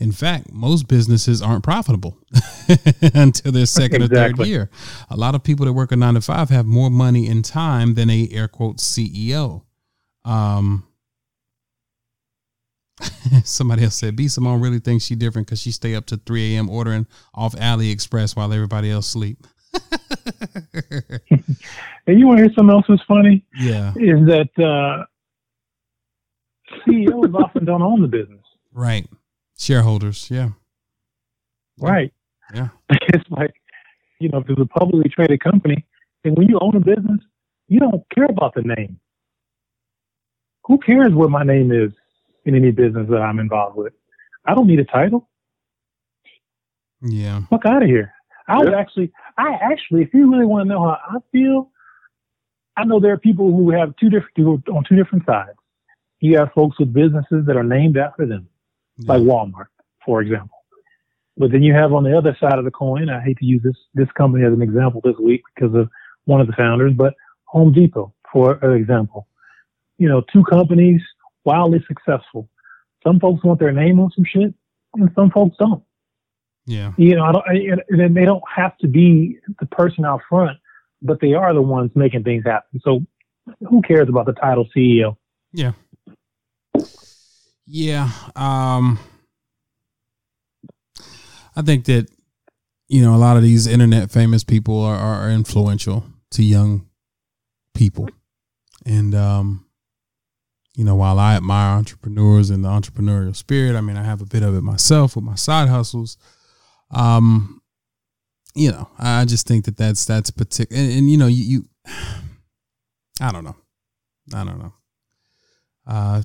In 0.00 0.12
fact, 0.12 0.50
most 0.50 0.88
businesses 0.88 1.42
aren't 1.42 1.62
profitable 1.62 2.16
until 3.14 3.52
their 3.52 3.66
second 3.66 4.02
exactly. 4.02 4.24
or 4.24 4.36
third 4.36 4.46
year. 4.46 4.70
A 5.10 5.16
lot 5.16 5.34
of 5.34 5.44
people 5.44 5.66
that 5.66 5.74
work 5.74 5.92
a 5.92 5.96
nine 5.96 6.14
to 6.14 6.22
five 6.22 6.48
have 6.48 6.64
more 6.64 6.90
money 6.90 7.26
in 7.26 7.42
time 7.42 7.94
than 7.94 8.08
a 8.08 8.28
air 8.32 8.48
quote 8.48 8.78
CEO. 8.78 9.62
Um, 10.24 10.86
somebody 13.44 13.84
else 13.84 13.96
said 13.96 14.16
B 14.16 14.28
Simone 14.28 14.60
really 14.60 14.78
thinks 14.78 15.04
she 15.04 15.14
different 15.14 15.46
because 15.46 15.60
she 15.60 15.70
stay 15.70 15.94
up 15.94 16.06
to 16.06 16.16
3 16.16 16.54
a.m. 16.54 16.70
ordering 16.70 17.06
off 17.34 17.54
AliExpress 17.56 18.34
while 18.34 18.52
everybody 18.52 18.90
else 18.90 19.06
sleep. 19.06 19.46
and 20.82 22.18
you 22.18 22.26
want 22.26 22.38
to 22.38 22.44
hear 22.44 22.52
something 22.54 22.70
else 22.70 22.86
that's 22.88 23.02
funny? 23.06 23.44
Yeah. 23.54 23.90
Is 23.96 24.26
that 24.26 24.48
uh, 24.58 25.04
CEOs 26.86 27.34
often 27.34 27.64
don't 27.64 27.82
own 27.82 28.00
the 28.00 28.08
business. 28.08 28.40
Right. 28.72 29.06
Shareholders, 29.60 30.30
yeah. 30.30 30.50
Right. 31.78 32.12
Yeah. 32.54 32.68
It's 33.12 33.28
like, 33.30 33.52
you 34.18 34.30
know, 34.30 34.38
if 34.38 34.48
it's 34.48 34.60
a 34.60 34.64
publicly 34.64 35.10
traded 35.10 35.40
company, 35.40 35.84
and 36.24 36.36
when 36.36 36.48
you 36.48 36.58
own 36.62 36.76
a 36.76 36.80
business, 36.80 37.20
you 37.68 37.78
don't 37.78 38.02
care 38.14 38.24
about 38.24 38.54
the 38.54 38.62
name. 38.62 38.98
Who 40.64 40.78
cares 40.78 41.12
what 41.12 41.30
my 41.30 41.42
name 41.42 41.72
is 41.72 41.92
in 42.46 42.54
any 42.54 42.70
business 42.70 43.06
that 43.10 43.20
I'm 43.20 43.38
involved 43.38 43.76
with? 43.76 43.92
I 44.46 44.54
don't 44.54 44.66
need 44.66 44.80
a 44.80 44.84
title. 44.84 45.28
Yeah. 47.02 47.42
Fuck 47.50 47.66
out 47.66 47.82
of 47.82 47.88
here. 47.88 48.14
I 48.48 48.58
would 48.58 48.72
actually, 48.72 49.12
I 49.36 49.58
actually, 49.60 50.02
if 50.02 50.14
you 50.14 50.30
really 50.30 50.46
want 50.46 50.68
to 50.68 50.74
know 50.74 50.82
how 50.82 50.98
I 51.10 51.18
feel, 51.32 51.70
I 52.76 52.84
know 52.84 52.98
there 52.98 53.12
are 53.12 53.18
people 53.18 53.50
who 53.50 53.70
have 53.72 53.94
two 53.96 54.08
different, 54.08 54.34
people 54.34 54.62
on 54.74 54.84
two 54.88 54.96
different 54.96 55.26
sides. 55.26 55.58
You 56.20 56.38
have 56.38 56.50
folks 56.54 56.78
with 56.78 56.94
businesses 56.94 57.44
that 57.46 57.56
are 57.56 57.64
named 57.64 57.98
after 57.98 58.24
them 58.24 58.48
yeah. 59.00 59.12
like 59.12 59.22
Walmart, 59.22 59.66
for 60.04 60.20
example. 60.20 60.58
But 61.36 61.52
then 61.52 61.62
you 61.62 61.72
have 61.74 61.92
on 61.92 62.04
the 62.04 62.16
other 62.16 62.36
side 62.40 62.58
of 62.58 62.64
the 62.64 62.70
coin, 62.70 63.08
I 63.08 63.20
hate 63.22 63.38
to 63.38 63.46
use 63.46 63.62
this, 63.62 63.76
this 63.94 64.10
company 64.16 64.44
as 64.44 64.52
an 64.52 64.62
example 64.62 65.00
this 65.02 65.16
week 65.18 65.42
because 65.54 65.74
of 65.74 65.88
one 66.24 66.40
of 66.40 66.46
the 66.46 66.52
founders, 66.52 66.92
but 66.94 67.14
Home 67.46 67.72
Depot, 67.72 68.12
for 68.32 68.56
example. 68.74 69.26
You 69.98 70.08
know, 70.08 70.22
two 70.32 70.44
companies 70.44 71.00
wildly 71.44 71.84
successful. 71.86 72.48
Some 73.04 73.20
folks 73.20 73.42
want 73.44 73.58
their 73.58 73.72
name 73.72 73.98
on 74.00 74.10
some 74.14 74.24
shit 74.24 74.54
and 74.94 75.10
some 75.14 75.30
folks 75.30 75.56
don't. 75.58 75.82
Yeah. 76.66 76.92
You 76.98 77.16
know, 77.16 77.24
I 77.24 77.32
don't, 77.32 77.44
I, 77.48 78.02
and 78.04 78.16
they 78.16 78.24
don't 78.24 78.42
have 78.54 78.76
to 78.78 78.88
be 78.88 79.38
the 79.58 79.66
person 79.66 80.04
out 80.04 80.20
front, 80.28 80.58
but 81.02 81.20
they 81.20 81.34
are 81.34 81.52
the 81.54 81.62
ones 81.62 81.90
making 81.94 82.24
things 82.24 82.44
happen. 82.44 82.80
So 82.84 83.00
who 83.68 83.82
cares 83.82 84.08
about 84.08 84.26
the 84.26 84.32
title 84.32 84.68
CEO? 84.76 85.16
Yeah. 85.52 85.72
Yeah. 87.72 88.10
Um, 88.34 88.98
I 91.54 91.62
think 91.62 91.84
that, 91.84 92.08
you 92.88 93.00
know, 93.00 93.14
a 93.14 93.16
lot 93.16 93.36
of 93.36 93.44
these 93.44 93.68
internet 93.68 94.10
famous 94.10 94.42
people 94.42 94.82
are, 94.82 94.96
are 94.96 95.30
influential 95.30 96.04
to 96.32 96.42
young 96.42 96.88
people. 97.74 98.08
And, 98.84 99.14
um, 99.14 99.66
you 100.74 100.84
know, 100.84 100.96
while 100.96 101.20
I 101.20 101.36
admire 101.36 101.76
entrepreneurs 101.76 102.50
and 102.50 102.64
the 102.64 102.68
entrepreneurial 102.68 103.36
spirit, 103.36 103.76
I 103.76 103.80
mean, 103.82 103.96
I 103.96 104.02
have 104.02 104.20
a 104.20 104.26
bit 104.26 104.42
of 104.42 104.56
it 104.56 104.62
myself 104.62 105.14
with 105.14 105.24
my 105.24 105.36
side 105.36 105.68
hustles. 105.68 106.16
Um, 106.90 107.62
you 108.52 108.72
know, 108.72 108.88
I 108.98 109.24
just 109.26 109.46
think 109.46 109.66
that 109.66 109.76
that's 109.76 110.04
that's 110.04 110.32
particular, 110.32 110.82
and, 110.82 110.92
and, 110.92 111.10
you 111.10 111.16
know, 111.16 111.28
you, 111.28 111.44
you, 111.44 111.68
I 113.20 113.30
don't 113.30 113.44
know, 113.44 113.56
I 114.34 114.44
don't 114.44 114.58
know. 114.58 114.72
Uh, 115.86 116.22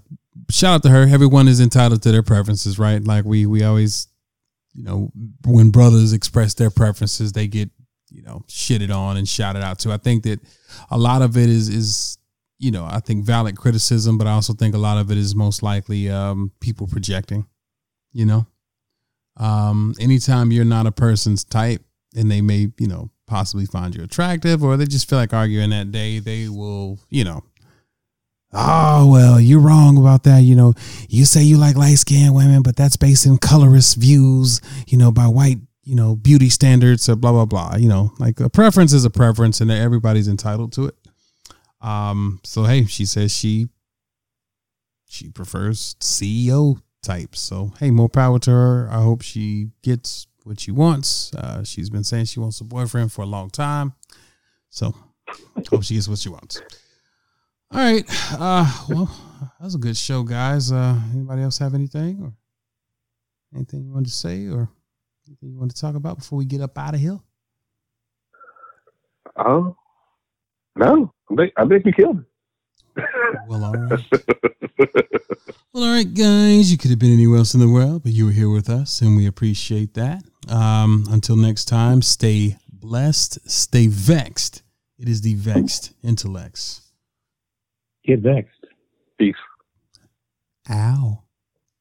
shout 0.50 0.76
out 0.76 0.84
to 0.84 0.90
her. 0.90 1.04
Everyone 1.04 1.48
is 1.48 1.60
entitled 1.60 2.02
to 2.04 2.12
their 2.12 2.24
preferences, 2.24 2.78
right? 2.80 3.04
Like 3.04 3.26
we 3.26 3.46
we 3.46 3.64
always, 3.64 4.08
you 4.74 4.84
know, 4.84 5.12
when 5.46 5.70
brothers 5.70 6.14
express 6.14 6.54
their 6.54 6.70
preferences, 6.70 7.32
they 7.32 7.48
get 7.48 7.70
you 8.10 8.22
know 8.22 8.44
shitted 8.48 8.96
on 8.96 9.18
and 9.18 9.28
shouted 9.28 9.64
out 9.64 9.80
to. 9.80 9.92
I 9.92 9.98
think 9.98 10.24
that 10.24 10.40
a 10.90 10.98
lot 10.98 11.22
of 11.22 11.38
it 11.38 11.50
is 11.50 11.70
is 11.70 12.18
you 12.58 12.72
know 12.72 12.86
I 12.86 13.00
think 13.00 13.26
valid 13.26 13.58
criticism, 13.58 14.18
but 14.18 14.28
I 14.28 14.32
also 14.32 14.54
think 14.54 14.76
a 14.76 14.80
lot 14.80 14.98
of 14.98 15.12
it 15.12 15.18
is 15.18 15.36
most 15.36 15.64
likely 15.64 16.10
um, 16.10 16.52
people 16.60 16.88
projecting. 16.88 17.46
You 18.14 18.26
know, 18.26 18.48
um, 19.38 19.94
anytime 20.00 20.52
you're 20.52 20.66
not 20.66 20.88
a 20.88 20.92
person's 20.92 21.44
type, 21.44 21.82
and 22.16 22.32
they 22.32 22.42
may 22.42 22.72
you 22.80 22.88
know 22.88 23.10
possibly 23.28 23.66
find 23.66 23.96
you 23.96 24.04
attractive, 24.04 24.64
or 24.64 24.78
they 24.78 24.86
just 24.86 25.10
feel 25.10 25.20
like 25.20 25.34
arguing 25.34 25.72
that 25.72 25.92
day, 25.92 26.20
they 26.20 26.48
will 26.48 27.00
you 27.10 27.24
know 27.24 27.44
Oh, 28.58 29.10
well, 29.12 29.40
you're 29.40 29.60
wrong 29.60 29.98
about 29.98 30.24
that. 30.24 30.40
You 30.40 30.56
know, 30.56 30.74
you 31.10 31.26
say 31.26 31.44
you 31.44 31.58
like 31.58 31.76
light 31.76 31.96
skinned 31.96 32.34
women, 32.34 32.62
but 32.62 32.78
that's 32.78 32.96
based 32.96 33.26
in 33.26 33.38
colorist 33.38 33.98
views, 33.98 34.62
you 34.88 34.98
know, 34.98 35.12
by 35.12 35.28
white, 35.28 35.58
you 35.84 35.94
know, 35.96 36.16
beauty 36.16 36.50
standards 36.50 37.10
or 37.10 37.18
blah, 37.18 37.34
blah, 37.34 37.46
blah. 37.46 37.76
You 37.76 37.90
know, 37.90 38.14
like 38.18 38.40
a 38.40 38.50
preference 38.50 38.94
is 38.94 39.04
a 39.04 39.10
preference 39.10 39.60
and 39.60 39.70
everybody's 39.70 40.30
entitled 40.30 40.72
to 40.74 40.86
it. 40.86 40.96
Um, 41.82 42.40
so 42.44 42.64
hey, 42.64 42.86
she 42.86 43.06
says 43.06 43.32
she 43.36 43.68
she 45.08 45.30
prefers 45.30 45.96
CEO 46.00 46.82
types. 47.04 47.42
So 47.42 47.74
hey, 47.80 47.92
more 47.92 48.10
power 48.10 48.40
to 48.40 48.52
her. 48.52 48.88
I 48.90 49.02
hope 49.02 49.22
she 49.22 49.70
gets 49.84 50.28
what 50.46 50.62
she 50.62 50.72
wants. 50.72 51.34
Uh, 51.36 51.64
she's 51.64 51.90
been 51.90 52.04
saying 52.06 52.26
she 52.26 52.40
wants 52.40 52.62
a 52.62 52.64
boyfriend 52.64 53.12
for 53.12 53.22
a 53.22 53.28
long 53.28 53.50
time. 53.50 53.94
So 54.70 54.96
hope 55.70 55.84
she 55.84 55.96
gets 55.96 56.08
what 56.08 56.20
she 56.20 56.30
wants. 56.30 56.62
All 57.72 57.80
right. 57.80 58.06
Uh, 58.34 58.72
well, 58.90 59.06
that 59.60 59.64
was 59.64 59.76
a 59.76 59.80
good 59.80 59.98
show, 59.98 60.24
guys. 60.24 60.72
Uh, 60.72 60.98
anybody 61.14 61.42
else 61.42 61.58
have 61.58 61.74
anything 61.74 62.22
or 62.22 62.34
anything 63.56 63.84
you 63.84 63.92
wanted 63.94 64.10
to 64.10 64.16
say 64.16 64.48
or 64.48 64.70
anything 65.28 65.50
you 65.50 65.60
want 65.60 65.74
to 65.74 65.82
talk 65.82 65.96
about 65.96 66.18
before 66.18 66.38
we 66.38 66.46
get 66.46 66.62
up 66.62 66.78
out 66.78 66.94
of 66.94 67.00
here? 67.00 67.20
Oh, 69.38 69.76
no. 70.76 71.14
I 71.32 71.36
think, 71.36 71.54
I 71.58 71.66
think 71.66 71.86
we 71.86 71.92
killed 71.92 72.20
it. 72.20 72.26
Well, 73.48 73.64
all 73.66 73.74
right. 73.74 74.00
Well, 75.74 75.84
all 75.84 75.92
right, 75.94 76.14
guys. 76.14 76.72
You 76.72 76.78
could 76.78 76.90
have 76.92 77.00
been 77.00 77.12
anywhere 77.12 77.40
else 77.40 77.54
in 77.54 77.60
the 77.60 77.68
world, 77.68 78.04
but 78.04 78.14
you 78.14 78.28
were 78.28 78.32
here 78.32 78.50
with 78.50 78.70
us, 78.70 79.02
and 79.02 79.18
we 79.18 79.28
appreciate 79.28 79.94
that. 79.96 80.24
Um, 80.48 81.04
until 81.10 81.36
next 81.36 81.66
time, 81.66 82.02
stay 82.02 82.56
blessed, 82.72 83.50
stay 83.50 83.88
vexed. 83.88 84.64
It 84.98 85.10
is 85.10 85.20
the 85.20 85.36
vexed 85.36 85.92
intellects. 86.02 86.85
Get 88.06 88.20
vexed. 88.20 88.66
Peace. 89.18 89.36
Ow. 90.70 91.25